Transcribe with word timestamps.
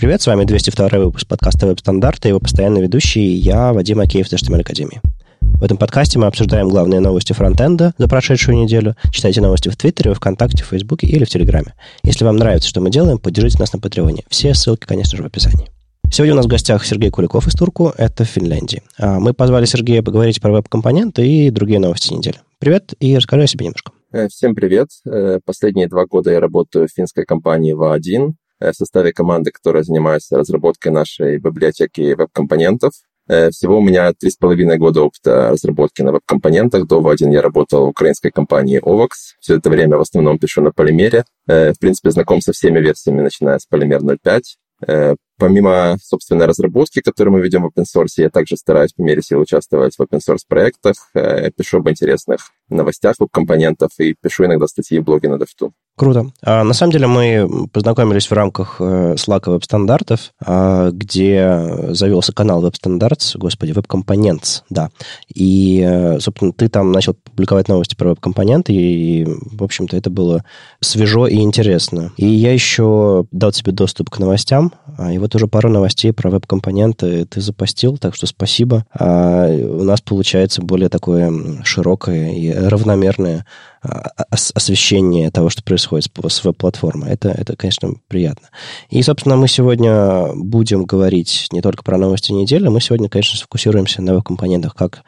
Привет, 0.00 0.22
с 0.22 0.26
вами 0.26 0.44
202 0.44 0.98
выпуск 0.98 1.28
подкаста 1.28 1.66
«Веб-стандарты» 1.66 2.28
его 2.28 2.40
постоянный 2.40 2.80
ведущий 2.80 3.34
я, 3.34 3.74
Вадим 3.74 4.00
Акеев 4.00 4.26
из 4.26 4.32
HTML 4.32 4.62
Академии. 4.62 5.02
В 5.42 5.62
этом 5.62 5.76
подкасте 5.76 6.18
мы 6.18 6.24
обсуждаем 6.24 6.70
главные 6.70 7.00
новости 7.00 7.34
фронтенда 7.34 7.92
за 7.98 8.08
прошедшую 8.08 8.56
неделю. 8.56 8.96
Читайте 9.12 9.42
новости 9.42 9.68
в 9.68 9.76
Твиттере, 9.76 10.14
ВКонтакте, 10.14 10.64
Фейсбуке 10.64 11.06
или 11.06 11.24
в 11.24 11.28
Телеграме. 11.28 11.74
Если 12.02 12.24
вам 12.24 12.36
нравится, 12.36 12.66
что 12.66 12.80
мы 12.80 12.90
делаем, 12.90 13.18
поддержите 13.18 13.58
нас 13.58 13.74
на 13.74 13.78
Патреоне. 13.78 14.22
Все 14.30 14.54
ссылки, 14.54 14.86
конечно 14.86 15.18
же, 15.18 15.22
в 15.22 15.26
описании. 15.26 15.68
Сегодня 16.10 16.32
у 16.32 16.36
нас 16.38 16.46
в 16.46 16.48
гостях 16.48 16.82
Сергей 16.86 17.10
Куликов 17.10 17.46
из 17.46 17.52
Турку, 17.52 17.92
это 17.94 18.24
в 18.24 18.28
Финляндии. 18.28 18.82
А 18.96 19.20
мы 19.20 19.34
позвали 19.34 19.66
Сергея 19.66 20.02
поговорить 20.02 20.40
про 20.40 20.50
веб-компоненты 20.50 21.28
и 21.28 21.50
другие 21.50 21.78
новости 21.78 22.14
недели. 22.14 22.36
Привет, 22.58 22.94
и 23.00 23.14
расскажи 23.18 23.42
о 23.42 23.46
себе 23.46 23.66
немножко. 23.66 23.92
Э, 24.12 24.28
всем 24.28 24.54
привет. 24.54 24.88
Э, 25.04 25.40
последние 25.44 25.88
два 25.88 26.06
года 26.06 26.32
я 26.32 26.40
работаю 26.40 26.88
в 26.88 26.90
финской 26.90 27.26
компании 27.26 27.74
ВА1. 27.74 28.32
Э, 28.60 28.72
в 28.72 28.76
составе 28.76 29.12
команды, 29.12 29.50
которая 29.50 29.82
занимается 29.82 30.36
разработкой 30.36 30.92
нашей 30.92 31.38
библиотеки 31.38 32.12
веб-компонентов. 32.12 32.92
Э, 33.26 33.50
всего 33.50 33.78
у 33.78 33.80
меня 33.80 34.12
три 34.12 34.30
с 34.30 34.36
половиной 34.36 34.76
года 34.76 35.02
опыта 35.02 35.50
разработки 35.50 36.02
на 36.02 36.12
веб-компонентах. 36.12 36.86
До 36.86 37.00
В1 37.00 37.32
я 37.32 37.40
работал 37.40 37.86
в 37.86 37.88
украинской 37.88 38.30
компании 38.30 38.80
Ovox. 38.82 39.36
Все 39.40 39.56
это 39.56 39.70
время 39.70 39.96
в 39.96 40.02
основном 40.02 40.38
пишу 40.38 40.60
на 40.60 40.72
полимере. 40.72 41.24
Э, 41.48 41.72
в 41.72 41.78
принципе, 41.78 42.10
знаком 42.10 42.42
со 42.42 42.52
всеми 42.52 42.80
версиями, 42.80 43.22
начиная 43.22 43.58
с 43.58 43.66
полимер 43.66 44.00
0.5. 44.02 45.16
Помимо 45.38 45.96
собственной 46.02 46.46
разработки, 46.46 47.00
которую 47.00 47.34
мы 47.34 47.40
ведем 47.42 47.62
в 47.62 47.66
open 47.66 47.84
source, 47.84 48.14
я 48.16 48.30
также 48.30 48.56
стараюсь 48.56 48.92
по 48.92 49.02
мере 49.02 49.20
сил 49.20 49.40
участвовать 49.40 49.94
в 49.94 50.00
open 50.00 50.20
source 50.26 50.44
проектах, 50.48 50.94
пишу 51.12 51.78
об 51.78 51.88
интересных 51.90 52.50
новостях 52.70 53.16
веб-компонентов 53.18 53.90
и 53.98 54.14
пишу 54.20 54.46
иногда 54.46 54.66
статьи 54.66 54.98
в 54.98 55.04
блоге 55.04 55.28
на 55.28 55.34
DevTool. 55.34 55.72
Круто. 56.00 56.30
А, 56.42 56.64
на 56.64 56.72
самом 56.72 56.92
деле 56.92 57.06
мы 57.08 57.66
познакомились 57.70 58.26
в 58.26 58.32
рамках 58.32 58.76
э, 58.80 59.16
Slack 59.18 59.50
веб-стандартов, 59.50 60.32
а, 60.42 60.90
где 60.92 61.90
завелся 61.90 62.32
канал 62.32 62.62
веб-стандартс, 62.62 63.36
господи, 63.36 63.72
веб-компонентс, 63.72 64.62
да. 64.70 64.88
И, 65.28 65.84
э, 65.86 66.18
собственно, 66.18 66.54
ты 66.54 66.70
там 66.70 66.90
начал 66.90 67.12
публиковать 67.12 67.68
новости 67.68 67.96
про 67.96 68.08
веб-компоненты, 68.08 68.72
и, 68.72 69.26
в 69.26 69.62
общем-то, 69.62 69.94
это 69.94 70.08
было 70.08 70.42
свежо 70.80 71.26
и 71.26 71.36
интересно. 71.40 72.12
И 72.16 72.26
я 72.26 72.54
еще 72.54 73.26
дал 73.30 73.52
тебе 73.52 73.72
доступ 73.72 74.08
к 74.08 74.18
новостям, 74.18 74.72
а, 74.96 75.12
и 75.12 75.18
вот 75.18 75.34
уже 75.34 75.48
пару 75.48 75.68
новостей 75.68 76.14
про 76.14 76.30
веб-компоненты 76.30 77.26
ты 77.26 77.42
запостил, 77.42 77.98
так 77.98 78.14
что 78.14 78.26
спасибо. 78.26 78.86
А, 78.98 79.48
у 79.48 79.84
нас 79.84 80.00
получается 80.00 80.62
более 80.62 80.88
такое 80.88 81.30
широкое 81.62 82.32
и 82.32 82.50
равномерное 82.50 83.44
освещение 83.82 85.30
того, 85.30 85.48
что 85.48 85.62
происходит 85.62 86.10
с 86.28 86.44
веб-платформой. 86.44 87.10
Это, 87.10 87.30
это, 87.30 87.56
конечно, 87.56 87.94
приятно. 88.08 88.48
И, 88.90 89.02
собственно, 89.02 89.36
мы 89.36 89.48
сегодня 89.48 90.34
будем 90.34 90.84
говорить 90.84 91.48
не 91.52 91.62
только 91.62 91.82
про 91.82 91.96
новости 91.96 92.32
недели, 92.32 92.68
мы 92.68 92.80
сегодня, 92.80 93.08
конечно, 93.08 93.38
сфокусируемся 93.38 94.02
на 94.02 94.14
веб-компонентах 94.14 94.74
как 94.74 95.02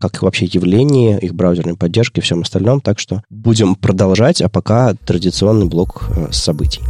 как 0.00 0.22
вообще 0.22 0.46
явление, 0.46 1.20
их 1.20 1.34
браузерной 1.34 1.76
поддержки 1.76 2.18
и 2.18 2.22
всем 2.22 2.40
остальном. 2.40 2.80
Так 2.80 2.98
что 2.98 3.22
будем 3.30 3.76
продолжать, 3.76 4.42
а 4.42 4.48
пока 4.48 4.94
традиционный 4.94 5.66
блок 5.66 6.08
э, 6.08 6.32
событий. 6.32 6.82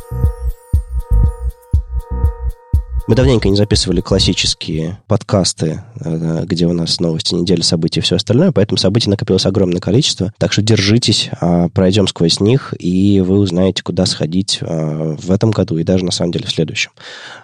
Мы 3.06 3.14
давненько 3.16 3.50
не 3.50 3.56
записывали 3.56 4.00
классические 4.00 4.98
подкасты, 5.06 5.82
э, 6.00 6.44
где 6.46 6.66
у 6.66 6.72
нас 6.72 7.00
новости 7.00 7.34
недели, 7.34 7.60
события 7.60 8.00
и 8.00 8.02
все 8.02 8.16
остальное, 8.16 8.50
поэтому 8.50 8.78
событий 8.78 9.10
накопилось 9.10 9.44
огромное 9.44 9.80
количество. 9.80 10.32
Так 10.38 10.52
что 10.52 10.62
держитесь, 10.62 11.28
а, 11.38 11.68
пройдем 11.68 12.06
сквозь 12.06 12.40
них, 12.40 12.72
и 12.78 13.20
вы 13.20 13.38
узнаете, 13.40 13.82
куда 13.82 14.06
сходить 14.06 14.58
а, 14.62 15.16
в 15.18 15.30
этом 15.30 15.50
году 15.50 15.76
и 15.76 15.84
даже, 15.84 16.06
на 16.06 16.12
самом 16.12 16.32
деле, 16.32 16.46
в 16.46 16.50
следующем. 16.50 16.92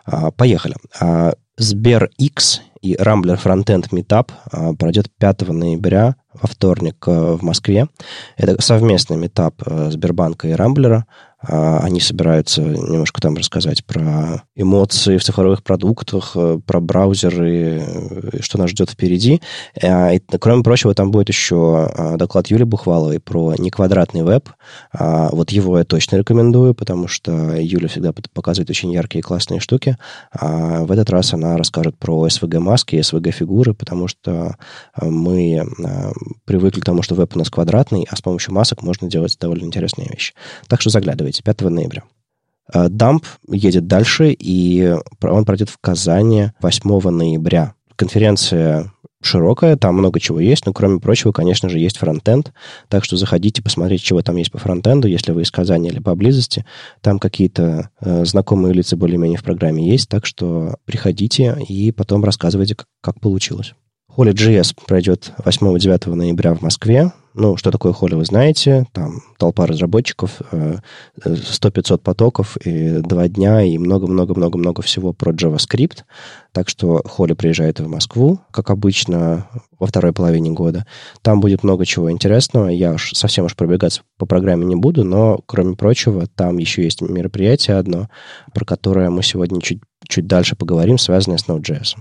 А, 0.07 0.31
поехали. 0.31 0.77
Сбер 1.59 2.11
X 2.17 2.63
и 2.81 2.95
Rambler 2.95 3.39
Frontend 3.39 3.91
Meetup 3.91 4.77
пройдет 4.79 5.11
5 5.19 5.49
ноября 5.49 6.17
во 6.35 6.49
вторник 6.49 7.05
э, 7.07 7.11
в 7.11 7.43
Москве. 7.43 7.89
Это 8.37 8.61
совместный 8.63 9.17
метап 9.17 9.63
э, 9.67 9.91
Сбербанка 9.91 10.49
и 10.49 10.53
Рамблера. 10.53 11.07
А, 11.43 11.81
они 11.81 12.01
собираются 12.01 12.63
немножко 12.63 13.21
там 13.21 13.37
рассказать 13.37 13.85
про 13.85 14.43
эмоции 14.55 15.17
в 15.17 15.25
цифровых 15.25 15.63
продуктах, 15.63 16.33
э, 16.35 16.59
про 16.65 16.81
браузеры, 16.81 17.83
что 18.41 18.59
нас 18.59 18.71
ждет 18.71 18.91
впереди. 18.91 19.41
А, 19.83 20.13
и, 20.13 20.21
кроме 20.39 20.63
прочего, 20.63 20.95
там 20.95 21.11
будет 21.11 21.29
еще 21.29 21.91
а, 21.97 22.17
доклад 22.17 22.49
Юли 22.49 22.65
Бухваловой 22.65 23.21
про 23.21 23.55
неквадратный 23.57 24.23
веб. 24.23 24.49
Вот 24.93 25.51
его 25.51 25.79
я 25.79 25.85
точно 25.85 26.17
рекомендую, 26.17 26.75
потому 26.75 27.09
что 27.09 27.33
Юля 27.57 27.89
всегда 27.89 28.13
показывает 28.13 28.71
очень 28.71 28.93
яркие 28.93 29.21
и 29.21 29.23
классные 29.23 29.61
штуки. 29.61 29.97
А 30.33 30.85
в 30.85 30.93
этот 30.93 31.11
раз 31.11 31.33
она 31.33 31.57
расскажет 31.57 31.97
про 31.99 32.27
SVG-маски 32.27 32.97
и 32.97 33.01
SVG-фигуры, 33.01 33.75
потому 33.75 34.09
что 34.09 34.57
мы 35.01 35.65
привыкли 36.45 36.81
к 36.81 36.85
тому, 36.85 37.03
что 37.03 37.15
веб 37.15 37.35
у 37.35 37.39
нас 37.39 37.51
квадратный, 37.51 38.07
а 38.11 38.17
с 38.17 38.21
помощью 38.21 38.53
масок 38.53 38.83
можно 38.83 39.09
делать 39.09 39.37
довольно 39.41 39.65
интересные 39.65 40.09
вещи. 40.09 40.35
Так 40.69 40.81
что 40.81 40.91
заглядывайте, 40.91 41.30
5 41.39 41.63
ноября. 41.63 42.05
Дамп 42.73 43.25
едет 43.49 43.87
дальше, 43.87 44.35
и 44.39 44.97
он 45.23 45.45
пройдет 45.45 45.71
в 45.71 45.79
Казани 45.81 46.53
8 46.61 47.11
ноября. 47.11 47.75
Конференция 47.97 48.93
широкая, 49.23 49.77
там 49.77 49.97
много 49.97 50.19
чего 50.19 50.41
есть, 50.41 50.67
но, 50.67 50.73
кроме 50.73 50.99
прочего, 50.99 51.33
конечно 51.33 51.69
же, 51.69 51.79
есть 51.79 51.99
фронтенд, 51.99 52.53
так 52.89 53.05
что 53.05 53.17
заходите 53.17 53.63
посмотреть, 53.63 54.03
чего 54.03 54.23
там 54.23 54.37
есть 54.37 54.51
по 54.51 54.59
фронтенду, 54.59 55.09
если 55.09 55.33
вы 55.33 55.43
из 55.43 55.51
Казани 55.51 55.89
или 55.89 55.99
поблизости. 55.99 56.65
Там 57.03 57.19
какие-то 57.19 57.91
э, 58.01 58.25
знакомые 58.25 58.73
лица 58.73 58.97
более-менее 58.97 59.39
в 59.39 59.45
программе 59.45 59.87
есть, 59.87 60.09
так 60.09 60.25
что 60.27 60.77
приходите 60.85 61.57
и 61.69 61.93
потом 61.93 62.25
рассказывайте, 62.25 62.75
как, 62.75 62.87
как 63.03 63.21
получилось. 63.21 63.75
Holy.js 64.17 64.75
пройдет 64.87 65.33
8-9 65.39 66.15
ноября 66.15 66.55
в 66.55 66.63
Москве. 66.63 67.13
Ну, 67.33 67.57
что 67.57 67.71
такое 67.71 67.93
Holy, 67.93 68.17
вы 68.17 68.25
знаете. 68.25 68.87
Там 68.93 69.23
толпа 69.39 69.67
разработчиков, 69.67 70.41
100-500 70.51 71.95
э, 71.95 71.99
потоков, 71.99 72.57
и 72.57 72.99
два 72.99 73.29
дня, 73.29 73.63
и 73.63 73.79
много-много-много-много 73.79 74.83
всего 74.83 75.13
про 75.13 75.33
JavaScript. 75.33 75.99
Так 76.53 76.69
что 76.69 77.01
Holy 77.07 77.37
приезжает 77.37 77.79
в 77.79 77.87
Москву, 77.87 78.41
как 78.51 78.71
обычно, 78.71 79.47
во 79.79 79.87
второй 79.87 80.13
половине 80.13 80.51
года. 80.51 80.87
Там 81.23 81.41
будет 81.41 81.63
много 81.63 81.87
чего 81.87 82.11
интересного. 82.11 82.67
Я 82.69 82.95
уж 82.95 83.13
совсем 83.13 83.45
уж 83.45 83.55
пробегаться 83.55 84.03
по 84.19 84.27
программе 84.27 84.67
не 84.67 84.75
буду, 84.75 85.05
но, 85.05 85.41
кроме 85.47 85.77
прочего, 85.77 86.27
там 86.27 86.59
еще 86.59 86.83
есть 86.83 87.01
мероприятие 87.01 87.77
одно, 87.77 88.09
про 88.53 88.65
которое 88.65 89.09
мы 89.09 89.23
сегодня 89.23 89.61
чуть, 89.61 89.81
чуть 90.09 90.27
дальше 90.27 90.57
поговорим, 90.57 90.99
связанное 90.99 91.39
с 91.39 91.47
Node.js. 91.47 91.95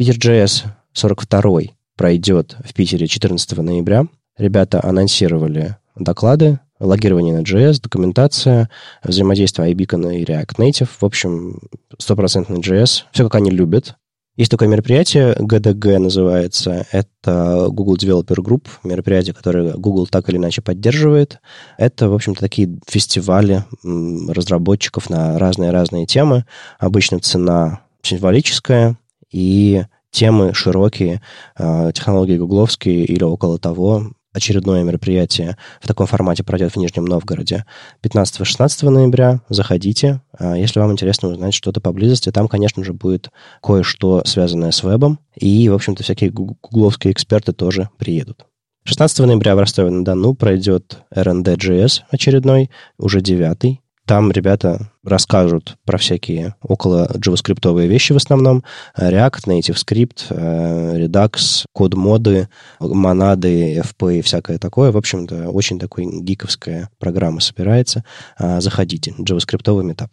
Peter.js 0.00 0.64
42 0.92 1.60
пройдет 1.96 2.56
в 2.64 2.74
Питере 2.74 3.06
14 3.06 3.58
ноября. 3.58 4.06
Ребята 4.36 4.82
анонсировали 4.82 5.76
доклады, 5.96 6.58
логирование 6.80 7.36
на 7.36 7.42
JS, 7.42 7.80
документация, 7.82 8.68
взаимодействие 9.04 9.72
iBeacon 9.72 10.16
и 10.16 10.24
React 10.24 10.56
Native. 10.56 10.88
В 11.00 11.04
общем, 11.04 11.60
стопроцентный 11.98 12.60
JS. 12.60 13.04
Все, 13.12 13.24
как 13.24 13.36
они 13.36 13.50
любят. 13.50 13.96
Есть 14.34 14.50
такое 14.50 14.66
мероприятие, 14.66 15.34
GDG 15.34 15.98
называется. 15.98 16.86
Это 16.90 17.68
Google 17.68 17.96
Developer 17.96 18.36
Group, 18.36 18.68
мероприятие, 18.82 19.34
которое 19.34 19.74
Google 19.74 20.06
так 20.06 20.28
или 20.30 20.38
иначе 20.38 20.62
поддерживает. 20.62 21.38
Это, 21.76 22.08
в 22.08 22.14
общем-то, 22.14 22.40
такие 22.40 22.78
фестивали 22.88 23.64
разработчиков 23.82 25.10
на 25.10 25.38
разные-разные 25.38 26.06
темы. 26.06 26.46
Обычно 26.78 27.20
цена 27.20 27.82
символическая, 28.00 28.96
и 29.30 29.84
темы 30.12 30.54
широкие, 30.54 31.20
а, 31.56 31.90
технологии 31.90 32.36
гугловские 32.36 33.04
или 33.04 33.24
около 33.24 33.58
того. 33.58 34.12
Очередное 34.32 34.82
мероприятие 34.82 35.58
в 35.80 35.86
таком 35.86 36.06
формате 36.06 36.42
пройдет 36.42 36.72
в 36.72 36.76
Нижнем 36.76 37.04
Новгороде 37.04 37.66
15-16 38.02 38.88
ноября. 38.88 39.40
Заходите, 39.48 40.22
а, 40.38 40.56
если 40.56 40.78
вам 40.78 40.92
интересно 40.92 41.28
узнать 41.28 41.52
что-то 41.52 41.80
поблизости. 41.80 42.30
Там, 42.30 42.48
конечно 42.48 42.84
же, 42.84 42.92
будет 42.92 43.30
кое-что 43.62 44.22
связанное 44.24 44.70
с 44.70 44.82
вебом. 44.82 45.18
И, 45.36 45.68
в 45.68 45.74
общем-то, 45.74 46.02
всякие 46.02 46.30
гугловские 46.30 47.12
эксперты 47.12 47.52
тоже 47.52 47.90
приедут. 47.98 48.46
16 48.84 49.26
ноября 49.26 49.54
в 49.54 49.60
Ростове-на-Дону 49.60 50.34
пройдет 50.34 51.02
RND.js 51.14 52.02
очередной, 52.10 52.70
уже 52.98 53.20
девятый. 53.20 53.81
Там 54.06 54.32
ребята 54.32 54.90
расскажут 55.04 55.76
про 55.84 55.96
всякие 55.96 56.56
около 56.60 57.08
JavaScript 57.14 57.86
вещи 57.86 58.12
в 58.12 58.16
основном. 58.16 58.64
React, 58.98 59.46
Native 59.46 59.76
Script, 59.76 60.24
э, 60.30 60.98
Redux, 60.98 61.64
код-моды, 61.72 62.48
монады, 62.80 63.78
FP 63.78 64.18
и 64.18 64.22
всякое 64.22 64.58
такое. 64.58 64.90
В 64.90 64.96
общем-то, 64.96 65.50
очень 65.50 65.78
такой 65.78 66.06
гиковская 66.06 66.90
программа 66.98 67.40
собирается. 67.40 68.04
А, 68.36 68.60
заходите. 68.60 69.14
JavaScript 69.18 69.82
метап. 69.82 70.10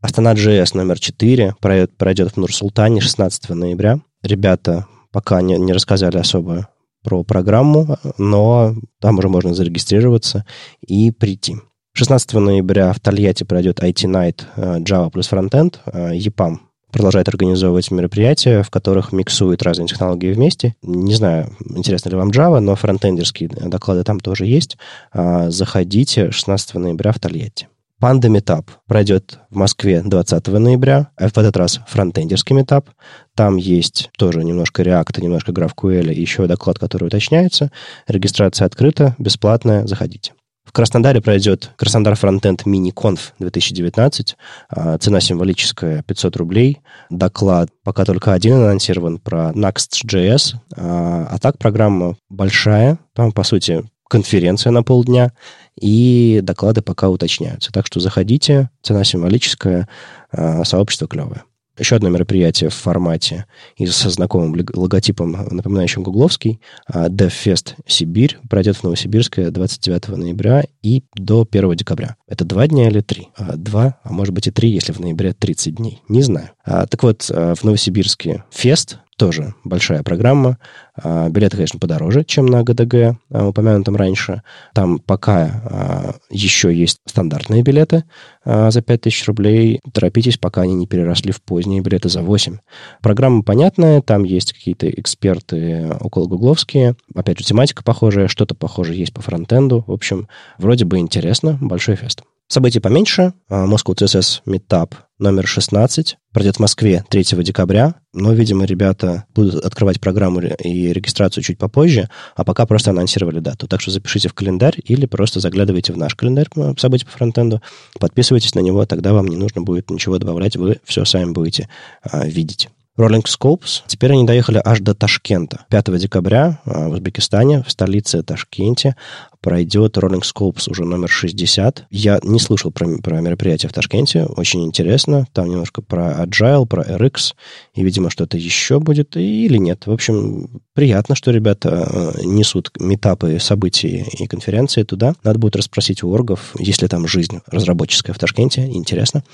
Астана.js 0.00 0.76
номер 0.76 0.98
4 0.98 1.56
пройдет 1.60 2.32
в 2.32 2.36
Нур-Султане 2.36 3.00
16 3.00 3.50
ноября. 3.50 4.00
Ребята 4.22 4.86
пока 5.12 5.42
не, 5.42 5.58
не 5.58 5.72
рассказали 5.72 6.16
особо 6.18 6.68
про 7.02 7.24
программу, 7.24 7.98
но 8.16 8.74
там 9.00 9.18
уже 9.18 9.28
можно 9.28 9.54
зарегистрироваться 9.54 10.44
и 10.86 11.10
прийти. 11.10 11.56
16 11.98 12.32
ноября 12.34 12.92
в 12.92 13.00
Тольятти 13.00 13.42
пройдет 13.42 13.80
IT 13.80 14.04
Night 14.04 14.42
э, 14.54 14.78
Java 14.78 15.10
плюс 15.10 15.28
Frontend. 15.32 15.78
EPAM 15.84 16.58
продолжает 16.92 17.26
организовывать 17.26 17.90
мероприятия, 17.90 18.62
в 18.62 18.70
которых 18.70 19.10
миксуют 19.10 19.64
разные 19.64 19.88
технологии 19.88 20.32
вместе. 20.32 20.76
Не 20.80 21.12
знаю, 21.14 21.56
интересно 21.68 22.10
ли 22.10 22.14
вам 22.14 22.30
Java, 22.30 22.60
но 22.60 22.76
фронтендерские 22.76 23.48
доклады 23.48 24.04
там 24.04 24.20
тоже 24.20 24.46
есть. 24.46 24.78
Заходите 25.12 26.30
16 26.30 26.74
ноября 26.74 27.10
в 27.10 27.18
Тольятти. 27.18 27.66
Панда 27.98 28.28
Метап 28.28 28.70
пройдет 28.86 29.40
в 29.50 29.56
Москве 29.56 30.00
20 30.00 30.46
ноября, 30.46 31.08
а 31.16 31.28
в 31.28 31.36
этот 31.36 31.56
раз 31.56 31.80
фронтендерский 31.88 32.54
метап. 32.54 32.90
Там 33.34 33.56
есть 33.56 34.10
тоже 34.16 34.44
немножко 34.44 34.84
React, 34.84 35.20
немножко 35.20 35.50
GraphQL 35.50 36.14
и 36.14 36.20
еще 36.20 36.46
доклад, 36.46 36.78
который 36.78 37.08
уточняется. 37.08 37.72
Регистрация 38.06 38.66
открыта, 38.66 39.16
бесплатная, 39.18 39.84
заходите. 39.88 40.34
В 40.68 40.72
Краснодаре 40.72 41.22
пройдет 41.22 41.70
Краснодар 41.76 42.14
Фронтенд 42.14 42.66
Мини 42.66 42.90
Конф 42.90 43.32
2019. 43.38 44.36
А, 44.68 44.98
цена 44.98 45.18
символическая 45.18 46.02
500 46.02 46.36
рублей. 46.36 46.80
Доклад 47.08 47.70
пока 47.82 48.04
только 48.04 48.34
один 48.34 48.56
анонсирован 48.56 49.16
про 49.16 49.52
Next.js. 49.54 50.56
А, 50.76 51.26
а 51.30 51.38
так 51.38 51.56
программа 51.56 52.16
большая. 52.28 52.98
Там, 53.14 53.32
по 53.32 53.44
сути, 53.44 53.82
конференция 54.10 54.70
на 54.70 54.82
полдня, 54.82 55.32
и 55.80 56.40
доклады 56.42 56.82
пока 56.82 57.08
уточняются. 57.08 57.72
Так 57.72 57.86
что 57.86 57.98
заходите, 58.00 58.68
цена 58.82 59.04
символическая, 59.04 59.88
а, 60.30 60.64
сообщество 60.64 61.08
клевое. 61.08 61.44
Еще 61.78 61.96
одно 61.96 62.08
мероприятие 62.08 62.70
в 62.70 62.74
формате 62.74 63.46
и 63.76 63.86
со 63.86 64.10
знакомым 64.10 64.56
логотипом, 64.74 65.32
напоминающим 65.50 66.02
гугловский, 66.02 66.60
а, 66.86 67.08
DevFest 67.08 67.74
Сибирь, 67.86 68.38
пройдет 68.48 68.76
в 68.76 68.82
Новосибирске 68.82 69.50
29 69.50 70.16
ноября 70.16 70.64
и 70.82 71.02
до 71.14 71.44
1 71.44 71.74
декабря. 71.74 72.16
Это 72.26 72.44
два 72.44 72.66
дня 72.66 72.88
или 72.88 73.00
три? 73.00 73.28
А, 73.36 73.56
два, 73.56 73.98
а 74.02 74.12
может 74.12 74.34
быть 74.34 74.46
и 74.46 74.50
три, 74.50 74.70
если 74.70 74.92
в 74.92 75.00
ноябре 75.00 75.32
30 75.32 75.76
дней. 75.76 76.02
Не 76.08 76.22
знаю. 76.22 76.50
Так 76.64 77.02
вот, 77.02 77.28
в 77.28 77.64
Новосибирске 77.64 78.44
фест 78.50 78.98
тоже 79.18 79.54
большая 79.64 80.02
программа. 80.02 80.58
А, 80.94 81.28
билеты, 81.28 81.56
конечно, 81.56 81.78
подороже, 81.78 82.24
чем 82.24 82.46
на 82.46 82.62
ГДГ, 82.62 83.18
а, 83.30 83.48
упомянутом 83.48 83.96
раньше. 83.96 84.42
Там 84.72 85.00
пока 85.00 85.62
а, 85.64 86.14
еще 86.30 86.72
есть 86.72 87.00
стандартные 87.04 87.62
билеты 87.62 88.04
за 88.44 88.80
5000 88.80 89.26
рублей. 89.26 89.80
Торопитесь, 89.92 90.38
пока 90.38 90.62
они 90.62 90.74
не 90.74 90.86
переросли 90.86 91.32
в 91.32 91.42
поздние 91.42 91.82
билеты 91.82 92.08
за 92.08 92.22
8. 92.22 92.58
Программа 93.02 93.42
понятная, 93.42 94.00
там 94.00 94.24
есть 94.24 94.54
какие-то 94.54 94.88
эксперты 94.88 95.92
около 96.00 96.26
гугловские. 96.26 96.96
Опять 97.14 97.40
же, 97.40 97.44
тематика 97.44 97.82
похожая, 97.82 98.28
что-то 98.28 98.54
похожее 98.54 98.98
есть 98.98 99.12
по 99.12 99.20
фронтенду. 99.20 99.84
В 99.86 99.92
общем, 99.92 100.28
вроде 100.56 100.86
бы 100.86 100.98
интересно, 100.98 101.58
большой 101.60 101.96
фест. 101.96 102.22
Событий 102.50 102.80
поменьше. 102.80 103.34
Moscow 103.50 103.94
CSS 103.94 104.40
Meetup 104.46 104.94
номер 105.18 105.46
16 105.46 106.16
пройдет 106.32 106.56
в 106.56 106.60
Москве 106.60 107.04
3 107.10 107.22
декабря, 107.42 107.96
но, 108.14 108.32
видимо, 108.32 108.64
ребята 108.64 109.26
будут 109.34 109.62
открывать 109.62 110.00
программу 110.00 110.40
и 110.40 110.90
регистрацию 110.94 111.44
чуть 111.44 111.58
попозже, 111.58 112.08
а 112.36 112.44
пока 112.44 112.64
просто 112.64 112.92
анонсировали 112.92 113.40
дату. 113.40 113.68
Так 113.68 113.82
что 113.82 113.90
запишите 113.90 114.30
в 114.30 114.34
календарь 114.34 114.76
или 114.82 115.04
просто 115.04 115.40
заглядывайте 115.40 115.92
в 115.92 115.98
наш 115.98 116.14
календарь 116.14 116.48
событий 116.78 117.04
по 117.04 117.12
фронтенду, 117.12 117.60
подписывайтесь 118.00 118.54
на 118.54 118.60
него, 118.60 118.86
тогда 118.86 119.12
вам 119.12 119.26
не 119.26 119.36
нужно 119.36 119.60
будет 119.60 119.90
ничего 119.90 120.16
добавлять, 120.16 120.56
вы 120.56 120.80
все 120.84 121.04
сами 121.04 121.32
будете 121.32 121.68
а, 122.02 122.26
видеть. 122.26 122.70
Rolling 122.98 123.24
Scopes. 123.24 123.82
Теперь 123.86 124.12
они 124.12 124.24
доехали 124.24 124.60
аж 124.62 124.80
до 124.80 124.92
Ташкента. 124.92 125.64
5 125.70 125.98
декабря 125.98 126.60
а, 126.64 126.88
в 126.88 126.92
Узбекистане, 126.92 127.62
в 127.62 127.70
столице 127.70 128.22
Ташкенте, 128.24 128.96
пройдет 129.40 129.96
Rolling 129.96 130.22
Scopes 130.22 130.70
уже 130.70 130.84
номер 130.84 131.08
60. 131.08 131.86
Я 131.90 132.20
не 132.22 132.38
слышал 132.38 132.70
про, 132.70 132.98
про 132.98 133.20
мероприятие 133.20 133.68
в 133.68 133.72
Ташкенте. 133.72 134.24
Очень 134.24 134.64
интересно. 134.64 135.26
Там 135.32 135.48
немножко 135.48 135.82
про 135.82 136.24
Agile, 136.24 136.66
про 136.66 136.82
RX. 136.82 137.34
И, 137.74 137.82
видимо, 137.82 138.10
что-то 138.10 138.36
еще 138.36 138.80
будет. 138.80 139.16
Или 139.16 139.58
нет. 139.58 139.86
В 139.86 139.92
общем, 139.92 140.60
приятно, 140.74 141.14
что 141.14 141.30
ребята 141.30 142.14
э, 142.18 142.24
несут 142.24 142.70
метапы, 142.78 143.38
события 143.40 144.04
и 144.18 144.26
конференции 144.26 144.82
туда. 144.82 145.14
Надо 145.22 145.38
будет 145.38 145.56
расспросить 145.56 146.02
у 146.02 146.10
оргов, 146.10 146.54
есть 146.58 146.82
ли 146.82 146.88
там 146.88 147.06
жизнь 147.06 147.40
разработческая 147.46 148.14
в 148.14 148.18
Ташкенте. 148.18 148.66
Интересно. 148.66 149.24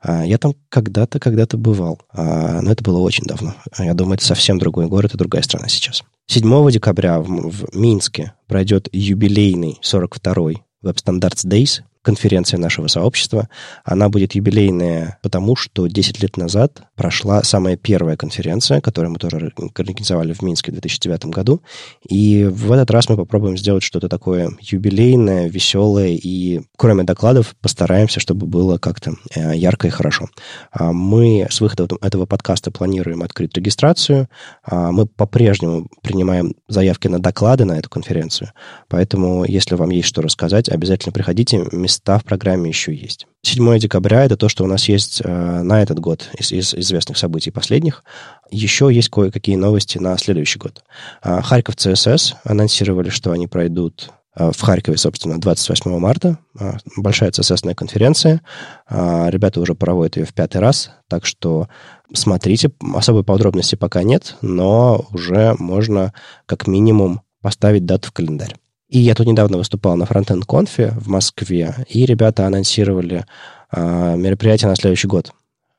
А, 0.00 0.24
я 0.24 0.38
там 0.38 0.54
когда-то, 0.68 1.18
когда-то 1.18 1.56
бывал. 1.56 2.00
А, 2.12 2.60
но 2.60 2.70
это 2.70 2.84
было 2.84 2.98
очень 2.98 3.24
давно. 3.24 3.54
Я 3.78 3.94
думаю, 3.94 4.14
это 4.16 4.24
совсем 4.24 4.58
другой 4.58 4.86
город 4.86 5.14
и 5.14 5.18
другая 5.18 5.42
страна 5.42 5.68
сейчас. 5.68 6.02
7 6.28 6.70
декабря 6.70 7.20
в, 7.20 7.28
в 7.28 7.76
Минске 7.76 8.32
пройдет 8.48 8.88
юбилейный 8.92 9.78
42-й 9.82 10.62
Web 10.84 10.96
Standards 10.96 11.46
Days, 11.46 11.82
конференция 12.06 12.58
нашего 12.58 12.86
сообщества. 12.86 13.48
Она 13.84 14.08
будет 14.08 14.36
юбилейная, 14.36 15.18
потому 15.22 15.56
что 15.56 15.88
10 15.88 16.22
лет 16.22 16.36
назад 16.36 16.82
прошла 16.94 17.42
самая 17.42 17.76
первая 17.76 18.16
конференция, 18.16 18.80
которую 18.80 19.10
мы 19.10 19.18
тоже 19.18 19.52
организовали 19.74 20.32
в 20.32 20.40
Минске 20.40 20.70
в 20.70 20.74
2009 20.74 21.26
году. 21.26 21.62
И 22.08 22.44
в 22.44 22.70
этот 22.70 22.92
раз 22.92 23.08
мы 23.08 23.16
попробуем 23.16 23.58
сделать 23.58 23.82
что-то 23.82 24.08
такое 24.08 24.52
юбилейное, 24.60 25.48
веселое, 25.48 26.10
и 26.10 26.60
кроме 26.76 27.02
докладов 27.02 27.56
постараемся, 27.60 28.20
чтобы 28.20 28.46
было 28.46 28.78
как-то 28.78 29.14
э, 29.34 29.56
ярко 29.56 29.88
и 29.88 29.90
хорошо. 29.90 30.28
А 30.70 30.92
мы 30.92 31.48
с 31.50 31.60
выхода 31.60 31.88
этого 32.02 32.24
подкаста 32.26 32.70
планируем 32.70 33.24
открыть 33.24 33.56
регистрацию. 33.56 34.28
А 34.62 34.92
мы 34.92 35.06
по-прежнему 35.06 35.88
принимаем 36.02 36.54
заявки 36.68 37.08
на 37.08 37.18
доклады 37.18 37.64
на 37.64 37.76
эту 37.76 37.90
конференцию. 37.90 38.52
Поэтому, 38.86 39.44
если 39.44 39.74
вам 39.74 39.90
есть 39.90 40.06
что 40.06 40.22
рассказать, 40.22 40.68
обязательно 40.68 41.12
приходите 41.12 41.66
в 42.04 42.24
программе 42.24 42.68
еще 42.70 42.94
есть. 42.94 43.26
7 43.42 43.78
декабря— 43.78 44.24
это 44.26 44.36
то, 44.36 44.48
что 44.48 44.64
у 44.64 44.66
нас 44.66 44.88
есть 44.88 45.20
э, 45.24 45.62
на 45.62 45.82
этот 45.82 46.00
год 46.00 46.28
из, 46.38 46.50
из 46.52 46.74
известных 46.74 47.16
событий 47.16 47.50
последних. 47.50 48.02
Еще 48.50 48.88
есть 48.92 49.08
кое-какие 49.08 49.56
новости 49.56 49.98
на 49.98 50.16
следующий 50.18 50.58
год. 50.58 50.82
Э, 51.22 51.40
Харьков 51.42 51.76
ЦСС 51.76 52.34
анонсировали, 52.44 53.08
что 53.08 53.30
они 53.30 53.46
пройдут 53.46 54.10
э, 54.34 54.50
в 54.52 54.60
Харькове, 54.60 54.96
собственно, 54.98 55.40
28 55.40 55.98
марта. 55.98 56.38
Э, 56.58 56.72
большая 56.96 57.30
ЦССная 57.30 57.74
конференция. 57.74 58.42
Э, 58.90 59.26
ребята 59.30 59.60
уже 59.60 59.74
проводят 59.74 60.16
ее 60.16 60.24
в 60.24 60.34
пятый 60.34 60.58
раз, 60.60 60.90
так 61.08 61.24
что 61.24 61.68
смотрите. 62.12 62.72
Особой 62.94 63.22
подробности 63.22 63.76
пока 63.76 64.02
нет, 64.02 64.36
но 64.42 65.06
уже 65.12 65.54
можно 65.58 66.12
как 66.46 66.66
минимум 66.66 67.20
поставить 67.42 67.86
дату 67.86 68.08
в 68.08 68.12
календарь. 68.12 68.56
И 68.88 68.98
я 68.98 69.14
тут 69.14 69.26
недавно 69.26 69.58
выступал 69.58 69.96
на 69.96 70.06
фронтенд 70.06 70.44
конфе 70.44 70.92
в 70.96 71.08
Москве, 71.08 71.74
и 71.88 72.06
ребята 72.06 72.46
анонсировали 72.46 73.24
э, 73.72 74.16
мероприятие 74.16 74.68
на 74.68 74.76
следующий 74.76 75.08
год. 75.08 75.32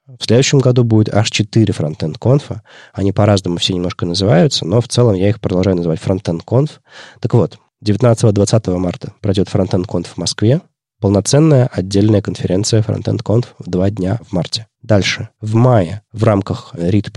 В 0.08 0.24
следующем 0.24 0.60
году 0.60 0.84
будет 0.84 1.14
аж 1.14 1.30
4 1.30 1.74
фронтенд 1.74 2.18
конфа. 2.18 2.62
Они 2.94 3.12
по-разному 3.12 3.58
все 3.58 3.74
немножко 3.74 4.06
называются, 4.06 4.66
но 4.66 4.80
в 4.80 4.88
целом 4.88 5.16
я 5.16 5.30
их 5.30 5.42
продолжаю 5.42 5.76
называть 5.76 6.00
фронтенд 6.00 6.44
конф. 6.44 6.82
Так 7.20 7.34
вот, 7.34 7.60
19-20 7.84 8.78
марта 8.78 9.14
пройдет 9.22 9.50
фронтенд 9.50 9.86
конф 9.86 10.08
в 10.08 10.18
Москве. 10.18 10.62
Полноценная 11.00 11.70
отдельная 11.72 12.24
конференция 12.24 12.82
Frontend 12.82 13.22
Conf 13.24 13.46
в 13.60 13.70
два 13.70 13.92
дня 13.92 14.20
в 14.28 14.34
марте. 14.34 14.67
Дальше. 14.82 15.30
В 15.42 15.56
мае 15.56 16.02
в 16.12 16.24
рамках 16.24 16.74
RIT++ 16.76 17.12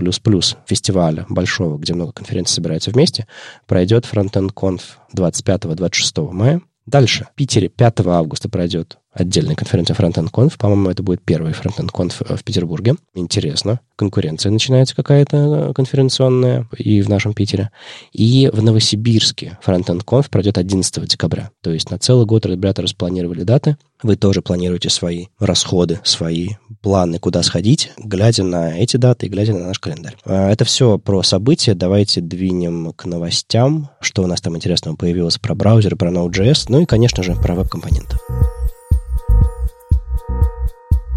фестиваля 0.65 1.25
большого, 1.29 1.77
где 1.77 1.93
много 1.93 2.11
конференций 2.11 2.55
собираются 2.55 2.91
вместе, 2.91 3.27
пройдет 3.67 4.05
Frontend 4.11 4.53
Conf 4.53 4.81
25-26 5.15 6.31
мая. 6.31 6.61
Дальше. 6.85 7.27
В 7.31 7.35
Питере 7.35 7.69
5 7.69 8.01
августа 8.07 8.49
пройдет 8.49 8.97
отдельная 9.13 9.55
конференция 9.55 9.95
Frontend 9.95 10.31
Conf. 10.31 10.57
По-моему, 10.57 10.89
это 10.89 11.03
будет 11.03 11.21
первый 11.21 11.51
Frontend 11.51 11.89
Conf 11.91 12.25
э, 12.27 12.35
в 12.35 12.43
Петербурге. 12.43 12.95
Интересно. 13.13 13.79
Конкуренция 13.95 14.51
начинается 14.51 14.95
какая-то 14.95 15.37
э, 15.37 15.73
конференционная 15.73 16.67
и 16.77 17.01
в 17.01 17.09
нашем 17.09 17.33
Питере. 17.33 17.71
И 18.13 18.49
в 18.51 18.63
Новосибирске 18.63 19.57
Frontend 19.65 20.03
Conf 20.05 20.29
пройдет 20.29 20.57
11 20.57 21.07
декабря. 21.07 21.51
То 21.61 21.71
есть 21.71 21.91
на 21.91 21.99
целый 21.99 22.25
год 22.25 22.45
ребята 22.45 22.81
распланировали 22.81 23.43
даты. 23.43 23.77
Вы 24.03 24.15
тоже 24.15 24.41
планируете 24.41 24.89
свои 24.89 25.27
расходы, 25.39 25.99
свои 26.03 26.49
планы, 26.81 27.19
куда 27.19 27.43
сходить, 27.43 27.91
глядя 27.97 28.43
на 28.43 28.75
эти 28.75 28.97
даты 28.97 29.27
и 29.27 29.29
глядя 29.29 29.53
на 29.53 29.67
наш 29.67 29.79
календарь. 29.79 30.15
Э, 30.25 30.49
это 30.49 30.65
все 30.65 30.97
про 30.97 31.21
события. 31.21 31.73
Давайте 31.73 32.21
двинем 32.21 32.93
к 32.93 33.05
новостям. 33.05 33.89
Что 33.99 34.23
у 34.23 34.27
нас 34.27 34.41
там 34.41 34.55
интересного 34.55 34.95
появилось 34.95 35.37
про 35.37 35.53
браузеры, 35.53 35.97
про 35.97 36.11
Node.js, 36.11 36.65
ну 36.69 36.81
и, 36.81 36.85
конечно 36.85 37.23
же, 37.23 37.35
про 37.35 37.55
веб-компоненты. 37.55 38.17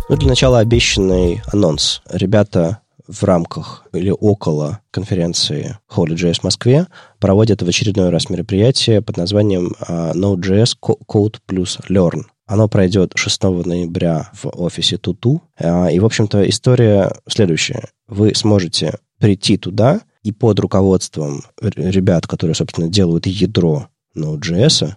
Ну, 0.07 0.17
для 0.17 0.29
начала 0.29 0.59
обещанный 0.59 1.41
анонс. 1.51 2.03
Ребята 2.11 2.81
в 3.09 3.25
рамках 3.25 3.87
или 3.95 4.11
около 4.11 4.81
конференции 4.91 5.79
HolyJS 5.91 6.41
в 6.41 6.45
Москве 6.45 6.87
проводят 7.19 7.63
в 7.63 7.69
очередной 7.69 8.11
раз 8.11 8.29
мероприятие 8.29 9.01
под 9.01 9.17
названием 9.17 9.75
uh, 9.81 10.13
Node.js 10.13 10.77
Code 10.83 11.37
plus 11.49 11.81
Learn. 11.89 12.25
Оно 12.47 12.69
пройдет 12.69 13.13
6 13.15 13.43
ноября 13.43 14.31
в 14.35 14.49
офисе 14.49 14.99
Туту. 14.99 15.41
Uh, 15.59 15.91
и, 15.91 15.99
в 15.99 16.05
общем-то, 16.05 16.47
история 16.51 17.11
следующая. 17.27 17.89
Вы 18.07 18.35
сможете 18.35 18.99
прийти 19.19 19.57
туда 19.57 20.03
и 20.23 20.33
под 20.33 20.61
руководством 20.61 21.45
ребят, 21.63 22.27
которые, 22.27 22.55
собственно, 22.55 22.89
делают 22.89 23.27
ядро 23.27 23.89
Node.js, 24.15 24.97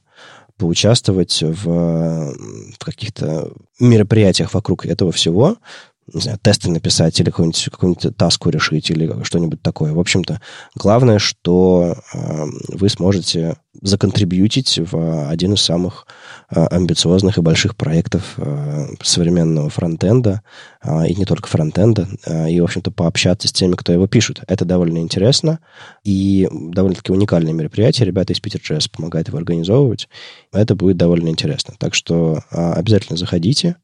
поучаствовать 0.58 1.42
в, 1.42 1.66
в 1.66 2.78
каких-то 2.80 3.52
мероприятиях 3.80 4.54
вокруг 4.54 4.86
этого 4.86 5.12
всего, 5.12 5.58
не 6.14 6.22
знаю, 6.22 6.40
тесты 6.42 6.70
написать 6.70 7.20
или 7.20 7.30
какую-нибудь, 7.30 7.66
какую-нибудь 7.66 8.18
таску 8.18 8.50
решить 8.50 8.90
или 8.90 9.24
что-нибудь 9.24 9.62
такое. 9.62 9.94
В 9.94 10.00
общем-то, 10.00 10.42
главное, 10.76 11.20
что 11.20 11.98
э, 12.14 12.46
вы 12.70 12.90
сможете 12.90 13.58
законтрибьютить 13.82 14.80
в 14.80 15.30
один 15.30 15.54
из 15.54 15.62
самых 15.62 16.08
э, 16.50 16.66
амбициозных 16.66 17.38
и 17.38 17.42
больших 17.42 17.76
проектов 17.76 18.36
э, 18.38 18.88
современного 19.02 19.70
фронтенда, 19.70 20.42
э, 20.84 21.08
и 21.08 21.16
не 21.16 21.26
только 21.26 21.48
фронтенда, 21.48 22.08
э, 22.26 22.52
и, 22.52 22.60
в 22.62 22.64
общем-то, 22.64 22.92
пообщаться 22.92 23.48
с 23.48 23.52
теми, 23.52 23.76
кто 23.76 23.92
его 23.92 24.08
пишет. 24.08 24.42
Это 24.48 24.66
довольно 24.66 25.00
интересно 25.00 25.60
и 26.04 26.48
довольно-таки 26.52 27.12
уникальное 27.12 27.54
мероприятие. 27.54 28.06
Ребята 28.06 28.34
из 28.34 28.40
Питер 28.40 28.62
JS 28.62 28.90
помогают 28.92 29.28
его 29.28 29.38
организовывать. 29.38 30.08
Это 30.54 30.76
будет 30.76 30.98
довольно 30.98 31.30
интересно. 31.30 31.76
Так 31.78 31.94
что 31.94 32.44
э, 32.50 32.72
обязательно 32.74 33.18
заходите. 33.18 33.76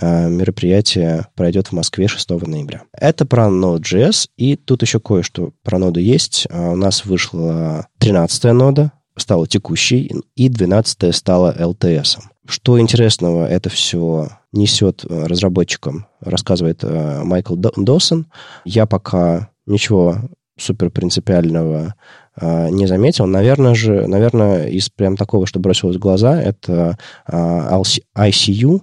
Э, 0.00 0.28
мероприятие 0.28 1.26
пройдет 1.34 1.68
в 1.68 1.72
Москве 1.72 2.08
6 2.08 2.30
ноября. 2.30 2.82
Это 2.92 3.26
про 3.26 3.46
Node.js, 3.46 4.28
и 4.36 4.56
тут 4.56 4.82
еще 4.82 5.00
кое-что 5.00 5.52
про 5.62 5.78
ноду 5.78 6.00
есть. 6.00 6.46
У 6.50 6.76
нас 6.76 7.04
вышла 7.04 7.86
13 7.98 8.44
нода, 8.52 8.92
стала 9.16 9.46
текущей, 9.46 10.12
и 10.36 10.48
12 10.48 11.14
стала 11.14 11.54
LTS. 11.58 12.18
Что 12.46 12.80
интересного 12.80 13.46
это 13.46 13.68
все 13.68 14.28
несет 14.52 15.04
разработчикам, 15.04 16.06
рассказывает 16.20 16.82
э, 16.82 17.22
Майкл 17.22 17.56
Досон. 17.56 18.26
Я 18.64 18.86
пока 18.86 19.50
ничего 19.66 20.16
супер 20.56 20.90
принципиального 20.90 21.94
э, 22.40 22.70
не 22.70 22.86
заметил. 22.86 23.26
Наверное 23.26 23.74
же, 23.74 24.06
наверное, 24.06 24.68
из 24.68 24.88
прям 24.88 25.16
такого, 25.16 25.46
что 25.46 25.60
бросилось 25.60 25.96
в 25.96 26.00
глаза, 26.00 26.40
это 26.40 26.98
э, 27.26 27.82
ICU, 28.16 28.82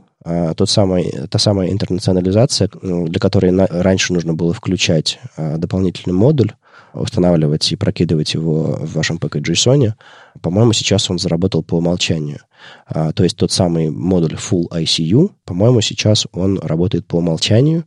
тот 0.58 0.70
самый, 0.70 1.28
та 1.30 1.38
самая 1.38 1.70
интернационализация, 1.70 2.70
ну, 2.82 3.08
для 3.08 3.20
которой 3.20 3.52
на, 3.52 3.68
раньше 3.68 4.12
нужно 4.12 4.34
было 4.34 4.54
включать 4.54 5.20
дополнительный 5.38 6.16
модуль, 6.16 6.54
устанавливать 6.94 7.72
и 7.72 7.76
прокидывать 7.76 8.34
его 8.34 8.78
в 8.82 8.94
вашем 8.94 9.18
package.json, 9.18 9.94
по-моему, 10.42 10.74
сейчас 10.74 11.10
он 11.10 11.20
заработал 11.20 11.62
по 11.64 11.76
умолчанию. 11.76 12.40
А, 12.88 13.12
то 13.12 13.24
есть 13.24 13.36
тот 13.38 13.52
самый 13.52 13.90
модуль 13.90 14.34
Full 14.34 14.70
ICU, 14.70 15.32
по-моему, 15.46 15.82
сейчас 15.82 16.28
он 16.32 16.60
работает 16.60 17.06
по 17.06 17.18
умолчанию. 17.18 17.86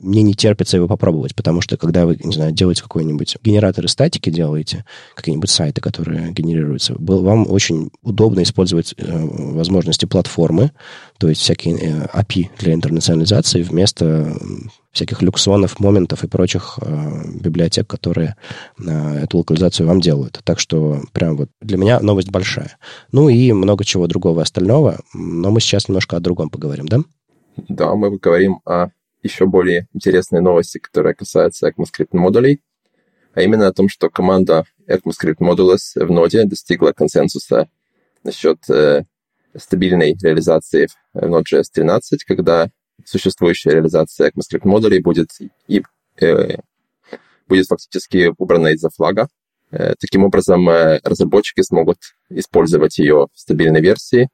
Мне 0.00 0.22
не 0.22 0.34
терпится 0.34 0.76
его 0.76 0.86
попробовать, 0.86 1.34
потому 1.34 1.60
что 1.60 1.76
когда 1.76 2.06
вы, 2.06 2.18
не 2.22 2.34
знаю, 2.34 2.52
делаете 2.52 2.82
какой-нибудь 2.82 3.38
генераторы 3.42 3.88
статики, 3.88 4.30
делаете 4.30 4.84
какие-нибудь 5.14 5.50
сайты, 5.50 5.80
которые 5.80 6.32
генерируются, 6.32 6.94
вам 6.98 7.50
очень 7.50 7.90
удобно 8.02 8.42
использовать 8.42 8.94
э, 8.96 9.04
возможности 9.06 10.04
платформы, 10.04 10.72
то 11.18 11.28
есть 11.28 11.40
всякие 11.40 11.76
э, 11.76 12.06
API 12.12 12.48
для 12.58 12.74
интернационализации 12.74 13.62
вместо 13.62 14.36
всяких 14.94 15.22
люксонов, 15.22 15.80
моментов 15.80 16.22
и 16.22 16.28
прочих 16.28 16.78
э, 16.80 17.22
библиотек, 17.40 17.86
которые 17.86 18.36
э, 18.78 19.18
эту 19.24 19.38
локализацию 19.38 19.88
вам 19.88 20.00
делают. 20.00 20.40
Так 20.44 20.60
что 20.60 21.02
прям 21.12 21.36
вот 21.36 21.50
для 21.60 21.76
меня 21.76 22.00
новость 22.00 22.30
большая. 22.30 22.76
Ну 23.10 23.28
и 23.28 23.52
много 23.52 23.84
чего 23.84 24.06
другого 24.14 24.42
остального, 24.42 25.00
но 25.12 25.50
мы 25.50 25.60
сейчас 25.60 25.88
немножко 25.88 26.16
о 26.16 26.20
другом 26.20 26.48
поговорим, 26.48 26.86
да? 26.86 26.98
Да, 27.56 27.94
мы 27.96 28.12
поговорим 28.12 28.60
о 28.64 28.88
еще 29.24 29.46
более 29.46 29.88
интересной 29.92 30.40
новости, 30.40 30.78
которая 30.78 31.14
касается 31.14 31.68
ECMAScript 31.68 32.10
модулей, 32.12 32.60
а 33.34 33.42
именно 33.42 33.66
о 33.66 33.72
том, 33.72 33.88
что 33.88 34.08
команда 34.08 34.64
ECMAScript 34.86 35.38
Modules 35.40 35.80
в 35.96 36.10
ноде 36.12 36.44
достигла 36.44 36.92
консенсуса 36.92 37.68
насчет 38.22 38.58
э, 38.70 39.04
стабильной 39.56 40.16
реализации 40.22 40.86
в 41.12 41.24
Node.js 41.24 41.64
13, 41.72 42.24
когда 42.24 42.70
существующая 43.04 43.72
реализация 43.72 44.30
ECMAScript 44.30 44.64
модулей 44.68 45.00
будет 45.00 45.30
и 45.66 45.82
э, 46.20 46.58
будет 47.48 47.66
фактически 47.66 48.32
убрана 48.38 48.68
из-за 48.68 48.90
флага. 48.90 49.28
Э, 49.74 49.94
таким 49.98 50.22
образом, 50.24 50.68
э, 50.68 51.00
разработчики 51.02 51.60
смогут 51.62 51.98
использовать 52.30 52.98
ее 52.98 53.26
в 53.34 53.40
стабильной 53.40 53.80
версии, 53.80 54.28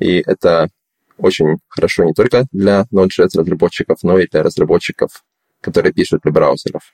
и 0.00 0.20
это 0.26 0.68
очень 1.16 1.58
хорошо 1.68 2.02
не 2.02 2.12
только 2.12 2.46
для 2.50 2.84
Node.js 2.92 3.38
разработчиков, 3.38 3.98
но 4.02 4.18
и 4.18 4.26
для 4.26 4.42
разработчиков, 4.42 5.22
которые 5.60 5.92
пишут 5.92 6.22
для 6.24 6.32
браузеров, 6.32 6.92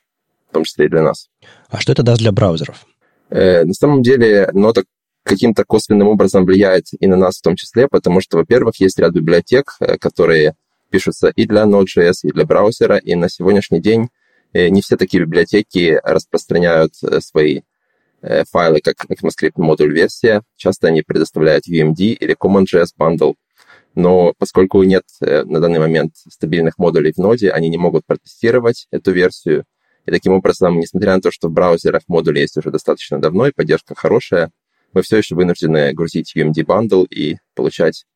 в 0.51 0.53
том 0.53 0.65
числе 0.65 0.87
и 0.87 0.89
для 0.91 1.03
нас. 1.03 1.29
А 1.71 1.81
что 1.81 1.93
это 1.93 2.03
даст 2.03 2.21
для 2.21 2.33
браузеров? 2.33 2.85
Э, 3.31 3.65
на 3.65 3.73
самом 3.73 4.03
деле, 4.03 4.51
нода 4.53 4.85
каким-то 5.23 5.65
косвенным 5.65 6.09
образом 6.09 6.45
влияет 6.45 6.89
и 6.99 7.07
на 7.07 7.17
нас 7.17 7.39
в 7.39 7.43
том 7.43 7.57
числе, 7.57 7.89
потому 7.89 8.21
что, 8.21 8.37
во-первых, 8.37 8.79
есть 8.81 8.99
ряд 8.99 9.15
библиотек, 9.15 9.79
которые 10.01 10.55
пишутся 10.91 11.29
и 11.29 11.47
для 11.47 11.63
Node.js, 11.63 12.13
и 12.25 12.33
для 12.33 12.45
браузера, 12.45 12.99
и 12.99 13.15
на 13.15 13.31
сегодняшний 13.31 13.81
день 13.81 14.11
не 14.53 14.83
все 14.83 14.97
такие 14.97 15.25
библиотеки 15.25 16.01
распространяют 16.03 16.95
свои 17.21 17.61
файлы 18.51 18.81
как 18.81 18.97
ECMAScript 19.09 19.55
модуль 19.57 19.95
версия. 19.95 20.43
Часто 20.57 20.89
они 20.89 21.03
предоставляют 21.03 21.69
UMD 21.69 21.97
или 21.99 22.37
CommonJS 22.37 22.89
bundle. 22.99 23.35
Но 23.95 24.35
поскольку 24.39 24.83
нет 24.83 25.05
на 25.21 25.61
данный 25.61 25.81
момент 25.81 26.15
стабильных 26.17 26.79
модулей 26.79 27.13
в 27.13 27.19
ноде, 27.19 27.51
они 27.51 27.69
не 27.69 27.79
могут 27.79 28.07
протестировать 28.07 28.87
эту 28.91 29.13
версию. 29.13 29.65
И 30.07 30.11
таким 30.11 30.33
образом, 30.33 30.79
несмотря 30.79 31.15
на 31.15 31.21
то, 31.21 31.31
что 31.31 31.49
в 31.49 31.53
браузерах 31.53 32.03
модули 32.09 32.41
есть 32.41 32.57
уже 32.57 32.71
достаточно 32.71 33.21
давно 33.21 33.47
и 33.47 33.53
поддержка 33.53 33.95
хорошая, 33.95 34.51
мы 34.93 35.03
все 35.03 35.19
еще 35.19 35.35
вынуждены 35.35 35.93
грузить 35.93 36.35
UMD 36.37 36.65
bundle 36.65 37.07
и 37.07 37.39
получать 37.55 38.07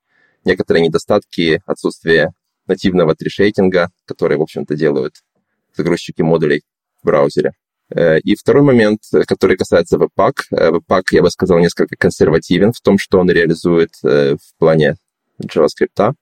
некоторые 0.44 0.86
недостатки, 0.86 1.62
отсутствие 1.66 2.32
нативного 2.66 3.14
трешейкинга, 3.14 3.90
который, 4.06 4.38
в 4.38 4.42
общем-то, 4.42 4.74
делают 4.74 5.16
загрузчики 5.76 6.22
модулей 6.22 6.62
в 7.02 7.06
браузере. 7.06 7.52
Э, 7.90 8.18
и 8.20 8.34
второй 8.36 8.62
момент, 8.62 9.00
который 9.26 9.56
касается 9.56 9.96
Webpack. 9.96 10.34
Э, 10.50 10.70
Webpack, 10.70 11.04
я 11.12 11.22
бы 11.22 11.30
сказал, 11.30 11.58
несколько 11.58 11.96
консервативен 11.96 12.72
в 12.72 12.80
том, 12.80 12.98
что 12.98 13.18
он 13.18 13.30
реализует 13.30 13.90
э, 14.04 14.36
в 14.36 14.58
плане 14.58 14.96
JavaScript. 15.42 16.14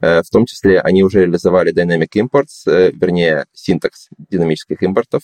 В 0.00 0.30
том 0.30 0.46
числе 0.46 0.80
они 0.80 1.02
уже 1.02 1.22
реализовали 1.22 1.74
Dynamic 1.74 2.10
Imports, 2.14 2.92
вернее, 2.92 3.46
синтакс 3.52 4.10
динамических 4.16 4.80
импортов, 4.84 5.22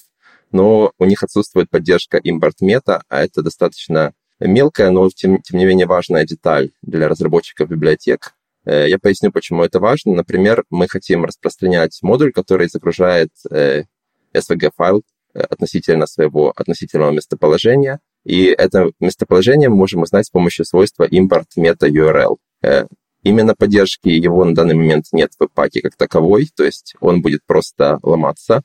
но 0.50 0.90
у 0.98 1.04
них 1.04 1.22
отсутствует 1.22 1.70
поддержка 1.70 2.16
импорт 2.16 2.60
мета, 2.60 3.04
а 3.08 3.22
это 3.22 3.42
достаточно 3.42 4.14
мелкая, 4.40 4.90
но 4.90 5.08
тем, 5.10 5.40
тем 5.42 5.60
не 5.60 5.64
менее 5.64 5.86
важная 5.86 6.24
деталь 6.24 6.72
для 6.82 7.08
разработчиков 7.08 7.68
библиотек, 7.68 8.34
Э, 8.64 8.88
я 8.88 8.98
поясню, 8.98 9.30
почему 9.30 9.62
это 9.62 9.80
важно. 9.80 10.14
Например, 10.14 10.64
мы 10.70 10.88
хотим 10.88 11.24
распространять 11.24 11.98
модуль, 12.02 12.32
который 12.32 12.68
загружает 12.68 13.30
SVG-файл 13.50 14.98
э, 14.98 15.02
относительно 15.34 16.06
своего 16.06 16.52
относительного 16.54 17.10
местоположения. 17.10 18.00
И 18.24 18.46
это 18.46 18.90
местоположение 19.00 19.68
мы 19.68 19.76
можем 19.76 20.02
узнать 20.02 20.26
с 20.26 20.30
помощью 20.30 20.64
свойства 20.64 21.06
import 21.06 21.46
meta 21.58 21.88
URL. 21.88 22.36
Э, 22.62 22.86
именно 23.22 23.54
поддержки 23.54 24.08
его 24.08 24.44
на 24.44 24.54
данный 24.54 24.74
момент 24.74 25.06
нет 25.12 25.32
в 25.38 25.48
паке 25.48 25.80
как 25.82 25.96
таковой, 25.96 26.48
то 26.54 26.64
есть 26.64 26.94
он 27.00 27.22
будет 27.22 27.40
просто 27.46 27.98
ломаться 28.02 28.62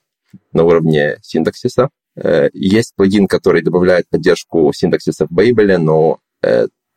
на 0.53 0.63
уровне 0.63 1.17
синтаксиса. 1.21 1.89
Есть 2.53 2.93
плагин, 2.95 3.27
который 3.27 3.61
добавляет 3.61 4.09
поддержку 4.09 4.71
синтаксиса 4.73 5.25
в 5.27 5.31
Babel, 5.31 5.77
но 5.77 6.19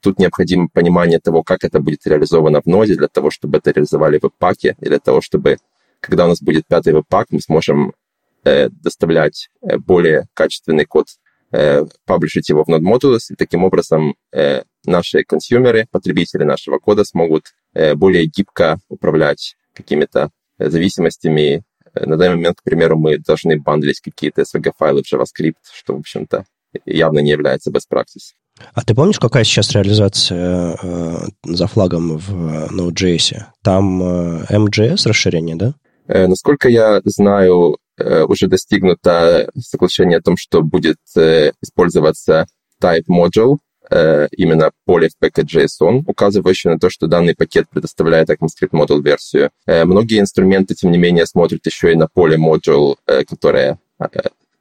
Тут 0.02 0.19
необходимо 0.19 0.69
понимание 0.69 1.21
того, 1.21 1.45
как 1.45 1.62
это 1.62 1.79
будет 1.79 2.07
реализовано 2.07 2.61
в 2.61 2.67
ноде, 2.67 2.97
для 2.97 3.07
того, 3.07 3.31
чтобы 3.31 3.59
это 3.59 3.71
реализовали 3.71 4.19
в 4.21 4.31
паке 4.37 4.76
и 4.81 4.87
для 4.87 4.99
того, 4.99 5.21
чтобы, 5.21 5.59
когда 6.00 6.25
у 6.25 6.29
нас 6.29 6.43
будет 6.43 6.67
пятый 6.67 6.93
веб-пак, 6.93 7.29
мы 7.31 7.41
сможем 7.41 7.95
э, 8.44 8.68
доставлять 8.68 9.49
э, 9.62 9.78
более 9.78 10.26
качественный 10.34 10.84
код, 10.84 11.06
э, 11.52 11.84
паблишить 12.06 12.49
его 12.49 12.64
в 12.64 12.68
Node 12.68 12.80
Modules, 12.80 13.30
и 13.30 13.34
таким 13.34 13.64
образом 13.64 14.14
э, 14.32 14.62
наши 14.84 15.25
консюмеры, 15.25 15.87
потребители 15.90 16.44
нашего 16.44 16.78
кода 16.78 17.04
смогут 17.04 17.44
э, 17.75 17.94
более 17.94 18.26
гибко 18.26 18.78
управлять 18.88 19.56
какими-то 19.75 20.30
зависимостями. 20.58 21.64
На 21.94 22.16
данный 22.16 22.37
момент, 22.37 22.58
к 22.61 22.62
примеру, 22.62 22.99
мы 22.99 23.18
должны 23.18 23.61
бандлить 23.61 24.00
какие-то 24.00 24.42
SVG-файлы 24.42 25.02
в 25.02 25.12
JavaScript, 25.12 25.56
что, 25.72 25.94
в 25.94 26.00
общем-то, 26.00 26.44
явно 26.87 27.18
не 27.20 27.30
является 27.30 27.70
best 27.70 27.88
practice. 27.90 28.34
А 28.75 28.82
ты 28.82 28.94
помнишь, 28.94 29.18
какая 29.18 29.44
сейчас 29.44 29.72
реализация 29.72 30.76
э, 30.82 31.16
за 31.44 31.66
флагом 31.66 32.18
в 32.18 32.70
Node.js? 32.70 33.44
Там 33.62 34.02
э, 34.02 34.44
MJS 34.50 35.08
расширение, 35.08 35.56
да? 35.56 35.75
Э, 36.06 36.26
насколько 36.26 36.68
я 36.68 37.00
знаю, 37.04 37.78
уже 37.99 38.46
достигнуто 38.46 39.50
соглашение 39.58 40.18
о 40.18 40.22
том, 40.22 40.37
что 40.37 40.62
будет 40.62 40.96
э, 41.16 41.52
использоваться 41.61 42.46
type 42.82 43.04
module, 43.08 43.58
э, 43.90 44.28
именно 44.32 44.72
поле 44.84 45.08
в 45.08 45.22
package.json, 45.22 46.02
указывающее 46.06 46.72
на 46.72 46.78
то, 46.78 46.90
что 46.90 47.06
данный 47.06 47.34
пакет 47.34 47.68
предоставляет 47.68 48.30
ECMAScript 48.30 48.70
module 48.72 49.02
версию. 49.02 49.50
Э, 49.66 49.84
многие 49.84 50.20
инструменты, 50.20 50.75
тем 50.75 50.90
не 50.90 50.99
менее, 50.99 51.26
смотрят 51.26 51.64
еще 51.66 51.92
и 51.92 51.96
на 51.96 52.08
поле 52.08 52.37
module, 52.37 52.96
э, 53.06 53.25
которое 53.25 53.78
э, 54.00 54.06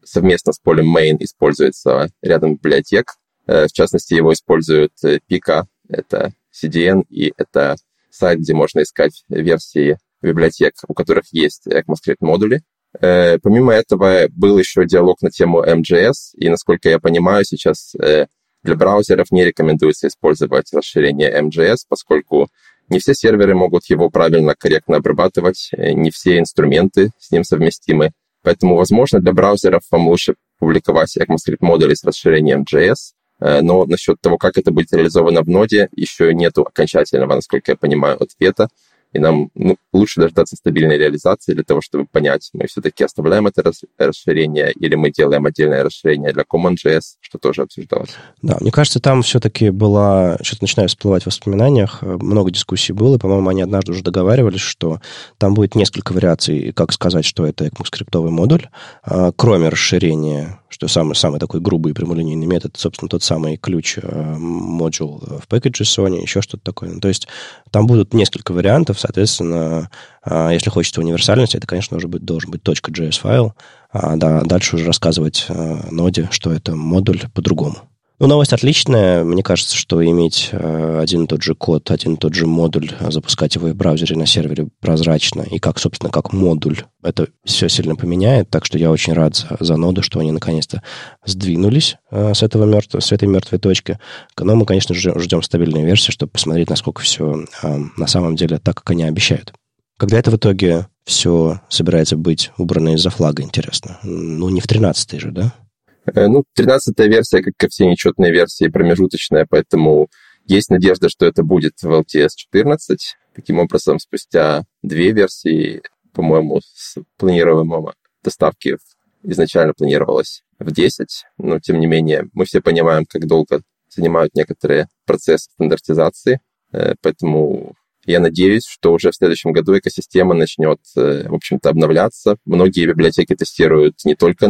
совместно 0.03 0.53
с 0.53 0.59
полем 0.59 0.95
main 0.95 1.17
используется 1.19 2.09
рядом 2.21 2.55
библиотек. 2.55 3.13
Э, 3.47 3.67
в 3.67 3.71
частности, 3.71 4.13
его 4.13 4.33
используют 4.33 4.93
Pika, 5.03 5.63
э, 5.63 5.63
это 5.89 6.33
CDN, 6.53 7.03
и 7.09 7.33
это 7.37 7.75
сайт, 8.09 8.39
где 8.39 8.53
можно 8.53 8.81
искать 8.81 9.23
версии 9.29 9.97
библиотек, 10.21 10.73
у 10.87 10.93
которых 10.93 11.25
есть 11.31 11.67
ECMAScript 11.67 12.17
модули. 12.19 12.61
Э, 12.99 13.37
помимо 13.39 13.73
этого 13.73 14.27
был 14.29 14.57
еще 14.57 14.85
диалог 14.85 15.21
на 15.21 15.29
тему 15.29 15.63
MJS, 15.63 16.35
и, 16.35 16.49
насколько 16.49 16.89
я 16.89 16.99
понимаю, 16.99 17.45
сейчас 17.45 17.95
э, 17.95 18.27
для 18.63 18.75
браузеров 18.75 19.31
не 19.31 19.45
рекомендуется 19.45 20.07
использовать 20.07 20.73
расширение 20.73 21.31
MJS, 21.41 21.77
поскольку 21.87 22.49
не 22.89 22.99
все 22.99 23.13
серверы 23.13 23.55
могут 23.55 23.85
его 23.85 24.09
правильно, 24.09 24.55
корректно 24.57 24.97
обрабатывать, 24.97 25.69
э, 25.71 25.93
не 25.93 26.11
все 26.11 26.37
инструменты 26.39 27.11
с 27.17 27.31
ним 27.31 27.43
совместимы. 27.43 28.11
Поэтому, 28.43 28.75
возможно, 28.75 29.19
для 29.19 29.33
браузеров 29.33 29.83
вам 29.91 30.07
лучше 30.07 30.35
публиковать 30.59 31.15
ECMAScript 31.15 31.57
модули 31.61 31.93
с 31.93 32.03
расширением 32.03 32.65
JS, 32.71 33.13
но 33.61 33.85
насчет 33.85 34.19
того, 34.19 34.37
как 34.37 34.57
это 34.57 34.71
будет 34.71 34.93
реализовано 34.93 35.41
в 35.41 35.47
ноде, 35.47 35.89
еще 35.95 36.33
нет 36.33 36.57
окончательного, 36.57 37.35
насколько 37.35 37.71
я 37.71 37.75
понимаю, 37.75 38.21
ответа 38.21 38.67
и 39.13 39.19
нам 39.19 39.49
ну, 39.55 39.77
лучше 39.93 40.21
дождаться 40.21 40.55
стабильной 40.55 40.97
реализации 40.97 41.53
для 41.53 41.63
того, 41.63 41.81
чтобы 41.81 42.05
понять, 42.05 42.49
мы 42.53 42.67
все-таки 42.67 43.03
оставляем 43.03 43.47
это 43.47 43.71
расширение 43.97 44.71
или 44.73 44.95
мы 44.95 45.11
делаем 45.11 45.45
отдельное 45.45 45.83
расширение 45.83 46.31
для 46.33 46.43
CommonJS, 46.43 47.17
что 47.19 47.37
тоже 47.37 47.63
обсуждалось. 47.63 48.11
Да, 48.41 48.57
мне 48.61 48.71
кажется, 48.71 48.99
там 48.99 49.21
все-таки 49.21 49.69
была, 49.69 50.37
что-то 50.41 50.63
начинаю 50.63 50.89
всплывать 50.89 51.23
в 51.23 51.27
воспоминаниях, 51.27 52.01
много 52.01 52.51
дискуссий 52.51 52.93
было, 52.93 53.17
по-моему, 53.17 53.49
они 53.49 53.61
однажды 53.61 53.91
уже 53.91 54.03
договаривались, 54.03 54.61
что 54.61 55.01
там 55.37 55.53
будет 55.53 55.75
несколько 55.75 56.13
вариаций, 56.13 56.71
как 56.73 56.93
сказать, 56.93 57.25
что 57.25 57.45
это 57.45 57.65
ECMAScript 57.65 58.29
модуль, 58.29 58.67
а, 59.03 59.31
кроме 59.35 59.69
расширения 59.69 60.60
что 60.71 60.87
самый, 60.87 61.15
самый 61.15 61.39
такой 61.39 61.59
грубый 61.59 61.93
прямолинейный 61.93 62.47
метод, 62.47 62.77
собственно, 62.77 63.09
тот 63.09 63.23
самый 63.23 63.57
ключ 63.57 63.97
э, 64.01 64.35
модул 64.37 65.21
в 65.21 65.47
пакетже 65.47 65.83
Sony, 65.83 66.21
еще 66.21 66.41
что-то 66.41 66.63
такое. 66.63 66.93
Ну, 66.93 67.01
то 67.01 67.09
есть 67.09 67.27
там 67.71 67.87
будут 67.87 68.13
несколько 68.13 68.53
вариантов, 68.53 68.97
соответственно, 68.97 69.91
э, 70.25 70.49
если 70.53 70.69
хочется 70.69 71.01
универсальности, 71.01 71.57
это, 71.57 71.67
конечно, 71.67 71.97
уже 71.97 72.07
быть, 72.07 72.23
должен 72.23 72.51
быть 72.51 72.61
.js 72.63 73.19
файл, 73.19 73.53
а 73.91 74.15
да, 74.15 74.41
дальше 74.43 74.77
уже 74.77 74.85
рассказывать 74.85 75.45
э, 75.49 75.89
ноде, 75.91 76.29
что 76.31 76.53
это 76.53 76.73
модуль 76.73 77.21
по-другому. 77.33 77.90
Ну, 78.21 78.27
новость 78.27 78.53
отличная. 78.53 79.23
Мне 79.23 79.41
кажется, 79.41 79.75
что 79.75 80.05
иметь 80.05 80.49
э, 80.51 80.99
один 81.01 81.23
и 81.23 81.27
тот 81.27 81.41
же 81.41 81.55
код, 81.55 81.89
один 81.89 82.13
и 82.13 82.17
тот 82.17 82.35
же 82.35 82.45
модуль, 82.45 82.91
а 82.99 83.09
запускать 83.09 83.55
его 83.55 83.69
в 83.69 83.75
браузере 83.75 84.15
на 84.15 84.27
сервере 84.27 84.67
прозрачно, 84.79 85.41
и 85.41 85.57
как, 85.57 85.79
собственно, 85.79 86.11
как 86.11 86.31
модуль, 86.31 86.83
это 87.01 87.29
все 87.43 87.67
сильно 87.67 87.95
поменяет. 87.95 88.51
Так 88.51 88.65
что 88.65 88.77
я 88.77 88.91
очень 88.91 89.13
рад 89.13 89.35
за, 89.35 89.57
за 89.59 89.75
ноду, 89.75 90.03
что 90.03 90.19
они 90.19 90.31
наконец-то 90.31 90.83
сдвинулись 91.25 91.97
э, 92.11 92.35
с, 92.35 92.43
этого 92.43 92.65
мертв... 92.65 92.93
с 92.93 93.11
этой 93.11 93.27
мертвой 93.27 93.57
точки. 93.57 93.97
Но 94.39 94.55
мы, 94.55 94.67
конечно, 94.67 94.93
ждем, 94.93 95.19
ждем 95.19 95.41
стабильной 95.41 95.83
версии, 95.83 96.11
чтобы 96.11 96.31
посмотреть, 96.31 96.69
насколько 96.69 97.01
все 97.01 97.47
э, 97.63 97.77
на 97.97 98.05
самом 98.05 98.35
деле 98.35 98.59
так, 98.59 98.75
как 98.75 98.91
они 98.91 99.01
обещают. 99.03 99.51
Когда 99.97 100.19
это 100.19 100.29
в 100.29 100.35
итоге 100.35 100.85
все 101.05 101.59
собирается 101.69 102.17
быть 102.17 102.51
убрано 102.59 102.93
из-за 102.93 103.09
флага, 103.09 103.41
интересно? 103.41 103.97
Ну, 104.03 104.49
не 104.49 104.61
в 104.61 104.67
13-й 104.67 105.17
же, 105.17 105.31
да? 105.31 105.55
Э, 106.05 106.27
ну, 106.27 106.43
13-я 106.57 107.07
версия, 107.07 107.41
как 107.41 107.53
и 107.63 107.67
все 107.69 107.85
нечетные 107.85 108.31
версии, 108.31 108.67
промежуточная, 108.67 109.45
поэтому 109.49 110.09
есть 110.45 110.69
надежда, 110.69 111.09
что 111.09 111.25
это 111.25 111.43
будет 111.43 111.73
в 111.81 111.91
LTS 111.91 112.29
14. 112.35 113.15
Таким 113.35 113.59
образом, 113.59 113.99
спустя 113.99 114.63
две 114.81 115.11
версии, 115.11 115.81
по-моему, 116.13 116.61
с 116.61 116.97
планируемого 117.17 117.93
доставки 118.23 118.77
изначально 119.23 119.73
планировалось 119.73 120.43
в 120.59 120.71
10, 120.71 121.25
но, 121.37 121.59
тем 121.59 121.79
не 121.79 121.87
менее, 121.87 122.27
мы 122.33 122.45
все 122.45 122.61
понимаем, 122.61 123.05
как 123.05 123.27
долго 123.27 123.61
занимают 123.89 124.33
некоторые 124.35 124.87
процессы 125.05 125.49
стандартизации, 125.53 126.39
э, 126.73 126.95
поэтому 127.01 127.75
я 128.05 128.19
надеюсь, 128.19 128.65
что 128.65 128.93
уже 128.93 129.11
в 129.11 129.15
следующем 129.15 129.51
году 129.51 129.77
экосистема 129.77 130.33
начнет, 130.33 130.79
э, 130.97 131.27
в 131.27 131.35
общем-то, 131.35 131.69
обновляться. 131.69 132.37
Многие 132.45 132.87
библиотеки 132.87 133.35
тестируют 133.35 134.03
не 134.05 134.15
только 134.15 134.49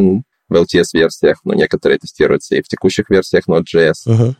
в 0.51 0.55
LTS-версиях, 0.55 1.39
но 1.43 1.53
некоторые 1.53 1.97
тестируются 1.97 2.55
и 2.55 2.61
в 2.61 2.67
текущих 2.67 3.09
версиях 3.09 3.47
Node.js. 3.47 3.93
Uh-huh. 4.07 4.35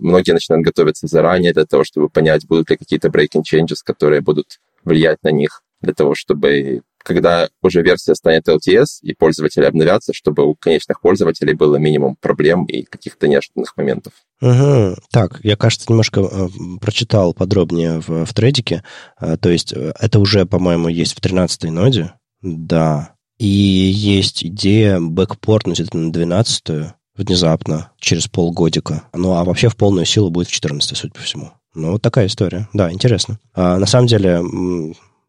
Многие 0.00 0.32
начинают 0.32 0.64
готовиться 0.64 1.08
заранее 1.08 1.52
для 1.52 1.64
того, 1.64 1.82
чтобы 1.82 2.08
понять, 2.08 2.46
будут 2.46 2.70
ли 2.70 2.76
какие-то 2.76 3.08
breaking 3.08 3.42
changes, 3.42 3.78
которые 3.84 4.20
будут 4.20 4.60
влиять 4.84 5.18
на 5.24 5.30
них, 5.30 5.62
для 5.80 5.94
того, 5.94 6.14
чтобы 6.14 6.82
когда 7.04 7.48
уже 7.62 7.82
версия 7.82 8.14
станет 8.14 8.48
LTS 8.48 9.02
и 9.02 9.14
пользователи 9.14 9.64
обновятся, 9.64 10.12
чтобы 10.14 10.44
у 10.44 10.54
конечных 10.54 11.00
пользователей 11.00 11.52
было 11.52 11.76
минимум 11.76 12.16
проблем 12.16 12.64
и 12.64 12.82
каких-то 12.82 13.28
неожиданных 13.28 13.76
моментов. 13.76 14.14
Угу. 14.40 14.96
Так, 15.12 15.40
я, 15.42 15.56
кажется, 15.56 15.86
немножко 15.90 16.20
э, 16.20 16.48
прочитал 16.80 17.34
подробнее 17.34 18.00
в, 18.00 18.24
в 18.24 18.34
тредике. 18.34 18.82
Э, 19.20 19.36
то 19.36 19.50
есть 19.50 19.72
э, 19.74 19.92
это 20.00 20.18
уже, 20.18 20.46
по-моему, 20.46 20.88
есть 20.88 21.12
в 21.12 21.20
13-й 21.20 21.70
ноде. 21.70 22.14
Да, 22.40 23.13
и 23.38 23.46
есть 23.46 24.44
идея 24.44 25.00
бэкпортнуть 25.00 25.80
это 25.80 25.96
на 25.96 26.10
12-ю 26.10 26.94
внезапно, 27.16 27.92
через 27.98 28.26
полгодика. 28.26 29.04
Ну, 29.12 29.34
а 29.34 29.44
вообще 29.44 29.68
в 29.68 29.76
полную 29.76 30.04
силу 30.04 30.30
будет 30.30 30.48
в 30.48 30.52
14 30.52 30.96
судя 30.96 31.12
по 31.12 31.20
всему. 31.20 31.52
Ну, 31.74 31.92
вот 31.92 32.02
такая 32.02 32.26
история. 32.26 32.68
Да, 32.72 32.92
интересно. 32.92 33.38
А, 33.54 33.78
на 33.78 33.86
самом 33.86 34.06
деле, 34.06 34.40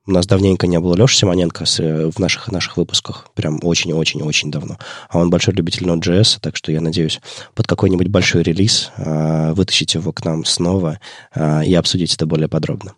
у 0.07 0.11
нас 0.11 0.27
давненько 0.27 0.67
не 0.67 0.79
было 0.79 0.95
Леши 0.95 1.17
Симоненко 1.17 1.65
с, 1.65 1.79
в 1.79 2.19
наших, 2.19 2.51
наших 2.51 2.77
выпусках. 2.77 3.29
Прям 3.33 3.59
очень-очень-очень 3.63 4.51
давно. 4.51 4.77
А 5.09 5.17
он 5.17 5.31
большой 5.31 5.55
любитель 5.55 5.87
Node.js, 5.87 6.37
так 6.41 6.55
что 6.55 6.71
я 6.71 6.81
надеюсь, 6.81 7.19
под 7.55 7.65
какой-нибудь 7.65 8.09
большой 8.09 8.43
релиз 8.43 8.91
а, 8.97 9.53
вытащить 9.53 9.95
его 9.95 10.11
к 10.11 10.23
нам 10.23 10.45
снова 10.45 10.99
а, 11.33 11.63
и 11.63 11.73
обсудить 11.73 12.13
это 12.13 12.27
более 12.27 12.47
подробно. 12.47 12.93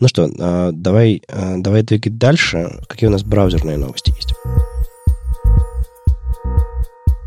Ну 0.00 0.08
что, 0.08 0.28
а, 0.40 0.70
давай, 0.72 1.22
а, 1.28 1.56
давай 1.58 1.82
двигать 1.82 2.18
дальше. 2.18 2.80
Какие 2.88 3.08
у 3.08 3.12
нас 3.12 3.22
браузерные 3.22 3.76
новости 3.76 4.10
есть? 4.10 4.34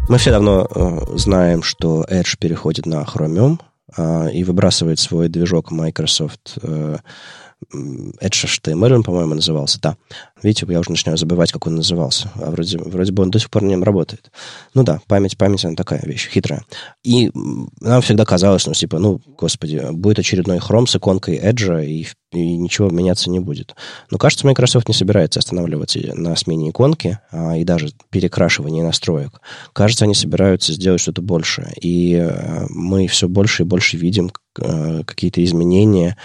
Мы 0.10 0.17
все 0.17 0.32
давно 0.32 0.67
а, 0.69 1.17
знаем, 1.17 1.63
что 1.63 2.06
Edge 2.10 2.38
переходит 2.39 2.86
на 2.86 3.03
Chromium 3.03 3.60
и 4.34 4.43
выбрасывает 4.43 4.99
свой 4.99 5.30
движок 5.30 5.71
Microsoft 5.71 6.58
Edge 7.73 8.45
HTML, 8.45 8.93
он, 8.93 9.03
по-моему, 9.03 9.34
назывался, 9.34 9.80
да. 9.82 9.97
Видите, 10.43 10.65
я 10.69 10.80
уже 10.80 10.91
начинаю 10.91 11.17
забывать, 11.17 11.51
как 11.51 11.65
он 11.65 11.75
назывался. 11.75 12.32
А 12.36 12.51
вроде, 12.51 12.77
вроде 12.77 13.12
бы 13.12 13.23
он 13.23 13.32
до 13.32 13.39
сих 13.39 13.49
пор 13.49 13.63
на 13.63 13.69
нем 13.69 13.84
работает. 13.84 14.32
Ну 14.73 14.84
да, 14.84 15.01
память, 15.08 15.38
память, 15.38 15.65
она 15.65 15.75
такая 15.75 16.01
вещь, 16.03 16.30
хитрая. 16.30 16.63
И 17.03 17.32
нам 17.82 18.01
всегда 18.01 18.25
казалось, 18.25 18.67
ну, 18.67 18.73
типа, 18.73 18.99
ну, 18.99 19.19
господи, 19.38 19.84
будет 19.91 20.19
очередной 20.19 20.60
Chrome 20.60 20.86
с 20.86 20.95
иконкой 20.95 21.38
Edge, 21.38 21.86
и, 21.86 22.08
и 22.31 22.57
ничего 22.57 22.89
меняться 22.89 23.29
не 23.29 23.39
будет. 23.39 23.75
Но, 24.11 24.17
кажется, 24.17 24.45
Microsoft 24.45 24.87
не 24.87 24.93
собирается 24.93 25.39
останавливаться 25.39 25.99
на 26.13 26.35
смене 26.35 26.71
иконки 26.71 27.19
а, 27.31 27.55
и 27.55 27.63
даже 27.63 27.91
перекрашивании 28.09 28.81
настроек. 28.81 29.41
Кажется, 29.73 30.05
они 30.05 30.13
собираются 30.13 30.73
сделать 30.73 30.99
что-то 30.99 31.21
большее. 31.21 31.73
И 31.79 32.15
а, 32.15 32.65
мы 32.69 33.07
все 33.07 33.29
больше 33.29 33.63
и 33.63 33.65
больше 33.65 33.95
видим 33.95 34.31
а, 34.59 35.03
какие-то 35.03 35.43
изменения 35.43 36.17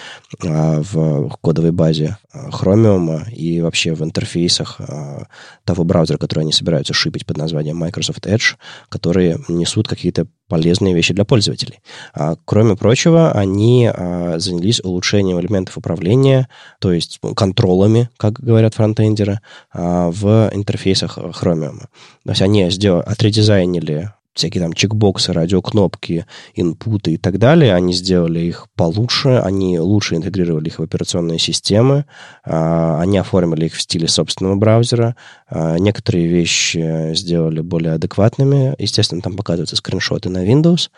а, 0.44 0.82
в 0.82 1.36
кодовой 1.40 1.70
базе 1.72 2.16
Chromium 2.34 3.30
и 3.30 3.60
вообще 3.60 3.94
в 3.94 4.02
интерфейсах 4.02 4.76
э, 4.80 5.24
того 5.64 5.84
браузера, 5.84 6.16
который 6.16 6.40
они 6.40 6.52
собираются 6.52 6.94
шипить 6.94 7.26
под 7.26 7.36
названием 7.36 7.76
Microsoft 7.76 8.26
Edge, 8.26 8.56
которые 8.88 9.38
несут 9.48 9.86
какие-то 9.86 10.26
полезные 10.52 10.92
вещи 10.92 11.14
для 11.14 11.24
пользователей. 11.24 11.80
А, 12.12 12.34
кроме 12.44 12.76
прочего, 12.76 13.32
они 13.32 13.90
а, 13.90 14.34
занялись 14.38 14.82
улучшением 14.84 15.40
элементов 15.40 15.78
управления, 15.78 16.46
то 16.78 16.92
есть 16.92 17.20
контролами, 17.34 18.10
как 18.18 18.34
говорят 18.34 18.74
фронтендеры, 18.74 19.40
а, 19.72 20.10
в 20.10 20.50
интерфейсах 20.52 21.16
Chromium. 21.16 21.78
То 22.24 22.32
есть 22.32 22.42
они 22.42 22.68
сделали, 22.68 23.02
отредизайнили 23.06 24.10
всякие 24.34 24.62
там 24.62 24.72
чекбоксы, 24.72 25.32
радиокнопки, 25.32 26.26
инпуты 26.54 27.12
и 27.12 27.16
так 27.16 27.38
далее, 27.38 27.74
они 27.74 27.92
сделали 27.92 28.40
их 28.40 28.68
получше, 28.76 29.40
они 29.44 29.78
лучше 29.78 30.16
интегрировали 30.16 30.68
их 30.68 30.78
в 30.78 30.82
операционные 30.82 31.38
системы, 31.38 32.06
а, 32.44 33.00
они 33.00 33.18
оформили 33.18 33.66
их 33.66 33.74
в 33.74 33.80
стиле 33.80 34.08
собственного 34.08 34.56
браузера, 34.56 35.16
а, 35.48 35.76
некоторые 35.78 36.26
вещи 36.26 37.14
сделали 37.14 37.60
более 37.60 37.94
адекватными, 37.94 38.74
естественно, 38.78 39.20
там 39.20 39.36
показываются 39.36 39.76
скриншоты 39.76 40.30
на 40.30 40.46
Windows, 40.46 40.88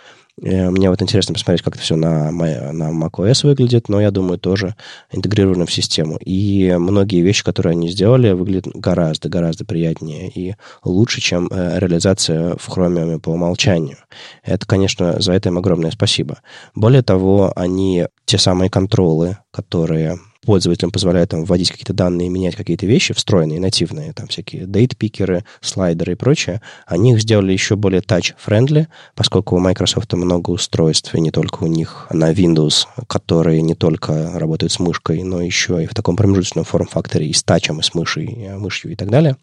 мне 0.41 0.91
вот 0.91 1.01
интересно 1.01 1.33
посмотреть, 1.33 1.63
как 1.63 1.75
это 1.75 1.83
все 1.83 1.97
на, 1.97 2.31
на 2.33 2.91
macOS 2.91 3.47
выглядит, 3.47 3.89
но 3.89 4.01
я 4.01 4.11
думаю, 4.11 4.39
тоже 4.39 4.75
интегрировано 5.13 5.65
в 5.65 5.73
систему. 5.73 6.19
И 6.25 6.75
многие 6.79 7.21
вещи, 7.21 7.45
которые 7.45 7.73
они 7.73 7.89
сделали, 7.89 8.33
выглядят 8.33 8.67
гораздо-гораздо 8.75 9.65
приятнее 9.65 10.29
и 10.29 10.57
лучше, 10.83 11.21
чем 11.21 11.49
э, 11.51 11.79
реализация 11.79 12.57
в 12.57 12.69
Chromium 12.69 13.21
по 13.21 13.31
умолчанию. 13.31 13.99
Это, 14.43 14.67
конечно, 14.67 15.21
за 15.21 15.33
это 15.33 15.51
им 15.51 15.59
огромное 15.59 15.93
спасибо. 15.93 16.39
Более 16.75 17.03
того, 17.03 17.53
они 17.55 18.07
те 18.25 18.39
самые 18.39 18.71
контролы, 18.71 19.39
которые 19.53 20.19
пользователям 20.45 20.91
позволяют 20.91 21.31
там 21.31 21.45
вводить 21.45 21.71
какие-то 21.71 21.93
данные, 21.93 22.29
менять 22.29 22.57
какие-то 22.57 22.87
вещи, 22.87 23.15
встроенные, 23.15 23.61
нативные, 23.61 24.13
там 24.13 24.29
всякие 24.29 24.67
дейт-пикеры, 24.67 25.45
слайдеры 25.61 26.13
и 26.13 26.17
прочее, 26.17 26.61
они 26.87 27.13
их 27.13 27.21
сделали 27.21 27.53
еще 27.53 27.77
более 27.77 28.01
touch-friendly, 28.01 28.87
поскольку 29.15 29.57
у 29.57 29.59
Microsoft 29.59 30.13
много 30.13 30.51
устройств, 30.51 31.15
и 31.15 31.21
не 31.21 31.31
только 31.31 31.65
у 31.65 31.67
них 31.67 32.07
на 32.11 32.33
Windows, 32.33 32.87
которые 33.07 33.63
не 33.63 33.75
только 33.75 34.39
работают 34.39 34.73
с 34.73 34.79
мышкой, 34.79 35.23
но 35.23 35.41
еще 35.41 35.83
и 35.83 35.87
в 35.87 35.95
таком 35.95 36.17
промежуточном 36.17 36.65
форм-факторе 36.65 37.27
и 37.27 37.33
с 37.33 37.43
тачем, 37.43 37.81
и 37.81 37.83
с 37.83 37.95
мышей, 37.95 38.27
и 38.27 38.49
мышью 38.51 38.93
и 38.93 38.97
так 38.97 39.11
далее. 39.11 39.37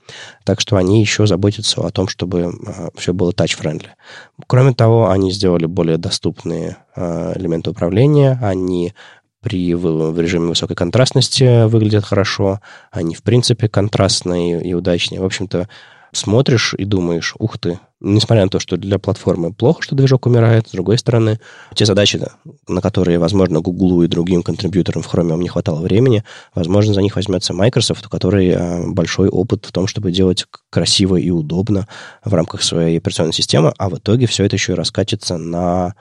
Так 0.43 0.59
что 0.61 0.77
они 0.77 1.01
еще 1.01 1.27
заботятся 1.27 1.81
о 1.81 1.91
том, 1.91 2.07
чтобы 2.07 2.53
а, 2.65 2.89
все 2.95 3.13
было 3.13 3.31
touch-friendly. 3.31 3.87
Кроме 4.47 4.73
того, 4.73 5.09
они 5.09 5.31
сделали 5.31 5.65
более 5.65 5.97
доступные 5.97 6.77
а, 6.95 7.33
элементы 7.35 7.71
управления, 7.71 8.39
они 8.41 8.93
при 9.41 9.73
в 9.73 10.19
режиме 10.19 10.47
высокой 10.47 10.75
контрастности 10.75 11.65
выглядят 11.65 12.05
хорошо, 12.05 12.61
они 12.91 13.15
в 13.15 13.23
принципе 13.23 13.67
контрастные 13.67 14.63
и 14.63 14.73
удачные. 14.73 15.19
В 15.19 15.25
общем-то, 15.25 15.67
смотришь 16.13 16.75
и 16.77 16.85
думаешь, 16.85 17.33
ух 17.39 17.57
ты, 17.57 17.79
несмотря 17.99 18.43
на 18.43 18.49
то, 18.49 18.59
что 18.59 18.77
для 18.77 18.99
платформы 18.99 19.53
плохо, 19.53 19.81
что 19.81 19.95
движок 19.95 20.25
умирает, 20.25 20.67
с 20.67 20.71
другой 20.71 20.97
стороны, 20.97 21.39
те 21.73 21.85
задачи, 21.85 22.19
на 22.67 22.81
которые, 22.81 23.19
возможно, 23.19 23.61
Google 23.61 24.03
и 24.03 24.07
другим 24.07 24.43
контрибьюторам 24.43 25.01
в 25.01 25.13
Chromium 25.13 25.39
не 25.39 25.49
хватало 25.49 25.81
времени, 25.81 26.23
возможно, 26.53 26.93
за 26.93 27.01
них 27.01 27.15
возьмется 27.15 27.53
Microsoft, 27.53 28.05
у 28.05 28.09
которой 28.09 28.51
а, 28.51 28.83
большой 28.87 29.29
опыт 29.29 29.65
в 29.65 29.71
том, 29.71 29.87
чтобы 29.87 30.11
делать 30.11 30.45
красиво 30.69 31.15
и 31.15 31.29
удобно 31.29 31.87
в 32.25 32.33
рамках 32.33 32.63
своей 32.63 32.97
операционной 32.97 33.33
системы, 33.33 33.73
а 33.77 33.89
в 33.89 33.97
итоге 33.97 34.25
все 34.25 34.45
это 34.45 34.55
еще 34.55 34.73
и 34.73 34.75
раскатится 34.75 35.37
на 35.37 35.95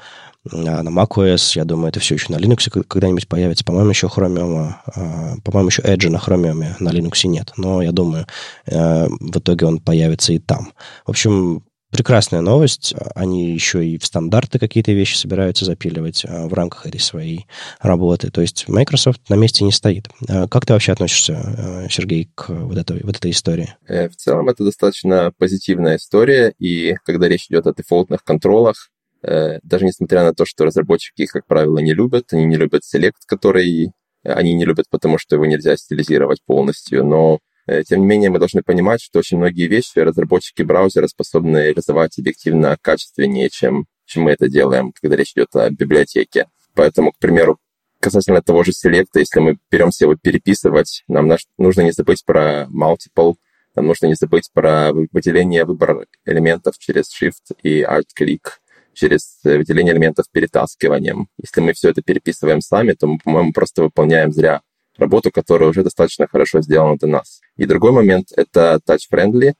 на 0.44 0.88
macOS, 0.88 1.52
я 1.56 1.64
думаю, 1.64 1.88
это 1.88 2.00
все 2.00 2.14
еще 2.14 2.32
на 2.32 2.36
Linux 2.36 2.70
когда-нибудь 2.88 3.28
появится. 3.28 3.64
По-моему, 3.64 3.90
еще 3.90 4.06
Chromium, 4.06 4.74
а, 4.86 5.34
по-моему, 5.44 5.68
еще 5.68 5.82
Edge 5.82 6.08
на 6.08 6.16
Chromium 6.16 6.76
на 6.80 6.88
Linux 6.90 7.26
нет. 7.26 7.52
Но 7.56 7.82
я 7.82 7.92
думаю, 7.92 8.26
э, 8.66 9.06
в 9.08 9.38
итоге 9.38 9.66
он 9.66 9.80
появится 9.80 10.32
и 10.32 10.38
там. 10.38 10.72
В 11.04 11.10
общем, 11.10 11.62
прекрасная 11.90 12.40
новость. 12.40 12.94
Они 13.14 13.52
еще 13.52 13.86
и 13.86 13.98
в 13.98 14.06
стандарты 14.06 14.58
какие-то 14.58 14.92
вещи 14.92 15.16
собираются 15.16 15.66
запиливать 15.66 16.24
а, 16.26 16.46
в 16.46 16.54
рамках 16.54 16.86
этой 16.86 17.00
своей 17.00 17.46
работы. 17.78 18.30
То 18.30 18.40
есть 18.40 18.66
Microsoft 18.66 19.28
на 19.28 19.34
месте 19.34 19.62
не 19.64 19.72
стоит. 19.72 20.08
А 20.26 20.48
как 20.48 20.64
ты 20.64 20.72
вообще 20.72 20.92
относишься, 20.92 21.86
Сергей, 21.90 22.30
к 22.34 22.48
вот 22.48 22.78
этой, 22.78 23.02
вот 23.02 23.16
этой 23.16 23.32
истории? 23.32 23.74
Э, 23.86 24.08
в 24.08 24.16
целом 24.16 24.48
это 24.48 24.64
достаточно 24.64 25.32
позитивная 25.36 25.96
история, 25.96 26.54
и 26.58 26.94
когда 27.04 27.28
речь 27.28 27.46
идет 27.50 27.66
о 27.66 27.74
дефолтных 27.74 28.24
контролах, 28.24 28.90
Э, 28.90 28.99
даже 29.22 29.84
несмотря 29.84 30.24
на 30.24 30.32
то, 30.32 30.44
что 30.46 30.64
разработчики 30.64 31.22
их, 31.22 31.30
как 31.30 31.46
правило, 31.46 31.78
не 31.78 31.92
любят, 31.92 32.32
они 32.32 32.44
не 32.44 32.56
любят 32.56 32.84
селект, 32.84 33.24
который 33.26 33.92
они 34.22 34.54
не 34.54 34.64
любят, 34.64 34.86
потому 34.90 35.18
что 35.18 35.36
его 35.36 35.46
нельзя 35.46 35.76
стилизировать 35.76 36.42
полностью, 36.44 37.04
но 37.04 37.38
э, 37.66 37.82
тем 37.84 38.00
не 38.00 38.06
менее, 38.06 38.30
мы 38.30 38.38
должны 38.38 38.62
понимать, 38.62 39.00
что 39.00 39.18
очень 39.18 39.38
многие 39.38 39.66
вещи 39.66 39.98
разработчики 39.98 40.62
браузера 40.62 41.06
способны 41.06 41.68
реализовать 41.68 42.18
объективно 42.18 42.76
качественнее, 42.80 43.48
чем, 43.48 43.86
чем 44.04 44.24
мы 44.24 44.32
это 44.32 44.48
делаем, 44.48 44.92
когда 45.00 45.16
речь 45.16 45.32
идет 45.32 45.54
о 45.56 45.70
библиотеке. 45.70 46.46
Поэтому, 46.74 47.12
к 47.12 47.18
примеру, 47.18 47.58
касательно 47.98 48.42
того 48.42 48.62
же 48.62 48.72
селекта, 48.72 49.20
если 49.20 49.40
мы 49.40 49.58
беремся 49.70 50.04
его 50.04 50.16
переписывать, 50.16 51.02
нам 51.08 51.30
нужно 51.58 51.82
не 51.82 51.92
забыть 51.92 52.24
про 52.24 52.68
multiple, 52.70 53.34
нам 53.74 53.86
нужно 53.86 54.06
не 54.06 54.14
забыть 54.14 54.50
про 54.52 54.92
выделение 54.92 55.64
выбора 55.64 56.06
элементов 56.26 56.76
через 56.78 57.04
Shift 57.10 57.56
и 57.62 57.82
Alt-клик 57.82 58.60
через 59.00 59.38
э, 59.44 59.56
выделение 59.56 59.94
элементов 59.94 60.26
перетаскиванием. 60.30 61.28
Если 61.42 61.62
мы 61.62 61.72
все 61.72 61.88
это 61.88 62.02
переписываем 62.02 62.60
сами, 62.60 62.92
то 62.92 63.06
мы, 63.06 63.18
по-моему, 63.18 63.52
просто 63.52 63.82
выполняем 63.82 64.30
зря 64.30 64.60
работу, 64.98 65.30
которая 65.30 65.70
уже 65.70 65.82
достаточно 65.82 66.26
хорошо 66.26 66.60
сделана 66.60 66.98
для 66.98 67.08
нас. 67.08 67.40
И 67.56 67.64
другой 67.64 67.92
момент— 67.92 68.28
это 68.36 68.78
touch-friendly. 68.86 69.54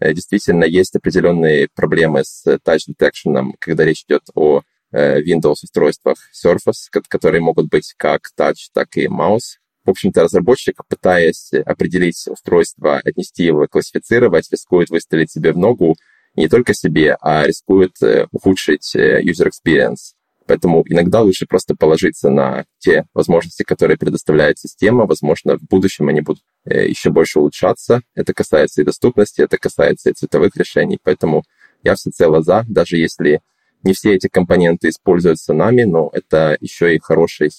Э, 0.00 0.12
действительно, 0.14 0.64
есть 0.64 0.96
определенные 0.96 1.68
проблемы 1.74 2.24
с 2.24 2.46
touch 2.46 2.86
detection, 2.88 3.52
когда 3.58 3.84
речь 3.84 4.04
идет 4.08 4.22
о 4.34 4.62
э, 4.92 5.20
Windows-устройствах 5.20 6.16
Surface, 6.32 6.88
которые 7.08 7.42
могут 7.42 7.68
быть 7.68 7.92
как 7.98 8.22
touch, 8.38 8.70
так 8.72 8.96
и 8.96 9.08
mouse. 9.08 9.58
В 9.84 9.90
общем-то, 9.90 10.22
разработчик, 10.22 10.80
пытаясь 10.88 11.52
определить 11.52 12.26
устройство, 12.28 12.96
отнести 13.04 13.44
его, 13.44 13.66
классифицировать, 13.68 14.50
рискует 14.50 14.88
выставить 14.88 15.30
себе 15.30 15.52
в 15.52 15.58
ногу 15.58 15.96
не 16.36 16.48
только 16.48 16.74
себе, 16.74 17.16
а 17.20 17.46
рискует 17.46 17.92
э, 18.02 18.26
ухудшить 18.30 18.94
э, 18.94 19.22
user 19.22 19.48
experience. 19.48 20.14
Поэтому 20.46 20.84
иногда 20.88 21.22
лучше 21.22 21.44
просто 21.46 21.74
положиться 21.74 22.30
на 22.30 22.66
те 22.78 23.06
возможности, 23.14 23.64
которые 23.64 23.98
предоставляет 23.98 24.58
система. 24.58 25.06
Возможно, 25.06 25.58
в 25.58 25.62
будущем 25.62 26.08
они 26.08 26.20
будут 26.20 26.42
э, 26.64 26.86
еще 26.88 27.10
больше 27.10 27.40
улучшаться. 27.40 28.02
Это 28.14 28.32
касается 28.32 28.82
и 28.82 28.84
доступности, 28.84 29.40
это 29.40 29.58
касается 29.58 30.10
и 30.10 30.12
цветовых 30.12 30.56
решений. 30.56 30.98
Поэтому 31.02 31.42
я 31.82 31.94
всецело 31.96 32.42
за, 32.42 32.64
даже 32.68 32.96
если 32.96 33.40
не 33.82 33.92
все 33.92 34.14
эти 34.14 34.28
компоненты 34.28 34.88
используются 34.88 35.52
нами, 35.52 35.82
но 35.82 36.10
это 36.12 36.56
еще 36.60 36.94
и 36.94 37.00
хороший 37.00 37.50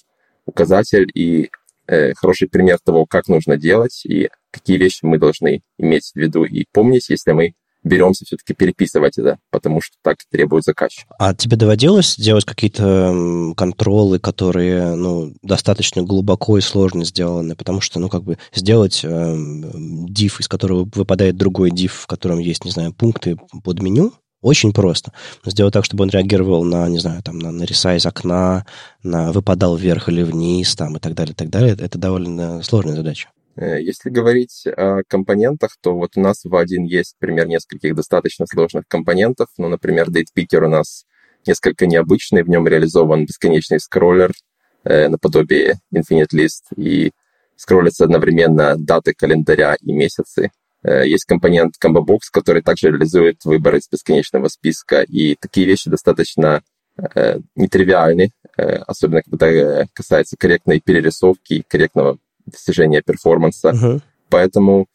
указатель 0.46 1.10
и 1.14 1.50
э, 1.88 2.14
хороший 2.14 2.48
пример 2.48 2.78
того, 2.84 3.06
как 3.06 3.28
нужно 3.28 3.58
делать 3.58 4.06
и 4.06 4.30
какие 4.52 4.78
вещи 4.78 5.04
мы 5.04 5.18
должны 5.18 5.62
иметь 5.78 6.12
в 6.14 6.16
виду 6.16 6.46
и 6.46 6.66
помнить, 6.72 7.10
если 7.10 7.32
мы 7.34 7.54
беремся 7.88 8.26
все-таки 8.26 8.54
переписывать 8.54 9.18
это, 9.18 9.38
потому 9.52 9.82
что 9.82 9.96
так 10.04 10.18
требует 10.30 10.64
заказчик. 10.64 11.08
А 11.20 11.34
тебе 11.34 11.58
доводилось 11.58 12.16
делать 12.18 12.46
какие-то 12.46 13.54
контролы, 13.56 14.20
которые, 14.20 14.96
ну, 14.96 15.34
достаточно 15.42 16.04
глубоко 16.04 16.58
и 16.58 16.62
сложно 16.62 17.06
сделаны? 17.06 17.56
Потому 17.56 17.82
что, 17.82 18.00
ну, 18.00 18.10
как 18.10 18.24
бы 18.24 18.38
сделать 18.54 19.02
э, 19.04 19.08
div, 19.08 20.40
из 20.40 20.48
которого 20.48 20.88
выпадает 20.94 21.38
другой 21.38 21.72
div, 21.72 21.92
в 21.94 22.08
котором 22.08 22.40
есть, 22.40 22.66
не 22.66 22.72
знаю, 22.72 22.94
пункты 22.94 23.38
под 23.64 23.82
меню, 23.82 24.14
очень 24.42 24.72
просто. 24.72 25.14
Сделать 25.46 25.74
так, 25.74 25.84
чтобы 25.84 26.04
он 26.04 26.10
реагировал 26.10 26.64
на, 26.64 26.88
не 26.88 27.00
знаю, 27.00 27.24
там, 27.24 27.40
на, 27.40 27.52
на 27.52 27.64
ресайз 27.64 28.06
окна, 28.06 28.66
на 29.04 29.32
выпадал 29.32 29.76
вверх 29.76 30.10
или 30.10 30.24
вниз, 30.24 30.76
там, 30.76 30.98
и 30.98 31.00
так 31.00 31.16
далее, 31.16 31.34
и 31.34 31.36
так 31.36 31.50
далее. 31.50 31.76
Это 31.80 31.98
довольно 31.98 32.62
сложная 32.62 32.96
задача. 32.96 33.30
Э, 33.58 33.82
если 33.82 34.10
говорить 34.10 34.66
о 34.66 35.02
компонентах, 35.08 35.78
то 35.82 35.96
вот 35.96 36.12
у 36.16 36.22
нас 36.22 36.44
в 36.44 36.56
один 36.56 36.84
есть 36.84 37.16
пример 37.20 37.48
нескольких 37.48 37.96
достаточно 37.96 38.46
сложных 38.46 38.88
компонентов. 38.88 39.48
Ну, 39.58 39.68
например, 39.68 40.10
DatePicker 40.10 40.66
у 40.66 40.70
нас 40.70 41.06
несколько 41.46 41.88
необычный, 41.88 42.44
в 42.44 42.50
нем 42.50 42.68
реализован 42.68 43.26
бесконечный 43.26 43.80
скроллер 43.80 44.32
э, 44.84 45.08
наподобие 45.08 45.80
Infinite 45.94 46.34
List, 46.34 46.76
и 46.76 47.12
скроллятся 47.56 48.06
одновременно 48.06 48.76
даты 48.78 49.14
календаря 49.14 49.76
и 49.82 49.92
месяцы. 49.92 50.52
Э, 50.84 51.08
есть 51.08 51.26
компонент 51.26 51.74
Combo 51.84 52.06
Box, 52.06 52.30
который 52.32 52.62
также 52.62 52.90
реализует 52.90 53.44
выбор 53.44 53.76
из 53.76 53.90
бесконечного 53.90 54.48
списка, 54.48 55.02
и 55.02 55.36
такие 55.36 55.66
вещи 55.66 55.90
достаточно 55.90 56.62
э, 57.16 57.40
нетривиальны, 57.56 58.32
э, 58.58 58.76
особенно 58.88 59.24
когда 59.24 59.86
касается 59.94 60.38
корректной 60.38 60.80
перерисовки 60.80 61.56
и 61.56 61.64
корректного 61.68 62.18
достижения 62.48 63.02
перформанса. 63.02 63.70
Uh-huh. 63.70 64.02
Поэтому 64.30 64.88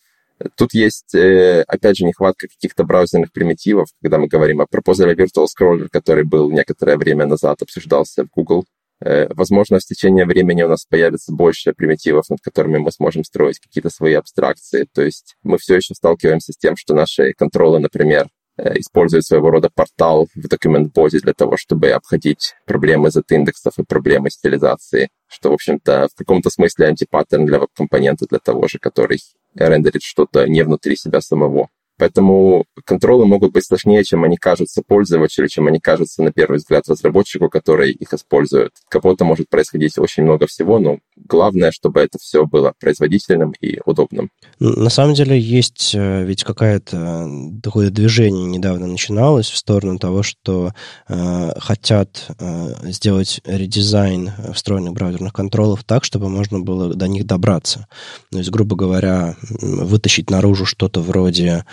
тут 0.57 0.75
есть, 0.75 1.15
э, 1.15 1.63
опять 1.67 1.97
же, 1.97 2.05
нехватка 2.05 2.49
каких-то 2.49 2.85
браузерных 2.85 3.33
примитивов, 3.33 3.89
когда 4.03 4.19
мы 4.19 4.29
говорим 4.29 4.61
о 4.61 4.65
Proposal 4.65 5.15
Virtual 5.15 5.47
Scroller, 5.47 5.89
который 5.91 6.25
был 6.25 6.51
некоторое 6.51 6.97
время 6.97 7.27
назад, 7.27 7.63
обсуждался 7.63 8.25
в 8.25 8.29
Google. 8.35 8.65
Э, 9.01 9.33
возможно, 9.35 9.79
в 9.79 9.85
течение 9.85 10.25
времени 10.25 10.63
у 10.63 10.69
нас 10.69 10.85
появится 10.85 11.33
больше 11.33 11.73
примитивов, 11.73 12.29
над 12.31 12.41
которыми 12.41 12.79
мы 12.79 12.93
сможем 12.93 13.25
строить 13.25 13.59
какие-то 13.59 13.91
свои 13.91 14.15
абстракции. 14.15 14.87
То 14.93 15.03
есть 15.03 15.37
мы 15.43 15.59
все 15.59 15.77
еще 15.77 15.95
сталкиваемся 15.95 16.53
с 16.53 16.57
тем, 16.57 16.77
что 16.77 16.95
наши 16.95 17.33
контролы, 17.33 17.79
например, 17.79 18.27
Э, 18.27 18.42
использует 18.59 19.25
своего 19.25 19.51
рода 19.51 19.71
портал 19.75 20.29
в 20.35 20.49
документ-бозе 20.49 21.19
для 21.21 21.33
того, 21.33 21.57
чтобы 21.57 21.91
обходить 21.91 22.55
проблемы 22.67 23.11
Z-индексов 23.11 23.79
и 23.79 23.85
проблемы 23.85 24.31
стилизации, 24.31 25.09
что, 25.27 25.51
в 25.51 25.55
общем-то, 25.55 26.09
в 26.13 26.19
каком-то 26.19 26.51
смысле 26.51 26.89
антипаттерн 26.89 27.47
для 27.47 27.59
веб-компонента 27.59 28.27
для 28.29 28.39
того 28.39 28.69
же, 28.69 28.79
который 28.79 29.21
рендерит 29.55 30.03
что-то 30.03 30.47
не 30.47 30.63
внутри 30.63 30.97
себя 30.97 31.21
самого. 31.21 31.69
Поэтому 32.03 32.65
контролы 32.85 33.27
могут 33.27 33.53
быть 33.53 33.65
сложнее, 33.65 34.03
чем 34.03 34.25
они 34.25 34.37
кажутся 34.37 34.83
пользователю, 34.85 35.47
чем 35.47 35.69
они 35.69 35.79
кажутся 35.79 36.21
на 36.25 36.33
первый 36.33 36.57
взгляд 36.57 36.83
разработчику, 36.89 37.49
который 37.49 37.93
их 37.93 38.13
использует. 38.13 38.73
Кого-то 38.89 39.25
может 39.25 39.49
происходить 39.49 39.97
очень 39.99 40.25
много 40.25 40.49
всего, 40.49 40.81
но 40.81 40.99
главное, 41.15 41.71
чтобы 41.71 42.01
это 42.01 42.19
все 42.19 42.45
было 42.45 42.75
производительным 42.81 43.55
и 43.61 43.79
удобным. 43.85 44.31
На 44.59 44.91
самом 44.91 45.15
деле 45.15 45.39
есть 45.39 45.93
э, 45.95 46.25
ведь 46.25 46.43
какое-то 46.43 46.97
э, 46.97 47.61
такое 47.63 47.91
движение 47.91 48.47
недавно 48.47 48.89
начиналось 48.89 49.49
в 49.49 49.57
сторону 49.57 50.01
того, 50.01 50.25
что 50.25 50.73
э, 51.07 51.51
хотят 51.61 52.33
э, 52.37 52.91
сделать 52.91 53.41
редизайн 53.45 54.33
встроенных 54.53 54.93
браузерных 54.93 55.33
контролов 55.33 55.85
так, 55.85 56.03
чтобы 56.03 56.29
можно 56.29 56.59
было 56.59 56.95
до 56.95 57.07
них 57.07 57.27
добраться. 57.27 57.87
То 58.33 58.39
есть, 58.39 58.51
грубо 58.51 58.75
говоря, 58.75 59.37
вытащить 59.61 60.31
наружу 60.31 60.67
что-то 60.67 61.01
вроде 61.01 61.65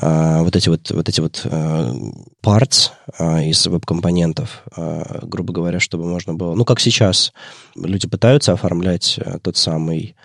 а, 0.00 0.42
вот 0.42 0.54
эти 0.54 0.68
вот, 0.68 0.90
вот 0.90 1.08
эти 1.08 1.20
вот 1.20 1.42
а, 1.44 1.92
parts 2.44 2.90
а, 3.18 3.42
из 3.42 3.66
веб-компонентов, 3.66 4.62
грубо 5.22 5.52
говоря, 5.52 5.80
чтобы 5.80 6.06
можно 6.06 6.34
было... 6.34 6.54
Ну, 6.54 6.64
как 6.64 6.80
сейчас 6.80 7.32
люди 7.76 8.06
пытаются 8.06 8.52
оформлять 8.52 9.18
тот 9.42 9.56
самый 9.56 10.16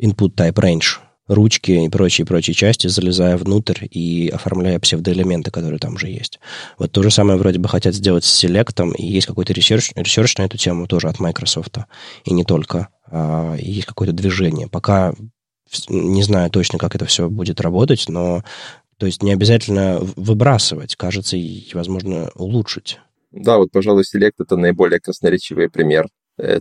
input 0.00 0.34
type 0.34 0.54
range, 0.54 0.98
ручки 1.28 1.70
и 1.70 1.88
прочие-прочие 1.88 2.54
части, 2.54 2.88
залезая 2.88 3.36
внутрь 3.36 3.86
и 3.90 4.28
оформляя 4.28 4.80
псевдоэлементы, 4.80 5.50
которые 5.50 5.78
там 5.78 5.94
уже 5.94 6.08
есть. 6.08 6.40
Вот 6.78 6.90
то 6.90 7.02
же 7.02 7.10
самое 7.10 7.38
вроде 7.38 7.58
бы 7.58 7.68
хотят 7.68 7.94
сделать 7.94 8.24
с 8.24 8.32
select 8.32 8.72
ом, 8.72 8.92
и 8.92 9.06
есть 9.06 9.26
какой-то 9.26 9.52
research, 9.52 9.92
research 9.94 10.36
на 10.38 10.42
эту 10.42 10.58
тему 10.58 10.86
тоже 10.86 11.08
от 11.08 11.20
Microsoft, 11.20 11.78
и 12.24 12.34
не 12.34 12.44
только. 12.44 12.88
Есть 13.58 13.86
какое-то 13.86 14.12
движение. 14.12 14.68
Пока 14.68 15.14
не 15.88 16.22
знаю 16.22 16.50
точно, 16.50 16.78
как 16.78 16.94
это 16.94 17.06
все 17.06 17.28
будет 17.30 17.60
работать, 17.60 18.04
но 18.08 18.42
то 19.02 19.06
есть 19.06 19.20
не 19.24 19.32
обязательно 19.32 19.98
выбрасывать, 20.00 20.94
кажется, 20.94 21.36
и, 21.36 21.64
возможно, 21.74 22.30
улучшить. 22.36 23.00
Да, 23.32 23.58
вот, 23.58 23.72
пожалуй, 23.72 24.04
Select— 24.04 24.34
это 24.38 24.56
наиболее 24.56 25.00
красноречивый 25.00 25.68
пример 25.68 26.06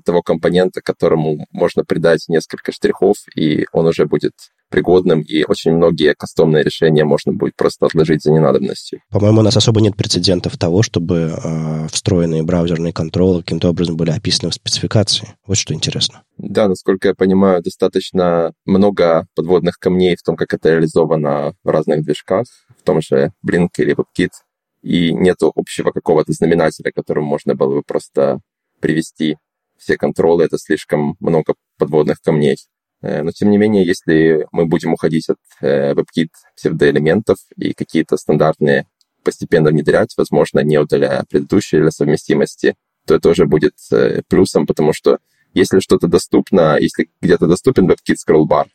того 0.03 0.21
компонента, 0.21 0.81
которому 0.81 1.45
можно 1.51 1.83
придать 1.83 2.25
несколько 2.27 2.71
штрихов, 2.71 3.17
и 3.35 3.65
он 3.71 3.85
уже 3.85 4.05
будет 4.05 4.33
пригодным, 4.71 5.21
и 5.21 5.43
очень 5.43 5.73
многие 5.73 6.15
кастомные 6.15 6.63
решения 6.63 7.03
можно 7.03 7.33
будет 7.33 7.55
просто 7.55 7.85
отложить 7.85 8.23
за 8.23 8.31
ненадобностью. 8.31 9.01
По-моему, 9.09 9.41
у 9.41 9.43
нас 9.43 9.55
особо 9.55 9.81
нет 9.81 9.95
прецедентов 9.95 10.57
того, 10.57 10.81
чтобы 10.81 11.35
э, 11.43 11.87
встроенные 11.91 12.41
браузерные 12.41 12.93
контролы 12.93 13.41
каким-то 13.41 13.69
образом 13.69 13.97
были 13.97 14.11
описаны 14.11 14.49
в 14.49 14.55
спецификации. 14.55 15.27
Вот 15.45 15.57
что 15.57 15.73
интересно. 15.73 16.23
Да, 16.37 16.67
насколько 16.69 17.09
я 17.09 17.13
понимаю, 17.13 17.61
достаточно 17.61 18.53
много 18.65 19.27
подводных 19.35 19.77
камней 19.77 20.15
в 20.15 20.23
том, 20.23 20.35
как 20.37 20.53
это 20.53 20.69
реализовано 20.69 21.53
в 21.63 21.69
разных 21.69 22.03
движках, 22.03 22.45
в 22.79 22.83
том 22.83 23.01
же 23.01 23.33
Blink 23.45 23.69
или 23.77 23.93
WebKit, 23.93 24.31
и 24.81 25.13
нету 25.13 25.51
общего 25.53 25.91
какого-то 25.91 26.31
знаменателя, 26.31 26.91
которому 26.95 27.27
можно 27.27 27.55
было 27.55 27.75
бы 27.75 27.83
просто 27.83 28.39
привести 28.79 29.37
все 29.81 29.97
контролы. 29.97 30.43
Это 30.43 30.57
слишком 30.57 31.15
много 31.19 31.55
подводных 31.77 32.21
камней. 32.21 32.57
Э, 33.01 33.23
но, 33.23 33.31
тем 33.31 33.49
не 33.49 33.57
менее, 33.57 33.85
если 33.85 34.47
мы 34.51 34.65
будем 34.65 34.93
уходить 34.93 35.29
от 35.29 35.37
э, 35.61 35.93
WebKit 35.93 36.29
псевдоэлементов 36.55 37.37
и 37.57 37.73
какие-то 37.73 38.17
стандартные 38.17 38.87
постепенно 39.23 39.69
внедрять, 39.69 40.13
возможно, 40.17 40.59
не 40.61 40.77
удаляя 40.77 41.25
предыдущие 41.29 41.81
для 41.81 41.91
совместимости, 41.91 42.75
то 43.05 43.15
это 43.15 43.29
уже 43.29 43.45
будет 43.45 43.73
э, 43.91 44.21
плюсом, 44.27 44.65
потому 44.65 44.93
что 44.93 45.17
если 45.53 45.79
что-то 45.79 46.07
доступно, 46.07 46.77
если 46.79 47.09
где-то 47.21 47.47
доступен 47.47 47.89
WebKit 47.89 48.15
Scroll 48.25 48.45
Bar, 48.47 48.67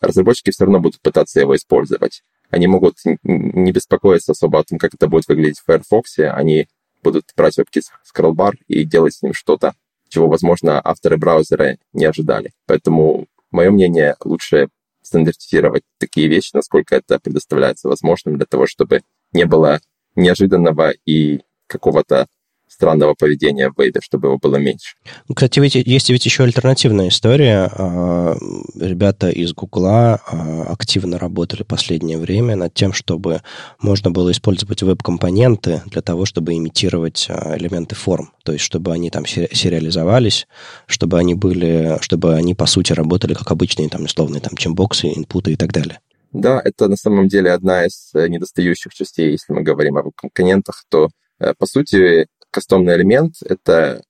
разработчики 0.00 0.50
все 0.50 0.64
равно 0.64 0.80
будут 0.80 1.00
пытаться 1.00 1.38
его 1.38 1.54
использовать. 1.54 2.22
Они 2.50 2.66
могут 2.66 2.96
не 3.22 3.70
беспокоиться 3.70 4.32
особо 4.32 4.58
о 4.58 4.64
том, 4.64 4.76
как 4.76 4.92
это 4.92 5.06
будет 5.06 5.28
выглядеть 5.28 5.60
в 5.60 5.64
Firefox, 5.64 6.18
они 6.18 6.66
будут 7.02 7.26
брать 7.36 7.58
WebKit 7.58 7.84
Scroll 8.12 8.32
Bar 8.32 8.54
и 8.66 8.84
делать 8.84 9.14
с 9.14 9.22
ним 9.22 9.32
что-то, 9.32 9.74
чего, 10.12 10.28
возможно, 10.28 10.80
авторы 10.82 11.16
браузера 11.16 11.78
не 11.92 12.04
ожидали. 12.04 12.52
Поэтому 12.66 13.26
Мое 13.52 13.70
мнение, 13.70 14.16
лучше 14.24 14.68
стандартизировать 15.02 15.82
такие 15.98 16.26
вещи, 16.26 16.50
насколько 16.54 16.96
это 16.96 17.20
предоставляется 17.20 17.86
возможным 17.88 18.38
для 18.38 18.46
того, 18.46 18.66
чтобы 18.66 19.02
не 19.32 19.44
было 19.44 19.80
неожиданного 20.16 20.92
и 21.04 21.42
какого-то 21.66 22.26
странного 22.72 23.14
поведения 23.14 23.70
в 23.70 23.78
вебе, 23.78 24.00
чтобы 24.02 24.28
его 24.28 24.38
было 24.38 24.56
меньше. 24.56 24.94
Ну, 25.28 25.34
кстати, 25.34 25.60
ведь 25.60 25.74
есть 25.74 26.10
ведь 26.10 26.24
еще 26.24 26.44
альтернативная 26.44 27.08
история. 27.08 27.70
А, 27.72 28.36
ребята 28.78 29.30
из 29.30 29.52
Гугла 29.52 30.20
а, 30.26 30.62
активно 30.70 31.18
работали 31.18 31.62
последнее 31.62 32.18
время 32.18 32.56
над 32.56 32.74
тем, 32.74 32.92
чтобы 32.92 33.42
можно 33.80 34.10
было 34.10 34.30
использовать 34.30 34.82
веб-компоненты 34.82 35.82
для 35.86 36.02
того, 36.02 36.24
чтобы 36.24 36.54
имитировать 36.54 37.26
а, 37.28 37.56
элементы 37.56 37.94
форм. 37.94 38.32
То 38.44 38.52
есть, 38.52 38.64
чтобы 38.64 38.92
они 38.92 39.10
там 39.10 39.26
сериализовались, 39.26 40.46
чтобы 40.86 41.18
они 41.18 41.34
были, 41.34 41.98
чтобы 42.00 42.34
они, 42.34 42.54
по 42.54 42.66
сути, 42.66 42.92
работали 42.92 43.34
как 43.34 43.50
обычные, 43.50 43.88
там, 43.88 44.04
условные, 44.04 44.40
там, 44.40 44.56
чембоксы, 44.56 45.08
инпуты 45.08 45.52
и 45.52 45.56
так 45.56 45.72
далее. 45.72 46.00
Да, 46.32 46.60
это 46.64 46.88
на 46.88 46.96
самом 46.96 47.28
деле 47.28 47.52
одна 47.52 47.84
из 47.84 48.10
э, 48.14 48.26
недостающих 48.28 48.94
частей, 48.94 49.32
если 49.32 49.52
мы 49.52 49.62
говорим 49.62 49.98
об 49.98 50.10
компонентах, 50.14 50.82
то 50.88 51.08
э, 51.38 51.52
по 51.58 51.66
сути, 51.66 52.26
кастомный 52.52 52.94
элемент— 52.96 53.34
это 53.44 54.02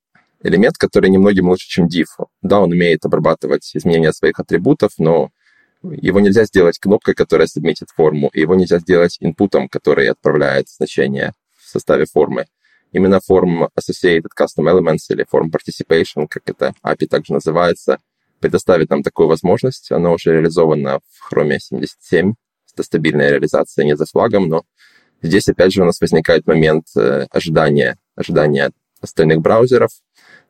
элемент, 0.42 0.76
который 0.76 1.08
немногим 1.08 1.48
лучше, 1.48 1.68
чем 1.68 1.86
div. 1.86 2.06
Да, 2.42 2.60
он 2.60 2.72
умеет 2.72 3.04
обрабатывать 3.04 3.70
изменения 3.74 4.12
своих 4.12 4.38
атрибутов, 4.38 4.92
но 4.98 5.30
его 5.82 6.20
нельзя 6.20 6.44
сделать 6.44 6.78
кнопкой, 6.78 7.14
которая 7.14 7.46
сабмитит 7.46 7.88
форму, 7.90 8.30
и 8.32 8.40
его 8.40 8.54
нельзя 8.54 8.78
сделать 8.78 9.16
инпутом, 9.20 9.68
который 9.68 10.08
отправляет 10.08 10.68
значение 10.68 11.32
в 11.56 11.68
составе 11.68 12.06
формы. 12.06 12.46
Именно 12.92 13.20
форм 13.20 13.68
Associated 13.78 14.28
Custom 14.38 14.70
Elements 14.70 15.06
или 15.08 15.24
форм 15.28 15.50
Participation, 15.50 16.26
как 16.28 16.42
это 16.46 16.74
API 16.84 17.06
также 17.06 17.32
называется, 17.32 17.98
предоставит 18.38 18.90
нам 18.90 19.02
такую 19.02 19.28
возможность. 19.28 19.90
Она 19.90 20.10
уже 20.10 20.32
реализована 20.32 21.00
в 21.08 21.32
Chrome 21.32 21.58
77. 21.58 22.34
Это 22.74 22.82
стабильная 22.82 23.30
реализация 23.30 23.84
не 23.84 23.96
за 23.96 24.04
флагом, 24.04 24.48
но 24.48 24.64
здесь 25.22 25.48
опять 25.48 25.72
же 25.72 25.82
у 25.82 25.84
нас 25.84 26.00
возникает 26.00 26.46
момент 26.46 26.86
э, 26.96 27.26
ожидания 27.30 27.96
ожидания 28.16 28.70
остальных 29.00 29.40
браузеров. 29.40 29.90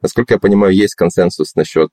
Насколько 0.01 0.35
я 0.35 0.40
понимаю, 0.40 0.75
есть 0.75 0.94
консенсус 0.94 1.55
насчет 1.55 1.90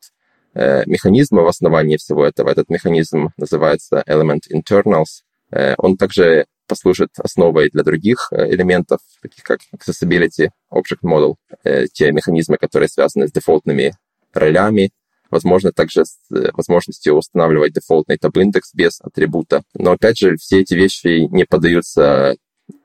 э, 0.53 0.84
механизма 0.86 1.41
в 1.41 1.47
основании 1.47 1.97
всего 1.97 2.25
этого. 2.25 2.49
Этот 2.49 2.69
механизм 2.69 3.29
называется 3.38 4.03
Element 4.08 4.41
Internals. 4.51 5.23
Э, 5.51 5.75
он 5.77 5.97
также 5.97 6.45
послужит 6.67 7.10
основой 7.17 7.69
для 7.69 7.84
других 7.84 8.29
э, 8.32 8.49
элементов, 8.51 8.99
таких 9.21 9.43
как 9.43 9.60
Accessibility 9.75 10.49
Object 10.71 11.03
Model, 11.03 11.36
э, 11.63 11.88
те 11.88 12.12
механизмы, 12.12 12.58
которые 12.58 12.88
связаны 12.88 13.27
с 13.27 13.32
дефолтными 13.32 13.93
ролями, 14.34 14.91
возможно, 15.32 15.71
также 15.71 16.05
с 16.05 16.17
э, 16.32 16.51
возможностью 16.53 17.15
устанавливать 17.15 17.73
дефолтный 17.73 18.17
таб-индекс 18.17 18.73
без 18.73 19.01
атрибута. 19.01 19.63
Но, 19.73 19.91
опять 19.91 20.17
же, 20.17 20.38
все 20.38 20.62
эти 20.62 20.75
вещи 20.75 21.27
не 21.32 21.45
поддаются 21.45 22.36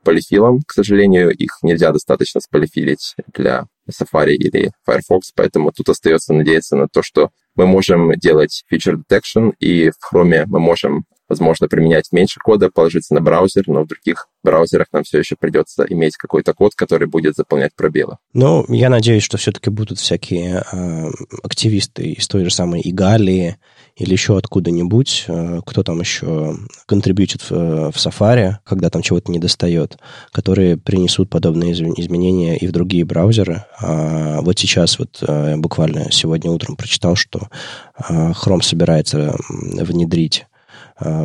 полифилом. 0.03 0.61
К 0.65 0.73
сожалению, 0.73 1.31
их 1.31 1.57
нельзя 1.61 1.91
достаточно 1.91 2.41
сполифилить 2.41 3.15
для 3.33 3.65
Safari 3.89 4.33
или 4.33 4.71
Firefox, 4.85 5.31
поэтому 5.35 5.71
тут 5.71 5.89
остается 5.89 6.33
надеяться 6.33 6.75
на 6.75 6.87
то, 6.87 7.01
что 7.03 7.29
мы 7.55 7.67
можем 7.67 8.11
делать 8.13 8.63
feature 8.71 8.95
detection, 8.95 9.53
и 9.59 9.89
в 9.89 9.95
Chrome 10.13 10.45
мы 10.47 10.59
можем 10.59 11.05
возможно, 11.35 11.67
применять 11.67 12.11
меньше 12.11 12.39
кода, 12.39 12.69
на 13.09 13.21
браузер, 13.21 13.63
но 13.67 13.83
в 13.83 13.87
других 13.87 14.27
браузерах 14.43 14.87
нам 14.93 15.03
все 15.03 15.19
еще 15.19 15.35
придется 15.37 15.85
иметь 15.89 16.15
какой-то 16.15 16.53
код, 16.53 16.73
который 16.75 17.07
будет 17.07 17.35
заполнять 17.35 17.71
пробелы. 17.75 18.17
Ну, 18.33 18.65
я 18.69 18.89
надеюсь, 18.89 19.23
что 19.23 19.37
все-таки 19.37 19.69
будут 19.69 19.99
всякие 19.99 20.63
э, 20.71 21.09
активисты 21.43 22.03
из 22.13 22.27
той 22.27 22.45
же 22.45 22.51
самой 22.51 22.81
Игалии 22.83 23.57
или 23.97 24.11
еще 24.11 24.37
откуда-нибудь, 24.37 25.25
э, 25.27 25.61
кто 25.65 25.83
там 25.83 25.99
еще 25.99 26.55
контрибьютит 26.85 27.49
в, 27.49 27.91
в 27.91 27.95
Safari, 27.95 28.55
когда 28.63 28.89
там 28.89 29.01
чего-то 29.01 29.31
не 29.31 29.39
достает, 29.39 29.97
которые 30.31 30.77
принесут 30.77 31.29
подобные 31.29 31.73
изменения 31.73 32.57
и 32.57 32.67
в 32.67 32.71
другие 32.71 33.03
браузеры. 33.03 33.65
А 33.81 34.41
вот 34.41 34.57
сейчас 34.59 34.99
вот 34.99 35.23
э, 35.27 35.57
буквально 35.57 36.11
сегодня 36.11 36.51
утром 36.51 36.75
прочитал, 36.75 37.15
что 37.15 37.49
э, 38.09 38.31
Chrome 38.31 38.61
собирается 38.61 39.35
внедрить 39.49 40.45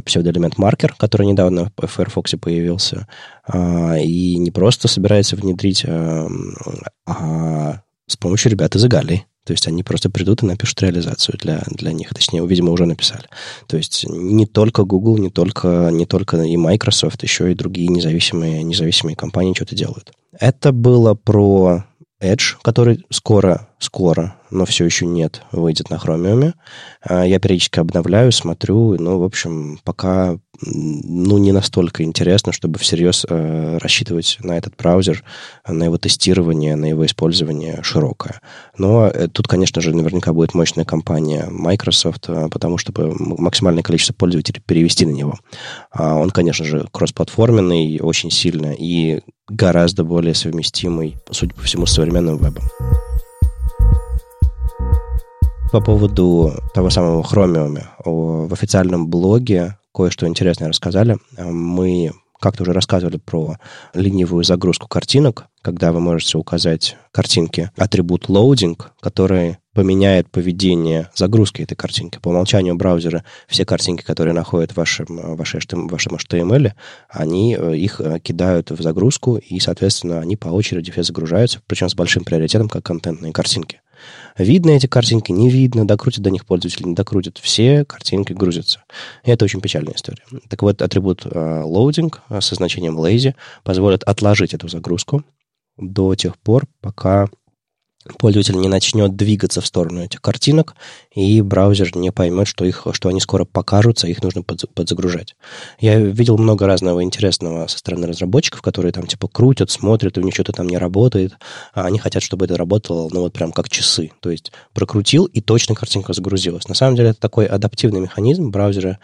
псевдоэлемент 0.04 0.59
маркер, 0.59 0.94
который 0.98 1.26
недавно 1.26 1.70
в 1.76 1.87
Firefox 1.87 2.35
появился, 2.40 3.06
а, 3.46 3.96
и 3.96 4.37
не 4.37 4.50
просто 4.50 4.88
собирается 4.88 5.37
внедрить, 5.37 5.85
а, 5.87 6.28
а 7.06 7.83
с 8.06 8.16
помощью 8.16 8.50
ребят 8.50 8.74
из 8.74 8.85
Игалии. 8.85 9.26
То 9.44 9.52
есть 9.52 9.66
они 9.66 9.83
просто 9.83 10.11
придут 10.11 10.42
и 10.42 10.46
напишут 10.46 10.83
реализацию 10.83 11.38
для, 11.38 11.62
для 11.66 11.92
них. 11.92 12.12
Точнее, 12.12 12.46
видимо, 12.46 12.72
уже 12.72 12.85
написали. 12.85 13.24
То 13.66 13.76
есть 13.76 14.04
не 14.06 14.46
только 14.46 14.85
Google, 14.85 15.16
не 15.18 15.30
только, 15.30 15.88
не 15.90 16.04
только 16.04 16.37
и 16.42 16.56
Microsoft, 16.56 17.22
еще 17.22 17.50
и 17.50 17.54
другие 17.54 17.88
независимые, 17.88 18.62
независимые 18.62 19.16
компании 19.16 19.54
что-то 19.54 19.74
делают. 19.74 20.12
Это 20.38 20.72
было 20.72 21.14
про 21.14 21.85
Edge, 22.20 22.56
который 22.62 23.04
скоро, 23.11 23.68
скоро, 23.81 24.37
но 24.51 24.64
все 24.64 24.85
еще 24.85 25.07
нет, 25.07 25.43
выйдет 25.53 25.90
на 25.90 25.95
Chromium. 25.95 26.55
А, 27.03 27.25
я 27.25 27.38
периодически 27.38 27.81
обновляю, 27.81 28.33
смотрю, 28.33 28.97
ну, 28.99 29.19
в 29.19 29.25
общем, 29.25 29.79
пока 29.85 30.38
ну, 30.62 31.38
не 31.38 31.53
настолько 31.53 32.03
интересно, 32.03 32.53
чтобы 32.53 32.79
всерьез 32.79 33.25
э, 33.29 33.79
рассчитывать 33.79 34.38
на 34.43 34.59
этот 34.59 34.77
браузер, 34.77 35.25
на 35.66 35.85
его 35.85 35.97
тестирование, 35.97 36.77
на 36.77 36.87
его 36.87 37.07
использование 37.07 37.81
широкое. 37.83 38.40
Но 38.77 39.09
э, 39.09 39.29
тут, 39.29 39.49
конечно 39.49 39.81
же, 39.81 39.95
наверняка 39.95 40.33
будет 40.33 40.55
мощная 40.55 40.85
компания 40.85 41.47
Microsoft, 41.51 42.29
э, 42.29 42.49
потому 42.51 42.77
чтобы 42.77 43.14
максимальное 43.19 43.83
количество 43.83 44.12
пользователей 44.12 44.61
перевести 44.64 45.07
на 45.07 45.12
него. 45.12 45.38
А 45.90 46.16
он, 46.16 46.31
конечно 46.31 46.64
же, 46.64 46.87
кроссплатформенный, 46.93 48.01
очень 48.01 48.31
сильно 48.31 48.75
и 48.79 49.21
гораздо 49.49 50.05
более 50.05 50.35
совместимый, 50.35 51.16
судя 51.31 51.55
по 51.55 51.62
всему, 51.62 51.87
с 51.87 51.93
современным 51.93 52.37
вебом. 52.37 52.64
По 55.72 55.80
поводу 55.80 56.52
того 56.74 56.90
самого 56.90 57.22
Chromium. 57.22 57.80
В 58.04 58.52
официальном 58.52 59.06
блоге 59.06 59.76
кое-что 59.94 60.26
интересное 60.26 60.68
рассказали. 60.68 61.16
Мы 61.38 62.11
как-то 62.40 62.64
уже 62.64 62.72
рассказывали 62.72 63.18
про 63.18 63.56
ленивую 63.94 64.42
загрузку 64.42 64.88
картинок, 64.88 65.46
когда 65.62 65.92
вы 65.92 66.00
можете 66.00 66.38
указать 66.38 66.96
картинке 67.12 67.70
атрибут 67.76 68.28
loading, 68.28 68.80
который 69.00 69.59
поменяет 69.72 70.28
поведение 70.28 71.09
загрузки 71.14 71.62
этой 71.62 71.76
картинки. 71.76 72.18
По 72.20 72.30
умолчанию 72.30 72.74
браузера 72.74 73.24
все 73.46 73.64
картинки, 73.64 74.02
которые 74.02 74.35
находят 74.35 74.72
в 74.72 74.76
вашем, 74.76 75.37
вашем, 75.37 75.87
вашем 75.87 76.16
HTML, 76.16 76.72
они 77.09 77.56
э, 77.56 77.76
их 77.76 78.00
э, 78.00 78.18
кидают 78.18 78.72
в 78.72 78.83
загрузку, 78.83 79.37
и, 79.37 79.61
соответственно, 79.61 80.18
они 80.18 80.35
по 80.35 80.48
очереди 80.48 80.90
все 80.90 81.04
загружаются, 81.04 81.61
причем 81.68 81.88
с 81.88 81.94
большим 81.94 82.24
приоритетом, 82.24 82.68
как 82.68 82.85
контентные 82.85 83.33
картинки. 83.33 83.80
Видно 84.39 84.71
эти 84.71 84.87
картинки, 84.87 85.33
не 85.33 85.51
видно, 85.51 85.87
докрутят 85.87 86.23
до 86.23 86.31
них 86.31 86.47
пользователи, 86.47 86.89
не 86.89 86.95
докрутят. 86.95 87.39
Все 87.39 87.85
картинки 87.85 88.33
грузятся. 88.33 88.83
И 89.25 89.31
это 89.31 89.45
очень 89.45 89.61
печальная 89.61 89.95
история. 89.95 90.25
Так 90.49 90.63
вот, 90.63 90.83
атрибут 90.83 91.27
loading 91.27 92.13
со 92.41 92.55
значением 92.55 92.99
lazy 92.99 93.35
позволит 93.65 94.03
отложить 94.05 94.55
эту 94.55 94.69
загрузку 94.69 95.25
до 95.77 96.15
тех 96.15 96.37
пор, 96.39 96.67
пока 96.81 97.29
пользователь 98.18 98.57
не 98.57 98.68
начнет 98.68 99.16
двигаться 99.16 99.61
в 99.61 99.66
сторону 99.66 100.03
этих 100.03 100.20
картинок, 100.20 100.75
и 101.14 101.40
браузер 101.42 101.96
не 101.96 102.11
поймет, 102.11 102.46
что, 102.46 102.64
их, 102.64 102.87
что 102.92 103.09
они 103.09 103.20
скоро 103.20 103.44
покажутся, 103.44 104.07
их 104.07 104.23
нужно 104.23 104.42
подзагружать. 104.42 105.37
Я 105.79 105.99
видел 105.99 106.38
много 106.38 106.66
разного 106.66 107.03
интересного 107.03 107.66
со 107.66 107.79
стороны 107.79 108.07
разработчиков, 108.07 108.62
которые 108.62 108.92
там 108.92 109.07
типа 109.07 109.29
крутят, 109.29 109.70
смотрят, 109.70 110.16
и 110.16 110.20
у 110.20 110.25
них 110.25 110.35
что-то 110.35 110.53
там 110.53 110.68
не 110.68 110.79
работает, 110.79 111.35
а 111.75 111.85
они 111.85 111.99
хотят, 111.99 112.23
чтобы 112.23 112.44
это 112.44 112.57
работало, 112.57 113.09
ну 113.12 113.20
вот 113.20 113.33
прям 113.33 113.53
как 113.53 113.68
часы. 113.68 114.12
То 114.20 114.31
есть 114.31 114.53
прокрутил, 114.75 115.25
и 115.27 115.40
точно 115.40 115.75
картинка 115.75 116.12
загрузилась. 116.12 116.68
На 116.68 116.75
самом 116.75 116.96
деле 116.96 117.11
это 117.11 117.20
такой 117.20 117.46
адаптивный 117.46 118.01
механизм 118.01 118.51
браузера, 118.51 118.99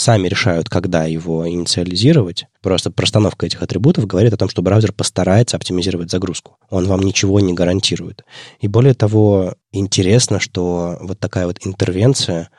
сами 0.00 0.28
решают, 0.28 0.68
когда 0.68 1.04
его 1.04 1.48
инициализировать. 1.48 2.46
Просто 2.62 2.90
простановка 2.90 3.46
этих 3.46 3.62
атрибутов 3.62 4.06
говорит 4.06 4.32
о 4.32 4.36
том, 4.36 4.48
что 4.48 4.62
браузер 4.62 4.92
постарается 4.92 5.56
оптимизировать 5.56 6.10
загрузку. 6.10 6.56
Он 6.70 6.86
вам 6.86 7.00
ничего 7.00 7.38
не 7.40 7.52
гарантирует. 7.52 8.24
И 8.60 8.68
более 8.68 8.94
того, 8.94 9.54
интересно, 9.72 10.40
что 10.40 10.98
вот 11.00 11.18
такая 11.20 11.46
вот 11.46 11.58
интервенция 11.64 12.50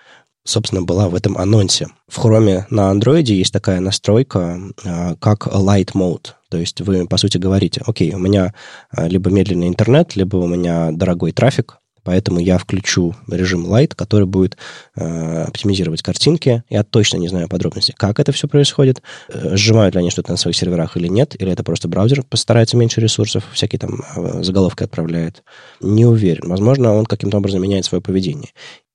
собственно, 0.44 0.82
была 0.82 1.08
в 1.08 1.14
этом 1.14 1.38
анонсе. 1.38 1.88
В 2.08 2.18
Chrome 2.18 2.64
на 2.72 2.92
Android 2.92 3.24
есть 3.24 3.54
такая 3.54 3.80
настройка, 3.80 4.60
а, 4.84 5.16
как 5.18 5.46
Light 5.46 5.92
Mode. 5.94 6.32
То 6.50 6.58
есть 6.58 6.82
вы, 6.82 7.08
по 7.08 7.18
сути, 7.18 7.38
говорите, 7.38 7.84
окей, 7.86 8.12
у 8.14 8.18
меня 8.18 8.54
а, 8.90 9.08
либо 9.08 9.30
медленный 9.30 9.68
интернет, 9.68 10.16
либо 10.16 10.38
у 10.38 10.48
меня 10.48 10.90
дорогой 10.92 11.32
трафик, 11.32 11.78
Поэтому 12.04 12.40
я 12.40 12.58
включу 12.58 13.16
режим 13.28 13.66
Light, 13.66 13.96
который 13.96 14.26
будет 14.26 14.58
э, 14.96 15.44
оптимизировать 15.44 16.02
картинки. 16.02 16.64
Я 16.70 16.84
точно 16.84 17.18
не 17.18 17.28
знаю 17.28 17.48
подробностей, 17.48 17.94
как 17.98 18.20
это 18.20 18.32
все 18.32 18.48
происходит. 18.48 19.02
Э, 19.30 19.56
сжимают 19.56 19.96
ли 19.96 20.00
они 20.00 20.10
что-то 20.10 20.32
на 20.32 20.38
своих 20.38 20.56
серверах 20.56 20.98
или 20.98 21.08
нет, 21.08 21.36
или 21.40 21.52
это 21.52 21.64
просто 21.64 21.88
браузер 21.88 22.24
постарается 22.24 22.78
меньше 22.78 23.02
ресурсов, 23.02 23.44
всякие 23.54 23.80
там 23.80 24.04
э, 24.16 24.44
заголовки 24.44 24.84
отправляет. 24.84 25.44
Не 25.80 26.06
уверен. 26.06 26.50
Возможно, 26.50 26.94
он 26.94 27.06
каким-то 27.06 27.38
образом 27.38 27.62
меняет 27.62 27.86
свое 27.86 28.02
поведение 28.02 28.50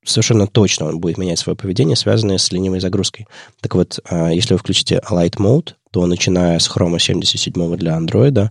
совершенно 0.07 0.47
точно 0.47 0.87
он 0.87 1.01
будет 1.01 1.19
менять 1.19 1.38
свое 1.38 1.57
поведение, 1.57 1.97
связанное 1.97 2.38
с 2.38 2.51
ленивой 2.53 2.81
загрузкой. 2.81 3.27
Так 3.61 3.75
вот, 3.75 4.01
э, 4.09 4.31
если 4.33 4.55
вы 4.55 4.59
включите 4.59 5.01
Light 5.11 5.37
Mode, 5.37 5.75
то 5.97 6.05
начиная 6.07 6.59
с 6.59 6.69
Chrome 6.69 6.99
77 6.99 7.77
для 7.77 7.97
Android, 7.99 8.51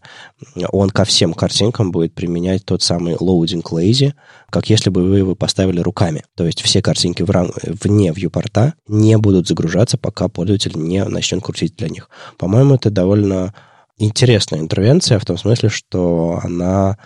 он 0.72 0.90
ко 0.90 1.06
всем 1.06 1.34
картинкам 1.36 1.92
будет 1.92 2.16
применять 2.16 2.66
тот 2.66 2.82
самый 2.82 3.14
loading 3.14 3.62
lazy, 3.62 4.14
как 4.50 4.68
если 4.70 4.90
бы 4.90 5.04
вы 5.04 5.20
его 5.20 5.36
поставили 5.36 5.80
руками. 5.80 6.24
То 6.36 6.46
есть 6.46 6.62
все 6.62 6.82
картинки 6.82 7.22
в 7.22 7.30
рам... 7.30 7.52
вне 7.64 8.12
вьюпорта 8.12 8.74
не 8.88 9.18
будут 9.20 9.48
загружаться, 9.48 9.98
пока 10.00 10.28
пользователь 10.28 10.76
не 10.76 11.04
начнет 11.04 11.44
крутить 11.44 11.76
для 11.76 11.90
них. 11.90 12.10
По-моему, 12.38 12.76
это 12.76 12.90
довольно 12.90 13.54
интересная 13.98 14.60
интервенция 14.60 15.20
в 15.20 15.26
том 15.26 15.38
смысле, 15.38 15.70
что 15.70 16.40
она, 16.42 16.98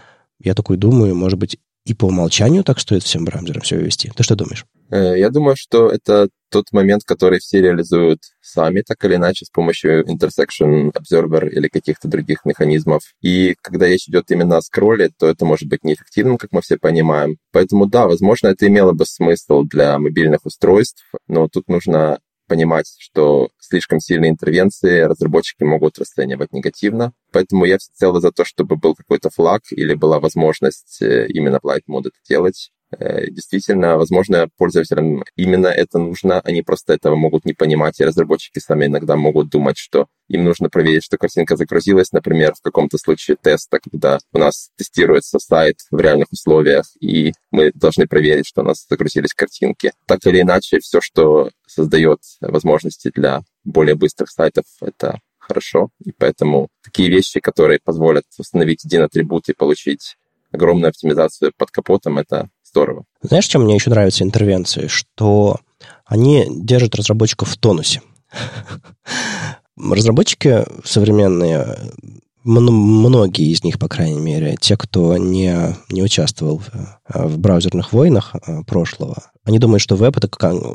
я 0.42 0.54
такой 0.54 0.78
думаю, 0.78 1.16
может 1.16 1.38
быть, 1.38 1.60
и 1.86 1.94
по 1.94 2.06
умолчанию 2.06 2.64
так 2.64 2.80
стоит 2.80 3.04
всем 3.04 3.26
браузерам 3.26 3.62
все 3.62 3.78
ввести. 3.78 4.12
Ты 4.16 4.24
что 4.24 4.36
думаешь? 4.36 4.66
Э, 4.92 5.18
я 5.18 5.30
думаю, 5.30 5.56
что 5.58 5.90
это 5.90 6.30
тот 6.50 6.66
момент, 6.72 7.04
который 7.06 7.40
все 7.40 7.62
реализуют 7.62 8.20
сами, 8.42 8.82
так 8.82 9.04
или 9.06 9.16
иначе, 9.16 9.46
с 9.46 9.50
помощью 9.50 10.04
Intersection 10.06 10.92
Observer 10.92 11.48
или 11.48 11.68
каких-то 11.68 12.08
других 12.08 12.46
механизмов. 12.46 13.02
И 13.22 13.56
когда 13.62 13.88
речь 13.88 14.08
идет 14.08 14.32
именно 14.32 14.58
о 14.58 14.62
скролле, 14.62 15.10
то 15.18 15.28
это 15.28 15.46
может 15.46 15.70
быть 15.70 15.84
неэффективным, 15.84 16.38
как 16.38 16.52
мы 16.52 16.62
все 16.62 16.78
понимаем. 16.78 17.38
Поэтому 17.52 17.86
да, 17.86 18.08
возможно, 18.08 18.48
это 18.48 18.68
имело 18.68 18.94
бы 18.94 19.06
смысл 19.06 19.64
для 19.64 19.98
мобильных 20.00 20.46
устройств, 20.46 21.04
но 21.28 21.48
тут 21.48 21.68
нужно 21.68 22.20
понимать, 22.50 22.94
что 23.00 23.50
слишком 23.60 24.00
сильные 24.02 24.32
интервенции 24.32 25.02
разработчики 25.02 25.64
могут 25.64 25.98
расценивать 26.00 26.52
негативно. 26.52 27.14
Поэтому 27.32 27.64
я 27.64 27.78
всецело 27.78 28.20
за 28.20 28.32
то, 28.32 28.44
чтобы 28.44 28.76
был 28.76 28.96
какой-то 28.96 29.30
флаг 29.30 29.62
или 29.72 29.94
была 29.94 30.20
возможность 30.20 31.02
э, 31.02 31.28
именно 31.28 31.60
в 31.62 31.66
Light 31.66 31.84
Mode 31.88 32.08
это 32.08 32.18
делать. 32.28 32.72
Э, 32.92 33.30
действительно, 33.30 33.98
возможно, 33.98 34.50
пользователям 34.58 35.24
именно 35.36 35.68
это 35.68 36.00
нужно, 36.00 36.40
они 36.42 36.64
просто 36.64 36.94
этого 36.94 37.16
могут 37.16 37.46
не 37.46 37.54
понимать, 37.54 38.00
и 38.00 38.06
разработчики 38.06 38.60
сами 38.60 38.86
иногда 38.86 39.16
могут 39.16 39.50
думать, 39.50 39.78
что 39.78 40.08
им 40.28 40.44
нужно 40.44 40.70
проверить, 40.70 41.04
что 41.04 41.18
картинка 41.18 41.56
загрузилась, 41.56 42.12
например, 42.12 42.56
в 42.56 42.62
каком-то 42.62 42.98
случае 42.98 43.38
теста, 43.42 43.80
когда 43.80 44.18
у 44.34 44.40
нас 44.40 44.70
тестируется 44.76 45.38
сайт 45.40 45.78
в 45.92 46.00
реальных 46.00 46.32
условиях, 46.32 46.86
и 47.00 47.34
мы 47.52 47.72
должны 47.74 48.08
проверить, 48.08 48.48
что 48.48 48.62
у 48.62 48.66
нас 48.66 48.86
загрузились 48.90 49.34
картинки. 49.34 49.92
Так 50.08 50.26
или 50.26 50.42
иначе, 50.42 50.80
все, 50.80 51.00
что 51.00 51.52
создает 51.68 52.20
возможности 52.42 53.12
для 53.14 53.42
более 53.64 53.96
быстрых 53.96 54.32
сайтов, 54.32 54.66
это 54.82 55.20
хорошо, 55.38 55.90
и 56.04 56.12
поэтому 56.12 56.70
такие 56.84 57.10
вещи, 57.10 57.40
которые 57.40 57.80
позволят 57.84 58.26
установить 58.38 58.86
один 58.86 59.04
атрибут 59.04 59.50
и 59.50 59.54
получить 59.54 60.16
огромную 60.52 60.90
оптимизацию 60.90 61.54
под 61.56 61.72
капотом, 61.72 62.18
это 62.18 62.50
здорово. 62.70 63.04
Знаешь, 63.22 63.46
чем 63.46 63.64
мне 63.64 63.76
еще 63.76 63.90
нравятся 63.90 64.24
интервенции? 64.24 64.88
Что 64.88 65.58
они 66.06 66.46
держат 66.50 66.96
разработчиков 66.96 67.50
в 67.50 67.58
тонусе. 67.58 68.02
Разработчики 69.78 70.66
современные 70.84 71.78
многие 72.44 73.52
из 73.52 73.64
них, 73.64 73.80
по 73.80 73.88
крайней 73.88 74.20
мере, 74.20 74.56
те, 74.60 74.78
кто 74.78 75.18
не, 75.18 75.76
не 75.90 76.02
участвовал 76.02 76.60
в, 76.60 77.00
в 77.08 77.38
браузерных 77.38 77.92
войнах 77.92 78.34
э, 78.36 78.64
прошлого, 78.64 79.24
они 79.44 79.58
думают, 79.60 79.82
что 79.82 79.96
веб— 79.96 80.16
это 80.18 80.30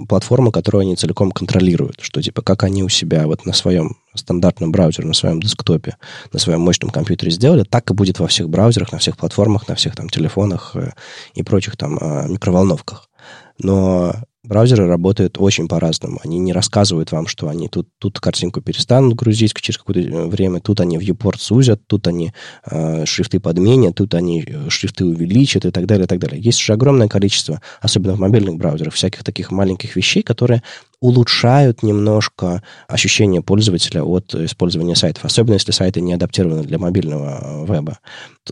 платформа, 0.09 0.51
которую 0.51 0.83
они 0.83 0.97
целиком 0.97 1.31
контролируют, 1.31 2.01
что 2.01 2.21
типа 2.21 2.43
как 2.43 2.65
они 2.65 2.83
у 2.83 2.89
себя 2.89 3.27
вот 3.27 3.47
на 3.47 3.53
своем 3.53 3.97
стандартном 4.15 4.73
браузере, 4.73 5.07
на 5.07 5.15
своем 5.15 5.41
десктопе, 5.41 5.97
на 6.33 6.39
своем 6.39 6.61
мощном 6.61 6.91
компьютере 6.91 7.31
сделали, 7.31 7.63
так 7.63 7.91
и 7.91 7.95
будет 7.95 8.19
во 8.19 8.27
всех 8.27 8.49
браузерах, 8.49 8.93
на 8.93 8.99
всех 8.99 9.17
платформах, 9.17 9.69
на 9.69 9.75
всех 9.75 9.95
там 9.95 10.09
телефонах 10.09 10.73
э, 10.75 10.93
и 11.35 11.43
прочих 11.43 11.77
там 11.77 11.99
э, 11.99 12.29
микроволновках. 12.29 13.09
Но 13.59 14.15
браузеры 14.45 14.87
работают 14.87 15.37
очень 15.39 15.69
по-разному. 15.69 16.21
Они 16.23 16.39
не 16.39 16.53
рассказывают 16.53 17.13
вам, 17.13 17.27
что 17.27 17.49
они 17.49 17.69
тут, 17.69 17.89
тут 17.99 18.21
картинку 18.21 18.61
перестанут 18.61 19.15
грузить 19.15 19.55
через 19.55 19.79
какое-то 19.79 20.01
э, 20.01 20.27
время, 20.27 20.61
тут 20.61 20.81
они 20.81 20.99
viewport 20.99 21.39
сузят, 21.39 21.87
тут 21.87 22.07
они 22.07 22.33
э, 22.71 23.05
шрифты 23.07 23.41
подменят, 23.41 23.97
тут 23.97 24.15
они 24.15 24.45
э, 24.47 24.69
шрифты 24.69 25.05
увеличат 25.05 25.65
и 25.65 25.71
так 25.71 25.87
далее, 25.87 26.05
и 26.05 26.09
так 26.09 26.19
далее. 26.19 26.41
Есть 26.41 26.61
же 26.61 26.73
огромное 26.73 27.09
количество, 27.09 27.61
особенно 27.81 28.15
в 28.15 28.21
мобильных 28.21 28.57
браузерах, 28.57 28.95
всяких 28.95 29.25
таких 29.25 29.51
маленьких 29.51 29.97
вещей, 29.97 30.23
которые 30.23 30.63
улучшают 31.01 31.83
немножко 31.83 32.63
ощущение 32.89 33.43
пользователя 33.43 34.03
от 34.03 34.35
использования 34.35 34.97
сайтов, 34.97 35.25
особенно 35.25 35.55
если 35.55 35.73
сайты 35.73 36.01
не 36.01 36.15
адаптированы 36.15 36.63
для 36.63 36.79
мобильного 36.79 37.67
э, 37.67 37.73
веба. 37.73 37.99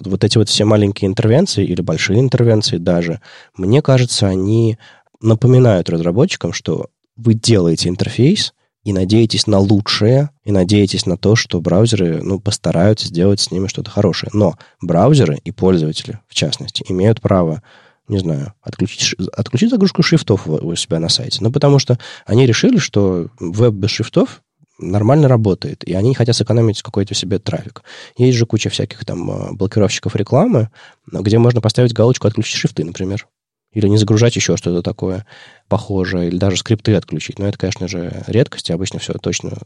Вот 0.00 0.24
эти 0.24 0.38
вот 0.38 0.48
все 0.48 0.64
маленькие 0.64 1.08
интервенции 1.08 1.64
или 1.64 1.82
большие 1.82 2.20
интервенции 2.20 2.78
даже, 2.78 3.20
мне 3.56 3.82
кажется, 3.82 4.26
они 4.26 4.78
напоминают 5.22 5.88
разработчикам, 5.88 6.52
что 6.52 6.90
вы 7.16 7.34
делаете 7.34 7.88
интерфейс 7.88 8.52
и 8.84 8.92
надеетесь 8.92 9.46
на 9.46 9.58
лучшее, 9.58 10.30
и 10.44 10.50
надеетесь 10.50 11.06
на 11.06 11.16
то, 11.16 11.36
что 11.36 11.60
браузеры 11.60 12.20
ну, 12.22 12.40
постараются 12.40 13.06
сделать 13.06 13.40
с 13.40 13.50
ними 13.50 13.68
что-то 13.68 13.90
хорошее. 13.90 14.30
Но 14.34 14.56
браузеры 14.80 15.38
и 15.44 15.52
пользователи, 15.52 16.18
в 16.26 16.34
частности, 16.34 16.84
имеют 16.88 17.20
право 17.20 17.62
не 18.08 18.18
знаю, 18.18 18.52
отключить, 18.60 19.14
отключить 19.32 19.70
загрузку 19.70 20.02
шрифтов 20.02 20.46
у 20.46 20.74
себя 20.74 20.98
на 20.98 21.08
сайте. 21.08 21.38
Ну, 21.40 21.52
потому 21.52 21.78
что 21.78 21.98
они 22.26 22.46
решили, 22.46 22.78
что 22.78 23.28
веб 23.38 23.74
без 23.74 23.90
шрифтов 23.90 24.42
нормально 24.78 25.28
работает, 25.28 25.84
и 25.84 25.94
они 25.94 26.14
хотят 26.14 26.36
сэкономить 26.36 26.82
какой-то 26.82 27.14
себе 27.14 27.38
трафик. 27.38 27.82
Есть 28.16 28.36
же 28.36 28.46
куча 28.46 28.70
всяких 28.70 29.04
там 29.04 29.30
э, 29.30 29.52
блокировщиков 29.52 30.16
рекламы, 30.16 30.70
где 31.06 31.38
можно 31.38 31.60
поставить 31.60 31.92
галочку 31.92 32.26
«отключить 32.26 32.56
шрифты», 32.56 32.84
например. 32.84 33.28
Или 33.72 33.88
не 33.88 33.96
загружать 33.96 34.36
еще 34.36 34.56
что-то 34.56 34.82
такое 34.82 35.26
похожее, 35.68 36.28
или 36.28 36.36
даже 36.36 36.56
скрипты 36.56 36.94
отключить. 36.94 37.38
Но 37.38 37.46
это, 37.46 37.58
конечно 37.58 37.88
же, 37.88 38.22
редкость, 38.26 38.70
и 38.70 38.72
обычно 38.72 38.98
все 38.98 39.14
точно 39.14 39.56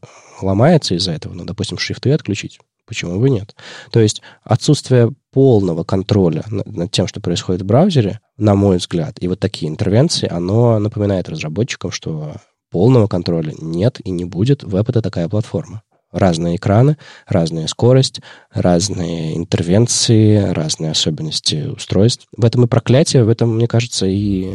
ломается 0.40 0.94
из-за 0.94 1.12
этого. 1.12 1.34
Но, 1.34 1.44
допустим, 1.44 1.78
шрифты 1.78 2.12
отключить. 2.12 2.58
Почему 2.86 3.18
бы 3.18 3.28
нет? 3.30 3.56
То 3.90 4.00
есть 4.00 4.22
отсутствие 4.44 5.10
полного 5.32 5.82
контроля 5.82 6.44
над 6.46 6.92
тем, 6.92 7.08
что 7.08 7.20
происходит 7.20 7.62
в 7.62 7.66
браузере, 7.66 8.20
на 8.36 8.54
мой 8.54 8.76
взгляд, 8.76 9.16
и 9.20 9.26
вот 9.26 9.40
такие 9.40 9.68
интервенции, 9.68 10.28
оно 10.30 10.78
напоминает 10.78 11.28
разработчикам, 11.28 11.90
что 11.90 12.34
полного 12.70 13.08
контроля 13.08 13.52
нет 13.58 14.00
и 14.04 14.10
не 14.10 14.24
будет. 14.24 14.62
Веб— 14.62 14.88
это 14.90 15.02
такая 15.02 15.28
платформа. 15.28 15.82
Разные 16.16 16.56
экраны, 16.56 16.96
разная 17.26 17.66
скорость, 17.66 18.20
разные 18.50 19.36
интервенции, 19.36 20.38
разные 20.38 20.92
особенности 20.92 21.66
устройств. 21.66 22.26
В 22.34 22.46
этом 22.46 22.64
и 22.64 22.68
проклятие, 22.68 23.24
в 23.24 23.28
этом, 23.28 23.56
мне 23.56 23.68
кажется, 23.68 24.06
и 24.06 24.50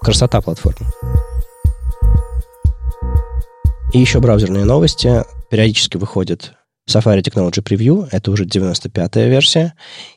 красота 0.00 0.40
платформы. 0.40 0.88
И 3.92 4.00
еще 4.00 4.18
браузерные 4.18 4.64
новости. 4.64 5.22
Периодически 5.50 5.96
выходит 5.96 6.54
Safari 6.90 7.22
Technology 7.22 7.62
Preview, 7.62 8.08
это 8.10 8.32
уже 8.32 8.44
95-я 8.44 9.28
версия, 9.28 9.74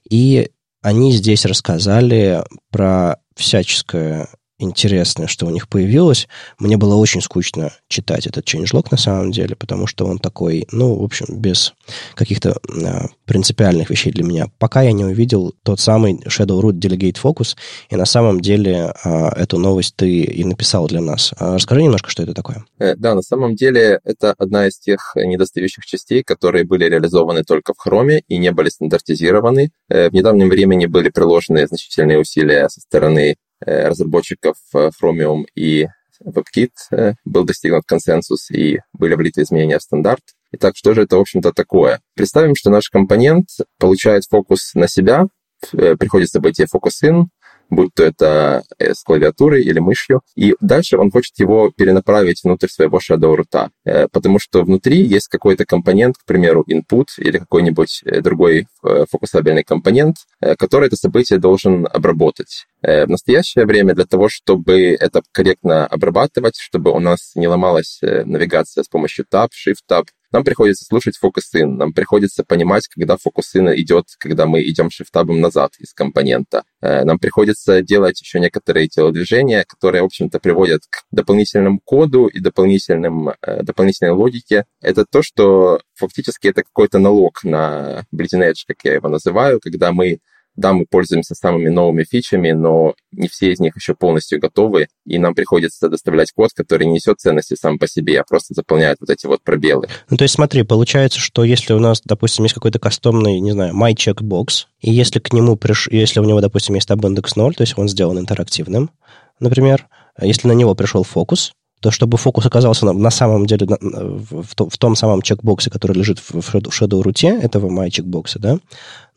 и 0.10 0.50
они 0.82 1.12
здесь 1.14 1.46
рассказали 1.46 2.44
про 2.72 3.18
всяческое 3.36 4.30
интересное, 4.62 5.28
что 5.28 5.46
у 5.46 5.50
них 5.50 5.68
появилось. 5.68 6.28
Мне 6.60 6.78
было 6.78 6.96
очень 6.96 7.22
скучно 7.22 7.72
читать 7.88 8.28
этот 8.28 8.46
changelog 8.46 8.88
на 8.92 8.98
самом 8.98 9.32
деле, 9.32 9.56
потому 9.56 9.88
что 9.88 10.06
он 10.06 10.20
такой, 10.20 10.68
ну, 10.72 10.96
в 10.96 11.04
общем, 11.04 11.26
без 11.40 11.74
каких-то 12.16 12.58
э, 12.70 13.08
принципиальных 13.26 13.90
вещей 13.90 14.12
для 14.12 14.24
меня. 14.24 14.48
Пока 14.60 14.82
я 14.82 14.92
не 14.92 15.06
увидел 15.06 15.54
тот 15.64 15.80
самый 15.80 16.20
Shadow 16.28 16.62
Root 16.62 16.80
Delegate 16.80 17.18
Focus, 17.22 17.56
и 17.90 17.96
на 17.96 18.06
самом 18.06 18.42
деле 18.42 18.94
э, 19.04 19.28
эту 19.38 19.58
новость 19.58 19.96
ты 19.96 20.22
и 20.22 20.44
написал 20.44 20.88
для 20.88 21.02
нас. 21.02 21.34
А 21.38 21.56
расскажи 21.56 21.84
немножко, 21.84 22.10
что 22.10 22.24
это 22.24 22.34
такое. 22.34 22.66
Э, 22.80 22.96
да, 22.96 23.16
на 23.16 23.22
самом 23.22 23.56
деле 23.56 24.00
это 24.04 24.34
одна 24.38 24.68
из 24.68 24.80
тех 24.80 25.14
недостающих 25.16 25.86
частей, 25.86 26.24
которые 26.24 26.66
были 26.66 26.86
реализованы 26.86 27.44
только 27.44 27.74
в 27.74 27.88
Chrome 27.88 28.22
и 28.28 28.38
не 28.38 28.52
были 28.52 28.70
стандартизированы. 28.70 29.72
Э, 29.90 30.10
в 30.10 30.14
недавнем 30.14 30.50
времени 30.50 30.86
были 30.86 31.10
приложены 31.10 31.68
значительные 31.68 32.20
усилия 32.20 32.70
со 32.70 32.82
стороны 32.82 33.22
Э, 33.22 33.36
разработчиков 33.66 34.56
э, 34.74 34.90
Chromium 35.02 35.46
и 35.56 35.88
WebKit 36.24 36.72
э, 36.92 37.14
был 37.26 37.44
достигнут 37.46 37.86
консенсус 37.86 38.52
и 38.52 38.80
были 38.94 39.16
влиты 39.16 39.42
изменения 39.42 39.80
в 39.80 39.84
стандарт. 39.84 40.22
Итак, 40.52 40.74
что 40.76 40.94
же 40.94 41.04
это, 41.04 41.18
в 41.18 41.22
общем-то, 41.22 41.52
такое? 41.54 42.02
Представим, 42.16 42.56
что 42.56 42.70
наш 42.70 42.90
компонент 42.90 43.48
получает 43.80 44.24
фокус 44.30 44.74
на 44.74 44.88
себя, 44.88 45.28
приходит 45.72 46.30
событие 46.30 46.68
focus 46.68 47.04
in, 47.04 47.26
будь 47.72 47.94
то 47.96 48.04
это 48.04 48.64
э, 48.78 48.94
с 48.94 49.02
клавиатурой 49.02 49.64
или 49.64 49.80
мышью. 49.80 50.22
И 50.36 50.56
дальше 50.60 50.98
он 50.98 51.10
хочет 51.10 51.40
его 51.40 51.72
перенаправить 51.76 52.44
внутрь 52.44 52.68
своего 52.68 53.00
Shadow 53.00 53.36
Root, 53.36 53.70
э, 53.86 54.08
потому 54.10 54.38
что 54.38 54.62
внутри 54.64 55.02
есть 55.02 55.28
какой-то 55.30 55.66
компонент, 55.66 56.18
к 56.18 56.26
примеру, 56.26 56.64
input 56.70 57.08
или 57.18 57.40
какой-нибудь 57.40 58.02
э, 58.06 58.22
другой 58.22 58.68
фокусабельный 58.82 59.64
компонент, 59.64 60.18
который 60.58 60.88
это 60.88 60.98
событие 60.98 61.40
должен 61.40 61.88
обработать. 61.92 62.66
В 62.82 63.08
настоящее 63.08 63.66
время 63.66 63.94
для 63.94 64.06
того, 64.06 64.28
чтобы 64.28 64.98
это 65.00 65.22
корректно 65.32 65.86
обрабатывать, 65.86 66.56
чтобы 66.58 66.92
у 66.92 67.00
нас 67.00 67.32
не 67.36 67.48
ломалась 67.48 68.00
навигация 68.02 68.84
с 68.84 68.88
помощью 68.88 69.26
Tab, 69.32 69.50
Shift-Tab, 69.50 70.06
нам 70.32 70.44
приходится 70.44 70.86
слушать 70.86 71.18
фокус-ин, 71.18 71.78
нам 71.78 71.94
приходится 71.94 72.44
понимать, 72.44 72.88
когда 72.88 73.18
фокус-ин 73.18 73.74
идет, 73.76 74.06
когда 74.18 74.46
мы 74.46 74.62
идем 74.64 74.90
шифтабом 74.90 75.42
назад 75.42 75.74
из 75.80 75.94
компонента. 75.94 76.64
Э, 76.82 77.04
нам 77.04 77.20
приходится 77.20 77.82
делать 77.82 78.20
еще 78.22 78.40
некоторые 78.40 78.88
телодвижения, 78.88 79.66
которые, 79.68 80.02
в 80.02 80.06
общем-то, 80.06 80.40
приводят 80.40 80.82
к 80.90 81.04
дополнительному 81.12 81.80
коду 81.84 82.28
и 82.28 82.40
дополнительным, 82.40 83.30
э, 83.30 83.64
дополнительной 83.64 84.12
логике. 84.12 84.66
Это 84.82 85.06
то, 85.06 85.22
что 85.22 85.82
фактически 85.96 86.48
это 86.48 86.64
какой-то 86.64 87.00
налог 87.00 87.44
на 87.44 88.06
bleeding 88.14 88.50
edge, 88.50 88.64
как 88.68 88.78
я 88.84 88.94
его 88.94 89.10
называю, 89.10 89.60
когда 89.60 89.92
мы 89.92 90.20
да, 90.56 90.74
мы 90.74 90.86
пользуемся 90.90 91.36
самыми 91.36 91.70
новыми 91.70 92.04
фичами, 92.04 92.52
но 92.52 92.94
не 93.12 93.28
все 93.28 93.52
из 93.52 93.60
них 93.60 93.76
еще 93.76 93.96
полностью 93.96 94.40
готовы, 94.40 94.88
и 95.06 95.18
нам 95.18 95.34
приходится 95.34 95.90
доставлять 95.90 96.32
код, 96.32 96.52
который 96.54 96.88
не 96.88 96.94
несет 96.94 97.20
ценности 97.20 97.56
сам 97.56 97.80
по 97.80 97.88
себе, 97.88 98.20
а 98.20 98.24
просто 98.24 98.54
заполняет 98.54 98.98
вот 99.00 99.10
эти 99.10 99.26
вот 99.26 99.42
пробелы. 99.44 99.88
Ну, 100.10 100.18
то 100.18 100.24
есть 100.24 100.36
смотри, 100.36 100.64
получается, 100.64 101.20
что 101.20 101.44
если 101.44 101.74
у 101.74 101.80
нас, 101.80 102.02
допустим, 102.04 102.46
есть 102.46 102.54
какой-то 102.54 102.80
кастомный, 102.80 103.40
не 103.40 103.52
знаю, 103.52 103.74
my 103.74 103.94
checkbox, 103.94 104.66
и 104.82 104.92
если 104.92 105.20
к 105.20 105.34
нему 105.34 105.56
приш... 105.56 105.88
если 105.92 106.20
у 106.20 106.24
него, 106.24 106.42
допустим, 106.42 106.76
есть 106.76 106.90
tab-индекс 106.90 107.36
0, 107.36 107.56
то 107.56 107.62
есть 107.62 107.78
он 107.78 107.88
сделан 107.88 108.20
интерактивным, 108.20 108.92
например, 109.40 109.88
если 110.22 110.48
на 110.48 110.54
него 110.54 110.76
пришел 110.76 111.04
фокус, 111.04 111.54
то 111.82 111.90
чтобы 111.90 112.18
фокус 112.18 112.46
оказался 112.46 112.86
на, 112.86 112.94
на 112.94 113.10
самом 113.10 113.48
деле 113.48 113.66
на, 113.66 113.78
в, 113.82 114.54
в 114.56 114.78
том 114.78 114.96
самом 114.96 115.22
чекбоксе, 115.22 115.72
который 115.72 115.98
лежит 115.98 116.20
в, 116.20 116.42
в 116.42 116.56
Shadow 116.56 117.02
руте 117.02 117.30
этого 117.42 117.70
my 117.70 117.90
чекбокса, 117.90 118.40
да, 118.40 118.60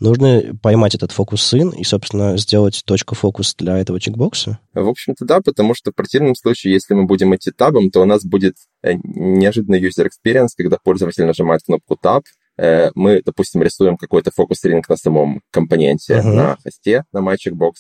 нужно 0.01 0.57
поймать 0.63 0.95
этот 0.95 1.13
фокус 1.13 1.43
сын 1.43 1.71
и, 1.71 1.85
собственно, 1.85 2.39
сделать 2.39 2.83
точку 2.87 3.15
фокус 3.15 3.55
для 3.55 3.79
этого 3.79 4.01
чекбокса? 4.01 4.59
В 4.73 4.89
общем-то, 4.89 5.27
да, 5.27 5.41
потому 5.41 5.75
что 5.75 5.91
в 5.91 5.95
противном 5.95 6.35
случае, 6.35 6.73
если 6.73 6.95
мы 6.95 7.05
будем 7.05 7.35
идти 7.37 7.51
табом, 7.51 7.91
то 7.91 8.01
у 8.01 8.07
нас 8.07 8.25
будет 8.25 8.57
э, 8.83 8.95
неожиданный 9.05 9.81
user 9.81 10.07
experience, 10.09 10.49
когда 10.57 10.79
пользователь 10.83 11.27
нажимает 11.27 11.63
кнопку 11.67 11.99
Tab, 12.03 12.23
э, 12.57 12.91
мы, 12.95 13.23
допустим, 13.25 13.63
рисуем 13.63 13.99
какой-то 13.99 14.31
фокус-ринг 14.35 14.89
на 14.89 14.97
самом 14.97 15.43
компоненте, 15.51 16.15
uh-huh. 16.15 16.33
на 16.33 16.57
хосте, 16.63 17.05
на 17.13 17.19
my 17.19 17.37
checkbox, 17.37 17.73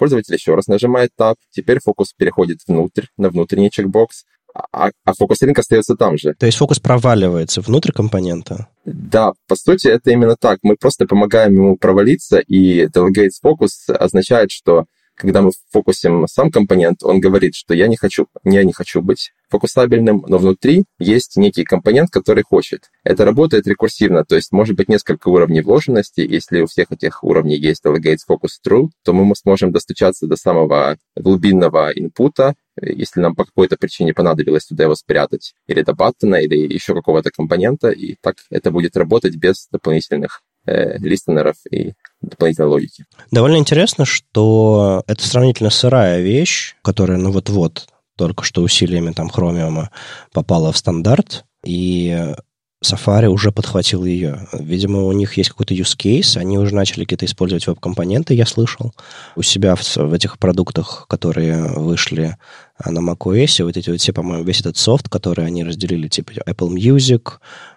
Пользователь 0.00 0.32
еще 0.32 0.54
раз 0.54 0.66
нажимает 0.66 1.10
Tab, 1.18 1.34
теперь 1.50 1.78
фокус 1.78 2.14
переходит 2.16 2.60
внутрь, 2.66 3.04
на 3.18 3.28
внутренний 3.28 3.70
чекбокс, 3.70 4.24
а, 4.54 4.92
а 5.04 5.12
фокусинг 5.12 5.58
остается 5.58 5.94
там 5.94 6.16
же. 6.16 6.32
То 6.38 6.46
есть 6.46 6.56
фокус 6.56 6.78
проваливается 6.78 7.60
внутрь 7.60 7.92
компонента? 7.92 8.68
Да, 8.86 9.32
по 9.46 9.56
сути, 9.56 9.88
это 9.88 10.10
именно 10.10 10.36
так. 10.40 10.60
Мы 10.62 10.76
просто 10.76 11.04
помогаем 11.04 11.52
ему 11.52 11.76
провалиться, 11.76 12.38
и 12.38 12.86
delegates 12.86 13.42
focus 13.44 13.94
означает, 13.94 14.50
что 14.50 14.86
когда 15.20 15.42
мы 15.42 15.50
фокусим 15.70 16.26
сам 16.26 16.50
компонент, 16.50 17.02
он 17.02 17.20
говорит, 17.20 17.54
что 17.54 17.74
я 17.74 17.88
не 17.88 17.96
хочу, 17.96 18.26
я 18.42 18.64
не 18.64 18.72
хочу 18.72 19.02
быть 19.02 19.32
фокусабельным, 19.50 20.24
но 20.26 20.38
внутри 20.38 20.84
есть 20.98 21.36
некий 21.36 21.64
компонент, 21.64 22.10
который 22.10 22.42
хочет. 22.42 22.90
Это 23.04 23.26
работает 23.26 23.66
рекурсивно, 23.66 24.24
то 24.24 24.36
есть 24.36 24.50
может 24.50 24.76
быть 24.76 24.88
несколько 24.88 25.28
уровней 25.28 25.60
вложенности. 25.60 26.20
Если 26.20 26.62
у 26.62 26.66
всех 26.66 26.90
этих 26.92 27.22
уровней 27.22 27.56
есть 27.56 27.84
delegates 27.84 28.20
focus 28.28 28.60
true, 28.66 28.88
то 29.04 29.12
мы 29.12 29.34
сможем 29.36 29.72
достучаться 29.72 30.26
до 30.26 30.36
самого 30.36 30.96
глубинного 31.16 31.90
инпута, 31.90 32.54
если 32.80 33.20
нам 33.20 33.34
по 33.34 33.44
какой-то 33.44 33.76
причине 33.76 34.14
понадобилось 34.14 34.66
туда 34.66 34.84
его 34.84 34.94
спрятать, 34.94 35.54
или 35.66 35.82
до 35.82 35.92
баттона, 35.92 36.36
или 36.36 36.56
еще 36.56 36.94
какого-то 36.94 37.30
компонента, 37.30 37.90
и 37.90 38.16
так 38.22 38.36
это 38.48 38.70
будет 38.70 38.96
работать 38.96 39.36
без 39.36 39.68
дополнительных 39.70 40.40
э, 40.66 40.98
листенеров 40.98 41.56
и 41.70 41.92
дополнительной 42.20 42.68
логики. 42.68 43.04
Довольно 43.30 43.56
интересно, 43.56 44.04
что 44.04 45.02
это 45.06 45.26
сравнительно 45.26 45.70
сырая 45.70 46.20
вещь, 46.20 46.76
которая, 46.82 47.18
ну 47.18 47.30
вот-вот, 47.30 47.88
только 48.16 48.44
что 48.44 48.62
усилиями 48.62 49.12
там 49.12 49.30
Chromium 49.34 49.88
попала 50.32 50.72
в 50.72 50.76
стандарт, 50.76 51.44
и 51.64 52.34
Safari 52.82 53.26
уже 53.26 53.52
подхватил 53.52 54.06
ее. 54.06 54.48
Видимо, 54.54 55.04
у 55.04 55.12
них 55.12 55.36
есть 55.36 55.50
какой-то 55.50 55.74
use 55.74 55.96
case, 55.98 56.38
они 56.38 56.58
уже 56.58 56.74
начали 56.74 57.04
какие-то 57.04 57.26
использовать 57.26 57.66
веб-компоненты, 57.66 58.32
я 58.32 58.46
слышал, 58.46 58.94
у 59.36 59.42
себя 59.42 59.74
в, 59.74 59.96
в 59.96 60.12
этих 60.14 60.38
продуктах, 60.38 61.04
которые 61.06 61.74
вышли 61.74 62.38
а, 62.78 62.90
на 62.90 63.00
macOS, 63.00 63.64
вот 63.64 63.76
эти 63.76 63.90
вот 63.90 64.00
все, 64.00 64.14
по-моему, 64.14 64.44
весь 64.44 64.60
этот 64.60 64.78
софт, 64.78 65.10
который 65.10 65.44
они 65.44 65.62
разделили, 65.62 66.08
типа 66.08 66.32
Apple 66.46 66.70
Music, 66.70 67.32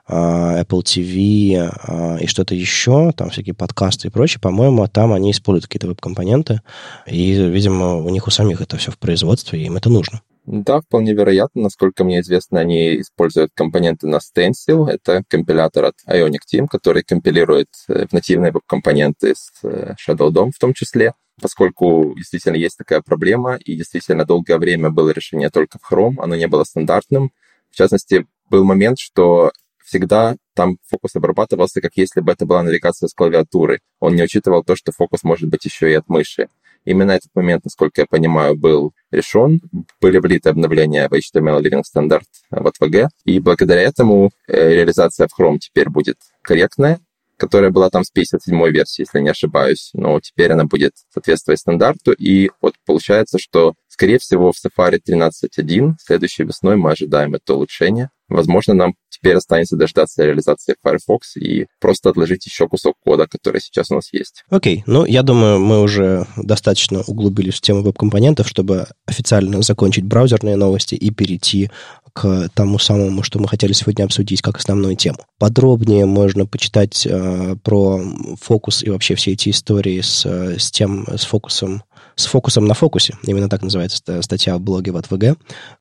а, 0.08 0.62
Apple 0.62 0.84
TV 0.84 1.70
а, 1.86 2.16
и 2.22 2.28
что-то 2.28 2.56
еще, 2.56 3.12
там 3.12 3.30
всякие 3.30 3.56
подкасты 3.56 4.08
и 4.08 4.12
прочее, 4.12 4.39
по-моему, 4.39 4.88
там 4.88 5.12
они 5.12 5.32
используют 5.32 5.66
какие-то 5.66 5.88
веб-компоненты, 5.88 6.62
и, 7.08 7.34
видимо, 7.34 7.97
у 7.97 8.10
них 8.10 8.26
у 8.28 8.32
самих 8.32 8.62
это 8.62 8.78
все 8.78 8.91
в 8.91 8.97
производстве, 8.97 9.62
и 9.62 9.66
им 9.66 9.76
это 9.76 9.89
нужно. 9.89 10.22
Да, 10.46 10.82
вполне 10.82 11.14
вероятно. 11.14 11.64
Насколько 11.64 12.04
мне 12.04 12.20
известно, 12.20 12.60
они 12.60 13.00
используют 13.00 13.52
компоненты 13.56 14.08
на 14.08 14.18
Stencil. 14.18 14.88
Это 14.89 15.24
компилятор 15.30 15.86
от 15.86 15.96
Ionic 16.08 16.41
Team, 16.54 16.68
который 16.70 17.04
компилирует 17.04 17.70
э, 17.88 18.08
в 18.08 18.14
нативные 18.14 18.52
веб-компоненты 18.52 19.36
с 19.36 19.52
э, 19.64 19.96
Shadow 19.96 20.30
DOM 20.32 20.52
в 20.54 20.60
том 20.60 20.74
числе. 20.74 21.14
Поскольку 21.41 22.14
действительно 22.18 22.58
есть 22.58 22.78
такая 22.78 23.02
проблема, 23.02 23.56
и 23.56 23.76
действительно 23.76 24.26
долгое 24.26 24.58
время 24.58 24.89
было 24.89 25.12
решение 25.12 25.50
только 25.50 25.80
в 25.82 25.91
Chrome, 25.91 26.16
оно 26.18 26.36
не 26.36 26.48
было 26.48 26.66
стандартным. 26.66 27.32
В 27.72 27.76
частности, 27.76 28.28
был 28.50 28.66
момент, 28.66 29.00
что 29.00 29.52
всегда 29.84 30.36
там 30.56 30.78
фокус 30.89 31.16
обрабатывался, 31.16 31.82
как 31.82 31.91
если 31.96 32.20
бы 32.22 32.32
это 32.32 32.46
была 32.46 32.64
навигация 32.64 33.08
с 33.08 33.14
клавиатуры. 33.14 33.80
Он 34.00 34.16
не 34.16 34.24
учитывал 34.24 34.64
то, 34.64 34.76
что 34.76 34.91
фокус 34.91 35.24
может 35.24 35.50
быть 35.50 35.66
еще 35.66 35.89
и 35.89 35.96
от 35.96 36.08
мыши. 36.08 36.50
Именно 36.86 37.12
этот 37.12 37.30
момент, 37.34 37.64
насколько 37.64 38.02
я 38.02 38.08
понимаю, 38.08 38.58
был 38.58 38.94
решен. 39.12 39.62
Были 40.02 40.20
влиты 40.20 40.50
обновления 40.50 41.08
в 41.08 41.14
HTML 41.14 41.62
Living 41.62 41.84
стандарт 41.84 42.28
в 42.50 42.68
ATVG, 42.68 43.08
и 43.26 43.40
благодаря 43.40 43.82
этому 43.82 44.32
э, 44.48 44.74
реализация 44.74 45.28
в 45.28 45.40
Chrome 45.40 45.60
теперь 45.60 45.90
будет 45.90 46.18
корректная, 46.42 47.00
которая 47.38 47.72
была 47.72 47.90
там 47.90 48.04
с 48.04 48.12
57 48.12 48.70
версии, 48.70 49.02
если 49.02 49.20
не 49.20 49.30
ошибаюсь, 49.30 49.92
но 49.94 50.20
теперь 50.20 50.52
она 50.52 50.66
будет 50.66 50.94
соответствовать 51.14 51.60
стандарту, 51.60 52.12
и 52.14 52.52
вот 52.62 52.76
получается, 52.86 53.40
что, 53.40 53.74
скорее 53.88 54.20
всего, 54.20 54.52
в 54.52 54.56
Safari 54.56 55.00
13.1 55.06 55.94
следующей 56.00 56.44
весной 56.44 56.76
мы 56.78 56.92
ожидаем 56.92 57.36
это 57.36 57.56
улучшение. 57.56 58.10
Возможно, 58.34 58.74
нам 58.74 58.94
теперь 59.10 59.36
останется 59.36 59.76
дождаться 59.76 60.24
реализации 60.24 60.76
Firefox 60.82 61.38
и 61.38 61.68
просто 61.80 62.10
отложить 62.10 62.46
еще 62.46 62.68
кусок 62.68 62.96
кода, 63.04 63.28
который 63.28 63.62
сейчас 63.62 63.92
у 63.92 63.96
нас 63.96 64.12
есть. 64.12 64.44
Окей, 64.50 64.80
okay. 64.80 64.84
ну, 64.88 65.06
я 65.06 65.22
думаю, 65.22 65.60
мы 65.60 65.82
уже 65.82 66.26
достаточно 66.36 67.02
углубились 67.02 67.56
в 67.56 67.62
тему 67.62 67.84
веб-компонентов, 67.84 68.48
чтобы 68.48 68.88
официально 69.06 69.62
закончить 69.62 70.06
браузерные 70.06 70.56
новости 70.56 70.96
и 70.96 71.12
перейти 71.12 71.70
к 72.14 72.50
тому 72.54 72.80
самому, 72.80 73.24
что 73.24 73.40
мы 73.40 73.48
хотели 73.48 73.74
сегодня 73.74 74.04
обсудить 74.06 74.42
как 74.42 74.58
основную 74.58 74.96
тему. 74.96 75.20
Подробнее 75.40 76.06
можно 76.06 76.46
почитать 76.46 77.06
э, 77.06 77.56
про 77.64 78.02
фокус 78.40 78.84
и 78.84 78.90
вообще 78.90 79.16
все 79.16 79.34
эти 79.34 79.50
истории 79.50 80.02
с, 80.02 80.26
с 80.26 80.72
тем, 80.72 81.08
с 81.08 81.26
фокусом 81.26 81.84
с 82.16 82.26
фокусом 82.26 82.66
на 82.66 82.74
фокусе. 82.74 83.16
Именно 83.24 83.49
так 83.49 83.61
называется 83.61 84.22
статья 84.22 84.57
в 84.57 84.61
блоге 84.61 84.91
в 84.91 84.97
АТВГ. 84.97 85.38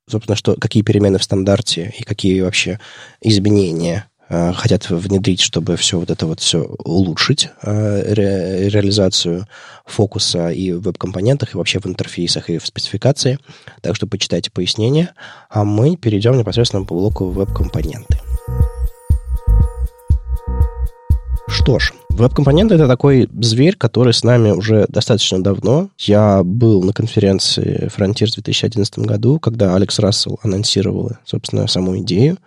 Собственно, 0.08 0.36
что, 0.36 0.56
какие 0.56 0.82
перемены 0.82 1.18
в 1.18 1.24
стандарте 1.24 1.94
и 1.98 2.02
какие 2.02 2.40
вообще 2.40 2.78
изменения 3.20 4.06
Э, 4.34 4.54
хотят 4.54 4.88
внедрить, 4.88 5.40
чтобы 5.42 5.76
все 5.76 5.98
вот 5.98 6.10
это 6.10 6.26
вот 6.26 6.40
все 6.40 6.62
улучшить, 6.62 7.50
э, 7.62 8.14
ре, 8.14 8.70
реализацию 8.70 9.46
фокуса 9.84 10.48
и 10.48 10.72
в 10.72 10.80
веб-компонентах, 10.80 11.52
и 11.52 11.58
вообще 11.58 11.80
в 11.80 11.86
интерфейсах, 11.86 12.48
и 12.48 12.56
в 12.56 12.66
спецификации. 12.66 13.38
Так 13.82 13.94
что 13.94 14.06
почитайте 14.06 14.50
пояснения. 14.50 15.12
А 15.50 15.64
мы 15.64 15.96
перейдем 15.96 16.38
непосредственно 16.38 16.86
по 16.86 16.94
блоку 16.94 17.26
веб-компоненты. 17.26 18.31
Что 21.48 21.78
ж, 21.78 21.92
веб-компоненты— 22.10 22.74
это 22.76 22.88
такой 22.88 23.28
зверь, 23.40 23.76
который 23.76 24.14
с 24.14 24.24
нами 24.24 24.50
уже 24.50 24.86
достаточно 24.88 25.42
давно. 25.42 25.90
Я 25.98 26.42
был 26.42 26.82
на 26.82 26.92
конференции 26.92 27.90
Frontiers 27.94 28.32
в 28.32 28.34
2011 28.34 28.98
году, 29.00 29.38
когда 29.38 29.74
Алекс 29.74 29.98
Рассел 29.98 30.38
анонсировал, 30.42 31.12
собственно, 31.24 31.66
саму 31.66 31.98
идею 31.98 32.38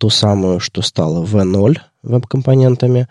ту 0.00 0.08
самую, 0.08 0.60
что 0.60 0.80
стало 0.80 1.24
V0 1.24 1.76
веб-компонентами, 2.02 3.06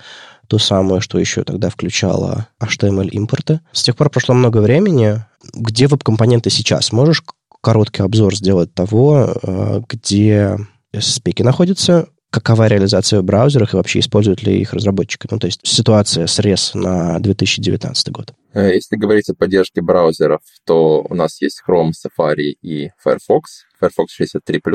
ту 0.48 0.58
самую, 0.58 1.02
что 1.02 1.20
еще 1.20 1.44
тогда 1.44 1.70
включала 1.70 2.48
HTML-импорты. 2.60 3.62
С 3.72 3.84
тех 3.84 3.96
пор 3.96 4.10
прошло 4.10 4.34
много 4.34 4.58
времени. 4.58 5.24
Где 5.54 5.86
веб-компоненты 5.86 6.50
сейчас? 6.50 6.92
Можешь 6.92 7.24
короткий 7.62 8.02
обзор 8.02 8.36
сделать 8.36 8.74
того, 8.74 9.36
э, 9.44 9.82
где 9.88 10.58
спеки 11.00 11.44
находятся, 11.44 12.08
какова 12.30 12.68
реализация 12.68 13.22
в 13.22 13.24
браузерах 13.24 13.74
и 13.74 13.78
вообще 13.78 14.00
используют 14.00 14.44
ли 14.44 14.60
их 14.60 14.74
разработчики? 14.74 15.28
Ну, 15.30 15.40
то 15.40 15.48
есть 15.48 15.62
ситуация 15.64 16.28
срез 16.28 16.74
на 16.74 17.20
2019 17.20 18.10
год. 18.10 18.34
Э, 18.54 18.74
если 18.74 18.96
говорить 18.96 19.30
о 19.30 19.36
поддержке 19.36 19.82
браузеров, 19.82 20.42
то 20.66 21.06
у 21.10 21.16
нас 21.16 21.42
есть 21.42 21.62
Chrome, 21.68 21.92
Safari 21.92 22.56
и 22.62 22.90
Firefox. 23.04 23.66
Firefox 23.82 24.08
63+. 24.20 24.72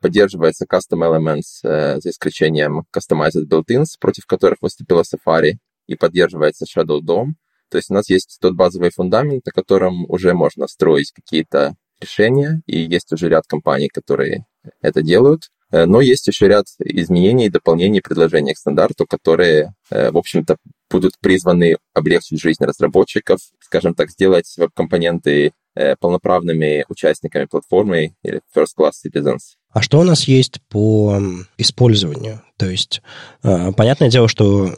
Поддерживается 0.00 0.64
Custom 0.64 1.02
Elements 1.02 1.64
э, 1.64 2.00
за 2.00 2.10
исключением 2.10 2.84
Customized 2.94 3.46
Built-ins, 3.48 3.96
против 3.98 4.26
которых 4.26 4.58
выступила 4.60 5.02
Safari, 5.02 5.54
и 5.86 5.96
поддерживается 5.96 6.64
Shadow 6.64 7.00
DOM. 7.00 7.32
То 7.70 7.78
есть 7.78 7.90
у 7.90 7.94
нас 7.94 8.08
есть 8.08 8.38
тот 8.40 8.54
базовый 8.54 8.90
фундамент, 8.90 9.44
на 9.44 9.52
котором 9.52 10.04
уже 10.08 10.32
можно 10.34 10.66
строить 10.68 11.12
какие-то 11.12 11.74
решения, 12.00 12.62
и 12.66 12.78
есть 12.80 13.12
уже 13.12 13.28
ряд 13.28 13.46
компаний, 13.46 13.88
которые 13.88 14.46
это 14.80 15.02
делают. 15.02 15.48
Э, 15.70 15.84
но 15.84 16.00
есть 16.00 16.26
еще 16.26 16.48
ряд 16.48 16.66
изменений 16.78 17.50
дополнений 17.50 18.00
предложений 18.00 18.54
к 18.54 18.58
стандарту, 18.58 19.06
которые, 19.06 19.74
э, 19.90 20.10
в 20.10 20.16
общем-то, 20.16 20.56
будут 20.90 21.18
призваны 21.20 21.76
облегчить 21.94 22.40
жизнь 22.40 22.64
разработчиков, 22.64 23.40
скажем 23.60 23.94
так, 23.94 24.10
сделать 24.10 24.52
веб-компоненты 24.56 25.52
э, 25.74 25.96
полноправными 25.96 26.84
участниками 26.88 27.44
платформы 27.44 28.14
или 28.22 28.40
first-class 28.56 28.92
citizens. 29.06 29.56
А 29.70 29.82
что 29.82 30.00
у 30.00 30.04
нас 30.04 30.24
есть 30.24 30.60
по 30.68 31.20
использованию? 31.58 32.42
То 32.56 32.66
есть, 32.70 33.02
понятное 33.42 34.08
дело, 34.08 34.26
что 34.26 34.74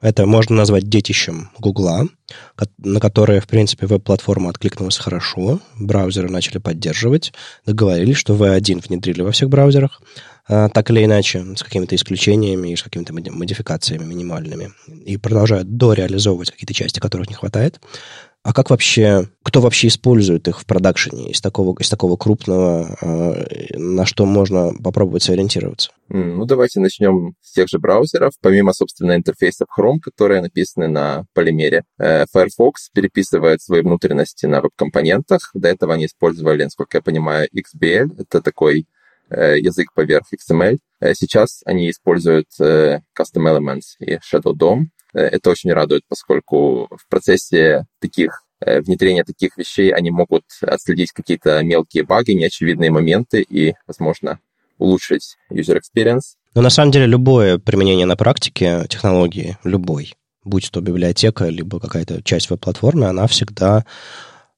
это 0.00 0.26
можно 0.26 0.56
назвать 0.56 0.88
детищем 0.88 1.50
Гугла, 1.58 2.06
на 2.78 3.00
которое, 3.00 3.40
в 3.40 3.46
принципе, 3.46 3.86
веб-платформа 3.86 4.50
откликнулась 4.50 4.96
хорошо, 4.96 5.60
браузеры 5.78 6.30
начали 6.30 6.58
поддерживать, 6.58 7.32
договорились, 7.66 8.16
что 8.16 8.34
V1 8.34 8.86
внедрили 8.86 9.22
во 9.22 9.32
всех 9.32 9.50
браузерах, 9.50 10.00
а, 10.48 10.68
так 10.68 10.90
или 10.90 11.04
иначе, 11.04 11.44
с 11.54 11.62
какими-то 11.62 11.94
исключениями 11.94 12.72
и 12.72 12.76
с 12.76 12.82
какими-то 12.82 13.12
модификациями 13.12 14.04
минимальными, 14.04 14.72
и 15.04 15.16
продолжают 15.16 15.76
дореализовывать 15.76 16.50
какие-то 16.50 16.74
части, 16.74 16.98
которых 16.98 17.28
не 17.28 17.34
хватает. 17.34 17.80
А 18.42 18.54
как 18.54 18.70
вообще, 18.70 19.28
кто 19.42 19.60
вообще 19.60 19.88
использует 19.88 20.48
их 20.48 20.60
в 20.60 20.66
продакшене 20.66 21.30
из 21.30 21.42
такого, 21.42 21.76
из 21.78 21.90
такого 21.90 22.16
крупного, 22.16 22.96
э, 23.02 23.76
на 23.76 24.06
что 24.06 24.24
можно 24.24 24.72
попробовать 24.82 25.24
сориентироваться? 25.24 25.90
Ну, 26.08 26.46
давайте 26.46 26.80
начнем 26.80 27.34
с 27.42 27.52
тех 27.52 27.68
же 27.68 27.78
браузеров. 27.78 28.32
Помимо, 28.40 28.72
собственно, 28.72 29.14
интерфейсов 29.14 29.68
Chrome, 29.78 29.98
которые 30.00 30.40
написаны 30.40 30.88
на 30.88 31.26
полимере, 31.34 31.84
э, 31.98 32.24
Firefox 32.32 32.88
переписывает 32.94 33.60
свои 33.60 33.82
внутренности 33.82 34.46
на 34.46 34.62
веб-компонентах. 34.62 35.50
До 35.52 35.68
этого 35.68 35.92
они 35.92 36.06
использовали, 36.06 36.64
насколько 36.64 36.96
я 36.96 37.02
понимаю, 37.02 37.46
XBL. 37.54 38.22
Это 38.22 38.40
такой 38.40 38.86
э, 39.28 39.58
язык 39.58 39.92
поверх 39.92 40.24
XML. 40.32 40.78
Сейчас 41.14 41.60
они 41.66 41.90
используют 41.90 42.48
Custom 42.58 43.02
Elements 43.36 43.96
и 44.00 44.14
Shadow 44.16 44.54
DOM. 44.54 44.86
Э, 45.14 45.20
это 45.20 45.50
очень 45.50 45.72
радует, 45.72 46.02
поскольку 46.08 46.88
в 46.90 47.08
процессе 47.08 47.86
таких 48.00 48.44
э, 48.60 48.80
внедрения 48.80 49.24
таких 49.24 49.56
вещей 49.56 49.92
они 49.92 50.10
могут 50.10 50.44
отследить 50.62 51.12
какие-то 51.12 51.62
мелкие 51.62 52.04
баги, 52.04 52.32
неочевидные 52.32 52.90
моменты 52.90 53.42
и, 53.42 53.74
возможно, 53.86 54.38
улучшить 54.78 55.36
user 55.52 55.78
experience. 55.78 56.36
Но 56.54 56.62
на 56.62 56.70
самом 56.70 56.90
деле 56.90 57.06
любое 57.06 57.58
применение 57.58 58.06
на 58.06 58.16
практике 58.16 58.86
технологии, 58.88 59.56
любой, 59.64 60.14
будь 60.44 60.70
то 60.70 60.80
библиотека, 60.80 61.46
либо 61.46 61.78
какая-то 61.78 62.22
часть 62.22 62.50
веб-платформы, 62.50 63.06
она 63.06 63.26
всегда, 63.26 63.84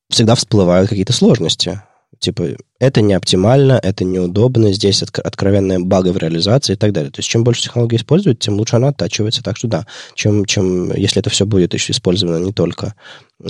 всегда 0.09 0.34
всплывают 0.34 0.88
какие-то 0.88 1.12
сложности 1.12 1.82
типа, 2.22 2.44
это 2.82 3.00
не 3.00 3.14
оптимально, 3.14 3.78
это 3.80 4.04
неудобно, 4.04 4.72
здесь 4.72 5.04
отк- 5.04 5.20
откровенная 5.20 5.78
бага 5.78 6.08
в 6.12 6.16
реализации 6.16 6.72
и 6.72 6.76
так 6.76 6.90
далее. 6.90 7.12
То 7.12 7.20
есть, 7.20 7.28
чем 7.28 7.44
больше 7.44 7.62
технологий 7.62 7.94
используют, 7.94 8.40
тем 8.40 8.54
лучше 8.54 8.74
она 8.74 8.88
оттачивается. 8.88 9.40
Так 9.40 9.56
что 9.56 9.68
да, 9.68 9.86
чем, 10.14 10.44
чем, 10.46 10.92
если 10.92 11.20
это 11.20 11.30
все 11.30 11.46
будет 11.46 11.74
еще 11.74 11.92
использовано 11.92 12.44
не 12.44 12.52
только 12.52 12.96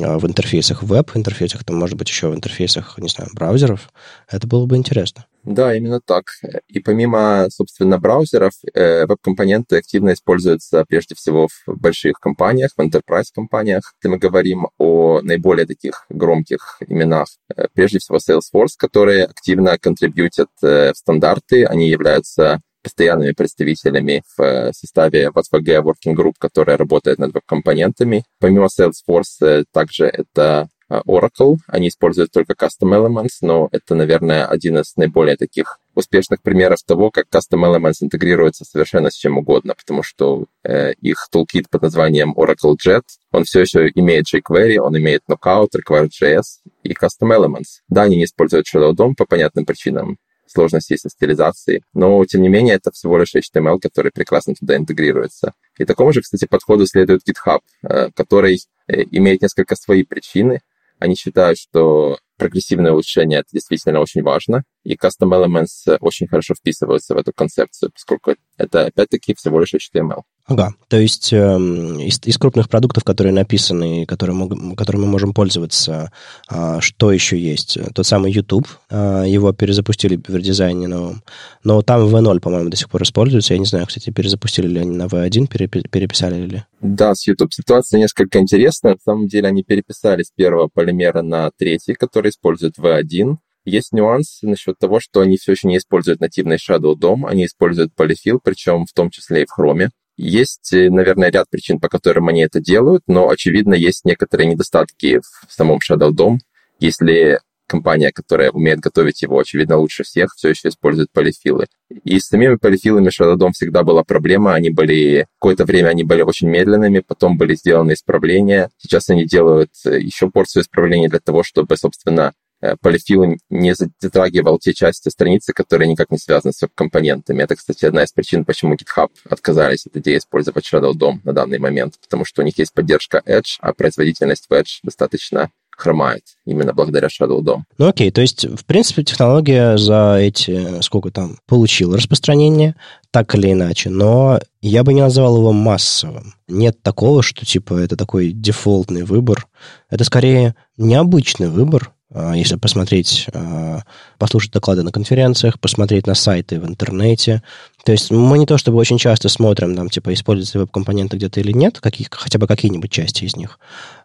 а, 0.03 0.19
в 0.19 0.27
интерфейсах 0.27 0.83
веб-интерфейсах, 0.83 1.65
то, 1.65 1.73
может 1.73 1.97
быть, 1.97 2.11
еще 2.11 2.29
в 2.29 2.35
интерфейсах, 2.35 2.99
не 2.99 3.09
знаю, 3.09 3.31
браузеров, 3.33 3.89
это 4.29 4.47
было 4.47 4.67
бы 4.67 4.77
интересно. 4.77 5.25
Да, 5.45 5.75
именно 5.75 6.01
так. 6.01 6.27
И 6.69 6.79
помимо, 6.79 7.49
собственно, 7.51 7.99
браузеров, 7.99 8.53
э, 8.75 9.07
веб-компоненты 9.07 9.77
активно 9.77 10.13
используются 10.13 10.85
прежде 10.89 11.17
всего 11.17 11.49
в 11.67 11.81
больших 11.81 12.21
компаниях, 12.21 12.71
в 12.77 12.81
enterprise-компаниях. 12.81 13.93
Если 13.99 14.09
мы 14.09 14.19
говорим 14.19 14.69
о 14.79 15.21
наиболее 15.21 15.67
таких 15.67 16.07
громких 16.11 16.79
именах, 16.87 17.27
э, 17.57 17.67
прежде 17.75 17.99
всего 17.99 18.19
Salesforce, 18.19 18.75
которые 18.77 19.22
активно 19.25 19.79
контрибьютят 19.79 20.49
э, 20.63 20.93
в 20.93 20.97
стандарты, 20.97 21.65
они 21.65 21.89
являются 21.89 22.61
постоянными 22.83 23.33
представителями 23.33 24.23
в 24.37 24.73
составе 24.73 25.31
VSVG 25.33 25.83
Working 25.83 26.17
Group, 26.17 26.33
которая 26.39 26.77
работает 26.77 27.19
над 27.19 27.33
веб-компонентами. 27.33 28.25
Помимо 28.41 28.67
Salesforce, 28.67 29.65
также 29.73 30.07
это 30.07 30.69
Oracle. 30.91 31.57
Они 31.69 31.89
используют 31.89 32.33
только 32.33 32.55
Custom 32.55 32.91
Elements, 32.93 33.39
но 33.41 33.69
это, 33.71 33.95
наверное, 33.95 34.47
один 34.47 34.79
из 34.79 34.97
наиболее 34.97 35.37
таких 35.37 35.79
успешных 35.95 36.43
примеров 36.43 36.79
того, 36.87 37.11
как 37.11 37.27
Custom 37.33 37.65
Elements 37.65 37.97
интегрируется 38.01 38.65
совершенно 38.65 39.11
с 39.11 39.15
чем 39.15 39.39
угодно, 39.39 39.75
потому 39.75 40.03
что 40.03 40.47
э, 40.65 40.93
их 40.95 41.29
toolkit 41.33 41.65
под 41.71 41.83
названием 41.83 42.35
Oracle 42.37 42.77
Jet, 42.85 43.03
он 43.31 43.45
все 43.45 43.61
еще 43.61 43.89
имеет 43.95 44.27
jQuery, 44.33 44.79
он 44.79 44.97
имеет 44.99 45.23
Knockout, 45.29 45.71
Require.js 45.77 46.43
и 46.83 46.93
Custom 46.93 47.37
Elements. 47.37 47.81
Да, 47.89 48.03
они 48.03 48.17
не 48.17 48.25
используют 48.25 48.67
Shadow 48.73 48.93
DOM 48.93 49.15
по 49.17 49.27
понятным 49.27 49.65
причинам, 49.65 50.19
сложностей 50.53 50.99
со 50.99 51.09
стилизацией, 51.09 51.83
но, 51.95 52.25
тем 52.25 52.43
не 52.43 52.49
менее, 52.49 52.77
это 52.77 52.91
всего 52.91 53.19
лишь 53.19 53.35
HTML, 53.35 53.79
который 53.81 54.13
прекрасно 54.13 54.55
туда 54.55 54.77
интегрируется. 54.77 55.55
И 55.79 55.85
такому 55.85 56.13
же, 56.13 56.21
кстати, 56.21 56.47
подходу 56.47 56.87
следует 56.87 57.23
GitHub, 57.27 57.61
э, 57.83 58.11
который 58.15 58.59
э, 58.87 59.03
имеет 59.11 59.43
несколько 59.43 59.77
свои 59.77 60.05
причины, 60.05 60.61
они 60.99 61.17
считают, 61.17 61.59
что 61.59 62.19
прогрессивное 62.37 62.93
улучшение 62.93 63.41
это 63.41 63.49
действительно 63.53 64.01
очень 64.01 64.23
важно, 64.23 64.65
и 64.85 64.95
Custom 64.95 65.31
Elements 65.31 65.97
очень 66.01 66.27
хорошо 66.27 66.55
вписываются 66.55 67.15
в 67.15 67.19
эту 67.19 67.33
концепцию, 67.33 67.91
поскольку 67.93 68.35
это, 68.57 68.87
опять-таки, 68.87 69.35
всего 69.35 69.61
лишь 69.61 69.75
HTML. 69.75 70.23
Ага, 70.45 70.75
то 70.89 70.97
есть 70.97 71.33
э, 71.33 71.37
из, 71.37 72.21
из 72.25 72.37
крупных 72.37 72.69
продуктов, 72.69 73.05
которые 73.05 73.33
написаны, 73.33 74.07
которые 74.07 74.35
мог, 74.35 74.77
которыми 74.77 75.03
мы 75.03 75.13
можем 75.13 75.35
пользоваться, 75.35 76.11
э, 76.51 76.79
что 76.81 77.13
еще 77.13 77.39
есть? 77.39 77.79
Тот 77.95 78.07
самый 78.07 78.33
YouTube, 78.33 78.67
э, 78.91 79.25
его 79.29 79.53
перезапустили 79.53 80.17
в 80.17 80.35
редизайне 80.35 80.89
новом, 80.89 81.23
но 81.63 81.81
там 81.83 82.07
V0, 82.07 82.41
по-моему, 82.41 82.71
до 82.71 82.77
сих 82.77 82.91
пор 82.91 83.03
используется. 83.05 83.55
Я 83.55 83.61
не 83.61 83.67
знаю, 83.67 83.87
кстати, 83.87 84.11
перезапустили 84.11 84.67
ли 84.67 84.81
они 84.81 84.97
на 84.97 85.05
V1, 85.05 85.47
переписали 85.89 86.45
ли? 86.45 86.65
Да, 86.81 87.15
с 87.15 87.27
YouTube 87.29 87.53
ситуация 87.53 88.01
несколько 88.01 88.41
интересная. 88.41 88.95
На 88.95 89.13
самом 89.13 89.29
деле 89.29 89.49
они 89.49 89.63
переписали 89.63 90.25
с 90.25 90.31
первого 90.35 90.69
полимера 90.73 91.23
на 91.23 91.51
третий, 91.57 91.95
который 91.95 92.22
использует 92.29 92.79
V1. 92.79 93.37
Есть 93.65 93.93
нюанс 93.93 94.41
насчет 94.43 94.79
того, 94.79 95.01
что 95.01 95.21
они 95.21 95.37
все 95.37 95.53
еще 95.53 95.69
не 95.69 95.77
используют 95.77 96.21
нативный 96.21 96.57
Shadow 96.57 96.95
DOM, 96.95 97.29
они 97.29 97.47
используют 97.47 97.93
Polyfill, 97.97 98.41
причем 98.43 98.87
в 98.87 98.93
том 98.93 99.11
числе 99.11 99.43
и 99.43 99.47
в 99.47 99.59
Chrome. 99.59 99.91
Есть, 100.17 100.73
э, 100.73 100.91
наверное, 100.91 101.31
ряд 101.31 101.49
причин, 101.49 101.81
по 101.81 101.89
которым 101.89 102.29
они 102.29 102.43
это 102.43 102.61
делают, 102.61 103.05
но, 103.07 103.29
очевидно, 103.31 103.75
есть 103.75 104.05
некоторые 104.05 104.49
недостатки 104.49 105.21
в 105.21 105.53
самом 105.53 105.79
Shadow 105.79 106.11
DOM. 106.11 106.39
Если 106.81 107.39
компания, 107.73 108.13
которая 108.13 108.51
умеет 108.51 108.81
готовить 108.81 109.23
его, 109.23 109.39
очевидно, 109.39 109.79
лучше 109.79 110.03
всех, 110.05 110.35
все 110.37 110.51
еще 110.51 110.69
использует 110.69 111.11
полифилы. 111.11 111.67
И 112.05 112.19
с 112.19 112.27
самими 112.27 112.57
полифилами 112.57 113.09
DOM 113.09 113.53
всегда 113.53 113.83
была 113.83 114.05
проблема. 114.05 114.55
Они 114.55 114.71
были, 114.71 115.27
какое-то 115.41 115.65
время 115.65 115.89
они 115.89 116.05
были 116.05 116.23
очень 116.23 116.49
медленными, 116.49 117.01
потом 117.01 117.39
были 117.39 117.55
сделаны 117.55 117.93
исправления. 117.93 118.71
Сейчас 118.77 119.09
они 119.09 119.25
делают 119.25 119.71
э, 119.87 119.99
еще 119.99 120.31
порцию 120.31 120.63
исправлений 120.63 121.09
для 121.09 121.21
того, 121.21 121.43
чтобы, 121.43 121.77
собственно, 121.77 122.33
Э, 122.63 122.77
полифил 122.81 123.25
не 123.51 123.75
затрагивал 123.75 124.59
те 124.61 124.73
части 124.73 125.09
страницы, 125.09 125.53
которые 125.53 125.89
никак 125.89 126.13
не 126.13 126.19
связаны 126.19 126.53
с 126.53 126.65
компонентами. 126.77 127.43
Это, 127.43 127.57
кстати, 127.57 127.85
одна 127.85 128.05
из 128.05 128.13
причин, 128.13 128.45
почему 128.45 128.77
GitHub 128.77 129.09
отказались 129.29 129.85
от 129.87 129.97
идеи 129.97 130.19
использовать 130.19 130.73
Shadow 130.73 130.93
DOM 130.93 131.19
на 131.25 131.33
данный 131.33 131.59
момент, 131.59 131.95
потому 132.01 132.25
что 132.25 132.41
у 132.41 132.45
них 132.45 132.57
есть 132.59 132.73
поддержка 132.73 133.21
Edge, 133.27 133.59
а 133.59 133.73
производительность 133.75 134.47
в 134.49 134.53
Edge 134.53 134.79
достаточно 134.85 135.51
хромает 135.83 136.23
именно 136.47 136.73
благодаря 136.73 137.09
Shadow 137.09 137.41
DOM. 137.41 137.63
Ну 137.79 137.89
окей, 137.89 138.11
то 138.11 138.21
есть, 138.21 138.45
в 138.45 138.65
принципе, 138.65 139.03
технология 139.03 139.77
за 139.77 140.17
эти, 140.19 140.81
сколько 140.81 141.11
там, 141.11 141.39
получила 141.47 141.97
распространение, 141.97 142.77
так 143.11 143.35
или 143.35 143.53
иначе, 143.53 143.91
но 143.91 144.41
я 144.61 144.85
бы 144.85 144.95
не 144.95 145.01
называл 145.01 145.37
его 145.39 145.53
массовым. 145.53 146.35
Нет 146.49 146.83
такого, 146.83 147.23
что, 147.23 147.45
типа, 147.45 147.75
это 147.75 147.97
такой 147.97 148.33
дефолтный 148.33 149.03
выбор. 149.03 149.49
Это 149.91 150.05
скорее 150.05 150.55
необычный 150.77 151.49
выбор, 151.49 151.93
если 152.15 152.57
посмотреть, 152.57 153.27
а, 153.33 153.83
послушать 154.19 154.53
доклады 154.53 154.83
на 154.83 154.93
конференциях, 154.93 155.59
посмотреть 155.59 156.07
на 156.07 156.15
сайты 156.15 156.61
в 156.61 156.67
интернете. 156.67 157.43
То 157.85 157.93
есть 157.93 158.11
мы 158.11 158.39
не 158.39 158.47
то 158.47 158.59
чтобы 158.59 158.79
очень 158.79 158.99
часто 158.99 159.29
смотрим, 159.29 159.75
там, 159.75 159.89
типа, 159.89 160.13
используются 160.13 160.59
веб-компоненты 160.59 161.17
где-то 161.17 161.41
или 161.41 161.53
нет, 161.53 161.81
каких, 161.81 162.09
хотя 162.11 162.39
бы 162.39 162.47
какие-нибудь 162.47 162.91
части 162.91 163.25
из 163.25 163.37
них, 163.37 163.59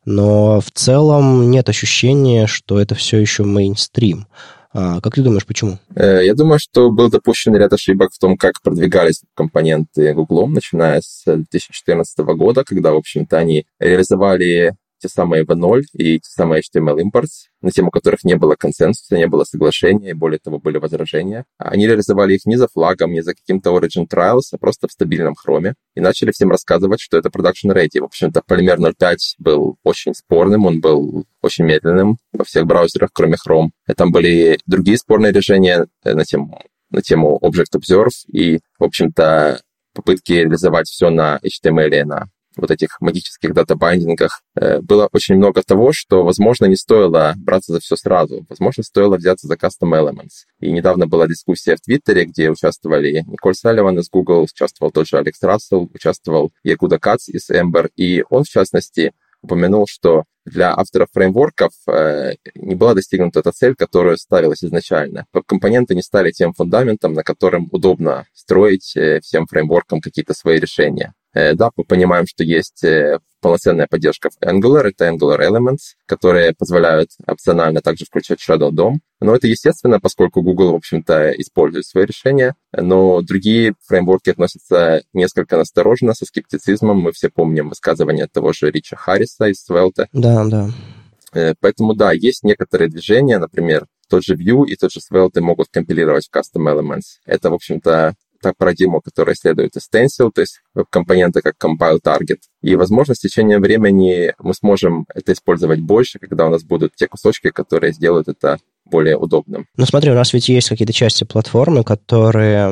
но 0.05 0.61
в 0.61 0.71
целом 0.71 1.51
нет 1.51 1.69
ощущения, 1.69 2.47
что 2.47 2.79
это 2.79 2.95
все 2.95 3.19
еще 3.19 3.43
мейнстрим. 3.43 4.27
А 4.73 5.01
как 5.01 5.15
ты 5.15 5.21
думаешь, 5.21 5.45
почему? 5.45 5.79
Э, 5.95 6.23
я 6.23 6.33
думаю, 6.35 6.59
что 6.59 6.91
был 6.91 7.09
допущен 7.09 7.55
ряд 7.55 7.73
ошибок 7.73 8.11
в 8.13 8.19
том, 8.19 8.37
как 8.37 8.61
продвигались 8.61 9.23
компоненты 9.33 10.13
Google, 10.13 10.47
начиная 10.47 11.01
с 11.01 11.23
2014 11.25 12.19
года, 12.19 12.63
когда, 12.63 12.91
в 12.91 12.97
общем-то, 12.97 13.37
они 13.37 13.65
реализовали 13.79 14.75
те 14.99 15.09
самые 15.09 15.43
V0 15.43 15.81
и 15.93 16.19
те 16.19 16.29
самые 16.29 16.61
HTML 16.61 16.99
imports, 16.99 17.49
на 17.61 17.71
тему 17.71 17.91
которых 17.91 18.23
не 18.23 18.35
было 18.35 18.55
консенсуса, 18.55 19.15
не 19.15 19.27
было 19.27 19.43
соглашения, 19.43 20.11
и 20.11 20.13
более 20.13 20.39
того, 20.39 20.59
были 20.59 20.77
возражения. 20.77 21.45
Они 21.57 21.87
реализовали 21.87 22.35
их 22.35 22.45
не 22.45 22.57
за 22.57 22.67
флагом, 22.67 23.11
не 23.11 23.21
за 23.21 23.33
каким-то 23.33 23.77
Origin 23.77 24.07
Trials, 24.07 24.49
а 24.51 24.57
просто 24.57 24.87
в 24.87 24.91
стабильном 24.91 25.35
хроме, 25.35 25.75
и 25.95 26.01
начали 26.01 26.31
всем 26.31 26.51
рассказывать, 26.51 27.01
что 27.01 27.17
это 27.17 27.29
production 27.29 27.73
ready. 27.73 27.99
В 27.99 28.05
общем-то, 28.05 28.41
Polymer 28.47 28.77
0.5 28.77 29.17
был 29.39 29.77
очень 29.83 30.13
спорным, 30.13 30.65
он 30.65 30.81
был 30.81 31.25
очень 31.41 31.65
медленным 31.65 32.17
во 32.33 32.43
всех 32.43 32.65
браузерах, 32.65 33.09
кроме 33.13 33.35
Chrome. 33.35 33.69
Там 33.95 34.11
были 34.11 34.59
другие 34.65 34.97
спорные 34.97 35.31
решения 35.31 35.87
э, 36.03 36.13
на 36.13 36.25
тему, 36.25 36.61
на 36.89 37.01
тему 37.01 37.39
Object 37.41 37.77
Observe, 37.79 38.13
и, 38.27 38.59
в 38.79 38.83
общем-то, 38.83 39.61
попытки 39.93 40.33
реализовать 40.33 40.87
все 40.87 41.09
на 41.09 41.39
HTML 41.43 42.01
и 42.01 42.03
на 42.03 42.29
вот 42.57 42.71
этих 42.71 42.99
магических 42.99 43.53
датабайндингах, 43.53 44.41
э, 44.55 44.81
было 44.81 45.09
очень 45.11 45.35
много 45.35 45.61
того, 45.63 45.91
что, 45.93 46.23
возможно, 46.23 46.65
не 46.65 46.75
стоило 46.75 47.33
браться 47.37 47.73
за 47.73 47.79
все 47.79 47.95
сразу. 47.95 48.45
Возможно, 48.49 48.83
стоило 48.83 49.17
взяться 49.17 49.47
за 49.47 49.55
Custom 49.55 49.93
Elements. 49.93 50.45
И 50.59 50.71
недавно 50.71 51.07
была 51.07 51.27
дискуссия 51.27 51.75
в 51.75 51.81
Твиттере, 51.81 52.25
где 52.25 52.49
участвовали 52.49 53.23
Николь 53.27 53.55
Салливан 53.55 53.99
из 53.99 54.09
Google, 54.09 54.43
участвовал 54.43 54.91
тот 54.91 55.07
же 55.07 55.17
Алекс 55.17 55.41
Рассел, 55.41 55.89
участвовал 55.93 56.51
Ягуда 56.63 56.99
Кац 56.99 57.29
из 57.29 57.49
Ember, 57.49 57.89
и 57.95 58.23
он, 58.29 58.43
в 58.43 58.49
частности, 58.49 59.13
упомянул, 59.41 59.85
что 59.87 60.23
для 60.47 60.73
авторов 60.73 61.09
фреймворков 61.13 61.71
э, 61.87 62.35
не 62.55 62.75
была 62.75 62.93
достигнута 62.93 63.41
эта 63.41 63.51
цель, 63.51 63.75
которая 63.75 64.15
ставилась 64.15 64.63
изначально. 64.63 65.25
Компоненты 65.45 65.93
не 65.93 66.01
стали 66.01 66.31
тем 66.31 66.53
фундаментом, 66.53 67.13
на 67.13 67.23
котором 67.23 67.67
удобно 67.71 68.25
строить 68.33 68.95
э, 68.95 69.19
всем 69.21 69.45
фреймворкам 69.45 69.99
какие-то 69.99 70.33
свои 70.33 70.59
решения. 70.59 71.13
Э, 71.33 71.53
да, 71.53 71.69
мы 71.75 71.83
понимаем, 71.83 72.25
что 72.27 72.43
есть 72.43 72.83
полноценная 73.41 73.87
поддержка 73.87 74.29
в 74.29 74.41
Angular, 74.43 74.89
это 74.89 75.07
Angular 75.07 75.39
Elements, 75.39 75.95
которые 76.05 76.53
позволяют 76.53 77.11
опционально 77.25 77.81
также 77.81 78.05
включать 78.05 78.39
Shadow 78.39 78.71
DOM. 78.71 78.95
Но 79.19 79.35
это 79.35 79.47
естественно, 79.47 79.99
поскольку 79.99 80.41
Google, 80.41 80.73
в 80.73 80.75
общем-то, 80.75 81.31
использует 81.31 81.85
свои 81.85 82.05
решения, 82.05 82.55
но 82.71 83.21
другие 83.21 83.73
фреймворки 83.87 84.29
относятся 84.29 85.01
несколько 85.13 85.57
настороженно, 85.57 86.13
со 86.13 86.25
скептицизмом. 86.25 86.99
Мы 86.99 87.11
все 87.13 87.29
помним 87.29 87.69
высказывание 87.69 88.27
того 88.27 88.53
же 88.53 88.69
Рича 88.69 88.95
Харриса 88.95 89.45
из 89.45 89.65
Svelte. 89.67 90.05
Да, 90.13 90.36
да. 90.45 90.69
Э, 91.33 91.53
поэтому, 91.59 91.93
да, 91.93 92.11
есть 92.11 92.43
некоторые 92.43 92.89
движения, 92.89 93.37
например, 93.37 93.85
тот 94.09 94.23
же 94.23 94.35
Vue 94.35 94.65
и 94.67 94.75
тот 94.75 94.91
же 94.91 94.99
Svelte 94.99 95.41
могут 95.41 95.67
компилировать 95.69 96.27
в 96.27 96.35
Custom 96.35 96.65
Elements. 96.73 97.19
Это, 97.25 97.49
в 97.49 97.55
общем-то, 97.55 98.15
та 98.41 98.53
парадигма, 98.53 99.01
которая 99.01 99.35
следует 99.35 99.75
из 99.75 99.87
Stencil, 99.91 100.31
то 100.33 100.41
есть 100.41 100.61
компоненты 100.89 101.41
как 101.41 101.55
Compile 101.61 101.99
Target. 102.03 102.39
И, 102.61 102.75
возможно, 102.75 103.15
с 103.15 103.19
течением 103.19 103.61
времени 103.61 104.33
мы 104.39 104.53
сможем 104.53 105.05
это 105.13 105.33
использовать 105.33 105.81
больше, 105.81 106.19
когда 106.19 106.45
у 106.45 106.49
нас 106.49 106.63
будут 106.63 106.95
те 106.95 107.07
кусочки, 107.07 107.49
которые 107.49 107.93
сделают 107.93 108.27
это 108.27 108.59
более 108.85 109.17
удобным. 109.17 109.65
Ну 109.75 109.85
смотри, 109.85 110.11
у 110.11 110.15
нас 110.15 110.33
ведь 110.33 110.49
есть 110.49 110.69
какие-то 110.69 110.93
части 110.93 111.23
платформы, 111.23 111.83
которые, 111.83 112.71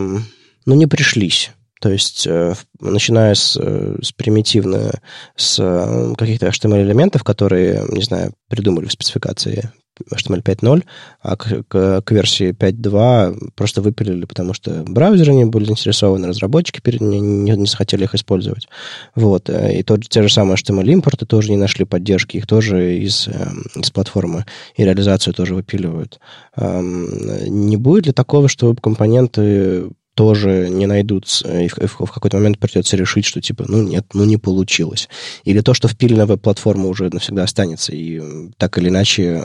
ну, 0.66 0.76
не 0.76 0.88
пришлись. 0.88 1.52
То 1.82 1.92
есть, 1.92 2.26
э, 2.26 2.54
начиная 2.80 3.36
с, 3.36 3.58
э, 3.62 3.98
с 4.02 4.12
примитивно, 4.14 4.92
с 5.36 5.60
э, 5.60 6.14
каких-то 6.18 6.48
HTML-элементов, 6.48 7.24
которые, 7.24 7.84
не 7.90 8.02
знаю, 8.02 8.34
придумали 8.48 8.86
в 8.86 8.92
спецификации 8.92 9.72
HTML 10.12 10.42
5.0, 10.42 10.84
а 11.22 11.36
к, 11.38 11.64
к, 11.68 12.02
к 12.02 12.12
версии 12.12 12.52
5.2 12.52 13.52
просто 13.56 13.82
выпилили, 13.82 14.26
потому 14.26 14.54
что 14.54 14.84
браузеры 14.86 15.34
не 15.34 15.46
были 15.46 15.66
заинтересованы, 15.66 16.28
разработчики 16.28 16.82
не, 17.00 17.20
не, 17.20 17.52
не 17.52 17.66
захотели 17.66 18.04
их 18.04 18.14
использовать. 18.14 18.68
Вот. 19.16 19.50
И 19.50 19.84
тот, 19.84 20.08
те 20.08 20.22
же 20.22 20.30
самые 20.30 20.58
HTML 20.58 20.90
импорты 20.92 21.26
тоже 21.26 21.52
не 21.52 21.58
нашли 21.58 21.86
поддержки, 21.86 22.38
их 22.38 22.48
тоже 22.48 22.98
из, 22.98 23.28
эм, 23.28 23.66
из 23.76 23.92
платформы 23.92 24.46
и 24.76 24.84
реализацию 24.84 25.34
тоже 25.34 25.56
выпиливают. 25.56 26.20
Не 26.58 27.78
будет 27.78 28.08
ли 28.08 28.12
такого, 28.12 28.50
что 28.50 28.74
компоненты 28.76 29.90
тоже 30.16 30.70
не 30.70 30.88
найдут, 30.88 31.26
и 31.46 31.68
в, 31.68 31.78
в 31.78 32.12
какой-то 32.12 32.38
момент 32.38 32.58
придется 32.58 32.98
решить, 32.98 33.26
что 33.26 33.42
типа, 33.42 33.66
ну 33.68 33.84
нет, 33.84 34.06
ну 34.14 34.24
не 34.24 34.38
получилось. 34.38 35.10
Или 35.44 35.62
то, 35.62 35.74
что 35.74 35.88
впилено 35.88 36.26
в 36.26 36.38
платформу 36.38 36.90
уже 36.90 37.10
навсегда 37.12 37.44
останется, 37.44 37.94
и 37.94 38.22
так 38.58 38.78
или 38.78 38.90
иначе 38.90 39.44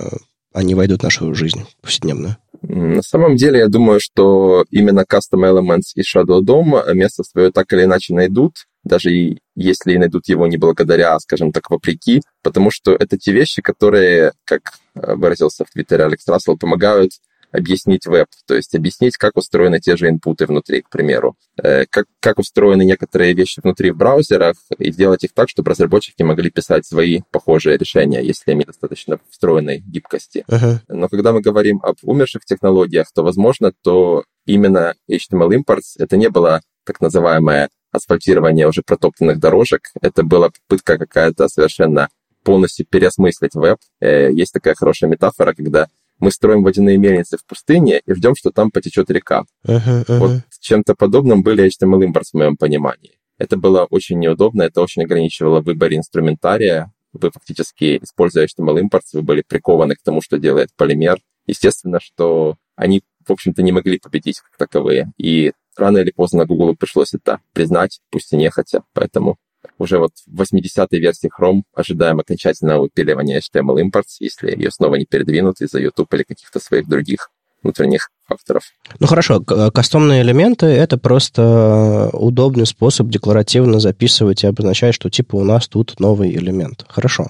они 0.52 0.74
войдут 0.74 1.00
в 1.00 1.04
нашу 1.04 1.34
жизнь 1.34 1.64
повседневную? 1.82 2.36
На 2.62 3.02
самом 3.02 3.36
деле, 3.36 3.60
я 3.60 3.68
думаю, 3.68 4.00
что 4.00 4.64
именно 4.70 5.04
Custom 5.10 5.44
Elements 5.44 5.92
и 5.94 6.02
Shadow 6.02 6.40
DOM 6.42 6.94
место 6.94 7.24
свое 7.24 7.50
так 7.50 7.72
или 7.72 7.84
иначе 7.84 8.14
найдут, 8.14 8.66
даже 8.84 9.12
и 9.12 9.38
если 9.56 9.96
найдут 9.96 10.28
его 10.28 10.46
не 10.46 10.56
благодаря, 10.56 11.18
скажем 11.20 11.52
так, 11.52 11.70
вопреки, 11.70 12.22
потому 12.42 12.70
что 12.70 12.92
это 12.92 13.18
те 13.18 13.32
вещи, 13.32 13.62
которые, 13.62 14.32
как 14.44 14.74
э, 14.94 15.14
выразился 15.14 15.64
в 15.64 15.70
Твиттере 15.70 16.04
Алекс 16.04 16.26
Рассел, 16.26 16.56
помогают 16.56 17.12
объяснить 17.52 18.06
веб, 18.06 18.28
то 18.46 18.54
есть 18.54 18.74
объяснить, 18.74 19.16
как 19.16 19.36
устроены 19.36 19.80
те 19.80 19.96
же 19.96 20.08
инпуты 20.08 20.46
внутри, 20.46 20.82
к 20.82 20.90
примеру, 20.90 21.36
э, 21.62 21.86
как, 21.86 22.06
как 22.20 22.38
устроены 22.38 22.84
некоторые 22.84 23.34
вещи 23.34 23.60
внутри 23.62 23.90
в 23.90 23.96
браузерах, 23.96 24.56
и 24.78 24.92
сделать 24.92 25.24
их 25.24 25.32
так, 25.32 25.48
чтобы 25.48 25.70
разработчики 25.70 26.22
могли 26.22 26.50
писать 26.50 26.86
свои 26.86 27.20
похожие 27.30 27.76
решения, 27.76 28.22
если 28.22 28.52
они 28.52 28.64
достаточно 28.64 29.18
встроенной 29.30 29.80
гибкости. 29.80 30.44
Uh-huh. 30.48 30.78
Но 30.88 31.08
когда 31.08 31.32
мы 31.32 31.40
говорим 31.40 31.80
об 31.82 31.96
умерших 32.02 32.44
технологиях, 32.44 33.08
то, 33.14 33.22
возможно, 33.22 33.72
то 33.82 34.24
именно 34.46 34.94
HTML 35.10 35.50
imports 35.50 35.96
это 35.98 36.16
не 36.16 36.28
было 36.28 36.60
так 36.84 37.00
называемое 37.00 37.68
асфальтирование 37.92 38.68
уже 38.68 38.82
протоптанных 38.82 39.38
дорожек, 39.38 39.82
это 40.00 40.22
была 40.22 40.50
попытка 40.50 40.98
какая-то 40.98 41.48
совершенно 41.48 42.08
полностью 42.44 42.86
переосмыслить 42.86 43.54
веб. 43.54 43.78
Э, 44.00 44.32
есть 44.32 44.52
такая 44.52 44.74
хорошая 44.74 45.10
метафора, 45.10 45.52
когда 45.52 45.88
мы 46.20 46.30
строим 46.30 46.62
водяные 46.62 46.98
мельницы 46.98 47.36
в 47.36 47.44
пустыне 47.44 48.00
и 48.04 48.12
ждем, 48.14 48.34
что 48.36 48.50
там 48.50 48.70
потечет 48.70 49.10
река. 49.10 49.44
Uh-huh, 49.66 50.04
uh-huh. 50.04 50.18
Вот 50.18 50.30
чем-то 50.60 50.94
подобным 50.94 51.42
были 51.42 51.66
HTML 51.66 52.04
импорт 52.04 52.26
в 52.28 52.34
моем 52.34 52.56
понимании. 52.56 53.18
Это 53.38 53.56
было 53.56 53.86
очень 53.88 54.18
неудобно, 54.18 54.62
это 54.62 54.82
очень 54.82 55.02
ограничивало 55.02 55.60
выбор 55.60 55.92
инструментария. 55.92 56.92
Вы 57.12 57.30
фактически, 57.30 57.98
используя 58.02 58.46
HTML 58.46 58.80
импорт, 58.80 59.04
вы 59.14 59.22
были 59.22 59.42
прикованы 59.42 59.94
к 59.94 60.02
тому, 60.02 60.20
что 60.20 60.38
делает 60.38 60.68
полимер. 60.76 61.18
Естественно, 61.46 61.98
что 62.00 62.56
они, 62.76 63.02
в 63.26 63.32
общем-то, 63.32 63.62
не 63.62 63.72
могли 63.72 63.98
победить 63.98 64.40
как 64.40 64.56
таковые. 64.56 65.12
И 65.16 65.52
рано 65.76 65.98
или 65.98 66.10
поздно 66.10 66.44
Google 66.44 66.76
пришлось 66.76 67.14
это 67.14 67.40
признать, 67.52 68.00
пусть 68.10 68.32
и 68.32 68.36
нехотя. 68.36 68.84
Поэтому 68.92 69.38
уже 69.78 69.98
вот 69.98 70.12
в 70.26 70.40
80-й 70.40 70.98
версии 70.98 71.30
Chrome 71.30 71.62
ожидаем 71.74 72.20
окончательного 72.20 72.82
выпиливания 72.82 73.40
HTML 73.40 73.82
imports, 73.82 74.16
если 74.20 74.50
ее 74.50 74.70
снова 74.70 74.96
не 74.96 75.06
передвинут 75.06 75.60
из-за 75.60 75.80
YouTube 75.80 76.12
или 76.14 76.22
каких-то 76.22 76.60
своих 76.60 76.88
других 76.88 77.30
внутренних 77.62 78.08
факторов. 78.26 78.62
Ну 78.98 79.06
хорошо, 79.06 79.40
кастомные 79.40 80.22
элементы— 80.22 80.66
это 80.66 80.98
просто 80.98 82.10
удобный 82.12 82.66
способ 82.66 83.08
декларативно 83.08 83.80
записывать 83.80 84.44
и 84.44 84.46
обозначать, 84.46 84.94
что 84.94 85.10
типа 85.10 85.36
у 85.36 85.44
нас 85.44 85.68
тут 85.68 85.98
новый 86.00 86.30
элемент. 86.34 86.84
Хорошо, 86.88 87.28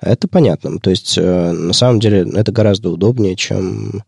это 0.00 0.28
понятно. 0.28 0.78
То 0.78 0.90
есть 0.90 1.16
э, 1.18 1.52
на 1.52 1.72
самом 1.72 2.00
деле 2.00 2.26
это 2.34 2.52
гораздо 2.52 2.90
удобнее, 2.90 3.34
чем 3.34 4.04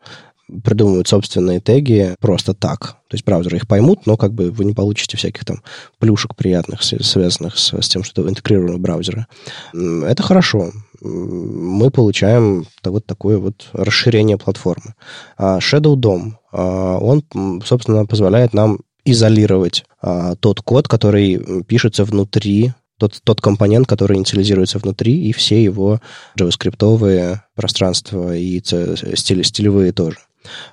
придумывают 0.63 1.09
собственные 1.09 1.61
теги 1.61 2.15
просто 2.21 2.55
так. 2.55 2.97
То 3.09 3.15
есть 3.15 3.25
браузеры 3.25 3.57
их 3.57 3.67
поймут, 3.67 4.07
но 4.07 4.17
как 4.17 4.33
бы 4.33 4.51
вы 4.51 4.65
не 4.65 4.75
получите 4.75 5.17
всяких 5.17 5.45
там 5.45 5.63
плюшек 5.99 6.35
приятных, 6.35 6.83
связанных 6.83 7.59
с, 7.59 7.73
с 7.75 7.89
тем, 7.89 8.05
что 8.05 8.29
интегрированы 8.29 8.79
браузеры. 8.79 9.27
Это 9.73 10.23
хорошо 10.23 10.73
мы 11.05 11.91
получаем 11.91 12.67
вот 12.83 13.07
такое 13.07 13.39
вот 13.39 13.69
расширение 13.73 14.39
платформы. 14.39 14.95
А 15.37 15.59
Shadow 15.59 15.95
DOM, 15.95 16.33
а, 16.53 16.99
он, 16.99 17.23
собственно, 17.65 18.07
позволяет 18.07 18.55
нам 18.55 18.79
изолировать 19.05 19.85
а, 20.01 20.35
тот 20.37 20.61
код, 20.61 20.89
который 20.89 21.65
пишется 21.65 22.05
внутри 22.05 22.73
тот, 22.99 23.21
тот 23.23 23.41
компонент, 23.41 23.87
который 23.87 24.17
инициализируется 24.17 24.79
внутри, 24.79 25.29
и 25.29 25.33
все 25.33 25.63
его 25.63 26.01
JavaScript 26.39 27.39
пространства 27.55 28.37
и 28.37 28.61
стили, 28.61 29.43
стилевые 29.43 29.93
тоже. 29.93 30.19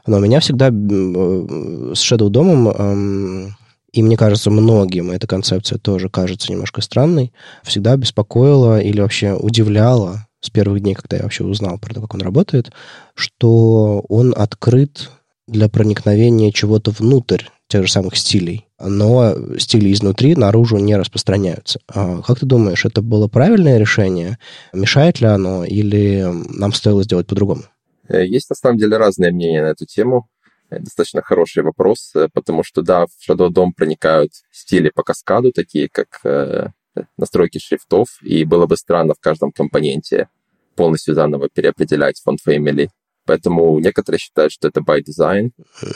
Но 0.05 0.19
меня 0.19 0.39
всегда 0.39 0.67
с 0.67 0.71
Shadow 0.71 2.29
DOM 2.29 3.53
и 3.93 4.03
мне 4.03 4.15
кажется, 4.15 4.49
многим 4.49 5.11
эта 5.11 5.27
концепция 5.27 5.77
тоже 5.77 6.07
кажется 6.07 6.51
немножко 6.51 6.81
странной, 6.81 7.33
всегда 7.63 7.97
беспокоила 7.97 8.79
или 8.79 9.01
вообще 9.01 9.33
удивляла 9.33 10.27
с 10.39 10.49
первых 10.49 10.81
дней, 10.81 10.95
когда 10.95 11.17
я 11.17 11.23
вообще 11.23 11.43
узнал 11.43 11.77
про 11.77 11.93
то, 11.93 12.01
как 12.01 12.13
он 12.13 12.21
работает, 12.21 12.71
что 13.15 14.05
он 14.07 14.33
открыт 14.35 15.09
для 15.47 15.67
проникновения 15.67 16.51
чего-то 16.51 16.91
внутрь 16.91 17.43
тех 17.67 17.85
же 17.85 17.91
самых 17.91 18.17
стилей, 18.17 18.67
но 18.79 19.33
стили 19.57 19.91
изнутри 19.91 20.35
наружу 20.35 20.77
не 20.77 20.95
распространяются. 20.95 21.79
А 21.93 22.21
как 22.21 22.39
ты 22.39 22.45
думаешь, 22.45 22.85
это 22.85 23.01
было 23.01 23.27
правильное 23.27 23.77
решение? 23.77 24.37
Мешает 24.73 25.21
ли 25.21 25.27
оно 25.27 25.63
или 25.65 26.25
нам 26.49 26.73
стоило 26.73 27.03
сделать 27.03 27.27
по-другому? 27.27 27.63
Э, 28.11 28.25
есть 28.25 28.49
на 28.49 28.55
самом 28.55 28.77
деле 28.77 28.97
разные 28.97 29.31
мнения 29.31 29.61
на 29.61 29.67
эту 29.67 29.85
тему. 29.85 30.27
Э, 30.69 30.79
достаточно 30.79 31.21
хороший 31.21 31.63
вопрос, 31.63 32.11
э, 32.15 32.27
потому 32.33 32.63
что, 32.63 32.81
да, 32.81 33.05
в 33.05 33.29
Shadow 33.29 33.49
DOM 33.49 33.69
проникают 33.75 34.31
стили 34.51 34.91
по 34.93 35.03
каскаду, 35.03 35.51
такие 35.51 35.89
как 35.89 36.71
настройки 37.17 37.57
шрифтов, 37.57 38.21
и 38.21 38.43
было 38.43 38.65
бы 38.65 38.75
странно 38.75 39.13
в 39.13 39.19
каждом 39.21 39.53
компоненте 39.53 40.27
полностью 40.75 41.15
заново 41.15 41.47
переопределять 41.47 42.19
фонд 42.21 42.39
family. 42.45 42.89
Поэтому 43.25 43.79
некоторые 43.79 44.19
считают, 44.19 44.51
что 44.51 44.67
это 44.67 44.81
by 44.81 44.99
design. 44.99 45.51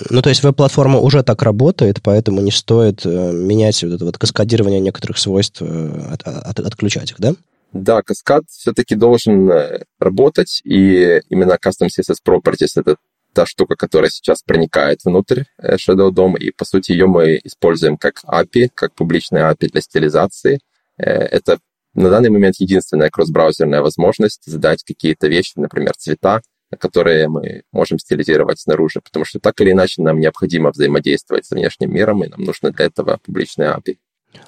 Ну, 0.09 0.21
то 0.21 0.29
есть 0.29 0.41
веб-платформа 0.41 0.99
уже 0.99 1.21
так 1.21 1.41
работает, 1.41 2.01
поэтому 2.01 2.39
не 2.39 2.51
стоит 2.51 3.03
менять 3.03 3.83
вот 3.83 3.91
это 3.91 4.05
вот 4.05 4.17
каскадирование 4.17 4.79
некоторых 4.79 5.17
свойств, 5.17 5.61
от, 5.61 6.21
от, 6.23 6.59
отключать 6.61 7.11
их, 7.11 7.19
да? 7.19 7.33
Да, 7.75 8.01
каскад 8.01 8.45
все-таки 8.49 8.95
должен 8.95 9.51
работать, 9.99 10.61
и 10.63 11.21
именно 11.29 11.57
Custom 11.61 11.87
CSS 11.87 12.19
Properties— 12.25 12.71
это 12.77 12.95
та 13.33 13.45
штука, 13.45 13.75
которая 13.75 14.09
сейчас 14.09 14.41
проникает 14.43 14.99
внутрь 15.03 15.43
э, 15.57 15.75
Shadow 15.75 16.09
DOM, 16.09 16.37
и, 16.37 16.51
по 16.51 16.63
сути, 16.63 16.93
ее 16.93 17.05
мы 17.05 17.37
используем 17.43 17.97
как 17.97 18.23
API, 18.23 18.69
как 18.73 18.95
публичная 18.95 19.51
API 19.51 19.67
для 19.73 19.81
стилизации. 19.81 20.61
Э, 20.97 21.03
это 21.03 21.59
на 21.93 22.09
данный 22.09 22.29
момент 22.29 22.55
единственная 22.59 23.09
кросс-браузерная 23.09 23.81
возможность 23.81 24.45
задать 24.45 24.81
какие-то 24.83 25.27
вещи, 25.27 25.55
например, 25.57 25.95
цвета, 25.97 26.43
которые 26.79 27.27
мы 27.27 27.63
можем 27.73 27.99
стилизировать 27.99 28.61
снаружи, 28.61 29.01
потому 29.01 29.25
что 29.25 29.39
так 29.41 29.59
или 29.59 29.71
иначе 29.71 30.01
нам 30.01 30.21
необходимо 30.21 30.71
взаимодействовать 30.71 31.45
с 31.45 31.51
внешним 31.51 31.93
миром, 31.93 32.23
и 32.23 32.29
нам 32.29 32.41
нужно 32.41 32.71
для 32.71 32.85
этого 32.85 33.19
публичная 33.21 33.75
API. 33.75 33.97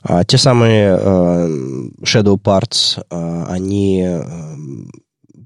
А 0.02 0.24
те 0.24 0.38
самые 0.38 0.98
э, 1.00 1.48
shadow 2.04 2.38
parts, 2.42 3.00
э, 3.00 3.44
они 3.50 4.04
э, 4.04 4.22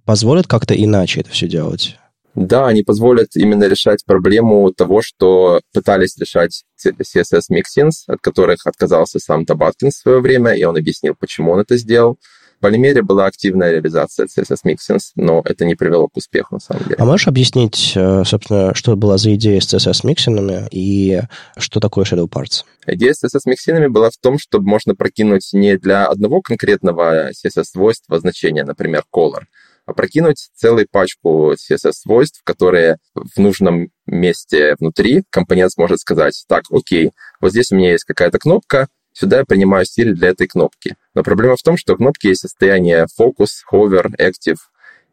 позволят 0.05 0.47
как-то 0.47 0.73
иначе 0.73 1.21
это 1.21 1.31
все 1.31 1.47
делать? 1.47 1.97
Да, 2.33 2.67
они 2.67 2.83
позволят 2.83 3.35
именно 3.35 3.65
решать 3.65 4.05
проблему 4.05 4.71
того, 4.71 5.01
что 5.01 5.59
пытались 5.73 6.17
решать 6.17 6.63
CSS 6.81 7.51
Mixins, 7.51 8.03
от 8.07 8.21
которых 8.21 8.65
отказался 8.65 9.19
сам 9.19 9.45
Табаткин 9.45 9.89
в 9.89 9.95
свое 9.95 10.21
время, 10.21 10.53
и 10.53 10.63
он 10.63 10.77
объяснил, 10.77 11.13
почему 11.19 11.51
он 11.51 11.59
это 11.59 11.75
сделал. 11.75 12.17
В 12.61 12.63
Полимере 12.63 13.01
была 13.01 13.25
активная 13.25 13.71
реализация 13.71 14.27
CSS 14.27 14.59
Mixins, 14.63 15.13
но 15.15 15.41
это 15.43 15.65
не 15.65 15.73
привело 15.73 16.07
к 16.07 16.15
успеху, 16.15 16.53
на 16.53 16.59
самом 16.59 16.83
деле. 16.83 16.97
А 16.99 17.05
можешь 17.05 17.27
объяснить, 17.27 17.93
э, 17.95 18.23
собственно, 18.23 18.75
что 18.75 18.95
была 18.95 19.17
за 19.17 19.33
идея 19.33 19.59
с 19.59 19.73
CSS 19.73 20.03
Mixinами 20.03 20.67
и 20.69 21.21
что 21.57 21.79
такое 21.79 22.05
Shadow 22.05 22.29
Parts? 22.29 22.63
Идея 22.85 23.15
с 23.15 23.23
CSS 23.23 23.51
Mixinами 23.51 23.87
была 23.87 24.11
в 24.11 24.17
том, 24.21 24.37
чтобы 24.37 24.67
можно 24.67 24.93
прокинуть 24.93 25.49
не 25.53 25.75
для 25.75 26.05
одного 26.05 26.43
конкретного 26.43 27.31
CSS-свойства 27.31 28.19
значение, 28.19 28.63
например, 28.63 29.05
color, 29.11 29.45
опрокинуть 29.87 30.51
целую 30.53 30.85
пачку 30.87 31.53
CSS-свойств, 31.53 32.41
которые 32.43 32.97
в 33.15 33.39
нужном 33.39 33.87
месте 34.05 34.75
внутри 34.79 35.23
компонент 35.31 35.71
сможет 35.71 35.99
сказать, 35.99 36.45
так, 36.47 36.65
окей, 36.69 37.09
вот 37.39 37.53
здесь 37.53 37.71
у 37.71 37.75
меня 37.75 37.93
есть 37.93 38.03
какая-то 38.03 38.37
кнопка, 38.37 38.87
сюда 39.13 39.39
я 39.39 39.45
принимаю 39.45 39.83
стиль 39.85 40.13
для 40.13 40.29
этой 40.29 40.45
кнопки. 40.45 40.95
Но 41.13 41.23
проблема 41.23 41.55
в 41.55 41.61
том, 41.61 41.77
что 41.77 41.95
кнопки 41.95 42.27
есть 42.27 42.41
состояние 42.41 43.05
focus, 43.19 43.49
hover, 43.71 44.07
active, 44.19 44.57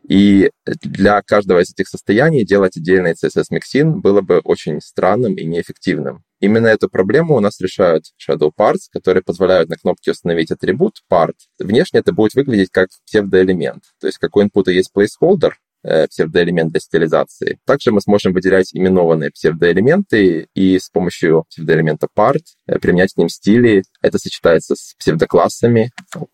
и 0.08 0.50
для 0.64 1.20
каждого 1.20 1.60
из 1.60 1.70
этих 1.70 1.88
состояний 1.88 2.44
делать 2.44 2.76
отдельный 2.78 3.12
CSS-миксин 3.12 4.00
было 4.00 4.22
бы 4.22 4.38
очень 4.38 4.80
странным 4.80 5.34
и 5.34 5.44
неэффективным. 5.44 6.24
Именно 6.40 6.68
эту 6.68 6.88
проблему 6.88 7.34
у 7.36 7.40
нас 7.40 7.60
решают 7.60 8.04
Shadow 8.16 8.50
Parts, 8.56 8.88
которые 8.90 9.22
позволяют 9.22 9.68
на 9.68 9.76
кнопке 9.76 10.12
установить 10.12 10.50
атрибут 10.50 11.02
part. 11.12 11.34
Внешне 11.58 12.00
это 12.00 12.12
будет 12.12 12.34
выглядеть 12.34 12.70
как 12.70 12.88
псевдоэлемент. 13.06 13.82
То 14.00 14.06
есть 14.06 14.18
как 14.18 14.36
у 14.36 14.42
инпута 14.42 14.70
есть 14.70 14.92
placeholder, 14.96 15.52
э, 15.82 16.06
псевдоэлемент 16.08 16.70
для 16.70 16.80
стилизации. 16.80 17.58
Также 17.64 17.92
мы 17.92 18.00
сможем 18.00 18.32
выделять 18.32 18.74
именованные 18.74 19.30
псевдоэлементы 19.30 20.48
и 20.54 20.78
с 20.78 20.88
помощью 20.90 21.44
псевдоэлемента 21.50 22.08
part 22.16 22.42
э, 22.66 22.78
применять 22.78 23.14
к 23.14 23.16
ним 23.16 23.28
стили. 23.28 23.82
Это 24.02 24.18
сочетается 24.18 24.74
с 24.76 24.94
псевдоклассами, 24.98 25.90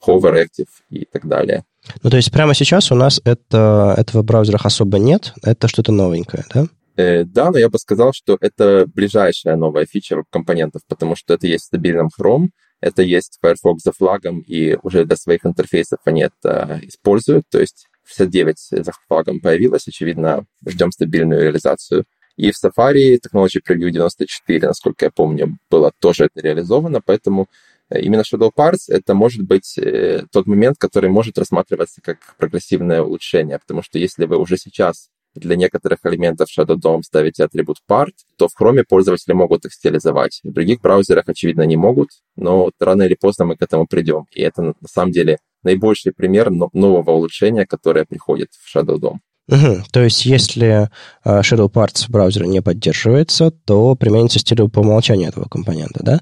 hover, 0.07 0.45
active 0.45 0.69
и 0.91 1.07
так 1.11 1.27
далее. 1.27 1.65
Ну, 2.03 2.11
то 2.11 2.17
есть 2.17 2.33
прямо 2.33 2.55
сейчас 2.55 2.91
у 2.93 2.95
нас 2.95 3.21
это, 3.25 3.95
этого 3.99 4.23
в 4.23 4.25
браузерах 4.25 4.65
особо 4.65 4.99
нет, 4.99 5.35
это 5.43 5.69
что-то 5.69 5.93
новенькое, 5.93 6.45
да? 6.53 6.67
Э, 6.97 7.25
да, 7.25 7.51
но 7.51 7.59
я 7.59 7.69
бы 7.69 7.79
сказал, 7.79 8.13
что 8.15 8.39
это 8.41 8.87
ближайшая 8.87 9.57
новая 9.57 9.87
фича 9.87 10.23
компонентов, 10.31 10.83
потому 10.89 11.17
что 11.17 11.35
это 11.35 11.47
есть 11.47 11.65
в 11.65 11.67
стабильном 11.67 12.09
Chrome, 12.19 12.49
это 12.81 13.03
есть 13.03 13.39
Firefox 13.41 13.83
за 13.83 13.93
флагом, 13.93 14.41
и 14.41 14.77
уже 14.83 15.05
для 15.05 15.17
своих 15.17 15.45
интерфейсов 15.45 15.99
они 16.05 16.23
это 16.23 16.81
используют. 16.83 17.45
То 17.51 17.61
есть 17.61 17.87
69 18.05 18.85
за 18.85 18.93
флагом 19.07 19.41
появилось, 19.41 19.87
очевидно, 19.89 20.47
ждем 20.67 20.93
стабильную 20.93 21.43
реализацию. 21.43 22.05
И 22.37 22.51
в 22.51 22.57
Safari 22.63 23.19
Technology 23.19 23.61
Preview 23.67 23.91
94, 23.91 24.67
насколько 24.67 25.05
я 25.05 25.11
помню, 25.11 25.59
было 25.71 25.93
тоже 26.01 26.25
это 26.25 26.41
реализовано, 26.41 27.01
поэтому 27.05 27.49
э, 27.91 28.01
именно 28.01 28.23
Shadow 28.23 28.51
Parts 28.55 28.89
это 28.89 29.15
может 29.15 29.43
быть 29.43 29.79
э, 29.79 30.25
тот 30.33 30.47
момент, 30.47 30.77
который 30.79 31.11
может 31.11 31.39
рассматриваться 31.39 32.01
как 32.03 32.19
прогрессивное 32.37 33.03
улучшение, 33.03 33.59
потому 33.61 33.83
что 33.83 33.99
если 33.99 34.25
вы 34.25 34.39
уже 34.39 34.57
сейчас 34.57 35.11
для 35.35 35.57
некоторых 35.57 35.99
элементов 36.05 36.49
Shadow 36.49 36.77
DOM 36.77 37.03
ставите 37.03 37.45
атрибут 37.45 37.79
part, 37.89 38.13
то 38.37 38.49
в 38.49 38.61
Chrome 38.61 38.85
пользователи 38.89 39.33
могут 39.33 39.65
их 39.65 39.73
стилизовать. 39.73 40.41
В 40.43 40.53
других 40.53 40.81
браузерах, 40.81 41.25
очевидно, 41.29 41.63
не 41.63 41.77
могут, 41.77 42.11
но 42.37 42.71
рано 42.81 43.03
или 43.03 43.15
поздно 43.15 43.45
мы 43.45 43.57
к 43.57 43.63
этому 43.63 43.87
придем. 43.87 44.27
И 44.33 44.43
это, 44.43 44.63
на 44.63 44.89
самом 44.89 45.13
деле, 45.13 45.39
наибольший 45.63 46.13
пример 46.13 46.51
нового 46.51 47.11
улучшения, 47.13 47.67
которое 47.67 48.05
приходит 48.05 48.51
в 48.53 48.77
Shadow 48.77 48.99
DOM. 48.99 49.19
Угу. 49.47 49.85
То 49.93 50.03
есть, 50.03 50.25
если 50.25 50.89
uh, 51.25 51.41
Shadow 51.43 51.71
Parts 51.71 52.07
в 52.07 52.11
браузере 52.11 52.47
не 52.47 52.63
поддерживается, 52.63 53.51
то 53.51 53.95
применится 53.95 54.39
стиль 54.39 54.69
по 54.71 54.81
умолчанию 54.81 55.29
этого 55.29 55.49
компонента, 55.49 56.01
да? 56.03 56.21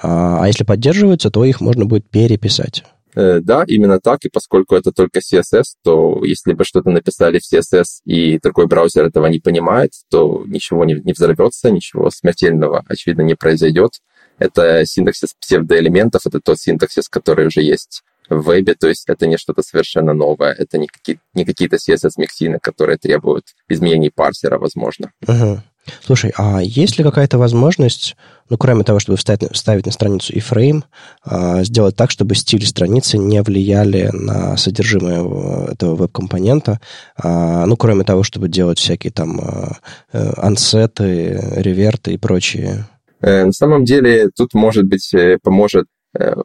А, 0.00 0.44
а 0.44 0.46
если 0.46 0.62
поддерживается, 0.62 1.30
то 1.30 1.44
их 1.44 1.60
можно 1.60 1.84
будет 1.84 2.08
переписать. 2.08 2.84
Э, 3.14 3.40
да, 3.40 3.64
именно 3.66 4.00
так, 4.00 4.24
и 4.24 4.28
поскольку 4.28 4.76
это 4.76 4.92
только 4.92 5.20
CSS, 5.20 5.74
то 5.82 6.24
если 6.24 6.52
бы 6.52 6.64
что-то 6.64 6.90
написали 6.90 7.40
в 7.40 7.52
CSS, 7.52 8.02
и 8.04 8.38
другой 8.38 8.66
браузер 8.66 9.06
этого 9.06 9.26
не 9.26 9.40
понимает, 9.40 9.92
то 10.10 10.44
ничего 10.46 10.84
не, 10.84 10.94
взорвется, 11.12 11.70
ничего 11.70 12.10
смертельного, 12.10 12.84
очевидно, 12.88 13.22
не 13.22 13.34
произойдет. 13.34 13.94
Это 14.38 14.84
синтаксис 14.86 15.34
псевдоэлементов, 15.38 16.26
это 16.26 16.40
тот 16.40 16.58
синтаксис, 16.58 17.08
который 17.08 17.46
уже 17.46 17.62
есть 17.62 18.02
в 18.30 18.42
вебе, 18.42 18.74
то 18.74 18.88
есть 18.88 19.08
это 19.08 19.26
не 19.26 19.36
что-то 19.36 19.62
совершенно 19.62 20.14
новое, 20.14 20.52
это 20.52 20.78
не, 20.78 20.86
какие- 20.86 21.18
не 21.34 21.44
какие-то 21.44 21.76
CSS-миксины, 21.76 22.60
которые 22.60 22.96
требуют 22.96 23.44
изменений 23.68 24.10
парсера, 24.10 24.58
возможно. 24.58 25.12
Ага. 25.26 25.64
Слушай, 26.02 26.32
а 26.36 26.60
есть 26.60 26.98
ли 26.98 27.04
какая-то 27.04 27.38
возможность, 27.38 28.16
ну, 28.48 28.58
кроме 28.58 28.84
того, 28.84 28.98
чтобы 28.98 29.16
вставить, 29.16 29.52
вставить 29.52 29.86
на 29.86 29.92
страницу 29.92 30.32
iframe, 30.34 30.82
а, 31.24 31.62
сделать 31.64 31.96
так, 31.96 32.10
чтобы 32.10 32.34
стиль 32.34 32.66
страницы 32.66 33.16
не 33.18 33.42
влияли 33.42 34.10
на 34.12 34.56
содержимое 34.56 35.72
этого 35.72 35.94
веб-компонента, 35.96 36.80
а, 37.16 37.64
ну, 37.66 37.76
кроме 37.76 38.04
того, 38.04 38.22
чтобы 38.22 38.48
делать 38.48 38.78
всякие 38.78 39.12
там 39.12 39.40
а, 39.40 39.76
э, 40.12 40.32
ансеты, 40.36 41.40
реверты 41.56 42.12
и 42.12 42.18
прочие? 42.18 42.86
Э, 43.22 43.44
на 43.44 43.52
самом 43.52 43.84
деле 43.84 44.30
тут, 44.36 44.54
может 44.54 44.84
быть, 44.84 45.12
э, 45.14 45.38
поможет 45.42 45.86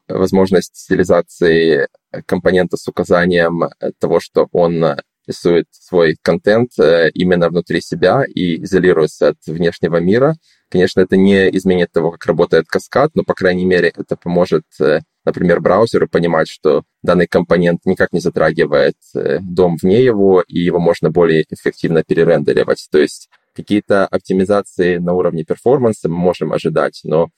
возможность 0.08 0.76
стилизации 0.76 1.88
компонента 2.28 2.78
с 2.78 2.88
указанием 2.88 3.64
того, 4.00 4.20
что 4.20 4.48
он 4.52 4.86
рисует 5.28 5.68
свой 5.72 6.16
контент 6.22 6.72
э, 6.80 7.10
именно 7.14 7.50
внутри 7.50 7.82
себя 7.82 8.24
и 8.28 8.64
изолируется 8.64 9.30
от 9.30 9.38
внешнего 9.46 9.98
мира. 9.98 10.36
Конечно, 10.70 11.02
это 11.02 11.18
не 11.18 11.50
изменит 11.58 11.92
того, 11.92 12.12
как 12.12 12.26
работает 12.26 12.68
каскад, 12.68 13.12
но, 13.16 13.24
по 13.24 13.34
крайней 13.34 13.66
мере, 13.66 13.92
это 13.96 14.16
поможет, 14.16 14.64
э, 14.80 15.02
например, 15.26 15.62
браузеру 15.62 16.08
понимать, 16.08 16.48
что 16.48 16.84
данный 17.04 17.28
компонент 17.28 17.82
никак 17.86 18.14
не 18.14 18.20
затрагивает 18.20 18.96
э, 19.16 19.40
дом 19.42 19.78
вне 19.82 20.04
его, 20.04 20.44
и 20.48 20.60
его 20.60 20.80
можно 20.80 21.10
более 21.10 21.46
эффективно 21.50 22.04
перерендеривать. 22.04 22.88
То 22.92 23.00
есть 23.00 23.30
какие-то 23.56 24.06
оптимизации 24.06 24.98
на 24.98 25.14
уровне 25.14 25.44
перформанса 25.44 26.10
мы 26.10 26.18
можем 26.18 26.54
ожидать, 26.54 27.02
но 27.04 27.30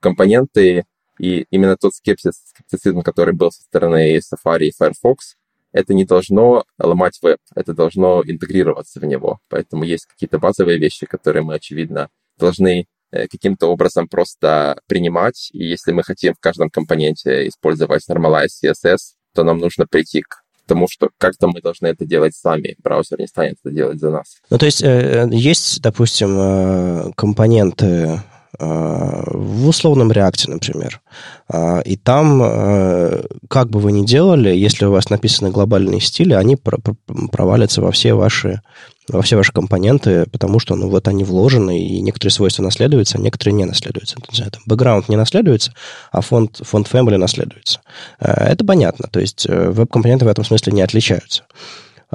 компоненты 0.00 0.84
и 1.18 1.46
именно 1.50 1.76
тот 1.76 1.94
скепсис, 1.94 2.34
скептицизм, 2.48 3.02
который 3.02 3.34
был 3.34 3.50
со 3.50 3.62
стороны 3.62 4.18
Safari 4.18 4.64
и 4.64 4.72
Firefox, 4.76 5.36
это 5.72 5.94
не 5.94 6.04
должно 6.04 6.64
ломать 6.78 7.18
веб, 7.22 7.38
это 7.54 7.74
должно 7.74 8.22
интегрироваться 8.24 9.00
в 9.00 9.04
него. 9.04 9.38
Поэтому 9.48 9.84
есть 9.84 10.06
какие-то 10.06 10.38
базовые 10.38 10.78
вещи, 10.78 11.06
которые 11.06 11.42
мы, 11.42 11.54
очевидно, 11.54 12.08
должны 12.38 12.86
э, 13.10 13.26
каким-то 13.28 13.66
образом 13.68 14.08
просто 14.08 14.80
принимать. 14.86 15.50
И 15.52 15.64
если 15.64 15.92
мы 15.92 16.02
хотим 16.02 16.34
в 16.34 16.40
каждом 16.40 16.70
компоненте 16.70 17.48
использовать 17.48 18.08
Normalize 18.08 18.48
CSS, 18.64 19.14
то 19.34 19.44
нам 19.44 19.58
нужно 19.58 19.86
прийти 19.86 20.22
к 20.22 20.42
тому, 20.66 20.86
что 20.88 21.10
как-то 21.18 21.48
мы 21.48 21.60
должны 21.60 21.88
это 21.88 22.04
делать 22.04 22.34
сами. 22.34 22.76
Браузер 22.82 23.18
не 23.18 23.26
станет 23.26 23.56
это 23.64 23.74
делать 23.74 23.98
за 23.98 24.10
нас. 24.10 24.36
Ну, 24.50 24.58
то 24.58 24.66
есть 24.66 24.82
э, 24.82 25.28
есть, 25.30 25.80
допустим, 25.80 26.38
э, 26.38 27.12
компоненты 27.16 27.84
Э, 27.84 28.31
в 28.58 29.68
условном 29.68 30.12
реакте, 30.12 30.50
например. 30.50 31.00
А, 31.48 31.80
и 31.80 31.96
там, 31.96 32.42
э, 32.42 33.22
как 33.48 33.70
бы 33.70 33.80
вы 33.80 33.92
ни 33.92 34.04
делали, 34.04 34.50
если 34.50 34.84
у 34.84 34.92
вас 34.92 35.10
написаны 35.10 35.50
глобальные 35.50 36.00
стили, 36.00 36.34
они 36.34 36.56
провалятся 36.56 37.82
во 37.82 37.92
все 37.92 38.14
ваши 38.14 38.60
во 39.08 39.20
все 39.20 39.36
ваши 39.36 39.52
компоненты, 39.52 40.26
потому 40.26 40.60
что, 40.60 40.76
ну, 40.76 40.88
вот 40.88 41.08
они 41.08 41.24
вложены, 41.24 41.76
и 41.76 42.00
некоторые 42.00 42.30
свойства 42.30 42.62
наследуются, 42.62 43.18
а 43.18 43.20
некоторые 43.20 43.54
не 43.54 43.64
наследуются. 43.64 44.16
Бэкграунд 44.64 45.08
не 45.08 45.16
наследуется, 45.16 45.74
а 46.12 46.20
фонд, 46.20 46.60
фонд 46.62 46.86
family 46.86 47.16
наследуется. 47.16 47.80
Э, 48.20 48.32
это 48.44 48.64
понятно, 48.64 49.08
то 49.10 49.18
есть 49.18 49.46
веб-компоненты 49.48 50.24
в 50.24 50.28
этом 50.28 50.44
смысле 50.44 50.72
не 50.72 50.82
отличаются. 50.82 51.44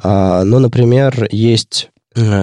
А, 0.02 0.44
но, 0.44 0.60
например, 0.60 1.28
есть 1.32 1.90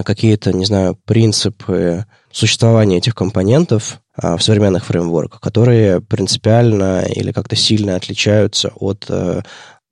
какие-то, 0.05 0.53
не 0.53 0.65
знаю, 0.65 0.97
принципы 1.05 2.05
существования 2.35 2.97
этих 2.97 3.15
компонентов 3.15 4.01
а, 4.13 4.35
в 4.35 4.43
современных 4.43 4.85
фреймворках, 4.85 5.39
которые 5.39 6.01
принципиально 6.01 7.05
или 7.05 7.31
как-то 7.31 7.55
сильно 7.55 7.95
отличаются 7.95 8.73
от 8.75 9.05
э, 9.07 9.41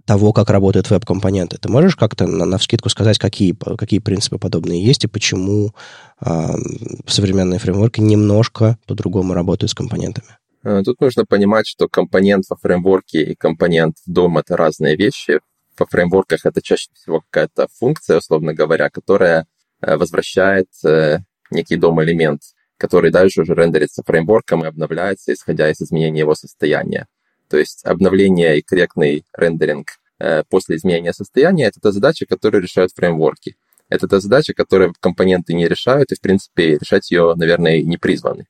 того, 0.06 0.34
как 0.34 0.50
работают 0.50 0.90
веб-компоненты. 0.90 1.58
Ты 1.58 1.70
можешь 1.70 1.96
как-то 1.96 2.28
на, 2.28 2.44
на 2.44 2.58
вскидку 2.58 2.90
сказать, 2.90 3.18
какие, 3.18 3.56
какие 3.78 4.00
принципы 4.00 4.40
подобные 4.40 4.86
есть 4.86 5.06
и 5.06 5.08
почему 5.08 5.74
э, 6.20 6.30
современные 7.08 7.60
фреймворки 7.60 8.02
немножко 8.02 8.78
по-другому 8.88 9.34
работают 9.34 9.72
с 9.72 9.74
компонентами? 9.74 10.28
Э, 10.66 10.82
тут 10.84 11.00
нужно 11.00 11.24
понимать, 11.26 11.66
что 11.66 11.88
компонент 11.88 12.44
во 12.50 12.58
фреймворке 12.58 13.24
и 13.24 13.36
компонент 13.36 13.96
в 14.06 14.12
DOM— 14.12 14.38
это 14.42 14.58
разные 14.58 14.98
вещи. 14.98 15.40
Во 15.80 15.86
фреймворках 15.86 16.46
это 16.46 16.62
чаще 16.62 16.90
всего 16.94 17.22
какая-то 17.22 17.68
функция, 17.80 18.18
условно 18.18 18.54
говоря, 18.54 18.90
которая 18.90 19.46
э, 19.82 19.96
возвращает 19.96 20.68
некий 21.54 21.78
дом-элемент, 21.78 22.42
который 22.78 23.12
дальше 23.12 23.42
уже 23.42 23.54
рендерится 23.54 24.04
фреймворком 24.06 24.64
и 24.64 24.68
обновляется, 24.68 25.34
исходя 25.34 25.70
из 25.70 25.82
изменения 25.82 26.20
его 26.20 26.36
состояния. 26.36 27.08
То 27.50 27.58
есть 27.58 27.86
обновление 27.86 28.60
и 28.60 28.62
корректный 28.62 29.26
рендеринг 29.34 29.88
э, 30.20 30.44
после 30.50 30.78
изменения 30.78 31.14
состояния— 31.14 31.66
это 31.68 31.80
та 31.80 31.92
задача, 31.92 32.26
которую 32.26 32.64
решают 32.64 32.92
фреймворки. 32.94 33.56
Это 33.90 34.08
та 34.08 34.20
задача, 34.20 34.54
которую 34.54 34.94
компоненты 35.00 35.54
не 35.54 35.68
решают, 35.68 36.12
и, 36.12 36.16
в 36.16 36.22
принципе, 36.22 36.78
решать 36.78 37.12
ее, 37.12 37.34
наверное, 37.36 37.82
не 37.82 37.98
призваны. 37.98 38.48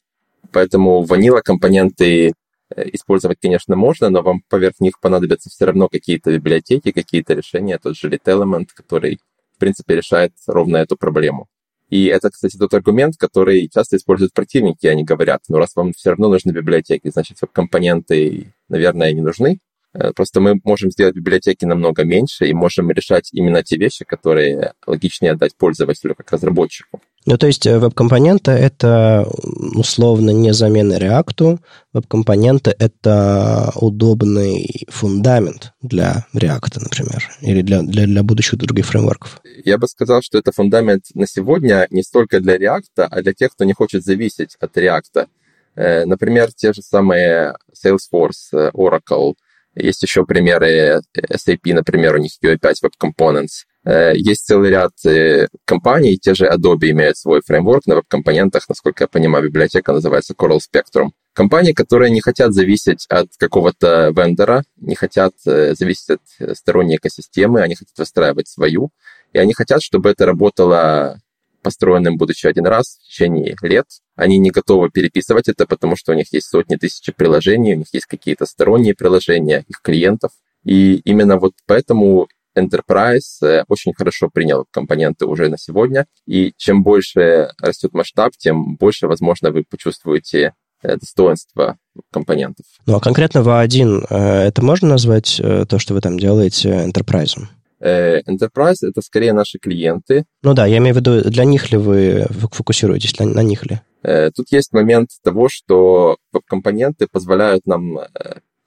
Поэтому 0.51 1.01
ванила 1.03 1.41
компоненты 1.41 2.33
э, 2.69 2.89
использовать, 2.93 3.39
конечно, 3.41 3.75
можно, 3.75 4.09
но 4.09 4.21
вам 4.21 4.41
поверх 4.47 4.79
них 4.79 4.99
понадобятся 4.99 5.49
все 5.49 5.65
равно 5.65 5.89
какие-то 5.89 6.31
библиотеки, 6.31 6.91
какие-то 6.91 7.33
решения, 7.33 7.77
тот 7.77 7.97
же 7.97 8.09
Lit 8.09 8.23
Element, 8.25 8.67
который, 8.73 9.19
в 9.55 9.59
принципе, 9.59 9.95
решает 9.95 10.33
ровно 10.47 10.77
эту 10.77 10.95
проблему. 10.95 11.47
И 11.93 12.05
это, 12.05 12.31
кстати, 12.31 12.57
тот 12.57 12.73
аргумент, 12.73 13.17
который 13.19 13.69
часто 13.71 13.97
используют 13.97 14.33
противники. 14.33 14.87
Они 14.87 15.03
говорят, 15.03 15.41
ну 15.47 15.59
раз 15.59 15.75
вам 15.75 15.93
все 15.93 16.09
равно 16.09 16.27
нужны 16.27 16.49
библиотеки, 16.49 17.11
значит, 17.11 17.37
компоненты, 17.51 18.55
наверное, 18.67 19.13
не 19.13 19.21
нужны. 19.21 19.59
Э, 19.93 20.11
просто 20.11 20.41
мы 20.41 20.59
можем 20.63 20.91
сделать 20.91 21.15
библиотеки 21.15 21.65
намного 21.65 22.03
меньше 22.03 22.47
и 22.47 22.53
можем 22.53 22.89
решать 22.91 23.29
именно 23.31 23.63
те 23.63 23.77
вещи, 23.77 24.05
которые 24.05 24.73
логичнее 24.87 25.33
отдать 25.33 25.55
пользователю 25.55 26.15
как 26.15 26.31
разработчику. 26.31 27.01
Ну, 27.25 27.37
то 27.37 27.47
есть 27.47 27.65
э, 27.67 27.77
веб-компоненты— 27.77 28.51
это 28.51 29.27
условно 29.75 30.31
не 30.31 30.51
замена 30.53 30.97
React. 30.97 31.59
Веб-компоненты— 31.93 32.75
это 32.79 33.71
удобный 33.75 34.87
фундамент 34.89 35.73
для 35.81 36.25
React, 36.35 36.81
например, 36.81 37.29
или 37.41 37.61
для, 37.61 37.81
для, 37.81 38.05
для 38.05 38.23
будущих 38.23 38.57
других 38.57 38.87
фреймворков. 38.87 39.41
Я 39.63 39.77
бы 39.77 39.87
сказал, 39.87 40.21
что 40.21 40.39
это 40.39 40.51
фундамент 40.51 41.05
на 41.13 41.27
сегодня 41.27 41.87
не 41.91 42.03
столько 42.03 42.41
для 42.41 42.57
React, 42.57 43.07
а 43.09 43.21
для 43.21 43.33
тех, 43.33 43.51
кто 43.51 43.63
не 43.63 43.73
хочет 43.73 44.03
зависеть 44.03 44.57
от 44.59 44.75
React. 44.75 45.27
Э, 45.75 46.05
например, 46.05 46.51
те 46.51 46.73
же 46.73 46.81
самые 46.81 47.55
Salesforce, 47.73 48.71
Oracle— 48.73 49.35
есть 49.75 50.03
еще 50.03 50.25
примеры 50.25 51.01
SAP, 51.15 51.73
например, 51.73 52.15
у 52.15 52.19
них 52.19 52.31
UI5 52.43 52.73
Web 52.83 52.93
Components. 53.01 53.65
Э, 53.85 54.13
есть 54.15 54.45
целый 54.45 54.69
ряд 54.69 54.91
э, 55.05 55.47
компаний, 55.65 56.17
те 56.17 56.33
же 56.33 56.45
Adobe 56.45 56.91
имеют 56.91 57.17
свой 57.17 57.41
фреймворк 57.45 57.85
на 57.85 57.95
веб-компонентах, 57.95 58.69
насколько 58.69 59.03
я 59.03 59.07
понимаю, 59.07 59.45
библиотека 59.45 59.91
называется 59.91 60.33
Coral 60.33 60.59
Spectrum. 60.59 61.09
Компании, 61.33 61.73
которые 61.73 62.11
не 62.11 62.21
хотят 62.21 62.53
зависеть 62.53 63.05
от 63.09 63.27
какого-то 63.37 64.13
вендора, 64.15 64.63
не 64.77 64.95
хотят 64.95 65.33
э, 65.45 65.73
зависеть 65.75 66.11
от 66.11 66.57
сторонней 66.57 66.95
экосистемы, 66.95 67.61
они 67.61 67.75
хотят 67.75 67.97
выстраивать 67.97 68.47
свою, 68.47 68.91
и 69.33 69.39
они 69.39 69.53
хотят, 69.53 69.81
чтобы 69.81 70.11
это 70.11 70.25
работало 70.25 71.19
построенным, 71.63 72.17
будучи 72.17 72.45
один 72.45 72.67
раз 72.67 72.99
в 73.01 73.07
течение 73.07 73.55
лет. 73.61 73.85
Они 74.15 74.37
не 74.37 74.51
готовы 74.51 74.89
переписывать 74.89 75.47
это, 75.47 75.65
потому 75.65 75.95
что 75.95 76.11
у 76.11 76.15
них 76.15 76.31
есть 76.31 76.47
сотни 76.47 76.75
тысяч 76.75 77.11
приложений, 77.15 77.73
у 77.73 77.77
них 77.77 77.87
есть 77.93 78.05
какие-то 78.05 78.45
сторонние 78.45 78.93
приложения, 78.93 79.65
их 79.67 79.81
клиентов. 79.81 80.31
И 80.63 80.97
именно 80.97 81.37
вот 81.37 81.53
поэтому 81.65 82.27
Enterprise 82.55 83.41
э, 83.41 83.63
очень 83.67 83.93
хорошо 83.93 84.29
принял 84.31 84.65
компоненты 84.71 85.25
уже 85.25 85.49
на 85.49 85.57
сегодня. 85.57 86.05
И 86.27 86.53
чем 86.57 86.83
больше 86.83 87.49
растет 87.59 87.93
масштаб, 87.93 88.33
тем 88.37 88.75
больше, 88.75 89.07
возможно, 89.07 89.51
вы 89.51 89.63
почувствуете 89.67 90.53
э, 90.81 90.97
достоинство 90.97 91.77
компонентов. 92.11 92.65
Ну 92.85 92.95
а 92.95 92.99
конкретно 92.99 93.41
в 93.41 93.49
A1 93.49 94.05
э, 94.09 94.47
это 94.47 94.63
можно 94.63 94.89
назвать 94.89 95.41
то, 95.41 95.79
что 95.79 95.93
вы 95.93 96.01
там 96.01 96.19
делаете, 96.19 96.69
enterprise? 96.69 97.39
Э, 97.83 98.21
Enterprise— 98.21 98.77
это 98.81 99.01
скорее 99.01 99.33
наши 99.33 99.59
клиенты. 99.59 100.23
Ну 100.41 100.53
да, 100.53 100.65
я 100.65 100.77
имею 100.77 100.95
в 100.95 100.97
виду, 100.97 101.21
для 101.29 101.43
них 101.43 101.71
ли 101.71 101.77
вы 101.77 102.25
фокусируетесь, 102.29 103.19
на 103.19 103.43
них 103.43 103.65
ли? 103.65 103.81
Э, 104.03 104.31
тут 104.31 104.51
есть 104.51 104.71
момент 104.71 105.09
того, 105.21 105.49
что 105.49 106.17
компоненты 106.47 107.07
позволяют 107.11 107.65
нам 107.65 107.97
э, 107.97 108.05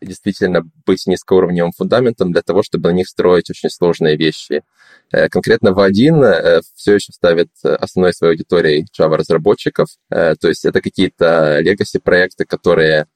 действительно 0.03 0.65
быть 0.85 1.07
низкоуровневым 1.07 1.73
фундаментом 1.73 2.31
для 2.31 2.43
того, 2.43 2.63
чтобы 2.63 2.91
на 2.91 2.95
них 2.95 3.09
строить 3.09 3.49
очень 3.49 3.71
сложные 3.71 4.17
вещи. 4.17 4.63
Конкретно 5.11 5.73
в 5.73 5.81
1 5.81 6.63
все 6.75 6.95
еще 6.95 7.13
ставит 7.13 7.49
основной 7.63 8.13
своей 8.13 8.35
аудиторией 8.35 8.87
Java-разработчиков, 8.99 9.87
то 10.11 10.37
есть 10.43 10.65
это 10.65 10.83
какие-то 10.83 11.61
legacy-проекты, 11.63 12.45
которые 12.45 13.07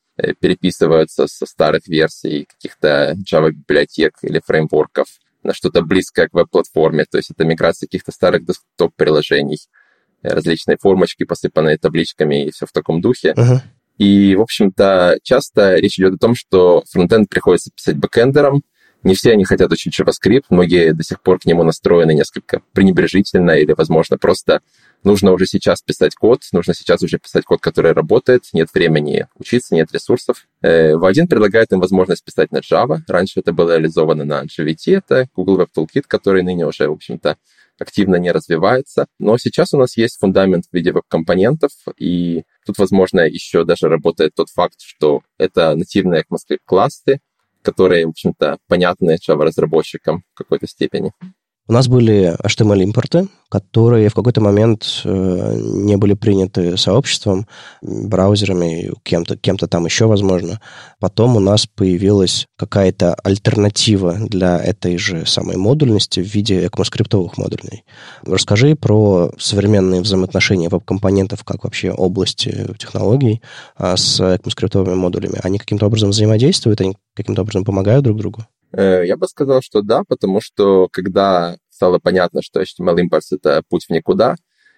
переписываются 0.40 1.26
со 1.26 1.46
старых 1.46 1.88
версий 1.88 2.46
каких-то 2.48 3.16
Java-библиотек 3.30 4.14
или 4.22 4.40
фреймворков 4.44 5.08
на 5.42 5.54
что-то 5.54 5.82
близкое 5.82 6.28
к 6.28 6.34
веб-платформе. 6.34 7.04
То 7.10 7.18
есть 7.18 7.30
это 7.30 7.44
миграция 7.44 7.86
каких-то 7.86 8.12
старых 8.12 8.44
десктоп-приложений, 8.44 9.58
различные 10.22 10.76
формочки, 10.80 11.24
посыпанные 11.24 11.78
табличками 11.78 12.46
и 12.46 12.50
все 12.50 12.66
в 12.66 12.72
таком 12.72 13.00
духе. 13.00 13.34
Uh-huh. 13.36 13.60
И, 13.98 14.34
в 14.34 14.40
общем-то, 14.40 15.18
часто 15.22 15.74
речь 15.74 15.98
идет 15.98 16.14
о 16.14 16.18
том, 16.18 16.34
что 16.34 16.82
фронтенд 16.90 17.28
приходится 17.28 17.70
писать 17.70 17.96
бэкэндером, 17.96 18.62
Не 19.02 19.14
все 19.14 19.32
они 19.32 19.44
хотят 19.44 19.72
учить 19.72 19.98
JavaScript, 19.98 20.44
многие 20.50 20.92
до 20.92 21.02
сих 21.02 21.22
пор 21.22 21.38
к 21.38 21.46
нему 21.46 21.62
настроены 21.62 22.12
несколько 22.12 22.60
пренебрежительно 22.72 23.52
или, 23.52 23.72
возможно, 23.72 24.18
просто 24.18 24.60
нужно 25.04 25.32
уже 25.32 25.46
сейчас 25.46 25.80
писать 25.80 26.14
код, 26.14 26.42
нужно 26.52 26.74
сейчас 26.74 27.02
уже 27.02 27.18
писать 27.18 27.44
код, 27.44 27.60
который 27.60 27.92
работает, 27.92 28.44
нет 28.52 28.68
времени 28.74 29.26
учиться, 29.38 29.74
нет 29.74 29.90
ресурсов. 29.92 30.46
Э, 30.62 30.92
V1 30.94 31.28
предлагает 31.28 31.72
им 31.72 31.80
возможность 31.80 32.24
писать 32.24 32.52
на 32.52 32.58
Java. 32.58 32.98
Раньше 33.08 33.40
это 33.40 33.52
было 33.52 33.76
реализовано 33.76 34.24
на 34.24 34.44
GVT, 34.44 34.98
это 34.98 35.28
Google 35.34 35.62
Web 35.62 35.68
Toolkit, 35.74 36.04
который 36.06 36.42
ныне 36.42 36.66
уже, 36.66 36.88
в 36.88 36.92
общем-то, 36.92 37.38
активно 37.78 38.16
не 38.16 38.30
развивается. 38.30 39.06
Но 39.18 39.38
сейчас 39.38 39.72
у 39.72 39.78
нас 39.78 39.96
есть 39.96 40.18
фундамент 40.18 40.66
в 40.70 40.74
виде 40.74 40.92
веб-компонентов, 40.92 41.70
и 41.96 42.42
тут, 42.66 42.76
возможно, 42.78 43.20
еще 43.20 43.64
даже 43.64 43.88
работает 43.88 44.32
тот 44.34 44.50
факт, 44.50 44.80
что 44.80 45.22
это 45.38 45.74
нативные 45.74 46.22
ECMAScript 46.22 46.60
классы, 46.66 47.20
которые, 47.62 48.06
в 48.06 48.10
общем-то, 48.10 48.58
понятны 48.66 49.16
Java-разработчикам 49.16 50.22
в 50.32 50.38
какой-то 50.38 50.66
степени. 50.66 51.12
У 51.70 51.72
нас 51.72 51.86
были 51.86 52.36
HTML-импорты, 52.44 53.28
которые 53.48 54.08
в 54.08 54.14
какой-то 54.14 54.40
момент 54.40 55.02
э, 55.04 55.54
не 55.56 55.96
были 55.96 56.14
приняты 56.14 56.76
сообществом, 56.76 57.46
браузерами, 57.80 58.90
кем-то 59.04 59.36
кем 59.36 59.56
там 59.56 59.84
еще, 59.84 60.06
возможно. 60.06 60.60
Потом 60.98 61.36
у 61.36 61.38
нас 61.38 61.68
появилась 61.68 62.48
какая-то 62.58 63.14
альтернатива 63.14 64.16
для 64.18 64.58
этой 64.58 64.98
же 64.98 65.24
самой 65.26 65.58
модульности 65.58 66.18
в 66.18 66.26
виде 66.26 66.66
экмоскриптовых 66.66 67.38
модулей. 67.38 67.84
Расскажи 68.26 68.74
про 68.74 69.30
современные 69.38 70.00
взаимоотношения 70.00 70.70
веб-компонентов, 70.70 71.44
как 71.44 71.62
вообще 71.62 71.92
области 71.92 72.66
технологий 72.80 73.42
а, 73.76 73.96
с 73.96 74.18
экмоскриптовыми 74.18 74.96
модулями. 74.96 75.38
Они 75.44 75.58
каким-то 75.58 75.86
образом 75.86 76.10
взаимодействуют, 76.10 76.80
они 76.80 76.96
каким-то 77.14 77.42
образом 77.42 77.64
помогают 77.64 78.02
друг 78.02 78.18
другу? 78.18 78.44
Э, 78.72 79.02
я 79.04 79.16
бы 79.16 79.26
сказал, 79.26 79.60
что 79.62 79.82
да, 79.82 80.02
потому 80.06 80.40
что 80.40 80.88
когда 80.90 81.56
стало 81.70 81.98
понятно, 81.98 82.42
что 82.42 82.60
HTML 82.62 83.00
импорт— 83.00 83.24
это 83.32 83.62
путь 83.68 83.86
в 83.86 83.90
никуда, 83.90 84.36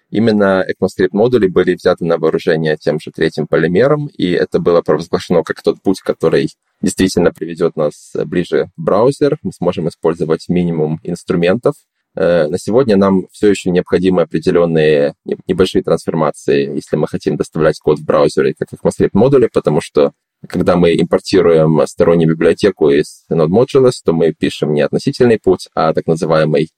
именно 0.09 0.65
ECMAScript 0.67 1.09
модули 1.11 1.47
были 1.47 1.75
взяты 1.75 2.05
на 2.05 2.17
вооружение 2.17 2.77
тем 2.77 2.99
же 2.99 3.11
третьим 3.11 3.47
полимером, 3.47 4.07
и 4.07 4.31
это 4.31 4.59
было 4.59 4.81
провозглашено 4.81 5.43
как 5.43 5.61
тот 5.61 5.81
путь, 5.81 6.01
который 6.01 6.49
действительно 6.81 7.31
приведет 7.31 7.75
нас 7.75 8.13
ближе 8.25 8.69
в 8.77 8.83
браузер. 8.83 9.37
Мы 9.43 9.51
сможем 9.53 9.87
использовать 9.87 10.49
минимум 10.49 10.99
инструментов. 11.03 11.75
Э, 12.15 12.47
на 12.47 12.59
сегодня 12.59 12.95
нам 12.95 13.27
все 13.31 13.49
еще 13.49 13.71
необходимы 13.71 14.21
определенные 14.23 15.15
небольшие 15.47 15.83
трансформации, 15.83 16.75
если 16.75 16.95
мы 16.95 17.07
хотим 17.07 17.37
доставлять 17.37 17.79
код 17.79 17.99
в 17.99 18.05
браузере 18.05 18.55
как 18.57 18.69
ECMAScript 18.73 19.11
модули, 19.13 19.49
потому 19.51 19.81
что 19.81 20.13
когда 20.47 20.75
мы 20.75 20.95
импортируем 20.95 21.85
стороннюю 21.87 22.29
библиотеку 22.29 22.89
из 22.89 23.25
Node 23.31 23.47
Modules, 23.47 23.93
то 24.03 24.13
мы 24.13 24.33
пишем 24.33 24.73
не 24.73 24.81
относительный 24.81 25.39
путь, 25.39 25.69
а 25.73 25.93
так 25.93 26.07
называемый 26.07 26.69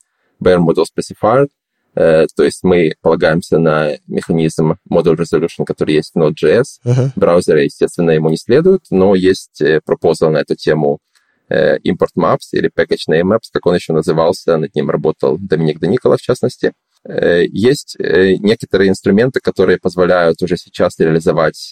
bare 0.43 0.59
module 0.59 0.85
specifier, 0.85 1.47
э, 1.95 2.27
то 2.35 2.43
есть 2.43 2.63
мы 2.63 2.95
полагаемся 3.01 3.57
на 3.57 3.97
механизм 4.07 4.77
module 4.91 5.15
resolution, 5.15 5.65
который 5.65 5.95
есть 5.95 6.11
в 6.13 6.19
Node.js. 6.19 6.63
Uh-huh. 6.85 7.09
Браузеры, 7.15 7.63
естественно, 7.63 8.11
ему 8.11 8.29
не 8.29 8.37
следуют, 8.37 8.85
но 8.91 9.15
есть 9.15 9.61
пропозал 9.85 10.31
на 10.31 10.39
эту 10.39 10.55
тему 10.55 10.99
э, 11.49 11.77
import 11.79 12.15
maps 12.17 12.51
или 12.51 12.69
package 12.69 13.09
name 13.09 13.35
maps, 13.35 13.49
как 13.51 13.65
он 13.65 13.75
еще 13.75 13.93
назывался, 13.93 14.57
над 14.57 14.75
ним 14.75 14.89
работал 14.89 15.37
Доминик 15.39 15.79
Даникола, 15.79 16.17
в 16.17 16.21
частности. 16.21 16.73
Э, 17.07 17.43
есть 17.47 17.97
некоторые 17.99 18.89
инструменты, 18.89 19.39
которые 19.39 19.79
позволяют 19.79 20.41
уже 20.43 20.57
сейчас 20.57 20.99
реализовать 20.99 21.71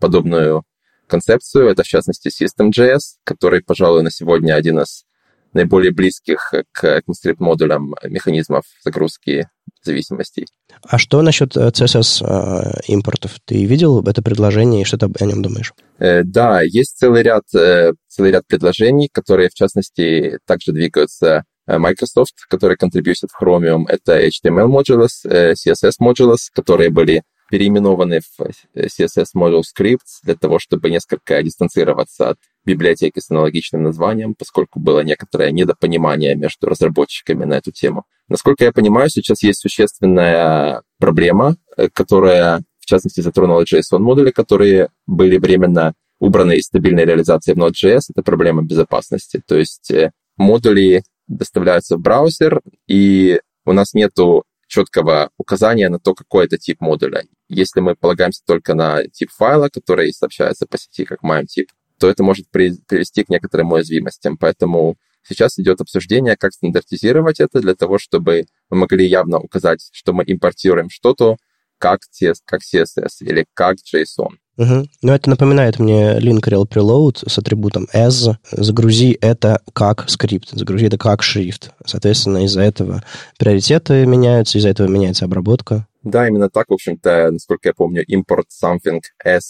подобную 0.00 0.64
концепцию. 1.06 1.68
Это, 1.68 1.82
в 1.82 1.86
частности, 1.86 2.28
System.js, 2.28 3.18
который, 3.24 3.62
пожалуй, 3.62 4.02
на 4.02 4.10
сегодня 4.10 4.54
один 4.54 4.80
из 4.80 5.04
наиболее 5.52 5.92
близких 5.92 6.52
к 6.72 6.84
ECMAScript 6.84 7.36
модулям 7.38 7.94
механизмов 8.02 8.64
загрузки 8.84 9.48
зависимостей. 9.82 10.46
А 10.82 10.98
что 10.98 11.22
насчет 11.22 11.56
CSS 11.56 12.24
э, 12.24 12.26
э, 12.26 12.80
импортов? 12.88 13.38
Ты 13.44 13.64
видел 13.64 14.02
это 14.02 14.22
предложение 14.22 14.82
и 14.82 14.84
что 14.84 14.98
ты 14.98 15.06
о 15.06 15.26
нем 15.26 15.42
думаешь? 15.42 15.72
Э, 15.98 16.22
да, 16.24 16.62
есть 16.62 16.98
целый 16.98 17.22
ряд, 17.22 17.44
целый 17.48 18.30
ряд 18.30 18.46
предложений, 18.46 19.10
которые, 19.12 19.48
в 19.48 19.54
частности, 19.54 20.38
также 20.46 20.72
двигаются 20.72 21.44
Microsoft, 21.66 22.34
которые 22.48 22.76
контрибьютят 22.76 23.30
в 23.30 23.42
Chromium. 23.42 23.84
Это 23.88 24.20
HTML 24.26 24.68
modules, 24.68 25.24
CSS 25.24 25.94
modules, 26.02 26.50
которые 26.52 26.90
были 26.90 27.22
переименованы 27.50 28.20
в 28.20 28.40
CSS 28.76 29.26
Module 29.36 29.62
Scripts 29.62 30.20
для 30.22 30.34
того, 30.34 30.58
чтобы 30.58 30.90
несколько 30.90 31.42
дистанцироваться 31.42 32.30
от 32.30 32.38
библиотеки 32.64 33.20
с 33.20 33.30
аналогичным 33.30 33.82
названием, 33.82 34.34
поскольку 34.34 34.80
было 34.80 35.00
некоторое 35.00 35.50
недопонимание 35.50 36.34
между 36.34 36.68
разработчиками 36.68 37.44
на 37.44 37.54
эту 37.54 37.70
тему. 37.70 38.04
Насколько 38.28 38.64
я 38.64 38.72
понимаю, 38.72 39.10
сейчас 39.10 39.42
есть 39.42 39.60
существенная 39.60 40.82
проблема, 40.98 41.56
э, 41.76 41.88
которая, 41.92 42.62
в 42.80 42.86
частности, 42.86 43.20
затронула 43.20 43.64
JSON-модули, 43.64 44.30
которые 44.30 44.88
были 45.06 45.36
временно 45.36 45.94
убраны 46.20 46.56
из 46.56 46.64
стабильной 46.64 47.04
реализации 47.04 47.52
в 47.52 47.58
Node.js. 47.58 48.00
Это 48.10 48.22
проблема 48.22 48.62
безопасности. 48.62 49.42
То 49.46 49.56
есть 49.56 49.90
э, 49.90 50.12
модули 50.36 51.02
доставляются 51.26 51.96
в 51.96 52.00
браузер, 52.00 52.60
и 52.86 53.40
у 53.66 53.72
нас 53.72 53.94
нету 53.94 54.44
четкого 54.74 55.30
указания 55.38 55.88
на 55.88 56.00
то, 56.00 56.14
какой 56.14 56.46
это 56.46 56.58
тип 56.58 56.80
модуля. 56.80 57.22
Если 57.48 57.78
мы 57.78 57.94
полагаемся 57.94 58.42
только 58.44 58.74
на 58.74 59.04
тип 59.04 59.30
файла, 59.30 59.68
который 59.68 60.12
сообщается 60.12 60.66
по 60.66 60.76
сети 60.76 61.04
как 61.04 61.22
MIME 61.22 61.46
тип, 61.46 61.70
то 62.00 62.10
это 62.10 62.24
может 62.24 62.50
привести 62.50 63.22
к 63.22 63.28
некоторым 63.28 63.70
уязвимостям. 63.70 64.36
Поэтому 64.36 64.96
сейчас 65.22 65.60
идет 65.60 65.80
обсуждение, 65.80 66.36
как 66.36 66.52
стандартизировать 66.52 67.38
это 67.38 67.60
для 67.60 67.76
того, 67.76 67.98
чтобы 67.98 68.46
мы 68.68 68.78
могли 68.78 69.06
явно 69.06 69.38
указать, 69.38 69.88
что 69.92 70.12
мы 70.12 70.24
импортируем 70.26 70.90
что-то 70.90 71.36
как, 71.78 72.00
CS, 72.10 72.38
как 72.44 72.62
CSS 72.62 73.20
или 73.20 73.46
как 73.54 73.76
JSON. 73.76 74.38
Угу. 74.56 74.86
Ну, 75.02 75.12
это 75.12 75.30
напоминает 75.30 75.78
мне 75.78 76.18
link 76.18 76.42
rel 76.42 76.68
preload 76.68 77.28
с 77.28 77.38
атрибутом 77.38 77.88
as. 77.92 78.36
Загрузи 78.52 79.18
это 79.20 79.60
как 79.72 80.08
скрипт, 80.08 80.50
загрузи 80.50 80.86
это 80.86 80.98
как 80.98 81.22
шрифт. 81.22 81.72
Соответственно, 81.84 82.44
из-за 82.44 82.60
этого 82.60 83.02
приоритеты 83.38 84.06
меняются, 84.06 84.58
из-за 84.58 84.68
этого 84.68 84.86
меняется 84.86 85.24
обработка. 85.24 85.86
Да, 86.04 86.28
именно 86.28 86.50
так, 86.50 86.66
в 86.68 86.74
общем-то, 86.74 87.30
насколько 87.32 87.70
я 87.70 87.72
помню, 87.74 88.04
import 88.04 88.44
something 88.50 89.00
as, 89.24 89.40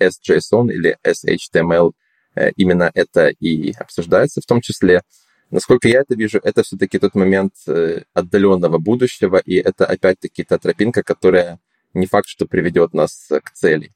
as 0.00 0.12
JSON 0.28 0.70
или 0.70 0.96
as 1.04 1.24
HTML, 1.26 1.92
э, 2.36 2.50
именно 2.56 2.90
это 2.94 3.28
и 3.28 3.72
обсуждается 3.72 4.40
в 4.40 4.46
том 4.46 4.60
числе. 4.60 5.02
Насколько 5.50 5.88
я 5.88 6.00
это 6.00 6.14
вижу, 6.14 6.38
это 6.42 6.62
все-таки 6.62 6.98
тот 6.98 7.14
момент 7.14 7.54
э, 7.66 8.02
отдаленного 8.14 8.78
будущего, 8.78 9.38
и 9.38 9.56
это 9.56 9.86
опять-таки 9.86 10.44
та 10.44 10.58
тропинка, 10.58 11.02
которая 11.02 11.58
не 11.94 12.06
факт, 12.06 12.28
что 12.28 12.46
приведет 12.46 12.94
нас 12.94 13.28
к 13.28 13.50
цели. 13.52 13.92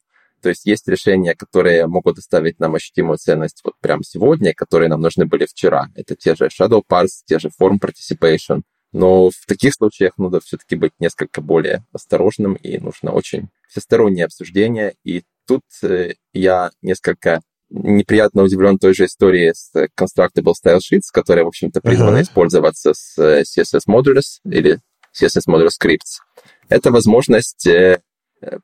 То 0.47 0.51
есть 0.51 0.65
есть 0.65 0.87
решения, 0.87 1.35
которые 1.35 1.89
могут 1.89 2.15
доставить 2.15 2.61
нам 2.61 2.77
ощутимую 2.77 3.19
ценность 3.19 3.63
вот 3.65 3.75
прямо 3.81 4.05
сегодня, 4.05 4.55
которые 4.55 4.89
нам 4.89 5.01
нужны 5.01 5.27
были 5.27 5.45
вчера. 5.45 5.89
Это 5.97 6.15
те 6.15 6.37
же 6.37 6.47
shadow 6.57 6.85
parse, 6.89 7.25
те 7.25 7.41
же 7.41 7.49
form 7.61 7.81
participation. 7.81 8.63
Но 8.93 9.31
в 9.31 9.45
таких 9.49 9.75
случаях 9.75 10.17
нужно 10.19 10.39
все-таки 10.39 10.77
быть 10.77 10.93
несколько 11.01 11.41
более 11.41 11.85
осторожным, 11.93 12.55
и 12.55 12.79
нужно 12.79 13.11
очень 13.11 13.49
всестороннее 13.69 14.27
обсуждение. 14.27 14.95
И 15.03 15.25
тут 15.49 15.63
э, 15.83 16.15
я 16.33 16.71
несколько 16.81 17.41
неприятно 17.69 18.45
удивлен 18.45 18.79
той 18.79 18.95
же 18.95 19.07
историей 19.07 19.53
с 19.53 19.73
Constructible 19.75 20.53
Style 20.55 20.79
Sheets, 20.79 21.09
которая, 21.13 21.45
в 21.45 21.49
общем-то, 21.49 21.81
призвана 21.81 22.19
uh-huh. 22.19 22.23
использоваться 22.23 22.95
с 22.95 23.19
э, 23.19 23.43
CSS 23.43 23.89
Modules 23.89 24.39
или 24.45 24.79
CSS 25.21 25.49
Modules 25.49 25.71
Scripts. 25.83 26.21
Это 26.69 26.93
возможность 26.93 27.67
Э, 27.67 27.99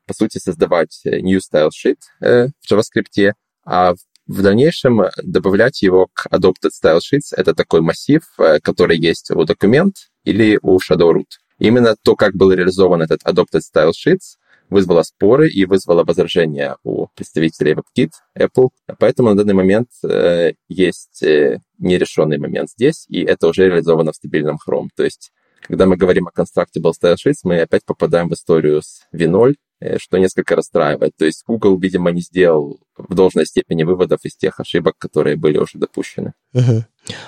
по 0.05 0.13
сути, 0.13 0.37
создавать 0.37 1.01
э, 1.05 1.19
new 1.19 1.39
style 1.39 1.69
sheet 1.69 1.97
э, 2.21 2.47
в 2.47 2.71
JavaScript, 2.71 3.33
а 3.65 3.93
в 4.27 4.41
дальнейшем 4.41 5.01
добавлять 5.21 5.81
его 5.81 6.07
к 6.13 6.27
adopted 6.27 6.71
style 6.71 6.99
sheets. 6.99 7.33
Это 7.35 7.53
такой 7.53 7.81
массив, 7.81 8.21
который 8.61 8.97
есть 8.97 9.31
у 9.31 9.43
документ 9.43 9.95
или 10.23 10.57
у 10.61 10.77
Shadow 10.77 11.11
Root. 11.13 11.27
Именно 11.59 11.95
то, 12.01 12.15
как 12.15 12.33
был 12.33 12.51
реализован 12.53 13.01
этот 13.01 13.21
adopted 13.23 13.61
style 13.61 13.91
sheets, 13.91 14.37
вызвало 14.69 15.03
споры 15.03 15.49
и 15.49 15.65
вызвало 15.65 16.03
возражения 16.03 16.77
у 16.83 17.07
представителей 17.15 17.73
WebKit, 17.73 18.11
Apple. 18.37 18.69
Поэтому 18.99 19.29
на 19.29 19.35
данный 19.35 19.53
момент 19.53 19.89
э, 20.03 20.53
есть 20.67 21.21
э, 21.23 21.59
нерешенный 21.77 22.37
момент 22.37 22.69
здесь, 22.69 23.05
и 23.07 23.23
это 23.23 23.47
уже 23.47 23.67
реализовано 23.67 24.11
в 24.11 24.15
стабильном 24.15 24.57
Chrome. 24.57 24.87
То 24.95 25.03
есть 25.03 25.31
когда 25.61 25.85
мы 25.85 25.95
говорим 25.95 26.27
о 26.27 26.31
Constructible 26.31 26.91
Style 26.91 27.15
Sheets, 27.15 27.41
мы 27.43 27.61
опять 27.61 27.85
попадаем 27.85 28.29
в 28.29 28.33
историю 28.33 28.81
с 28.81 29.03
V0, 29.13 29.51
э, 29.51 29.53
что 29.99 30.17
несколько 30.17 30.55
расстраивает. 30.55 31.13
То 31.17 31.25
есть 31.25 31.43
Google, 31.47 31.77
видимо, 31.77 32.11
не 32.11 32.21
сделал 32.21 32.79
в 32.97 33.13
должной 33.15 33.45
степени 33.45 33.83
выводов 33.83 34.19
из 34.23 34.35
тех 34.35 34.59
ошибок, 34.59 34.95
которые 34.97 35.35
были 35.35 35.57
уже 35.57 35.77
допущены. 35.77 36.33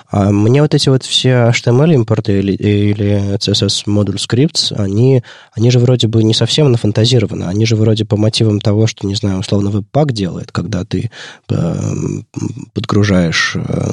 А 0.10 0.32
мне 0.32 0.62
вот 0.62 0.74
эти 0.74 0.90
вот 0.90 1.04
все 1.04 1.50
HTML 1.50 1.96
импорты 1.96 2.40
или, 2.40 2.54
или 2.54 3.36
CSS 3.36 3.84
модуль 3.88 4.16
scripts, 4.16 4.74
они, 4.74 5.24
они 5.52 5.72
же 5.72 5.80
вроде 5.80 6.08
бы 6.08 6.24
не 6.24 6.34
совсем 6.34 6.72
нафантазированы. 6.72 7.46
Они 7.46 7.66
же 7.66 7.76
вроде 7.76 8.06
по 8.06 8.16
мотивам 8.16 8.62
того, 8.62 8.88
что, 8.88 9.08
не 9.08 9.16
знаю, 9.16 9.40
условно, 9.40 9.72
веб-пак 9.72 10.14
делает, 10.14 10.52
когда 10.52 10.86
ты 10.86 11.12
э, 11.50 11.74
подгружаешь 12.74 13.56
э, 13.56 13.90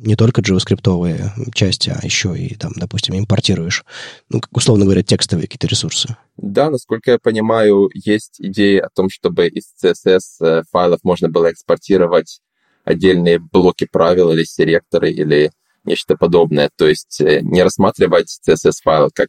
не 0.00 0.16
только 0.16 0.40
JavaScript 0.40 1.52
части, 1.54 1.90
а 1.90 2.04
еще 2.04 2.36
и, 2.36 2.54
там, 2.54 2.72
допустим, 2.76 3.18
импортируешь, 3.18 3.84
ну, 4.28 4.40
условно 4.50 4.84
говоря, 4.84 5.02
текстовые 5.02 5.46
какие-то 5.46 5.66
ресурсы. 5.66 6.16
Да, 6.36 6.70
насколько 6.70 7.12
я 7.12 7.18
понимаю, 7.18 7.90
есть 7.94 8.36
идея 8.38 8.86
о 8.86 8.88
том, 8.88 9.08
чтобы 9.10 9.48
из 9.48 9.72
CSS-файлов 9.82 10.98
э, 10.98 11.06
можно 11.06 11.28
было 11.28 11.50
экспортировать 11.50 12.40
отдельные 12.84 13.38
блоки 13.38 13.86
правил 13.90 14.32
или 14.32 14.44
селекторы 14.44 15.10
или 15.10 15.50
нечто 15.84 16.16
подобное. 16.16 16.70
То 16.76 16.88
есть 16.88 17.20
э, 17.20 17.40
не 17.42 17.62
рассматривать 17.62 18.40
CSS-файл 18.46 19.10
как 19.14 19.28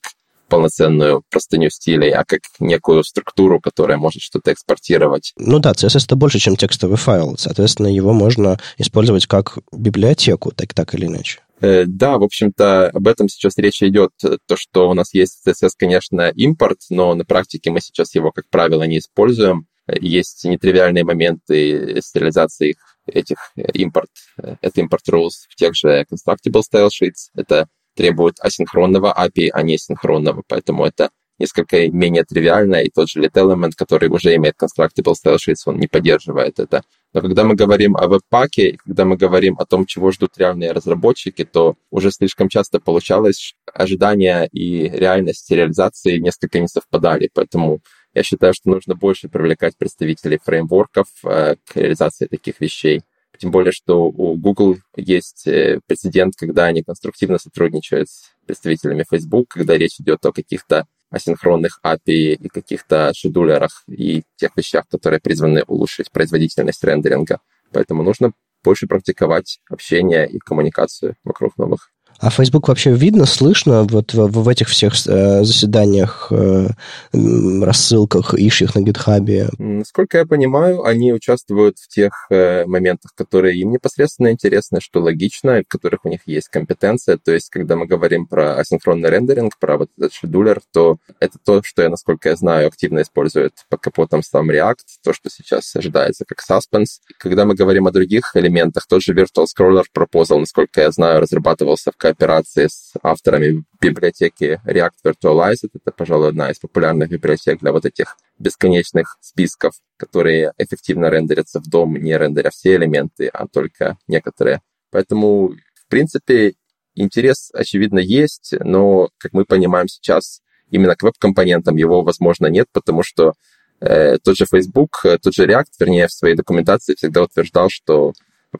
полноценную 0.52 1.24
простыню 1.30 1.70
стилей, 1.70 2.12
а 2.12 2.26
как 2.26 2.42
некую 2.60 3.06
структуру, 3.06 3.62
которая 3.62 3.98
может 3.98 4.22
что-то 4.22 4.52
экспортировать. 4.52 5.32
Ну 5.38 5.60
да, 5.60 5.72
CSS 5.72 6.04
это 6.04 6.18
больше, 6.18 6.40
чем 6.40 6.58
текстовый 6.58 6.98
файл. 6.98 7.38
Соответственно, 7.38 7.88
его 7.88 8.12
можно 8.12 8.60
использовать 8.78 9.28
как 9.28 9.58
библиотеку, 9.72 10.52
так, 10.52 10.74
так 10.74 10.94
или 10.94 11.06
иначе. 11.06 11.40
Э, 11.62 11.86
да, 11.86 12.18
в 12.18 12.24
общем-то, 12.24 12.90
об 12.90 13.08
этом 13.08 13.30
сейчас 13.30 13.58
речь 13.58 13.82
идет. 13.82 14.12
То, 14.20 14.58
что 14.58 14.90
у 14.90 14.94
нас 14.94 15.14
есть 15.14 15.40
CSS, 15.48 15.70
конечно, 15.78 16.30
импорт, 16.36 16.80
но 16.90 17.16
на 17.16 17.24
практике 17.24 17.72
мы 17.72 17.80
сейчас 17.80 18.14
его, 18.14 18.32
как 18.34 18.50
правило, 18.50 18.84
не 18.84 18.98
используем. 19.00 19.68
Есть 19.88 20.44
нетривиальные 20.44 21.06
моменты 21.06 22.02
стерилизации 22.02 22.76
этих 23.08 23.52
импорт, 23.74 24.10
это 24.38 24.80
импорт 24.80 25.04
rules 25.10 25.48
в 25.50 25.56
тех 25.56 25.76
же 25.76 26.06
constructible 26.12 26.62
style 26.62 26.90
sheets. 26.90 27.30
Это 27.36 27.68
требует 27.96 28.40
асинхронного 28.40 29.14
API, 29.18 29.50
а 29.54 29.62
не 29.64 29.78
синхронного, 29.78 30.44
поэтому 30.48 30.86
это 30.86 31.10
несколько 31.42 31.90
менее 31.90 32.24
тривиально, 32.24 32.76
и 32.84 32.90
тот 32.90 33.10
же 33.10 33.22
element, 33.22 33.72
который 33.76 34.10
уже 34.10 34.36
имеет 34.36 34.56
constructible 34.62 35.14
style 35.14 35.38
sheets, 35.38 35.64
он 35.66 35.80
не 35.80 35.88
поддерживает 35.88 36.60
это. 36.60 36.84
Но 37.14 37.22
когда 37.22 37.44
мы 37.44 37.56
говорим 37.56 37.98
о 37.98 38.08
веб-паке, 38.08 38.78
когда 38.86 39.04
мы 39.06 39.18
говорим 39.18 39.56
о 39.60 39.66
том, 39.66 39.86
чего 39.86 40.12
ждут 40.12 40.38
реальные 40.38 40.72
разработчики, 40.72 41.44
то 41.44 41.76
уже 41.90 42.12
слишком 42.12 42.48
часто 42.48 42.80
получалось, 42.80 43.56
ожидания 43.74 44.48
и 44.52 44.88
реальность 44.88 45.52
реализации 45.52 46.20
несколько 46.20 46.60
не 46.60 46.68
совпадали, 46.68 47.30
поэтому 47.34 47.82
я 48.14 48.24
считаю, 48.24 48.54
что 48.54 48.70
нужно 48.70 48.96
больше 48.96 49.30
привлекать 49.30 49.78
представителей 49.78 50.40
фреймворков 50.44 51.08
э, 51.24 51.56
к 51.66 51.76
реализации 51.76 52.28
таких 52.28 52.60
вещей. 52.60 53.02
Тем 53.42 53.50
более, 53.50 53.72
что 53.72 54.04
у 54.06 54.38
Google 54.38 54.78
есть 54.96 55.48
э, 55.48 55.80
прецедент, 55.88 56.36
когда 56.38 56.66
они 56.66 56.84
конструктивно 56.84 57.40
сотрудничают 57.40 58.08
с 58.08 58.36
представителями 58.46 59.04
Facebook, 59.10 59.48
когда 59.50 59.76
речь 59.76 60.00
идет 60.00 60.24
о 60.28 60.32
каких-то 60.32 60.86
асинхронных 61.10 61.80
API 61.84 62.36
и 62.36 62.48
каких-то 62.50 63.12
шедулерах 63.16 63.84
и 63.88 64.22
тех 64.36 64.52
вещах, 64.56 64.88
которые 64.88 65.20
призваны 65.20 65.64
улучшить 65.66 66.12
производительность 66.12 66.84
рендеринга. 66.84 67.40
Поэтому 67.74 68.04
нужно 68.04 68.34
больше 68.64 68.86
практиковать 68.86 69.60
общение 69.72 70.30
и 70.30 70.38
коммуникацию 70.38 71.16
вокруг 71.24 71.58
новых 71.58 71.91
а 72.22 72.30
Facebook 72.30 72.68
вообще 72.68 72.92
видно, 72.92 73.26
слышно 73.26 73.84
вот 73.84 74.14
в, 74.14 74.28
в 74.28 74.48
этих 74.48 74.70
всех 74.70 74.94
э, 75.08 75.44
заседаниях, 75.44 76.28
э, 76.32 76.68
рассылках, 77.12 78.36
ищих 78.36 78.76
на 78.76 78.82
гитхабе? 78.82 79.50
Насколько 79.58 80.20
я 80.20 80.26
понимаю, 80.28 80.84
они 80.84 81.14
участвуют 81.14 81.80
в 81.80 81.88
тех 81.88 82.28
э, 82.30 82.66
моментах, 82.66 83.14
которые 83.16 83.58
им 83.58 83.72
непосредственно 83.72 84.32
интересны, 84.32 84.80
что 84.82 85.02
логично, 85.02 85.60
и 85.60 85.64
в 85.64 85.68
которых 85.68 86.06
у 86.06 86.10
них 86.10 86.20
есть 86.28 86.50
компетенция. 86.50 87.18
То 87.18 87.32
есть, 87.32 87.50
когда 87.50 87.76
мы 87.76 87.88
говорим 87.88 88.28
про 88.28 88.54
асинхронный 88.54 89.10
рендеринг, 89.10 89.58
про 89.58 89.80
вот 89.80 89.90
этот 89.98 90.14
шедулер, 90.14 90.62
то 90.72 90.98
это 91.20 91.40
то, 91.44 91.64
что 91.64 91.82
я, 91.82 91.90
насколько 91.90 92.30
я 92.30 92.36
знаю, 92.36 92.68
активно 92.68 93.02
использует 93.02 93.54
под 93.68 93.82
капотом 93.82 94.22
сам 94.22 94.52
React, 94.52 94.76
то, 95.04 95.14
что 95.14 95.32
сейчас 95.32 95.76
ожидается 95.76 96.24
как 96.28 96.38
Suspense. 96.48 97.00
Когда 97.18 97.46
мы 97.46 97.56
говорим 97.56 97.88
о 97.88 97.92
других 97.92 98.36
элементах, 98.36 98.86
тот 98.88 99.02
же 99.02 99.14
Virtual 99.16 99.46
Scroller 99.46 99.86
Proposal, 99.92 100.38
насколько 100.38 100.82
я 100.82 100.92
знаю, 100.92 101.20
разрабатывался 101.20 101.92
в 101.92 101.98
кооперации 102.12 102.68
с 102.68 102.94
авторами 103.02 103.64
библиотеки 103.80 104.60
React 104.66 104.92
Virtualized. 105.06 105.70
Это, 105.74 105.92
пожалуй, 105.92 106.30
одна 106.30 106.52
из 106.52 106.60
популярных 106.60 107.10
библиотек 107.10 107.60
для 107.60 107.72
вот 107.72 107.86
этих 107.86 108.18
бесконечных 108.38 109.18
списков, 109.22 109.74
которые 109.98 110.52
эффективно 110.58 111.10
рендерятся 111.10 111.60
в 111.60 111.70
дом, 111.70 111.96
не 111.96 112.18
рендеря 112.18 112.50
все 112.50 112.76
элементы, 112.76 113.28
а 113.28 113.48
только 113.48 113.98
некоторые. 114.08 114.62
Поэтому, 114.92 115.56
в 115.74 115.88
принципе, 115.88 116.56
интерес, 116.96 117.50
очевидно, 117.54 118.00
есть, 118.00 118.54
но, 118.60 119.10
как 119.18 119.32
мы 119.32 119.46
понимаем 119.46 119.88
сейчас, 119.88 120.42
именно 120.70 120.96
к 120.96 121.04
веб-компонентам 121.04 121.78
его, 121.78 122.02
возможно, 122.02 122.48
нет, 122.48 122.68
потому 122.74 123.04
что 123.04 123.34
э, 123.80 124.18
тот 124.18 124.36
же 124.36 124.46
Facebook, 124.46 125.06
э, 125.06 125.18
тот 125.18 125.34
же 125.34 125.46
React, 125.46 125.72
вернее, 125.80 126.08
в 126.08 126.12
своей 126.12 126.36
документации 126.36 126.96
всегда 126.96 127.24
утверждал, 127.24 127.70
что 127.70 128.12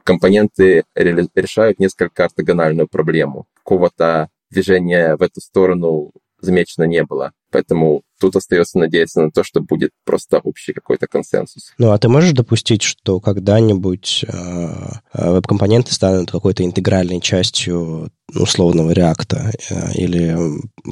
компоненты 0.04 0.84
решают 0.96 1.80
несколько 1.80 2.26
ортогональную 2.26 2.88
проблему. 2.88 3.46
Какого-то 3.56 4.30
движения 4.50 5.16
в 5.16 5.22
эту 5.22 5.42
сторону 5.42 6.12
замечено 6.42 6.86
не 6.86 7.04
было. 7.04 7.32
Поэтому 7.52 8.04
тут 8.20 8.36
остается 8.36 8.80
надеяться 8.80 9.22
на 9.22 9.32
то, 9.32 9.44
что 9.44 9.62
будет 9.62 9.92
просто 10.06 10.40
общий 10.40 10.74
какой-то 10.74 11.08
консенсус. 11.08 11.74
Ну, 11.78 11.92
а 11.92 11.98
ты 11.98 12.08
можешь 12.08 12.32
допустить, 12.32 12.82
что 12.82 13.20
когда-нибудь 13.20 14.26
э, 14.28 14.68
веб-компоненты 15.14 15.94
станут 15.94 16.32
какой-то 16.32 16.64
интегральной 16.64 17.20
частью 17.20 18.10
условного 18.34 18.92
реакта 18.92 19.52
э, 19.70 19.94
или 19.94 20.38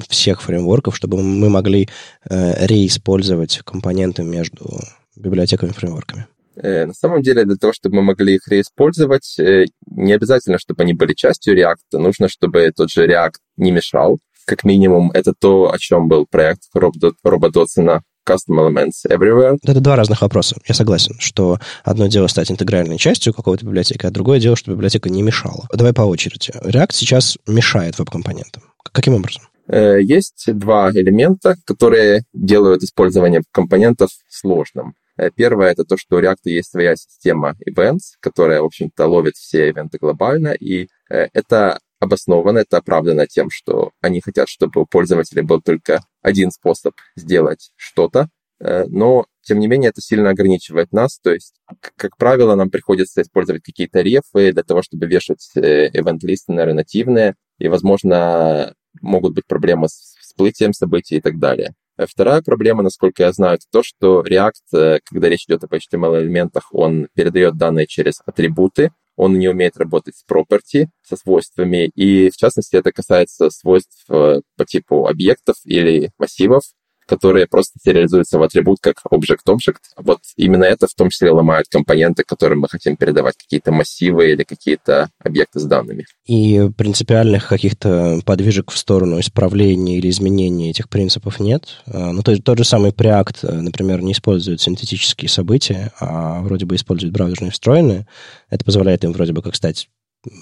всех 0.08 0.42
фреймворков, 0.42 0.96
чтобы 0.96 1.22
мы 1.22 1.48
могли 1.48 1.88
э, 2.28 2.66
реиспользовать 2.66 3.58
компоненты 3.64 4.22
между 4.22 4.80
библиотеками 5.16 5.70
и 5.70 5.74
фреймворками? 5.74 6.26
Э, 6.56 6.86
на 6.86 6.94
самом 6.94 7.22
деле, 7.22 7.44
для 7.44 7.56
того, 7.56 7.72
чтобы 7.72 7.96
мы 7.96 8.02
могли 8.02 8.34
их 8.34 8.48
реиспользовать, 8.48 9.38
э, 9.38 9.66
не 9.86 10.12
обязательно, 10.12 10.58
чтобы 10.58 10.82
они 10.82 10.92
были 10.92 11.14
частью 11.14 11.56
React. 11.56 11.98
Нужно, 11.98 12.28
чтобы 12.28 12.70
тот 12.74 12.90
же 12.90 13.06
React 13.06 13.34
не 13.56 13.70
мешал. 13.70 14.18
Как 14.46 14.64
минимум, 14.64 15.10
это 15.12 15.32
то, 15.38 15.72
о 15.72 15.78
чем 15.78 16.08
был 16.08 16.26
проект 16.26 16.62
Роба 16.74 17.50
Дотсона 17.50 18.02
Custom 18.28 18.58
Elements 18.58 19.06
Everywhere. 19.08 19.58
Это 19.62 19.80
два 19.80 19.96
разных 19.96 20.22
вопроса. 20.22 20.56
Я 20.66 20.74
согласен, 20.74 21.16
что 21.18 21.58
одно 21.84 22.06
дело 22.06 22.26
стать 22.26 22.50
интегральной 22.50 22.98
частью 22.98 23.32
какого-то 23.32 23.64
библиотеки, 23.64 24.06
а 24.06 24.10
другое 24.10 24.40
дело, 24.40 24.56
чтобы 24.56 24.76
библиотека 24.76 25.08
не 25.08 25.22
мешала. 25.22 25.66
Давай 25.72 25.92
по 25.92 26.02
очереди. 26.02 26.50
React 26.50 26.92
сейчас 26.92 27.38
мешает 27.46 27.98
веб-компонентам. 27.98 28.62
Каким 28.92 29.14
образом? 29.14 29.42
Э, 29.68 30.00
есть 30.00 30.44
два 30.46 30.90
элемента, 30.90 31.56
которые 31.64 32.24
делают 32.32 32.82
использование 32.82 33.42
компонентов 33.52 34.10
сложным. 34.28 34.94
Э, 35.20 35.30
первое— 35.30 35.70
это 35.72 35.84
то, 35.84 35.98
что 35.98 36.16
у 36.16 36.20
React 36.20 36.38
есть 36.44 36.70
своя 36.70 36.96
система 36.96 37.54
events, 37.68 38.16
которая, 38.20 38.62
в 38.62 38.64
общем-то, 38.64 39.06
ловит 39.06 39.36
все 39.36 39.68
ивенты 39.68 39.98
глобально, 39.98 40.48
и 40.48 40.88
э, 41.10 41.28
это 41.34 41.78
обосновано, 41.98 42.60
это 42.60 42.78
оправдано 42.78 43.26
тем, 43.26 43.50
что 43.50 43.90
они 44.00 44.22
хотят, 44.22 44.48
чтобы 44.48 44.80
у 44.80 44.86
пользователя 44.86 45.42
был 45.42 45.60
только 45.60 46.00
один 46.22 46.50
способ 46.50 46.94
сделать 47.16 47.70
что-то, 47.76 48.30
э, 48.60 48.86
но, 48.86 49.26
тем 49.42 49.58
не 49.58 49.66
менее, 49.66 49.90
это 49.90 50.00
сильно 50.00 50.30
ограничивает 50.30 50.90
нас, 50.90 51.18
то 51.18 51.34
есть, 51.34 51.60
как 51.96 52.16
правило, 52.16 52.54
нам 52.54 52.70
приходится 52.70 53.20
использовать 53.20 53.62
какие-то 53.62 54.00
рефы 54.00 54.52
для 54.52 54.62
того, 54.62 54.80
чтобы 54.80 55.06
вешать 55.06 55.50
event-листенеры 55.54 56.72
нативные, 56.72 57.34
и, 57.58 57.68
возможно, 57.68 58.74
могут 59.02 59.34
быть 59.34 59.46
проблемы 59.46 59.90
с 59.90 60.16
всплытием 60.18 60.72
событий 60.72 61.16
и 61.16 61.20
так 61.20 61.38
далее. 61.38 61.74
Вторая 62.08 62.40
проблема, 62.42 62.82
насколько 62.82 63.24
я 63.24 63.32
знаю, 63.32 63.56
это 63.56 63.64
то, 63.70 63.82
что 63.82 64.22
React, 64.22 64.52
э, 64.74 64.98
когда 65.04 65.28
речь 65.28 65.44
идет 65.44 65.64
об 65.64 65.74
HTML-элементах, 65.74 66.68
он 66.72 67.08
передает 67.14 67.56
данные 67.56 67.86
через 67.86 68.20
атрибуты, 68.24 68.92
он 69.16 69.38
не 69.38 69.48
умеет 69.48 69.76
работать 69.76 70.16
с 70.16 70.24
property, 70.24 70.86
со 71.02 71.16
свойствами, 71.16 71.90
и 71.94 72.30
в 72.30 72.36
частности 72.36 72.76
это 72.76 72.90
касается 72.92 73.50
свойств 73.50 74.04
э, 74.08 74.40
по 74.56 74.64
типу 74.64 75.06
объектов 75.06 75.56
или 75.64 76.10
массивов, 76.18 76.62
которые 77.10 77.48
просто 77.48 77.76
сериализуются 77.84 78.38
в 78.38 78.42
атрибут 78.44 78.78
как 78.80 79.02
object-object. 79.10 79.80
Вот 79.96 80.20
именно 80.36 80.62
это 80.62 80.86
в 80.86 80.94
том 80.94 81.10
числе 81.10 81.32
ломает 81.32 81.66
компоненты, 81.68 82.22
которым 82.24 82.60
мы 82.60 82.68
хотим 82.68 82.96
передавать 82.96 83.34
какие-то 83.36 83.72
массивы 83.72 84.30
или 84.30 84.44
какие-то 84.44 85.10
объекты 85.18 85.58
с 85.58 85.64
данными. 85.64 86.06
И 86.26 86.70
принципиальных 86.76 87.48
каких-то 87.48 88.20
подвижек 88.24 88.70
в 88.70 88.78
сторону 88.78 89.18
исправления 89.18 89.98
или 89.98 90.08
изменения 90.08 90.70
этих 90.70 90.88
принципов 90.88 91.40
нет. 91.40 91.82
А, 91.86 92.12
ну, 92.12 92.22
то 92.22 92.30
есть 92.30 92.44
тот 92.44 92.58
же 92.58 92.64
самый 92.64 92.92
Preact, 92.92 93.50
например, 93.50 94.02
не 94.02 94.12
использует 94.12 94.60
синтетические 94.60 95.28
события, 95.28 95.92
а 95.98 96.40
вроде 96.42 96.64
бы 96.64 96.76
использует 96.76 97.12
браузерные 97.12 97.50
встроенные. 97.50 98.06
Это 98.50 98.64
позволяет 98.64 99.02
им 99.02 99.12
вроде 99.12 99.32
бы 99.32 99.42
как 99.42 99.56
стать 99.56 99.88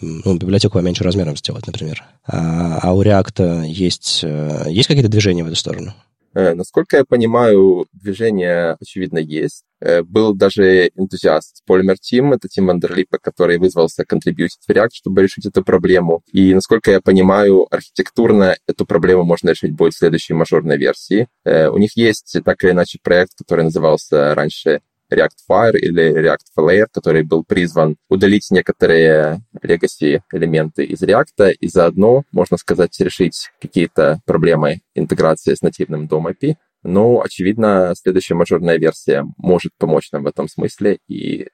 ну, 0.02 0.36
библиотеку 0.36 0.74
поменьше 0.74 1.04
размером 1.04 1.36
сделать, 1.36 1.66
например. 1.66 2.04
А, 2.26 2.80
а 2.82 2.92
у 2.92 3.02
React 3.02 3.66
есть, 3.66 4.20
э, 4.22 4.66
есть 4.68 4.88
какие-то 4.88 5.08
движения 5.08 5.44
в 5.44 5.46
эту 5.46 5.56
сторону? 5.56 5.94
Э, 6.34 6.54
насколько 6.54 6.98
я 6.98 7.04
понимаю, 7.04 7.86
движение, 7.92 8.76
очевидно, 8.80 9.18
есть. 9.18 9.64
Э, 9.80 10.02
был 10.02 10.34
даже 10.34 10.88
энтузиаст 10.96 11.62
Polymer 11.68 11.96
Team, 11.96 12.34
это 12.34 12.48
Тим 12.48 12.70
Андерлипа, 12.70 13.18
который 13.18 13.58
вызвался 13.58 14.04
контрибьютить 14.04 14.60
в 14.66 14.70
React, 14.70 14.90
чтобы 14.92 15.22
решить 15.22 15.46
эту 15.46 15.64
проблему. 15.64 16.22
И, 16.32 16.54
насколько 16.54 16.90
я 16.90 17.00
понимаю, 17.00 17.66
архитектурно 17.70 18.56
эту 18.66 18.86
проблему 18.86 19.24
можно 19.24 19.50
решить 19.50 19.72
будет 19.72 19.94
в 19.94 19.98
следующей 19.98 20.34
мажорной 20.34 20.76
версии. 20.76 21.28
Э, 21.44 21.68
у 21.68 21.78
них 21.78 21.96
есть, 21.96 22.36
так 22.44 22.62
или 22.64 22.72
иначе, 22.72 22.98
проект, 23.02 23.32
который 23.36 23.64
назывался 23.64 24.34
раньше 24.34 24.80
React 25.12 25.36
Fire 25.48 25.76
или 25.76 26.12
React 26.12 26.46
Flare, 26.56 26.86
который 26.92 27.22
был 27.22 27.44
призван 27.44 27.96
удалить 28.08 28.48
некоторые 28.50 29.42
legacy 29.62 30.20
элементы 30.32 30.84
из 30.84 31.02
React 31.02 31.52
и 31.52 31.68
заодно, 31.68 32.24
можно 32.32 32.56
сказать, 32.56 32.98
решить 33.00 33.50
какие-то 33.60 34.20
проблемы 34.26 34.80
интеграции 34.94 35.54
с 35.54 35.62
нативным 35.62 36.06
DOM 36.06 36.32
API. 36.32 36.56
Но, 36.82 37.22
очевидно, 37.22 37.92
следующая 38.00 38.34
мажорная 38.34 38.78
версия 38.78 39.24
может 39.36 39.72
помочь 39.78 40.12
нам 40.12 40.22
в 40.22 40.28
этом 40.28 40.48
смысле, 40.48 40.98
и 41.08 41.48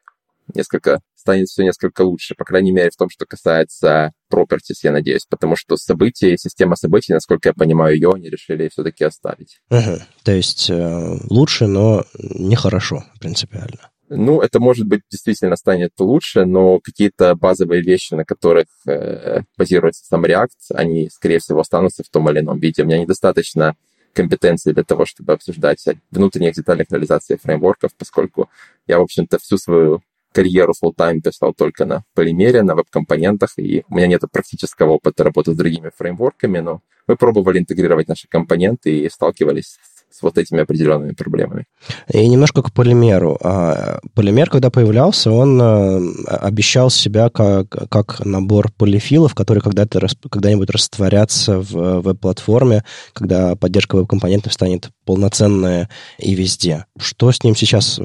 несколько 0.52 1.00
станет 1.14 1.48
все 1.48 1.64
несколько 1.64 2.02
лучше, 2.02 2.34
по 2.34 2.44
крайней 2.44 2.72
мере, 2.72 2.90
в 2.90 2.96
том, 2.96 3.08
что 3.08 3.24
касается 3.24 4.12
properties, 4.30 4.80
я 4.82 4.92
надеюсь, 4.92 5.24
потому 5.28 5.56
что 5.56 5.76
события, 5.76 6.36
система 6.36 6.76
событий, 6.76 7.14
насколько 7.14 7.48
я 7.48 7.54
понимаю, 7.54 7.94
ее 7.94 8.12
они 8.14 8.28
решили 8.28 8.68
все-таки 8.68 9.04
оставить. 9.04 9.60
Угу. 9.70 10.00
То 10.22 10.32
есть 10.32 10.68
э, 10.68 11.16
лучше, 11.30 11.66
но 11.66 12.04
нехорошо 12.18 13.04
принципиально. 13.20 13.90
Ну, 14.10 14.42
это, 14.42 14.60
может 14.60 14.86
быть, 14.86 15.00
действительно 15.10 15.56
станет 15.56 15.92
лучше, 15.98 16.44
но 16.44 16.78
какие-то 16.78 17.34
базовые 17.34 17.82
вещи, 17.82 18.14
на 18.14 18.24
которых 18.24 18.66
э, 18.86 19.40
базируется 19.56 20.04
сам 20.04 20.26
React, 20.26 20.74
они, 20.74 21.08
скорее 21.08 21.38
всего, 21.38 21.60
останутся 21.60 22.02
в 22.04 22.10
том 22.10 22.28
или 22.30 22.40
ином 22.40 22.58
виде. 22.58 22.82
У 22.82 22.86
меня 22.86 22.98
недостаточно 22.98 23.74
компетенции 24.12 24.72
для 24.72 24.84
того, 24.84 25.06
чтобы 25.06 25.32
обсуждать 25.32 25.84
внутренних 26.10 26.54
деталях 26.54 26.86
реализации 26.90 27.36
фреймворков, 27.42 27.94
поскольку 27.96 28.48
я, 28.86 28.98
в 28.98 29.02
общем-то, 29.02 29.38
всю 29.38 29.56
свою 29.56 30.02
карьеру 30.34 30.74
full-time 30.82 31.20
писал 31.20 31.54
только 31.54 31.86
на 31.86 32.04
полимере, 32.14 32.62
на 32.62 32.74
веб-компонентах, 32.74 33.54
и 33.56 33.84
у 33.88 33.94
меня 33.94 34.08
нет 34.08 34.22
практического 34.30 34.92
опыта 34.92 35.24
работы 35.24 35.52
с 35.52 35.56
другими 35.56 35.90
фреймворками, 35.96 36.58
но 36.58 36.80
мы 37.06 37.16
пробовали 37.16 37.58
интегрировать 37.58 38.08
наши 38.08 38.28
компоненты 38.28 38.98
и 38.98 39.08
сталкивались 39.08 39.78
с 40.10 40.22
вот 40.22 40.38
этими 40.38 40.62
определенными 40.62 41.12
проблемами. 41.12 41.66
И 42.12 42.28
немножко 42.28 42.62
к 42.62 42.72
полимеру. 42.72 43.36
А, 43.42 43.98
полимер, 44.14 44.48
когда 44.48 44.70
появлялся, 44.70 45.32
он 45.32 45.60
э, 45.60 46.00
обещал 46.28 46.88
себя 46.90 47.30
как, 47.30 47.68
как 47.90 48.24
набор 48.24 48.70
полифилов, 48.70 49.34
которые 49.34 49.60
когда-то 49.60 50.06
когда-нибудь 50.30 50.70
растворятся 50.70 51.58
в 51.58 52.00
веб-платформе, 52.00 52.84
когда 53.12 53.56
поддержка 53.56 53.96
веб-компонентов 53.96 54.52
станет 54.52 54.90
полноценная 55.04 55.88
и 56.18 56.34
везде. 56.34 56.86
Что 56.96 57.32
с 57.32 57.42
ним 57.42 57.56
сейчас 57.56 58.00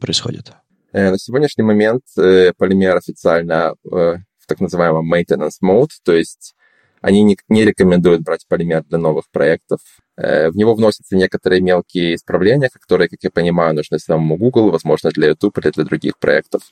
происходит? 0.00 0.52
Э, 0.98 1.10
на 1.12 1.18
сегодняшний 1.18 1.62
момент 1.62 2.02
э, 2.16 2.52
полимер 2.56 2.96
официально 2.96 3.74
э, 3.84 3.88
в 3.88 4.46
так 4.48 4.58
называемом 4.58 5.14
maintenance 5.14 5.60
mode, 5.62 5.90
то 6.04 6.12
есть 6.12 6.56
они 7.00 7.22
не, 7.22 7.64
рекомендуют 7.64 8.22
брать 8.22 8.44
полимер 8.48 8.82
для 8.82 8.98
новых 8.98 9.30
проектов. 9.30 9.78
В 10.16 10.56
него 10.56 10.74
вносятся 10.74 11.14
некоторые 11.14 11.60
мелкие 11.60 12.16
исправления, 12.16 12.68
которые, 12.72 13.08
как 13.08 13.20
я 13.22 13.30
понимаю, 13.30 13.72
нужны 13.72 14.00
самому 14.00 14.36
Google, 14.36 14.72
возможно, 14.72 15.10
для 15.10 15.28
YouTube 15.28 15.58
или 15.58 15.70
для 15.70 15.84
других 15.84 16.18
проектов. 16.18 16.62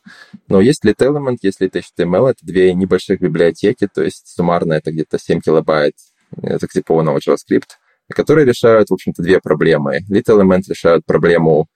Но 0.49 0.61
есть 0.61 0.85
Lit 0.85 0.97
Element, 0.97 1.37
есть 1.43 1.63
Lit 1.63 1.81
HTML, 1.81 2.31
это 2.31 2.45
две 2.45 2.75
небольших 2.75 3.21
библиотеки, 3.21 3.87
то 3.87 4.03
есть 4.03 4.27
суммарно 4.27 4.73
это 4.73 4.91
где-то 4.91 5.21
7 5.21 5.41
килобайт 5.41 5.95
закзипованного 6.33 7.19
JavaScript, 7.19 7.77
которые 8.09 8.47
решают, 8.47 8.91
в 8.91 8.95
общем-то, 8.95 9.23
две 9.23 9.39
проблемы. 9.39 10.01
Lit 10.11 10.25
Element 10.27 10.63
решают 10.69 11.07
проблему 11.07 11.69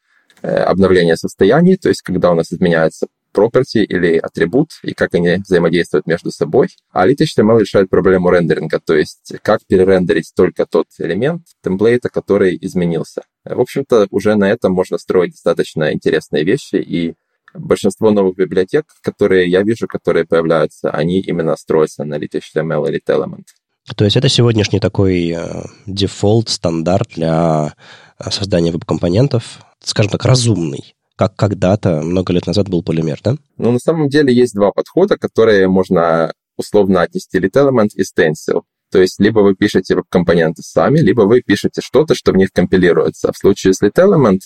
обновление 0.42 1.16
состояний, 1.16 1.76
то 1.76 1.88
есть 1.88 2.02
когда 2.02 2.30
у 2.30 2.34
нас 2.34 2.52
изменяется 2.52 3.06
property 3.32 3.84
или 3.84 4.16
атрибут, 4.16 4.70
и 4.82 4.92
как 4.92 5.14
они 5.14 5.36
взаимодействуют 5.36 6.06
между 6.06 6.30
собой. 6.30 6.68
А 6.92 7.08
Lit 7.08 7.18
HTML 7.20 7.60
решает 7.60 7.88
проблему 7.88 8.30
рендеринга, 8.30 8.80
то 8.84 8.94
есть 8.94 9.34
как 9.42 9.60
перерендерить 9.66 10.32
только 10.34 10.66
тот 10.66 10.86
элемент 10.98 11.42
темплейта, 11.62 12.08
который 12.08 12.58
изменился. 12.60 13.22
В 13.44 13.60
общем-то, 13.60 14.08
уже 14.10 14.34
на 14.34 14.50
этом 14.50 14.72
можно 14.72 14.98
строить 14.98 15.32
достаточно 15.32 15.92
интересные 15.92 16.44
вещи, 16.44 16.76
и 16.76 17.14
большинство 17.54 18.10
новых 18.10 18.36
библиотек, 18.36 18.86
которые 19.02 19.48
я 19.48 19.62
вижу, 19.62 19.86
которые 19.86 20.24
появляются, 20.24 20.90
они 20.90 21.20
именно 21.20 21.56
строятся 21.56 22.04
на 22.04 22.16
Lit 22.16 22.40
HTML 22.40 22.88
или 22.88 23.00
Element. 23.06 23.44
То 23.96 24.04
есть 24.04 24.16
это 24.16 24.28
сегодняшний 24.28 24.78
такой 24.78 25.30
э, 25.30 25.62
дефолт, 25.86 26.48
стандарт 26.48 27.10
для 27.16 27.74
э, 28.18 28.30
создания 28.30 28.70
веб-компонентов, 28.70 29.60
скажем 29.82 30.10
так, 30.10 30.24
разумный, 30.24 30.94
как 31.16 31.36
когда-то, 31.36 32.02
много 32.02 32.32
лет 32.32 32.46
назад 32.46 32.68
был 32.68 32.82
полимер, 32.82 33.20
да? 33.22 33.36
Ну, 33.58 33.72
на 33.72 33.78
самом 33.78 34.08
деле 34.08 34.34
есть 34.34 34.54
два 34.54 34.72
подхода, 34.72 35.16
которые 35.18 35.68
можно 35.68 36.32
условно 36.56 37.02
отнести 37.02 37.38
Lit 37.38 37.52
Element 37.52 37.90
и 37.94 38.02
Stencil. 38.02 38.62
То 38.90 39.00
есть 39.00 39.20
либо 39.20 39.40
вы 39.40 39.54
пишете 39.54 39.94
веб-компоненты 39.94 40.62
сами, 40.62 40.98
либо 40.98 41.22
вы 41.22 41.42
пишете 41.42 41.80
что-то, 41.80 42.14
что 42.14 42.32
в 42.32 42.36
них 42.36 42.50
компилируется. 42.52 43.32
В 43.32 43.36
случае 43.36 43.72
с 43.72 43.82
Lit 43.82 43.94
Element 43.94 44.40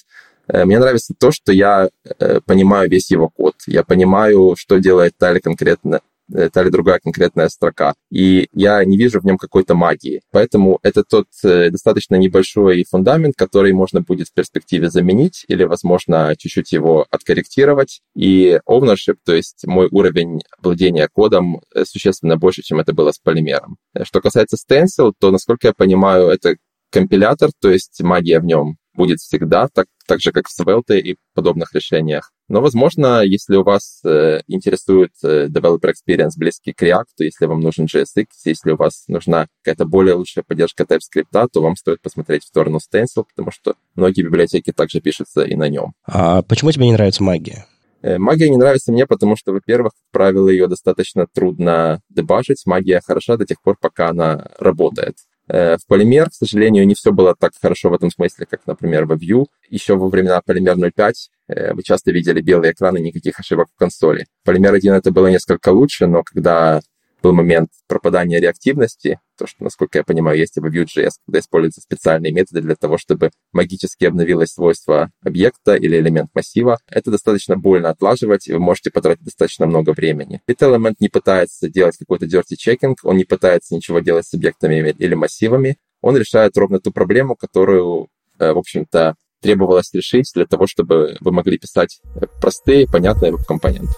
э, 0.49 0.65
мне 0.65 0.79
нравится 0.79 1.15
то, 1.19 1.31
что 1.31 1.53
я 1.53 1.89
э, 2.19 2.41
понимаю 2.45 2.91
весь 2.91 3.11
его 3.11 3.29
код. 3.29 3.55
Я 3.67 3.85
понимаю, 3.85 4.55
что 4.57 4.79
делает 4.79 5.15
та 5.19 5.33
или 5.33 5.39
конкретно 5.39 6.01
та 6.31 6.63
или 6.63 6.71
другая 6.71 6.99
конкретная 6.99 7.49
строка. 7.49 7.95
И 8.11 8.49
я 8.53 8.85
не 8.85 8.97
вижу 8.97 9.21
в 9.21 9.25
нем 9.25 9.39
какой-то 9.39 9.75
магии. 9.75 10.23
Поэтому 10.31 10.79
это 10.83 11.05
тот 11.05 11.27
э, 11.45 11.71
достаточно 11.71 12.17
небольшой 12.17 12.85
фундамент, 12.89 13.35
который 13.37 13.73
можно 13.73 14.01
будет 14.01 14.29
в 14.29 14.33
перспективе 14.33 14.91
заменить 14.91 15.45
или, 15.49 15.65
возможно, 15.65 16.35
чуть-чуть 16.37 16.73
его 16.73 17.07
откорректировать. 17.11 18.01
И 18.17 18.59
ownership, 18.69 19.17
то 19.25 19.35
есть 19.35 19.67
мой 19.67 19.89
уровень 19.91 20.41
владения 20.63 21.09
кодом, 21.13 21.61
э, 21.75 21.85
существенно 21.85 22.37
больше, 22.37 22.63
чем 22.63 22.81
это 22.81 22.93
было 22.93 23.13
с 23.13 23.19
полимером. 23.19 23.77
Что 24.03 24.21
касается 24.21 24.57
Stencil, 24.57 25.13
то, 25.19 25.31
насколько 25.31 25.69
я 25.69 25.73
понимаю, 25.73 26.29
это 26.29 26.57
компилятор, 26.91 27.51
то 27.61 27.71
есть 27.71 28.01
магия 28.03 28.39
в 28.39 28.45
нем 28.45 28.77
будет 28.95 29.21
всегда, 29.21 29.69
так, 29.69 29.87
так 30.07 30.21
же, 30.21 30.33
как 30.33 30.49
в 30.49 30.61
Svelte 30.61 30.99
и 30.99 31.17
подобных 31.35 31.75
решениях. 31.75 32.33
Но, 32.49 32.61
возможно, 32.61 33.23
если 33.23 33.57
у 33.57 33.63
вас 33.63 34.01
э, 34.05 34.41
интересует 34.47 35.13
э, 35.23 35.49
developer 35.49 35.93
experience 35.93 36.33
близкий 36.37 36.73
к 36.73 36.83
React, 36.83 37.07
то 37.17 37.25
если 37.25 37.47
вам 37.47 37.61
нужен 37.61 37.87
JSX, 37.87 38.27
если 38.45 38.73
у 38.73 38.77
вас 38.77 39.05
нужна 39.09 39.49
какая-то 39.63 39.87
более 39.87 40.15
лучшая 40.15 40.45
поддержка 40.47 40.85
TypeScript, 40.85 41.49
то 41.53 41.63
вам 41.63 41.77
стоит 41.77 42.01
посмотреть 42.03 42.45
в 42.45 42.49
сторону 42.49 42.79
Stencil, 42.79 43.25
потому 43.29 43.51
что 43.51 43.75
многие 43.95 44.23
библиотеки 44.23 44.73
также 44.73 45.01
пишутся 45.01 45.43
и 45.43 45.55
на 45.55 45.69
нем. 45.69 45.95
А 46.05 46.43
почему 46.43 46.71
тебе 46.71 46.87
не 46.87 46.93
нравится 46.93 47.23
магия? 47.23 47.67
Э, 48.05 48.19
магия 48.19 48.51
не 48.51 48.59
нравится 48.59 48.93
мне, 48.93 49.07
потому 49.07 49.35
что, 49.35 49.53
во-первых, 49.53 49.93
правило 50.13 50.51
ее 50.51 50.69
достаточно 50.69 51.27
трудно 51.27 52.03
дебажить. 52.11 52.63
Магия 52.67 53.01
хороша 53.03 53.39
до 53.39 53.47
тех 53.47 53.63
пор, 53.63 53.79
пока 53.81 54.11
она 54.11 54.51
работает. 54.59 55.17
Э, 55.49 55.77
в 55.77 55.91
Polymer, 55.91 56.31
к 56.31 56.35
сожалению, 56.35 56.87
не 56.87 56.95
все 56.95 57.13
было 57.13 57.35
так 57.39 57.53
хорошо 57.61 57.91
в 57.91 57.95
этом 57.95 58.11
смысле, 58.11 58.47
как, 58.47 58.67
например, 58.67 59.05
в 59.07 59.13
Vue. 59.13 59.47
Еще 59.69 59.97
во 59.97 60.09
времена 60.09 60.41
Polymer 60.47 60.75
0.5 60.75 61.13
э, 61.49 61.75
вы 61.75 61.83
часто 61.83 62.13
видели 62.13 62.41
белые 62.41 62.73
экраны, 62.73 62.99
никаких 62.99 63.39
ошибок 63.39 63.69
в 63.75 63.79
консоли. 63.79 64.27
Polymer 64.47 64.75
1 64.75 64.93
это 64.95 65.11
было 65.11 65.27
несколько 65.29 65.71
лучше, 65.71 66.07
но 66.07 66.23
когда 66.23 66.81
был 67.25 67.33
момент 67.33 67.71
пропадания 67.89 68.39
реактивности, 68.39 69.19
то, 69.39 69.47
что, 69.47 69.65
насколько 69.65 69.97
я 69.97 70.05
понимаю, 70.05 70.39
есть 70.39 70.59
и 70.59 70.61
в 70.61 70.67
Vue.js, 70.67 71.13
когда 71.27 71.39
используются 71.39 71.81
специальные 71.81 72.33
методы 72.33 72.61
для 72.61 72.77
того, 72.77 72.99
чтобы 72.99 73.31
магически 73.51 74.05
обновилось 74.05 74.51
свойство 74.51 75.11
объекта 75.25 75.75
или 75.75 75.97
элемент 75.97 76.29
массива. 76.35 76.79
Это 76.87 77.11
достаточно 77.11 77.57
больно 77.57 77.89
отлаживать, 77.89 78.47
и 78.47 78.53
вы 78.53 78.59
можете 78.59 78.91
потратить 78.91 79.25
достаточно 79.25 79.67
много 79.67 79.95
времени. 79.95 80.43
Этот 80.47 80.71
элемент 80.75 81.01
не 81.01 81.09
пытается 81.09 81.71
делать 81.71 81.97
какой-то 81.97 82.27
dirty 82.27 82.57
checking, 82.63 82.95
он 83.03 83.17
не 83.17 83.25
пытается 83.25 83.75
ничего 83.75 84.01
делать 84.01 84.27
с 84.27 84.35
объектами 84.35 84.91
или 84.91 85.15
массивами, 85.15 85.79
он 86.03 86.19
решает 86.19 86.57
ровно 86.59 86.79
ту 86.79 86.93
проблему, 86.93 87.37
которую, 87.37 88.09
э, 88.39 88.53
в 88.53 88.59
общем-то, 88.59 89.15
требовалось 89.41 89.95
решить 89.95 90.31
для 90.35 90.45
того, 90.45 90.67
чтобы 90.67 91.17
вы 91.21 91.33
могли 91.33 91.57
писать 91.57 92.03
простые, 92.41 92.87
понятные 92.87 93.33
веб-компоненты. 93.33 93.95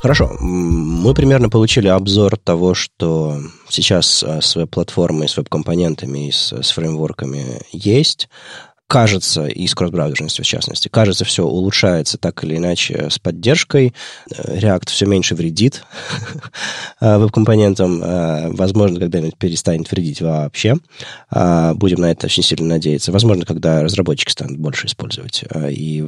Хорошо. 0.00 0.36
Мы 0.40 1.12
примерно 1.12 1.50
получили 1.50 1.88
обзор 1.88 2.36
того, 2.36 2.74
что 2.74 3.40
сейчас 3.68 4.22
а, 4.22 4.40
с 4.40 4.54
веб-платформой, 4.54 5.28
с 5.28 5.36
веб-компонентами 5.36 6.28
и 6.28 6.32
с, 6.32 6.52
с 6.52 6.70
фреймворками 6.70 7.62
есть 7.72 8.28
кажется, 8.88 9.46
и 9.46 9.66
с 9.66 9.74
кросс-браузерностью 9.74 10.44
в 10.44 10.48
частности, 10.48 10.88
кажется, 10.88 11.26
все 11.26 11.44
улучшается 11.44 12.16
так 12.16 12.42
или 12.42 12.56
иначе 12.56 13.10
с 13.10 13.18
поддержкой. 13.18 13.92
React 14.30 14.88
все 14.88 15.04
меньше 15.04 15.34
вредит 15.34 15.84
веб-компонентам. 17.00 18.54
Возможно, 18.54 18.98
когда-нибудь 18.98 19.36
перестанет 19.36 19.90
вредить 19.90 20.22
вообще. 20.22 20.76
Будем 21.30 22.00
на 22.00 22.10
это 22.10 22.26
очень 22.26 22.42
сильно 22.42 22.66
надеяться. 22.66 23.12
Возможно, 23.12 23.44
когда 23.44 23.82
разработчики 23.82 24.30
станут 24.30 24.56
больше 24.56 24.86
использовать. 24.86 25.44
И 25.68 26.06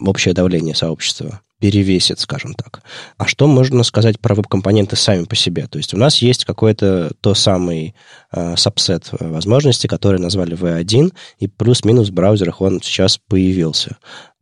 общее 0.00 0.34
давление 0.34 0.74
сообщества 0.74 1.40
перевесит, 1.60 2.20
скажем 2.20 2.54
так. 2.54 2.82
А 3.16 3.26
что 3.26 3.46
можно 3.46 3.82
сказать 3.82 4.20
про 4.20 4.34
веб-компоненты 4.34 4.96
сами 4.96 5.24
по 5.24 5.36
себе? 5.36 5.66
То 5.66 5.78
есть 5.78 5.94
у 5.94 5.96
нас 5.96 6.18
есть 6.18 6.44
какой-то 6.44 7.12
то 7.20 7.34
самый 7.34 7.94
э, 8.32 8.56
сабсет 8.56 9.08
возможностей, 9.12 9.88
который 9.88 10.20
назвали 10.20 10.56
V1, 10.56 11.12
и 11.38 11.48
плюс-минус 11.48 12.10
в 12.10 12.12
браузерах 12.12 12.60
он 12.60 12.80
сейчас 12.80 13.18
появился. 13.18 13.96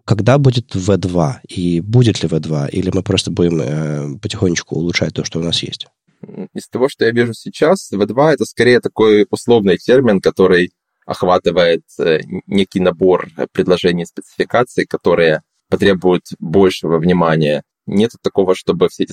Когда 0.04 0.38
будет 0.38 0.76
V2? 0.76 1.40
И 1.48 1.80
будет 1.80 2.22
ли 2.22 2.28
V2? 2.28 2.70
Или 2.70 2.90
мы 2.94 3.02
просто 3.02 3.30
будем 3.30 3.60
э, 3.60 4.18
потихонечку 4.18 4.76
улучшать 4.76 5.14
то, 5.14 5.24
что 5.24 5.40
у 5.40 5.42
нас 5.42 5.62
есть? 5.62 5.88
Из 6.54 6.68
того, 6.68 6.88
что 6.88 7.04
я 7.04 7.10
вижу 7.10 7.34
сейчас, 7.34 7.90
V2 7.92 8.34
это 8.34 8.44
скорее 8.44 8.80
такой 8.80 9.26
условный 9.30 9.78
термин, 9.78 10.20
который 10.20 10.72
охватывает 11.06 11.84
э, 11.98 12.20
некий 12.46 12.80
набор 12.80 13.28
предложений 13.52 14.02
и 14.02 14.06
спецификаций, 14.06 14.86
которые 14.86 15.42
потребуют 15.68 16.24
большего 16.38 16.98
внимания. 16.98 17.62
Нет 17.86 18.10
такого, 18.22 18.54
чтобы 18.54 18.88
все 18.88 19.04
эти 19.04 19.12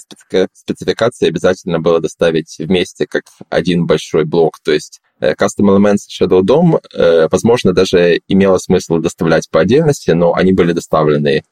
спецификации 0.54 1.28
обязательно 1.28 1.80
было 1.80 2.00
доставить 2.00 2.56
вместе 2.58 3.06
как 3.06 3.24
один 3.50 3.86
большой 3.86 4.26
блок. 4.26 4.58
То 4.64 4.72
есть 4.72 5.00
э, 5.20 5.34
Custom 5.34 5.70
Elements 5.70 6.08
Shadow 6.10 6.42
DOM, 6.42 6.82
э, 6.94 7.28
возможно, 7.30 7.74
даже 7.74 8.20
имело 8.28 8.58
смысл 8.58 8.98
доставлять 8.98 9.50
по 9.52 9.62
отдельности, 9.62 10.12
но 10.12 10.34
они 10.34 10.54
были 10.54 10.74
доставлены 10.74 11.44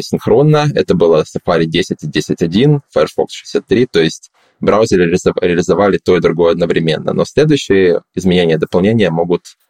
синхронно. 0.00 0.66
Это 0.74 0.94
было 0.94 1.24
Safari 1.24 1.66
10 1.66 2.02
и 2.02 2.06
10.1, 2.06 2.80
Firefox 2.90 3.34
63, 3.34 3.86
то 3.86 4.00
есть 4.00 4.30
браузеры 4.60 5.14
реализовали 5.42 5.98
то 5.98 6.16
и 6.16 6.20
другое 6.20 6.52
одновременно. 6.52 7.12
Но 7.12 7.26
следующие 7.26 8.00
изменения 8.14 8.56
дополнения 8.56 9.10
могут 9.10 9.42
Э, 9.44 9.67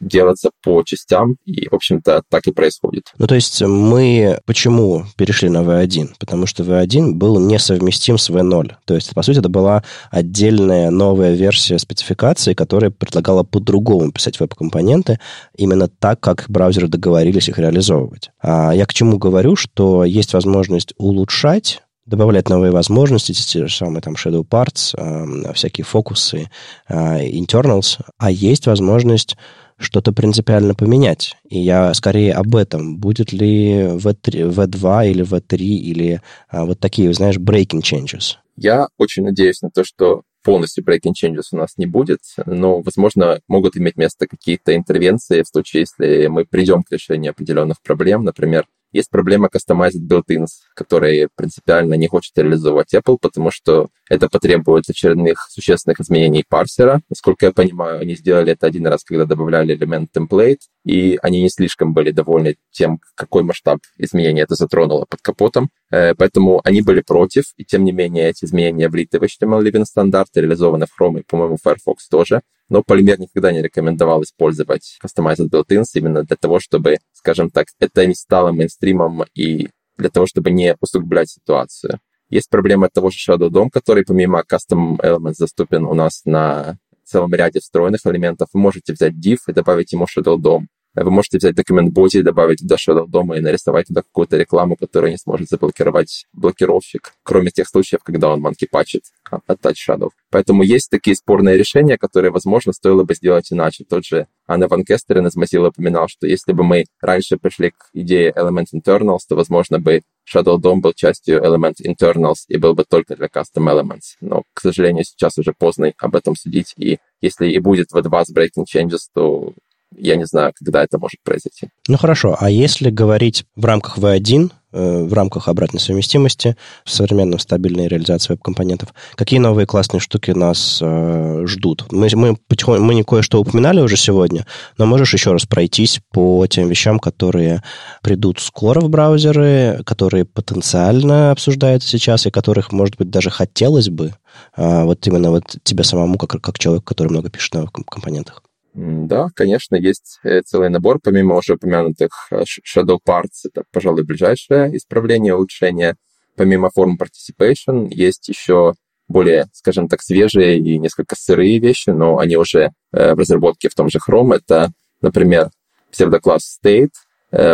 делаться 0.00 0.50
по 0.62 0.82
частям, 0.82 1.36
и, 1.44 1.68
в 1.68 1.74
общем-то, 1.74 2.22
так 2.28 2.46
и 2.46 2.52
происходит. 2.52 3.12
Ну, 3.18 3.26
то 3.26 3.34
есть 3.34 3.62
мы 3.62 4.38
почему 4.46 5.04
перешли 5.16 5.48
на 5.48 5.58
V1? 5.58 6.14
Потому 6.18 6.46
что 6.46 6.62
V1 6.62 7.12
был 7.12 7.38
несовместим 7.38 8.18
с 8.18 8.30
V0. 8.30 8.72
То 8.84 8.94
есть, 8.94 9.14
по 9.14 9.22
сути, 9.22 9.38
это 9.38 9.48
была 9.48 9.82
отдельная 10.10 10.90
новая 10.90 11.34
версия 11.34 11.78
спецификации, 11.78 12.54
которая 12.54 12.90
предлагала 12.90 13.42
по-другому 13.42 14.12
писать 14.12 14.38
веб-компоненты, 14.40 15.18
именно 15.56 15.88
так, 15.88 16.20
как 16.20 16.46
браузеры 16.48 16.88
договорились 16.88 17.48
их 17.48 17.58
реализовывать. 17.58 18.30
А 18.40 18.72
я 18.72 18.86
к 18.86 18.94
чему 18.94 19.18
говорю, 19.18 19.56
что 19.56 20.04
есть 20.04 20.34
возможность 20.34 20.94
улучшать 20.98 21.82
добавлять 22.06 22.48
новые 22.48 22.72
возможности, 22.72 23.32
те 23.32 23.66
же 23.66 23.74
самые 23.74 24.02
там 24.02 24.14
shadow 24.14 24.46
parts, 24.46 24.94
э, 24.96 25.52
всякие 25.54 25.84
фокусы, 25.84 26.50
э, 26.88 27.28
internals, 27.28 27.98
а 28.18 28.30
есть 28.30 28.66
возможность 28.66 29.36
что-то 29.78 30.12
принципиально 30.12 30.74
поменять. 30.74 31.36
И 31.48 31.58
я 31.58 31.92
скорее 31.94 32.34
об 32.34 32.54
этом. 32.54 32.98
Будет 32.98 33.32
ли 33.32 33.82
V3, 33.82 34.50
V2 34.50 35.10
или 35.10 35.24
V3 35.24 35.56
или 35.56 36.20
э, 36.50 36.64
вот 36.64 36.78
такие, 36.80 37.12
знаешь, 37.12 37.36
breaking 37.36 37.82
changes? 37.82 38.36
Я 38.56 38.88
очень 38.98 39.24
надеюсь 39.24 39.62
на 39.62 39.70
то, 39.70 39.82
что 39.84 40.22
полностью 40.42 40.84
breaking 40.84 41.12
changes 41.20 41.48
у 41.52 41.56
нас 41.56 41.74
не 41.76 41.86
будет, 41.86 42.20
но, 42.46 42.80
возможно, 42.80 43.40
могут 43.48 43.76
иметь 43.76 43.96
место 43.96 44.26
какие-то 44.26 44.74
интервенции 44.74 45.42
в 45.42 45.48
случае, 45.48 45.80
если 45.80 46.26
мы 46.26 46.44
придем 46.44 46.82
к 46.82 46.90
решению 46.90 47.30
определенных 47.30 47.80
проблем. 47.82 48.24
Например, 48.24 48.66
есть 48.92 49.10
проблема 49.10 49.48
customized 49.48 50.00
built-ins, 50.06 50.48
которые 50.74 51.28
принципиально 51.34 51.94
не 51.94 52.08
хочет 52.08 52.36
реализовывать 52.36 52.94
Apple, 52.94 53.18
потому 53.20 53.50
что 53.50 53.88
это 54.08 54.28
потребует 54.28 54.88
очередных 54.88 55.48
существенных 55.50 56.00
изменений 56.00 56.44
парсера. 56.46 57.00
Насколько 57.08 57.46
я 57.46 57.52
понимаю, 57.52 58.00
они 58.00 58.14
сделали 58.14 58.52
это 58.52 58.66
один 58.66 58.86
раз, 58.86 59.04
когда 59.04 59.24
добавляли 59.24 59.74
элемент 59.74 60.10
template, 60.14 60.60
и 60.84 61.18
они 61.22 61.42
не 61.42 61.48
слишком 61.48 61.94
были 61.94 62.10
довольны 62.10 62.56
тем, 62.70 63.00
какой 63.14 63.42
масштаб 63.42 63.78
изменений 63.96 64.42
это 64.42 64.54
затронуло 64.54 65.06
под 65.08 65.22
капотом. 65.22 65.70
Э, 65.90 66.14
поэтому 66.14 66.60
они 66.64 66.82
были 66.82 67.00
против, 67.00 67.44
и 67.56 67.64
тем 67.64 67.84
не 67.84 67.92
менее 67.92 68.28
эти 68.28 68.44
изменения 68.44 68.88
влиты 68.88 69.18
в 69.18 69.22
HTML 69.22 69.62
Living 69.62 69.84
стандарт, 69.84 70.28
реализованы 70.34 70.86
в 70.86 71.00
Chrome 71.00 71.20
и, 71.20 71.22
по-моему, 71.22 71.56
Firefox 71.62 72.08
тоже. 72.08 72.42
Но 72.68 72.80
Polymer 72.80 73.18
никогда 73.18 73.52
не 73.52 73.62
рекомендовал 73.62 74.22
использовать 74.22 74.98
Customized 75.04 75.48
Built-ins 75.50 75.86
именно 75.94 76.22
для 76.22 76.36
того, 76.36 76.60
чтобы, 76.60 76.98
скажем 77.12 77.50
так, 77.50 77.66
это 77.78 78.06
не 78.06 78.14
стало 78.14 78.52
мейнстримом 78.52 79.24
и 79.34 79.68
для 79.98 80.10
того, 80.10 80.26
чтобы 80.26 80.50
не 80.50 80.76
усугублять 80.80 81.30
ситуацию. 81.30 82.00
Есть 82.28 82.48
проблема 82.48 82.88
того 82.88 83.10
же 83.10 83.18
Shadow 83.18 83.50
DOM, 83.50 83.68
который 83.70 84.04
помимо 84.04 84.42
Custom 84.42 84.96
Elements 84.96 85.36
доступен 85.38 85.84
у 85.84 85.92
нас 85.92 86.22
на 86.24 86.78
целом 87.04 87.34
ряде 87.34 87.60
встроенных 87.60 88.00
элементов. 88.06 88.48
Вы 88.54 88.60
можете 88.60 88.94
взять 88.94 89.14
div 89.14 89.38
и 89.48 89.52
добавить 89.52 89.92
ему 89.92 90.06
Shadow 90.06 90.38
DOM. 90.38 90.66
Вы 90.94 91.10
можете 91.10 91.38
взять 91.38 91.54
документ 91.54 91.96
body 91.96 92.22
добавить 92.22 92.58
туда 92.58 92.76
shadow 92.76 93.06
дома 93.06 93.36
и 93.36 93.40
нарисовать 93.40 93.86
туда 93.86 94.02
какую-то 94.02 94.36
рекламу, 94.36 94.76
которая 94.76 95.10
не 95.10 95.18
сможет 95.18 95.48
заблокировать 95.48 96.26
блокировщик, 96.32 97.14
кроме 97.22 97.50
тех 97.50 97.68
случаев, 97.68 98.02
когда 98.02 98.30
он 98.30 98.40
манки 98.40 98.66
пачет 98.70 99.04
от 99.30 99.60
Touch 99.60 99.76
Shadow. 99.88 100.10
Поэтому 100.30 100.62
есть 100.62 100.90
такие 100.90 101.16
спорные 101.16 101.56
решения, 101.56 101.96
которые, 101.96 102.30
возможно, 102.30 102.72
стоило 102.72 103.04
бы 103.04 103.14
сделать 103.14 103.50
иначе. 103.52 103.84
Тот 103.88 104.04
же 104.04 104.26
Анна 104.46 104.68
Ван 104.68 104.84
Кестерен 104.84 105.26
из 105.26 105.36
Mozilla 105.36 105.68
упоминал, 105.68 106.08
что 106.08 106.26
если 106.26 106.52
бы 106.52 106.64
мы 106.64 106.84
раньше 107.00 107.38
пришли 107.38 107.70
к 107.70 107.88
идее 107.94 108.32
Element 108.36 108.66
Internals, 108.74 109.20
то, 109.28 109.34
возможно, 109.34 109.78
бы 109.78 110.02
Shadow 110.28 110.58
DOM 110.58 110.80
был 110.80 110.92
частью 110.92 111.42
Element 111.42 111.76
Internals 111.84 112.44
и 112.48 112.58
был 112.58 112.74
бы 112.74 112.84
только 112.84 113.16
для 113.16 113.26
Custom 113.26 113.66
Elements. 113.66 114.16
Но, 114.20 114.42
к 114.52 114.60
сожалению, 114.60 115.04
сейчас 115.04 115.38
уже 115.38 115.52
поздно 115.52 115.92
об 115.98 116.14
этом 116.14 116.36
судить. 116.36 116.74
И 116.76 116.98
если 117.20 117.50
и 117.50 117.58
будет 117.58 117.92
V2 117.92 118.24
с 118.24 118.34
Breaking 118.34 118.64
Changes, 118.72 119.08
то 119.14 119.52
я 119.96 120.16
не 120.16 120.24
знаю, 120.24 120.52
когда 120.56 120.82
это 120.82 120.98
может 120.98 121.22
произойти. 121.24 121.68
Ну 121.88 121.96
хорошо, 121.96 122.36
а 122.38 122.50
если 122.50 122.90
говорить 122.90 123.44
в 123.56 123.64
рамках 123.64 123.98
V1, 123.98 124.50
э, 124.72 125.02
в 125.04 125.12
рамках 125.12 125.48
обратной 125.48 125.80
совместимости, 125.80 126.56
в 126.84 126.90
современном 126.90 127.38
стабильной 127.38 127.88
реализации 127.88 128.32
веб-компонентов, 128.32 128.94
какие 129.14 129.38
новые 129.38 129.66
классные 129.66 130.00
штуки 130.00 130.30
нас 130.30 130.78
э, 130.80 131.44
ждут? 131.46 131.86
Мы, 131.90 132.08
мы, 132.14 132.36
потихоньку, 132.36 132.84
мы 132.84 133.02
кое-что 133.04 133.40
упоминали 133.40 133.80
уже 133.80 133.96
сегодня, 133.96 134.46
но 134.78 134.86
можешь 134.86 135.12
еще 135.12 135.32
раз 135.32 135.46
пройтись 135.46 136.00
по 136.12 136.46
тем 136.46 136.68
вещам, 136.68 136.98
которые 136.98 137.62
придут 138.02 138.40
скоро 138.40 138.80
в 138.80 138.88
браузеры, 138.88 139.82
которые 139.84 140.24
потенциально 140.24 141.30
обсуждаются 141.30 141.88
сейчас 141.88 142.26
и 142.26 142.30
которых, 142.30 142.72
может 142.72 142.96
быть, 142.96 143.10
даже 143.10 143.30
хотелось 143.30 143.88
бы, 143.88 144.14
э, 144.56 144.84
вот 144.84 145.06
именно 145.06 145.30
вот 145.30 145.56
тебе 145.62 145.84
самому, 145.84 146.18
как, 146.18 146.40
как 146.40 146.58
человек, 146.58 146.84
который 146.84 147.08
много 147.08 147.30
пишет 147.30 147.54
на 147.54 147.66
компонентах? 147.66 148.42
Да, 148.74 149.28
конечно, 149.34 149.76
есть 149.76 150.18
э, 150.22 150.40
целый 150.42 150.70
набор, 150.70 150.98
помимо 151.02 151.36
уже 151.36 151.54
упомянутых 151.54 152.28
э, 152.30 152.42
Shadow 152.42 152.98
Parts, 153.06 153.44
это, 153.44 153.64
пожалуй, 153.70 154.04
ближайшее 154.04 154.74
исправление, 154.76 155.34
улучшение. 155.34 155.96
Помимо 156.36 156.70
форм 156.70 156.98
Participation 156.98 157.88
есть 157.90 158.28
еще 158.30 158.72
более, 159.08 159.46
скажем 159.52 159.88
так, 159.88 160.00
свежие 160.00 160.58
и 160.58 160.78
несколько 160.78 161.16
сырые 161.16 161.58
вещи, 161.58 161.90
но 161.90 162.18
они 162.18 162.36
уже 162.36 162.72
э, 162.92 163.14
в 163.14 163.18
разработке 163.18 163.68
в 163.68 163.74
том 163.74 163.90
же 163.90 163.98
Chrome. 163.98 164.36
Это, 164.36 164.72
например, 165.02 165.50
псевдокласс 165.90 166.58
State, 166.58 166.92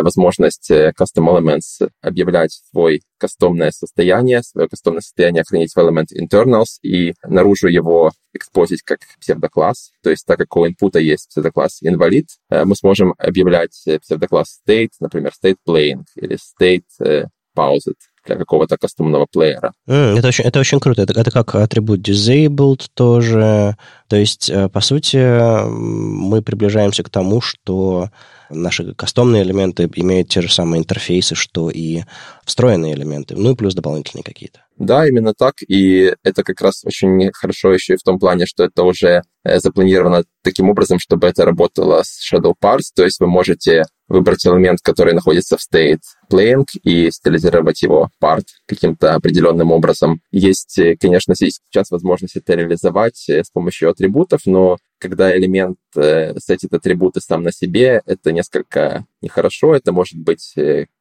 возможность 0.03 0.71
э, 0.71 0.93
Custom 0.99 1.27
Elements 1.29 1.89
объявлять 2.03 2.61
свой 2.71 3.03
кастомное 3.19 3.71
состояние, 3.71 4.43
свое 4.43 4.69
кастомное 4.69 5.01
состояние 5.01 5.45
хранить 5.47 5.73
в 5.73 5.79
Element 5.79 6.09
Internals 6.21 6.79
и 6.83 7.15
наружу 7.25 7.69
его 7.69 8.11
экспозить 8.33 8.83
как 8.83 9.01
псевдокласс. 9.21 9.93
То 10.03 10.11
есть 10.11 10.27
так 10.27 10.39
как 10.39 10.57
у 10.57 10.67
инпута 10.67 10.99
есть 10.99 11.29
псевдокласс 11.29 11.81
invalid, 11.83 12.27
э, 12.51 12.65
мы 12.65 12.75
сможем 12.75 13.15
объявлять 13.19 13.81
псевдокласс 14.03 14.61
state, 14.67 14.91
например, 15.01 15.33
state 15.43 15.57
playing 15.67 16.03
или 16.17 16.37
state 16.37 17.29
paused 17.57 17.97
для 18.29 18.37
какого-то 18.37 18.77
кастомного 18.77 19.27
плеера. 19.31 19.73
Mm, 19.89 20.19
это, 20.19 20.29
очень, 20.29 20.45
это 20.45 20.61
очень 20.61 20.79
круто. 20.79 21.03
Это, 21.03 21.19
это 21.19 21.31
как 21.31 21.55
атрибут 21.55 22.09
disabled 22.09 22.87
тоже. 22.95 23.77
То 24.09 24.17
есть, 24.17 24.51
по 24.73 24.81
сути, 24.81 25.19
мы 25.69 26.43
приближаемся 26.43 27.03
к 27.03 27.11
тому, 27.11 27.41
что 27.41 28.09
наши 28.51 28.95
кастомные 28.95 29.43
элементы 29.43 29.89
имеют 29.95 30.29
те 30.29 30.41
же 30.41 30.51
самые 30.51 30.81
интерфейсы, 30.81 31.35
что 31.35 31.71
и 31.71 32.03
встроенные 32.45 32.95
элементы, 32.95 33.37
ну 33.37 33.53
и 33.53 33.57
плюс 33.57 33.75
дополнительные 33.75 34.25
какие-то. 34.25 34.61
Да, 34.77 35.07
именно 35.07 35.35
так, 35.35 35.55
и 35.67 36.15
это 36.23 36.43
как 36.43 36.61
раз 36.61 36.85
очень 36.85 37.31
хорошо 37.33 37.73
еще 37.73 37.95
и 37.95 37.97
в 37.97 38.03
том 38.03 38.19
плане, 38.19 38.47
что 38.47 38.65
это 38.65 38.85
уже 38.85 39.23
э, 39.45 39.59
запланировано 39.59 40.25
таким 40.43 40.71
образом, 40.71 40.99
чтобы 40.99 41.27
это 41.27 41.45
работало 41.45 42.03
с 42.05 42.21
Shadow 42.33 42.53
Parts, 42.63 42.93
то 42.95 43.05
есть 43.05 43.21
вы 43.21 43.27
можете 43.27 43.85
выбрать 44.09 44.47
элемент, 44.47 44.81
который 44.83 45.13
находится 45.13 45.57
в 45.57 45.61
state 45.61 46.01
playing 46.31 46.65
и 46.83 47.11
стилизировать 47.11 47.83
его 47.83 48.11
part 48.23 48.45
каким-то 48.67 49.15
определенным 49.15 49.71
образом. 49.71 50.21
Есть, 50.31 50.79
э, 50.79 50.97
конечно, 50.99 51.35
сейчас 51.35 51.91
возможность 51.91 52.37
это 52.37 52.55
реализовать 52.55 53.29
э, 53.29 53.45
с 53.45 53.51
помощью 53.51 53.91
атрибутов, 53.91 54.41
но 54.47 54.79
когда 54.99 55.37
элемент 55.37 55.79
э, 55.97 56.35
сетит 56.39 56.73
атрибуты 56.73 57.21
сам 57.21 57.43
на 57.43 57.53
себе, 57.53 58.03
это 58.07 58.33
несколько 58.33 59.05
нехорошо, 59.21 59.75
это 59.75 59.93
может 59.93 60.19
быть 60.19 60.55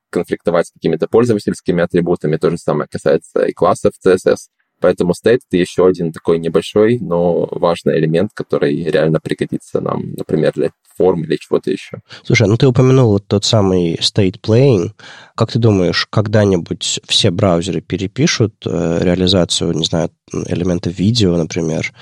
конфликтовать 0.10 0.68
с 0.68 0.72
какими-то 0.72 1.08
пользовательскими 1.08 1.84
атрибутами, 1.84 2.38
то 2.38 2.50
же 2.50 2.58
самое 2.58 2.88
касается 2.90 3.46
и 3.46 3.54
классов 3.54 3.94
CSS. 4.06 4.48
Поэтому 4.80 5.14
state— 5.14 5.40
это 5.50 5.58
еще 5.58 5.88
один 5.88 6.12
такой 6.12 6.40
небольшой, 6.40 7.00
но 7.00 7.48
важный 7.52 7.98
элемент, 8.00 8.32
который 8.34 8.84
реально 8.84 9.20
пригодится 9.20 9.82
нам, 9.82 10.14
например, 10.14 10.54
для 10.54 10.72
форм 10.98 11.24
или 11.24 11.38
чего-то 11.38 11.72
еще. 11.72 12.00
Слушай, 12.24 12.48
ну 12.48 12.58
ты 12.58 12.68
упомянул 12.68 13.12
вот 13.12 13.28
тот 13.28 13.46
самый 13.46 13.96
state 13.96 14.40
playing. 14.42 14.92
Как 15.36 15.52
ты 15.52 15.60
думаешь, 15.60 16.08
когда-нибудь 16.10 17.00
все 17.08 17.32
браузеры 17.32 17.82
перепишут 17.82 18.56
э, 18.66 19.00
реализацию, 19.02 19.74
не 19.74 19.86
знаю, 19.86 20.10
элемента 20.32 20.90
видео, 20.90 21.38
например, 21.38 21.94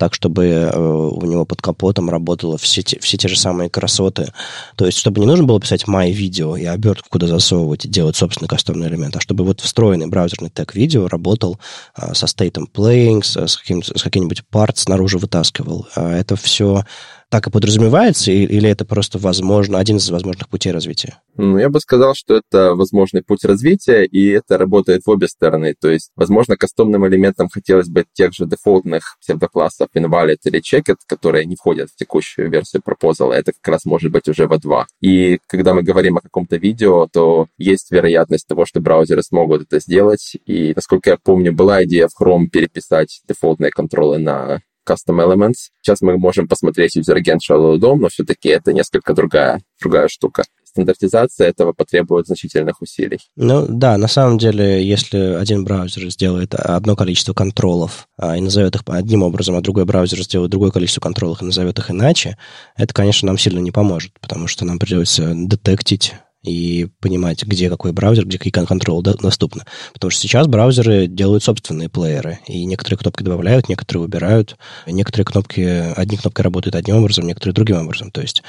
так, 0.00 0.14
чтобы 0.14 0.46
э, 0.46 0.78
у 0.78 1.26
него 1.26 1.44
под 1.44 1.60
капотом 1.60 2.08
работало 2.08 2.56
все 2.56 2.82
те, 2.82 2.98
все 3.00 3.18
те 3.18 3.28
же 3.28 3.38
самые 3.38 3.68
красоты. 3.68 4.32
То 4.74 4.86
есть, 4.86 4.96
чтобы 4.96 5.20
не 5.20 5.26
нужно 5.26 5.44
было 5.44 5.60
писать 5.60 5.84
my 5.86 6.10
видео 6.10 6.56
и 6.56 6.64
обертку 6.64 7.08
куда 7.10 7.26
засовывать 7.26 7.84
и 7.84 7.88
делать 7.88 8.16
собственный 8.16 8.48
кастомный 8.48 8.88
элемент, 8.88 9.16
а 9.16 9.20
чтобы 9.20 9.44
вот 9.44 9.60
встроенный 9.60 10.06
браузерный 10.06 10.48
тег 10.48 10.74
видео 10.74 11.06
работал 11.06 11.60
а, 11.94 12.14
со 12.14 12.26
стейтом 12.26 12.66
playing, 12.72 13.22
с, 13.22 13.58
каким, 13.58 13.82
с 13.82 14.02
каким-нибудь 14.02 14.42
part 14.50 14.72
снаружи 14.76 15.18
вытаскивал. 15.18 15.86
А 15.94 16.10
это 16.16 16.34
все 16.34 16.84
так 17.30 17.46
и 17.46 17.50
подразумевается, 17.50 18.32
или 18.32 18.68
это 18.68 18.84
просто 18.84 19.18
возможно, 19.18 19.78
один 19.78 19.96
из 19.98 20.10
возможных 20.10 20.48
путей 20.48 20.72
развития? 20.72 21.20
Ну, 21.36 21.58
я 21.58 21.70
бы 21.70 21.80
сказал, 21.80 22.14
что 22.14 22.36
это 22.36 22.74
возможный 22.74 23.22
путь 23.22 23.44
развития, 23.44 24.04
и 24.04 24.28
это 24.30 24.58
работает 24.58 25.02
в 25.06 25.10
обе 25.10 25.28
стороны. 25.28 25.74
То 25.80 25.88
есть, 25.88 26.10
возможно, 26.16 26.56
кастомным 26.56 27.06
элементам 27.06 27.48
хотелось 27.48 27.88
бы 27.88 28.04
тех 28.12 28.32
же 28.34 28.46
дефолтных 28.46 29.16
псевдоклассов 29.20 29.88
invalid 29.96 30.38
или 30.44 30.60
checked, 30.60 30.96
которые 31.06 31.46
не 31.46 31.54
входят 31.54 31.88
в 31.88 31.96
текущую 31.96 32.50
версию 32.50 32.82
proposal. 32.84 33.32
Это 33.32 33.52
как 33.52 33.74
раз 33.74 33.84
может 33.84 34.10
быть 34.10 34.28
уже 34.28 34.48
в 34.48 34.58
2 34.58 34.86
И 35.00 35.38
когда 35.46 35.72
мы 35.72 35.82
говорим 35.82 36.16
о 36.16 36.20
каком-то 36.20 36.56
видео, 36.56 37.06
то 37.10 37.46
есть 37.58 37.92
вероятность 37.92 38.48
того, 38.48 38.66
что 38.66 38.80
браузеры 38.80 39.22
смогут 39.22 39.62
это 39.62 39.78
сделать. 39.78 40.36
И, 40.46 40.72
насколько 40.74 41.10
я 41.10 41.16
помню, 41.16 41.52
была 41.52 41.84
идея 41.84 42.08
в 42.08 42.20
Chrome 42.20 42.48
переписать 42.48 43.22
дефолтные 43.28 43.70
контролы 43.70 44.18
на 44.18 44.60
Custom 44.88 45.24
Elements. 45.24 45.70
Сейчас 45.82 46.00
мы 46.00 46.18
можем 46.18 46.48
посмотреть 46.48 46.96
User 46.96 47.16
Agent 47.16 47.38
Shallow 47.48 47.76
DOM, 47.78 47.96
но 47.96 48.08
все-таки 48.08 48.48
это 48.48 48.72
несколько 48.72 49.14
другая, 49.14 49.60
другая 49.80 50.08
штука 50.08 50.44
стандартизация 50.70 51.48
этого 51.48 51.72
потребует 51.72 52.26
значительных 52.26 52.80
усилий. 52.80 53.18
Ну 53.36 53.66
да, 53.68 53.98
на 53.98 54.08
самом 54.08 54.38
деле, 54.38 54.86
если 54.86 55.18
один 55.18 55.64
браузер 55.64 56.08
сделает 56.10 56.54
одно 56.54 56.96
количество 56.96 57.34
контролов 57.34 58.08
а, 58.16 58.36
и 58.36 58.40
назовет 58.40 58.76
их 58.76 58.82
одним 58.86 59.22
образом, 59.22 59.56
а 59.56 59.60
другой 59.60 59.84
браузер 59.84 60.22
сделает 60.22 60.50
другое 60.50 60.70
количество 60.70 61.00
контролов 61.00 61.42
и 61.42 61.44
назовет 61.44 61.78
их 61.78 61.90
иначе, 61.90 62.36
это, 62.76 62.94
конечно, 62.94 63.26
нам 63.26 63.38
сильно 63.38 63.58
не 63.58 63.72
поможет, 63.72 64.12
потому 64.20 64.46
что 64.46 64.64
нам 64.64 64.78
придется 64.78 65.32
детектить 65.34 66.14
и 66.42 66.88
понимать, 67.00 67.44
где 67.44 67.68
какой 67.68 67.92
браузер, 67.92 68.26
где 68.26 68.38
какие 68.38 68.52
контролы 68.52 69.02
доступны. 69.02 69.64
Потому 69.92 70.10
что 70.10 70.20
сейчас 70.20 70.46
браузеры 70.46 71.06
делают 71.06 71.44
собственные 71.44 71.88
плееры, 71.88 72.38
и 72.46 72.64
некоторые 72.64 72.98
кнопки 72.98 73.22
добавляют, 73.22 73.68
некоторые 73.68 74.04
убирают, 74.04 74.56
некоторые 74.86 75.26
кнопки, 75.26 75.92
одни 75.96 76.16
кнопки 76.16 76.40
работают 76.40 76.76
одним 76.76 76.96
образом, 76.96 77.26
некоторые 77.26 77.54
другим 77.54 77.76
образом. 77.78 78.10
То 78.10 78.22
есть, 78.22 78.42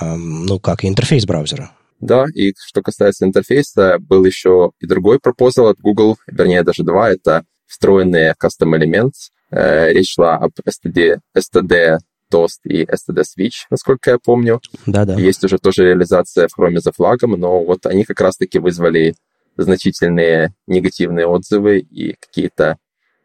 эм, 0.00 0.46
ну, 0.46 0.60
как 0.60 0.84
и 0.84 0.88
интерфейс 0.88 1.24
браузера. 1.24 1.72
Да, 2.00 2.26
и 2.32 2.52
что 2.56 2.82
касается 2.82 3.26
интерфейса, 3.26 3.98
был 3.98 4.24
еще 4.24 4.70
и 4.78 4.86
другой 4.86 5.18
пропозал 5.18 5.66
от 5.66 5.78
Google, 5.80 6.16
вернее, 6.28 6.62
даже 6.62 6.84
два, 6.84 7.10
это 7.10 7.44
встроенные 7.66 8.34
custom 8.40 8.78
elements. 8.78 9.30
Э, 9.50 9.92
речь 9.92 10.14
шла 10.14 10.36
об 10.36 10.52
STD, 10.66 11.18
STD 11.36 11.98
Toast 12.32 12.60
и 12.64 12.84
STD 12.84 13.22
Switch, 13.22 13.66
насколько 13.70 14.10
я 14.10 14.18
помню. 14.18 14.60
Да-да. 14.86 15.14
Есть 15.14 15.44
уже 15.44 15.58
тоже 15.58 15.84
реализация 15.84 16.48
в 16.48 16.58
Chrome 16.58 16.78
за 16.78 16.92
флагом, 16.92 17.32
но 17.32 17.64
вот 17.64 17.86
они 17.86 18.04
как 18.04 18.20
раз-таки 18.20 18.58
вызвали 18.58 19.14
значительные 19.56 20.54
негативные 20.66 21.26
отзывы 21.26 21.80
и 21.80 22.14
какие-то 22.14 22.78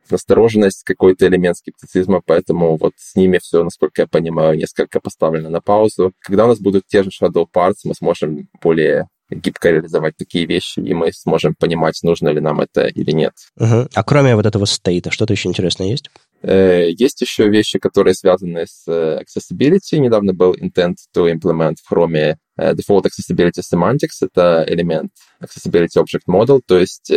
настороженность, 0.09 0.84
какой-то 0.84 1.27
элемент 1.27 1.57
скептицизма, 1.57 2.21
поэтому 2.25 2.77
вот 2.77 2.93
с 2.97 3.15
ними 3.15 3.39
все, 3.41 3.63
насколько 3.63 4.01
я 4.01 4.07
понимаю, 4.07 4.57
несколько 4.57 4.99
поставлено 4.99 5.49
на 5.49 5.61
паузу. 5.61 6.13
Когда 6.19 6.45
у 6.45 6.49
нас 6.49 6.59
будут 6.59 6.84
те 6.88 7.03
же 7.03 7.09
shadow 7.09 7.45
parts, 7.51 7.84
мы 7.85 7.95
сможем 7.95 8.49
более 8.61 9.07
гибко 9.30 9.71
реализовать 9.71 10.15
такие 10.17 10.45
вещи, 10.45 10.80
и 10.80 10.93
мы 10.93 11.11
сможем 11.13 11.55
понимать, 11.55 11.99
нужно 12.03 12.30
ли 12.30 12.39
нам 12.39 12.61
это 12.61 12.85
или 12.85 13.11
нет. 13.11 13.34
Угу. 13.57 13.88
А 13.93 14.03
кроме 14.03 14.35
вот 14.35 14.45
этого 14.45 14.65
стейта, 14.65 15.11
что-то 15.11 15.34
еще 15.34 15.49
интересное 15.49 15.88
есть? 15.88 16.09
Э, 16.44 16.90
есть 16.90 17.22
еще 17.22 17.48
вещи, 17.48 17.80
которые 17.80 18.14
связаны 18.14 18.65
с 18.68 18.84
э, 18.88 19.22
accessibility. 19.22 19.98
Недавно 19.98 20.34
был 20.34 20.53
intent 20.53 20.95
to 21.15 21.32
implement 21.34 21.76
в 21.82 21.91
Chrome 21.91 22.36
э, 22.57 22.74
default 22.74 23.06
accessibility 23.06 23.61
semantics. 23.61 24.20
Это 24.22 24.65
элемент 24.68 25.11
accessibility 25.41 25.98
object 25.98 26.28
model, 26.28 26.60
то 26.65 26.78
есть 26.78 27.11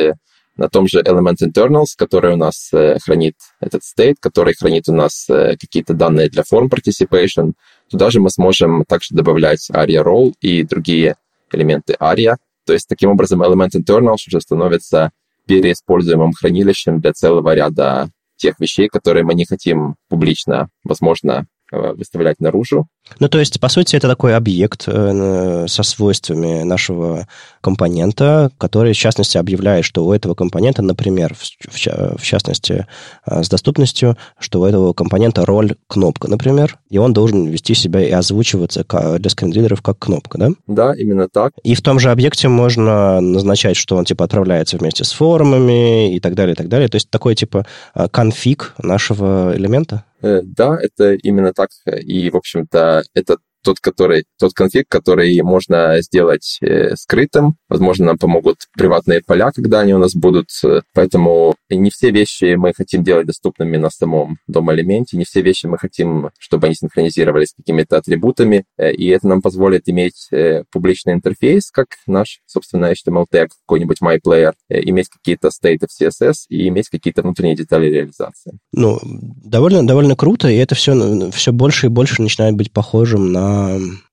на 0.57 0.71
том 0.71 0.89
же 0.89 1.03
element 1.03 1.37
internals, 1.43 1.89
который 1.99 2.33
у 2.33 2.37
нас 2.37 2.71
хранит 3.05 3.35
этот 3.61 3.83
state, 3.83 4.15
который 4.21 4.55
хранит 4.55 4.89
у 4.89 4.95
нас 4.95 5.27
какие-то 5.29 5.93
данные 5.93 6.31
для 6.31 6.45
form 6.51 6.71
participation. 6.71 7.53
Туда 7.91 8.11
же 8.11 8.21
мы 8.21 8.31
сможем 8.31 8.85
также 8.87 9.15
добавлять 9.15 9.69
aria 9.71 10.03
role 10.03 10.33
и 10.41 10.63
другие 10.63 11.17
элементы 11.53 11.95
aria. 12.01 12.37
То 12.65 12.73
есть 12.73 12.89
таким 12.89 13.11
образом 13.11 13.43
element 13.43 13.73
internals 13.75 14.21
уже 14.29 14.41
становится 14.41 15.11
переиспользуемым 15.47 16.33
хранилищем 16.33 17.01
для 17.01 17.13
целого 17.13 17.55
ряда 17.55 18.09
тех 18.37 18.59
вещей, 18.61 18.89
которые 18.89 19.25
мы 19.25 19.35
не 19.35 19.45
хотим 19.45 19.97
публично, 20.09 20.69
возможно, 20.85 21.47
выставлять 21.73 22.41
наружу. 22.41 22.87
Ну, 23.19 23.29
то 23.29 23.39
есть, 23.39 23.61
по 23.61 23.69
сути, 23.69 23.97
это 23.97 24.09
такой 24.09 24.35
объект 24.35 24.85
э, 24.87 25.67
со 25.69 25.83
свойствами 25.83 26.63
нашего 26.65 27.27
компонента, 27.61 28.51
который, 28.59 28.93
в 28.93 28.97
частности, 28.97 29.39
объявляет, 29.39 29.85
что 29.85 30.05
у 30.05 30.13
этого 30.13 30.35
компонента, 30.35 30.83
например, 30.83 31.35
в, 31.35 32.23
частности, 32.23 32.87
э, 33.27 33.43
с 33.43 33.49
доступностью, 33.49 34.17
что 34.39 34.61
у 34.61 34.65
этого 34.65 34.93
компонента 34.93 35.47
роль 35.47 35.77
кнопка, 35.89 36.29
например, 36.29 36.79
и 36.91 36.99
он 36.99 37.13
должен 37.13 37.47
вести 37.47 37.75
себя 37.75 38.01
и 38.01 38.11
озвучиваться 38.11 38.85
для 39.19 39.31
скринридеров 39.31 39.83
как 39.83 39.99
кнопка, 39.99 40.39
да? 40.39 40.51
Да, 40.67 40.95
именно 40.95 41.29
так. 41.29 41.53
И 41.63 41.75
в 41.75 41.83
том 41.83 42.01
же 42.01 42.11
объекте 42.11 42.49
можно 42.49 43.21
назначать, 43.21 43.77
что 43.77 43.97
он, 43.97 44.05
типа, 44.05 44.25
отправляется 44.25 44.79
вместе 44.79 45.05
с 45.05 45.13
формами 45.13 46.15
и 46.15 46.21
так 46.21 46.35
далее, 46.35 46.55
и 46.55 46.57
так 46.57 46.69
далее. 46.69 46.89
То 46.89 46.97
есть, 46.97 47.09
такой, 47.11 47.35
типа, 47.35 47.67
э, 47.95 48.09
конфиг 48.09 48.75
нашего 48.79 49.53
элемента? 49.55 50.05
Да, 50.23 50.79
это 50.81 51.15
именно 51.15 51.53
так. 51.53 51.71
И, 52.03 52.31
в 52.31 52.37
общем-то, 52.37 53.03
этот 53.15 53.41
тот, 53.67 53.81
который, 53.81 54.27
тот 54.39 54.53
конфиг, 54.53 54.87
который 54.89 55.43
можно 55.43 56.01
сделать 56.01 56.59
э, 56.61 56.95
скрытым. 56.95 57.57
Возможно, 57.69 58.07
нам 58.07 58.17
помогут 58.17 58.59
приватные 58.77 59.23
поля, 59.27 59.51
когда 59.51 59.81
они 59.81 59.93
у 59.93 59.99
нас 59.99 60.15
будут. 60.15 60.51
Поэтому 60.95 61.57
не 61.69 61.91
все 61.91 62.13
вещи 62.13 62.55
мы 62.55 62.73
хотим 62.73 63.03
делать 63.03 63.27
доступными 63.27 63.77
на 63.77 63.91
самом 63.91 64.39
дом-элементе, 64.47 65.17
не 65.17 65.25
все 65.25 65.43
вещи 65.43 65.67
мы 65.67 65.79
хотим, 65.79 66.31
чтобы 66.39 66.69
они 66.69 66.77
синхронизировались 66.77 67.49
с 67.49 67.55
какими-то 67.55 67.97
атрибутами, 67.97 68.67
э, 68.79 68.93
и 68.93 69.09
это 69.09 69.27
нам 69.27 69.43
позволит 69.43 69.89
иметь 69.89 70.29
э, 70.31 70.63
публичный 70.71 71.15
интерфейс, 71.15 71.73
как 71.73 71.89
наш, 72.07 72.39
собственно, 72.47 72.93
HTML 72.93 73.27
тег, 73.29 73.51
какой-нибудь 73.67 73.99
MyPlayer, 74.01 74.53
иметь 74.69 75.09
какие-то 75.09 75.51
стейты 75.51 75.89
в 75.89 76.01
CSS 76.01 76.47
и 76.51 76.69
иметь 76.69 76.89
какие-то 76.89 77.23
внутренние 77.23 77.57
детали 77.57 77.87
реализации. 77.87 78.61
Ну, 78.73 79.01
довольно, 79.03 79.85
довольно 79.85 80.15
круто, 80.15 80.49
и 80.49 80.57
это 80.57 80.77
все, 80.77 81.31
все 81.33 81.53
больше 81.53 81.87
и 81.87 81.91
больше 81.91 82.23
начинает 82.23 82.55
быть 82.55 82.71
похожим 82.71 83.33
на 83.33 83.56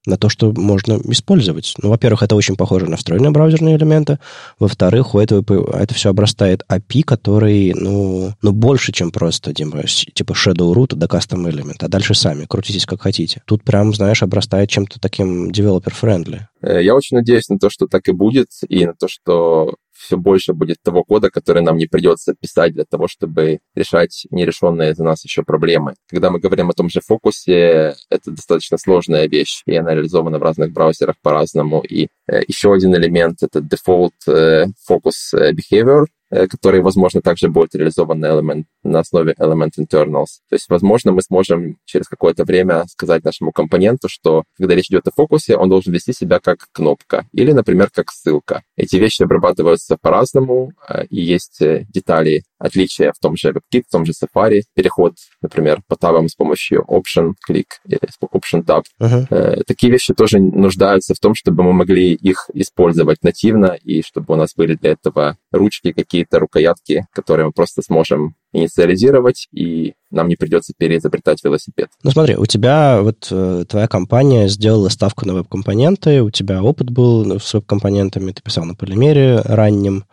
на, 0.05 0.17
то, 0.17 0.29
что 0.29 0.51
можно 0.51 0.99
использовать. 1.05 1.73
Ну, 1.81 1.89
во-первых, 1.89 2.23
это 2.23 2.35
очень 2.35 2.55
похоже 2.55 2.87
на 2.87 2.97
встроенные 2.97 3.31
браузерные 3.31 3.75
элементы. 3.75 4.19
Во-вторых, 4.59 5.15
у 5.15 5.19
этого 5.19 5.43
это 5.75 5.93
все 5.93 6.09
обрастает 6.09 6.63
API, 6.69 7.03
который, 7.03 7.73
ну, 7.73 8.33
ну 8.41 8.51
больше, 8.51 8.91
чем 8.91 9.11
просто 9.11 9.53
типа, 9.53 9.83
типа 9.87 10.33
Shadow 10.33 10.73
Root 10.73 10.95
до 10.95 11.05
Custom 11.05 11.49
Element, 11.49 11.77
а 11.79 11.87
дальше 11.87 12.13
сами 12.13 12.45
крутитесь 12.45 12.85
как 12.85 13.01
хотите. 13.01 13.41
Тут 13.45 13.63
прям, 13.63 13.93
знаешь, 13.93 14.23
обрастает 14.23 14.69
чем-то 14.69 14.99
таким 14.99 15.49
developer-friendly. 15.51 16.39
Э, 16.61 16.83
я 16.83 16.95
очень 16.95 17.17
надеюсь 17.17 17.49
на 17.49 17.59
то, 17.59 17.69
что 17.69 17.87
так 17.87 18.07
и 18.07 18.11
будет, 18.11 18.47
и 18.67 18.85
на 18.85 18.93
то, 18.93 19.07
что 19.07 19.75
все 20.03 20.17
больше 20.17 20.53
будет 20.53 20.77
того 20.83 21.03
кода, 21.03 21.29
который 21.29 21.61
нам 21.63 21.77
не 21.77 21.87
придется 21.87 22.35
писать 22.39 22.73
для 22.73 22.85
того, 22.85 23.07
чтобы 23.07 23.59
решать 23.75 24.27
нерешенные 24.29 24.93
за 24.93 25.03
нас 25.03 25.23
еще 25.23 25.43
проблемы. 25.43 25.95
Когда 26.09 26.29
мы 26.29 26.39
говорим 26.39 26.69
о 26.69 26.73
том 26.73 26.89
же 26.89 27.01
фокусе, 27.01 27.95
это 28.09 28.31
достаточно 28.31 28.77
сложная 28.77 29.27
вещь, 29.27 29.63
и 29.65 29.75
она 29.75 29.93
реализована 29.93 30.39
в 30.39 30.43
разных 30.43 30.71
браузерах 30.71 31.15
по-разному. 31.21 31.81
И 31.81 32.07
э, 32.27 32.41
еще 32.47 32.73
один 32.73 32.95
элемент— 32.95 33.39
это 33.41 33.59
default 33.59 34.11
focus 34.27 35.33
э, 35.33 35.51
behavior, 35.53 36.05
Э, 36.33 36.47
который, 36.47 36.81
возможно, 36.81 37.21
также 37.21 37.47
будет 37.47 37.75
реализован 37.75 38.19
на, 38.19 38.25
element, 38.25 38.63
на 38.83 38.99
основе 38.99 39.35
Element 39.39 39.73
Internals. 39.77 40.39
То 40.49 40.55
есть, 40.55 40.69
возможно, 40.69 41.11
мы 41.11 41.21
сможем 41.21 41.77
через 41.85 42.07
какое-то 42.07 42.43
время 42.43 42.85
сказать 42.87 43.23
нашему 43.23 43.51
компоненту, 43.51 44.09
что 44.09 44.43
когда 44.57 44.75
речь 44.75 44.89
идет 44.89 45.07
о 45.07 45.11
фокусе, 45.11 45.55
он 45.55 45.69
должен 45.69 45.93
вести 45.93 46.13
себя 46.13 46.39
как 46.39 46.67
кнопка 46.71 47.25
или, 47.33 47.51
например, 47.51 47.89
как 47.93 48.11
ссылка. 48.11 48.63
Эти 48.75 48.95
вещи 48.95 49.23
обрабатываются 49.23 49.97
по-разному, 50.01 50.71
э, 50.87 51.05
и 51.09 51.21
есть 51.21 51.61
э, 51.61 51.85
детали 51.89 52.43
отличия 52.57 53.11
в 53.11 53.19
том 53.19 53.35
же 53.35 53.51
WebKit, 53.51 53.83
в 53.87 53.91
том 53.91 54.05
же 54.05 54.13
Safari, 54.13 54.61
переход, 54.73 55.15
например, 55.41 55.81
по 55.87 55.95
табам 55.97 56.29
с 56.29 56.35
помощью 56.35 56.85
Option 56.87 57.33
Click 57.49 57.65
или 57.85 57.99
Option 58.33 58.63
Tab. 58.63 58.83
Uh-huh. 59.01 59.63
Такие 59.65 59.91
вещи 59.91 60.13
тоже 60.13 60.39
нуждаются 60.39 61.13
в 61.13 61.19
том, 61.19 61.35
чтобы 61.35 61.63
мы 61.63 61.73
могли 61.73 62.13
их 62.13 62.49
использовать 62.53 63.21
нативно, 63.21 63.77
и 63.83 64.01
чтобы 64.01 64.33
у 64.33 64.37
нас 64.37 64.53
были 64.55 64.75
для 64.75 64.91
этого 64.91 65.37
ручки 65.51 65.91
какие 65.91 66.23
какие-то 66.23 66.39
рукоятки, 66.39 67.07
которые 67.11 67.47
мы 67.47 67.51
просто 67.51 67.81
сможем 67.81 68.35
инициализировать, 68.53 69.47
и 69.51 69.93
нам 70.11 70.27
не 70.27 70.35
придется 70.35 70.73
переизобретать 70.77 71.43
велосипед. 71.43 71.89
Ну 72.03 72.11
смотри, 72.11 72.35
у 72.35 72.45
тебя 72.45 73.01
вот 73.01 73.27
э, 73.31 73.65
твоя 73.67 73.87
компания 73.87 74.47
сделала 74.47 74.89
ставку 74.89 75.25
на 75.25 75.33
веб-компоненты, 75.33 76.21
у 76.21 76.29
тебя 76.29 76.63
опыт 76.63 76.89
был 76.91 77.39
с 77.39 77.53
веб-компонентами, 77.53 78.31
ты 78.31 78.41
писал 78.41 78.63
на 78.65 78.75
полимере 78.75 79.41
раннем, 79.41 80.05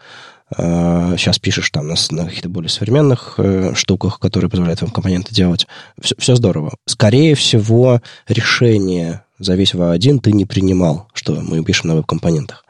э, 0.56 1.14
сейчас 1.18 1.38
пишешь 1.38 1.70
там 1.70 1.86
на, 1.86 1.94
на 2.10 2.24
каких-то 2.24 2.48
более 2.48 2.70
современных 2.70 3.34
э, 3.36 3.74
штуках, 3.74 4.18
которые 4.18 4.50
позволяют 4.50 4.80
вам 4.80 4.90
компоненты 4.90 5.34
делать. 5.34 5.66
Все, 6.00 6.14
все 6.18 6.34
здорово. 6.34 6.74
Скорее 6.86 7.34
всего, 7.34 8.00
решение 8.26 9.22
за 9.40 9.54
весь 9.54 9.74
V1 9.74 10.20
ты 10.20 10.32
не 10.32 10.44
принимал, 10.44 11.08
что 11.14 11.32
мы 11.40 11.64
пишем 11.64 11.88
на 11.88 11.96
веб-компонентах. 11.96 12.64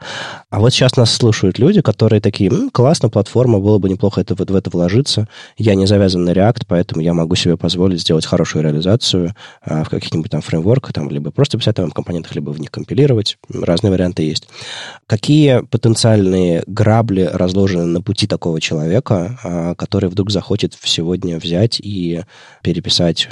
А 0.49 0.59
вот 0.59 0.71
сейчас 0.71 0.95
нас 0.95 1.11
слушают 1.13 1.59
люди, 1.59 1.81
которые 1.81 2.21
такие, 2.21 2.49
М, 2.49 2.69
классно, 2.69 3.09
платформа, 3.09 3.59
было 3.59 3.77
бы 3.77 3.89
неплохо 3.89 4.21
это, 4.21 4.35
вот 4.35 4.49
в 4.49 4.55
это 4.55 4.69
вложиться. 4.69 5.27
Я 5.57 5.75
не 5.75 5.85
завязан 5.85 6.23
на 6.23 6.31
React, 6.31 6.63
поэтому 6.67 7.01
я 7.01 7.13
могу 7.13 7.35
себе 7.35 7.57
позволить 7.57 8.01
сделать 8.01 8.25
хорошую 8.25 8.63
реализацию 8.63 9.35
а, 9.63 9.83
в 9.83 9.89
каких-нибудь 9.89 10.31
там 10.31 10.41
фреймворках, 10.41 10.93
там, 10.93 11.09
либо 11.09 11.31
просто 11.31 11.57
писать 11.57 11.77
на 11.77 11.85
веб-компонентах, 11.85 12.33
либо 12.35 12.51
в 12.51 12.59
них 12.59 12.71
компилировать. 12.71 13.37
Разные 13.53 13.91
варианты 13.91 14.23
есть. 14.23 14.47
Какие 15.07 15.61
потенциальные 15.69 16.63
грабли 16.67 17.29
разложены 17.31 17.85
на 17.85 18.01
пути 18.01 18.27
такого 18.27 18.61
человека, 18.61 19.39
а, 19.43 19.75
который 19.75 20.09
вдруг 20.09 20.31
захочет 20.31 20.77
сегодня 20.81 21.37
взять 21.37 21.81
и 21.81 22.21
переписать 22.63 23.27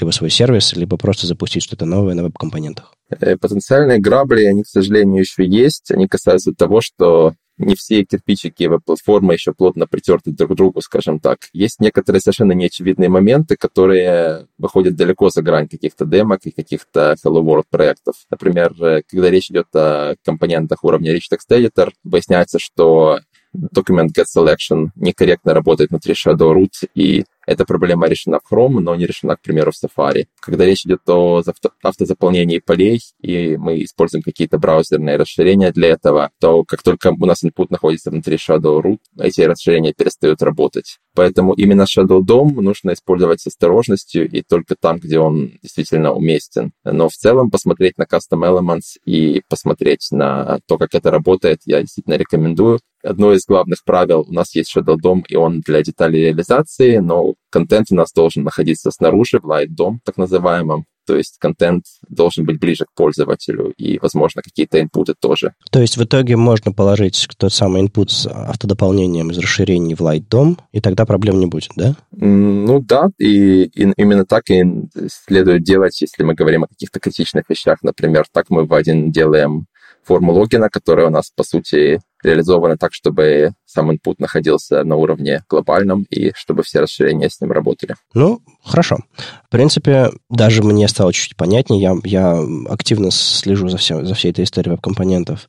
либо 0.00 0.10
свой 0.10 0.30
сервис, 0.30 0.72
либо 0.74 0.96
просто 0.96 1.26
запустить 1.26 1.62
что-то 1.62 1.84
новое 1.84 2.14
на 2.14 2.24
веб-компонентах? 2.24 2.94
Э, 3.10 3.36
потенциальные 3.36 3.98
грабли, 3.98 4.44
они, 4.44 4.62
к 4.62 4.68
сожалению, 4.68 5.20
еще 5.20 5.46
есть. 5.46 5.90
Они 5.90 6.08
касаются 6.08 6.52
того, 6.52 6.80
что 6.80 7.34
не 7.58 7.74
все 7.74 8.04
кирпичики 8.04 8.64
веб-платформы 8.64 9.34
еще 9.34 9.52
плотно 9.52 9.86
притерты 9.86 10.32
друг 10.32 10.52
к 10.52 10.54
другу, 10.54 10.80
скажем 10.80 11.20
так. 11.20 11.38
Есть 11.52 11.80
некоторые 11.80 12.20
совершенно 12.20 12.52
неочевидные 12.52 13.08
моменты, 13.08 13.56
которые 13.56 14.46
выходят 14.58 14.96
далеко 14.96 15.30
за 15.30 15.42
грань 15.42 15.68
каких-то 15.68 16.04
демок 16.04 16.40
и 16.44 16.50
каких-то 16.50 17.14
Hello 17.24 17.42
World 17.42 17.64
проектов. 17.70 18.16
Например, 18.30 18.72
э, 18.82 19.02
когда 19.08 19.30
речь 19.30 19.50
идет 19.50 19.68
о 19.74 20.14
компонентах 20.24 20.84
уровня 20.84 21.14
Rich 21.14 21.30
Text 21.32 21.50
Editor, 21.50 21.90
выясняется, 22.04 22.58
что 22.58 23.20
Document 23.54 24.08
Get 24.16 24.24
Selection 24.34 24.88
некорректно 24.96 25.54
работает 25.54 25.90
внутри 25.90 26.14
Shadow 26.14 26.54
Root, 26.54 26.88
и 26.94 27.24
эта 27.52 27.64
проблема 27.64 28.08
решена 28.08 28.40
в 28.40 28.52
Chrome, 28.52 28.80
но 28.80 28.94
не 28.94 29.06
решена, 29.06 29.36
к 29.36 29.42
примеру, 29.42 29.72
в 29.72 29.84
Safari. 29.84 30.26
Когда 30.40 30.64
речь 30.64 30.84
идет 30.84 31.00
о 31.08 31.42
автозаполнении 31.82 32.58
полей, 32.58 33.00
и 33.20 33.56
мы 33.56 33.82
используем 33.84 34.22
какие-то 34.22 34.58
браузерные 34.58 35.16
расширения 35.16 35.72
для 35.72 35.88
этого, 35.88 36.30
то 36.40 36.64
как 36.64 36.82
только 36.82 37.12
у 37.12 37.26
нас 37.26 37.44
input 37.44 37.66
находится 37.70 38.10
внутри 38.10 38.36
Shadow 38.36 38.80
Root, 38.82 38.98
эти 39.18 39.42
расширения 39.42 39.92
перестают 39.92 40.42
работать. 40.42 40.98
Поэтому 41.14 41.52
именно 41.52 41.82
Shadow 41.82 42.20
DOM 42.20 42.60
нужно 42.60 42.92
использовать 42.94 43.40
с 43.40 43.46
осторожностью 43.46 44.28
и 44.30 44.42
только 44.42 44.76
там, 44.76 44.98
где 44.98 45.18
он 45.18 45.52
действительно 45.62 46.12
уместен. 46.12 46.72
Но 46.84 47.08
в 47.08 47.12
целом 47.12 47.50
посмотреть 47.50 47.98
на 47.98 48.04
Custom 48.04 48.40
Elements 48.40 48.98
и 49.04 49.42
посмотреть 49.48 50.08
на 50.10 50.60
то, 50.66 50.78
как 50.78 50.94
это 50.94 51.10
работает, 51.10 51.60
я 51.66 51.80
действительно 51.80 52.14
рекомендую. 52.14 52.80
Одно 53.02 53.32
из 53.32 53.44
главных 53.44 53.84
правил, 53.84 54.24
у 54.28 54.32
нас 54.32 54.54
есть 54.54 54.74
Shadow 54.74 54.96
DOM, 54.96 55.22
и 55.28 55.36
он 55.36 55.60
для 55.60 55.82
деталей 55.82 56.26
реализации, 56.26 56.98
но 56.98 57.34
контент 57.50 57.88
у 57.90 57.94
нас 57.94 58.12
должен 58.12 58.44
находиться 58.44 58.90
снаружи, 58.90 59.38
в 59.38 59.46
Light 59.46 59.68
DOM, 59.68 59.98
так 60.04 60.16
называемом. 60.16 60.84
То 61.04 61.16
есть 61.16 61.38
контент 61.38 61.84
должен 62.08 62.44
быть 62.44 62.60
ближе 62.60 62.84
к 62.84 62.94
пользователю 62.94 63.72
и, 63.76 63.98
возможно, 63.98 64.40
какие-то 64.40 64.80
инпуты 64.80 65.14
тоже. 65.18 65.52
То 65.70 65.80
есть 65.80 65.96
в 65.96 66.04
итоге 66.04 66.36
можно 66.36 66.72
положить 66.72 67.28
тот 67.36 67.52
самый 67.52 67.82
инпут 67.82 68.12
с 68.12 68.26
автодополнением 68.26 69.30
из 69.30 69.38
расширений 69.38 69.94
в 69.94 70.00
Light 70.00 70.28
DOM, 70.28 70.58
и 70.70 70.80
тогда 70.80 71.04
проблем 71.04 71.40
не 71.40 71.46
будет, 71.46 71.70
да? 71.76 71.96
Ну 72.12 72.80
да, 72.80 73.08
и, 73.18 73.64
и 73.64 73.92
именно 73.96 74.24
так 74.24 74.48
и 74.50 74.62
следует 75.08 75.64
делать, 75.64 76.00
если 76.00 76.22
мы 76.22 76.34
говорим 76.34 76.64
о 76.64 76.68
каких-то 76.68 77.00
критичных 77.00 77.48
вещах. 77.48 77.78
Например, 77.82 78.24
так 78.32 78.48
мы 78.48 78.64
в 78.64 78.72
один 78.72 79.10
делаем 79.10 79.66
форму 80.04 80.32
логина, 80.32 80.68
которая 80.68 81.06
у 81.06 81.10
нас, 81.10 81.30
по 81.34 81.42
сути, 81.44 82.00
реализована 82.22 82.76
так, 82.76 82.92
чтобы 82.94 83.52
сам 83.64 83.90
input 83.90 84.16
находился 84.18 84.84
на 84.84 84.96
уровне 84.96 85.42
глобальном 85.48 86.06
и 86.10 86.32
чтобы 86.34 86.62
все 86.62 86.80
расширения 86.80 87.30
с 87.30 87.40
ним 87.40 87.52
работали. 87.52 87.96
Ну, 88.14 88.42
хорошо. 88.62 88.98
В 89.46 89.50
принципе, 89.50 90.10
даже 90.28 90.62
мне 90.62 90.88
стало 90.88 91.12
чуть 91.12 91.36
понятнее. 91.36 91.80
Я, 91.80 91.94
я 92.04 92.44
активно 92.68 93.10
слежу 93.10 93.68
за, 93.68 93.76
все, 93.78 94.04
за 94.04 94.14
всей 94.14 94.30
этой 94.30 94.44
историей 94.44 94.72
веб-компонентов. 94.72 95.48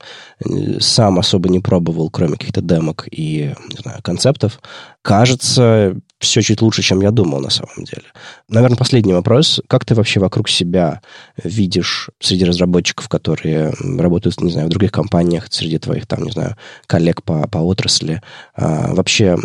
Сам 0.79 1.19
особо 1.19 1.49
не 1.49 1.59
пробовал, 1.59 2.09
кроме 2.09 2.33
каких-то 2.33 2.61
демок 2.61 3.07
и 3.11 3.53
не 3.69 3.77
знаю, 3.81 3.99
концептов. 4.01 4.59
Кажется, 5.01 5.97
все 6.23 6.41
чуть 6.41 6.61
лучше, 6.61 6.81
чем 6.81 7.01
я 7.01 7.11
думал 7.11 7.39
на 7.39 7.49
самом 7.49 7.83
деле. 7.83 8.05
Наверное, 8.49 8.77
последний 8.77 9.13
вопрос. 9.13 9.61
Как 9.67 9.85
ты 9.85 9.95
вообще 9.95 10.19
вокруг 10.19 10.49
себя 10.49 11.01
видишь 11.43 12.09
среди 12.19 12.45
разработчиков, 12.45 13.07
которые 13.09 13.73
работают, 13.97 14.41
не 14.41 14.51
знаю, 14.51 14.67
в 14.67 14.71
других 14.71 14.91
компаниях, 14.91 15.47
среди 15.49 15.77
твоих, 15.77 16.07
там, 16.07 16.23
не 16.23 16.31
знаю, 16.31 16.55
коллег 16.87 17.23
по, 17.23 17.47
по 17.47 17.57
отрасли? 17.59 18.21
А, 18.55 18.93
вообще, 18.93 19.37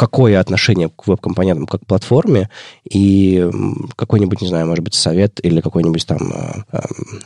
какое 0.00 0.40
отношение 0.40 0.88
к 0.88 1.06
веб-компонентам 1.06 1.66
как 1.66 1.82
к 1.82 1.86
платформе 1.86 2.48
и 2.90 3.46
какой-нибудь, 3.96 4.40
не 4.40 4.48
знаю, 4.48 4.66
может 4.66 4.82
быть, 4.82 4.94
совет 4.94 5.44
или 5.44 5.60
какой-нибудь 5.60 6.06
там 6.06 6.32
э, 6.72 6.78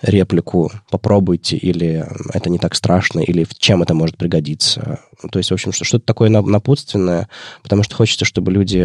реплику 0.02 0.72
попробуйте, 0.90 1.56
или 1.56 2.04
это 2.32 2.50
не 2.50 2.58
так 2.58 2.74
страшно, 2.74 3.20
или 3.20 3.44
в 3.44 3.54
чем 3.56 3.84
это 3.84 3.94
может 3.94 4.16
пригодиться. 4.16 4.98
То 5.30 5.38
есть, 5.38 5.52
в 5.52 5.54
общем, 5.54 5.70
что-то 5.70 6.04
такое 6.04 6.30
напутственное, 6.30 7.28
потому 7.62 7.84
что 7.84 7.94
хочется, 7.94 8.24
чтобы 8.24 8.50
люди 8.50 8.80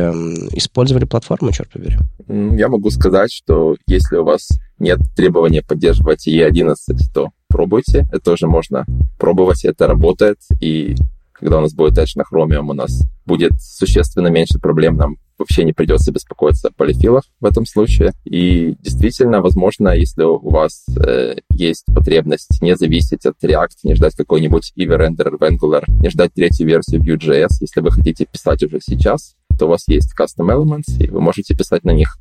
использовали 0.55 1.05
платформу, 1.05 1.51
черт 1.51 1.71
побери. 1.71 1.97
Я 2.27 2.67
могу 2.67 2.91
сказать, 2.91 3.31
что 3.33 3.75
если 3.87 4.17
у 4.17 4.23
вас 4.23 4.49
нет 4.77 4.99
требования 5.15 5.63
поддерживать 5.63 6.27
E11, 6.27 6.75
то 7.11 7.29
пробуйте. 7.47 8.07
Это 8.11 8.19
тоже 8.19 8.45
можно 8.45 8.85
пробовать, 9.17 9.65
это 9.65 9.87
работает, 9.87 10.37
и 10.61 10.95
когда 11.39 11.57
у 11.57 11.61
нас 11.61 11.73
будет 11.73 11.97
Edge 11.97 12.13
на 12.15 12.23
Chromium, 12.23 12.69
у 12.69 12.73
нас 12.73 13.01
будет 13.25 13.53
существенно 13.61 14.27
меньше 14.27 14.59
проблем, 14.59 14.97
нам 14.97 15.17
вообще 15.37 15.63
не 15.63 15.73
придется 15.73 16.11
беспокоиться 16.11 16.67
о 16.67 16.71
полифилах 16.71 17.23
в 17.39 17.45
этом 17.45 17.65
случае. 17.65 18.11
И 18.25 18.75
действительно, 18.79 19.41
возможно, 19.41 19.89
если 19.95 20.23
у 20.23 20.49
вас 20.49 20.85
э, 20.97 21.37
есть 21.51 21.85
потребность 21.95 22.61
не 22.61 22.75
зависеть 22.75 23.25
от 23.25 23.41
React, 23.41 23.77
не 23.83 23.95
ждать 23.95 24.15
какой-нибудь 24.15 24.73
Eevee 24.77 24.97
Renderer 24.97 25.37
в 25.37 25.41
Angular, 25.41 25.85
не 25.87 26.09
ждать 26.09 26.33
третью 26.33 26.67
версию 26.67 27.01
Vue.js, 27.01 27.49
если 27.61 27.79
вы 27.79 27.91
хотите 27.91 28.25
писать 28.25 28.61
уже 28.63 28.79
сейчас, 28.81 29.35
то 29.57 29.65
у 29.65 29.69
вас 29.69 29.87
есть 29.87 30.13
Custom 30.19 30.53
Elements, 30.53 31.01
и 31.01 31.09
вы 31.09 31.21
можете 31.21 31.55
писать 31.55 31.85
на 31.85 31.91
них 31.91 32.17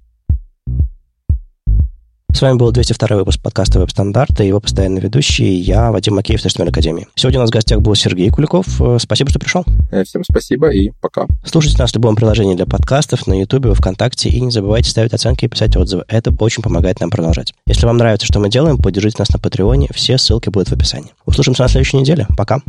с 2.39 2.43
вами 2.43 2.57
был 2.57 2.71
202 2.71 3.17
выпуск 3.17 3.43
подкаста 3.43 3.81
«Веб-стандарты» 3.81 4.45
и 4.45 4.47
его 4.47 4.61
постоянный 4.61 5.01
ведущий, 5.01 5.57
я, 5.57 5.91
Вадим 5.91 6.15
Макеев, 6.15 6.41
с 6.41 6.61
Академии. 6.61 7.09
Сегодня 7.17 7.41
у 7.41 7.43
нас 7.43 7.51
в 7.51 7.53
гостях 7.53 7.81
был 7.81 7.97
Сергей 7.97 8.31
Куликов. 8.31 8.81
Э, 8.81 8.99
спасибо, 9.01 9.29
что 9.31 9.41
пришел. 9.41 9.65
Э, 9.91 10.05
всем 10.05 10.23
спасибо 10.23 10.69
и 10.69 10.93
пока. 11.01 11.27
Слушайте 11.45 11.79
нас 11.79 11.91
в 11.91 11.97
любом 11.97 12.15
приложении 12.15 12.55
для 12.55 12.67
подкастов, 12.67 13.27
на 13.27 13.41
YouTube, 13.41 13.75
Вконтакте, 13.75 14.29
и 14.29 14.41
не 14.41 14.53
забывайте 14.53 14.89
ставить 14.89 15.15
оценки 15.15 15.47
и 15.47 15.49
писать 15.49 15.77
отзывы. 15.77 16.05
Это 16.07 16.33
очень 16.39 16.63
помогает 16.63 17.01
нам 17.01 17.11
продолжать. 17.11 17.55
Если 17.67 17.87
вам 17.87 17.97
нравится, 17.97 18.29
что 18.29 18.39
мы 18.39 18.49
делаем, 18.49 18.79
поддержите 18.79 19.17
нас 19.19 19.31
на 19.31 19.41
Патреоне. 19.41 19.89
Все 19.93 20.17
ссылки 20.17 20.49
будут 20.49 20.69
в 20.69 20.73
описании. 20.73 21.11
Услышимся 21.27 21.65
на 21.65 21.69
следующей 21.69 21.97
неделе. 21.97 22.29
Пока. 22.37 22.61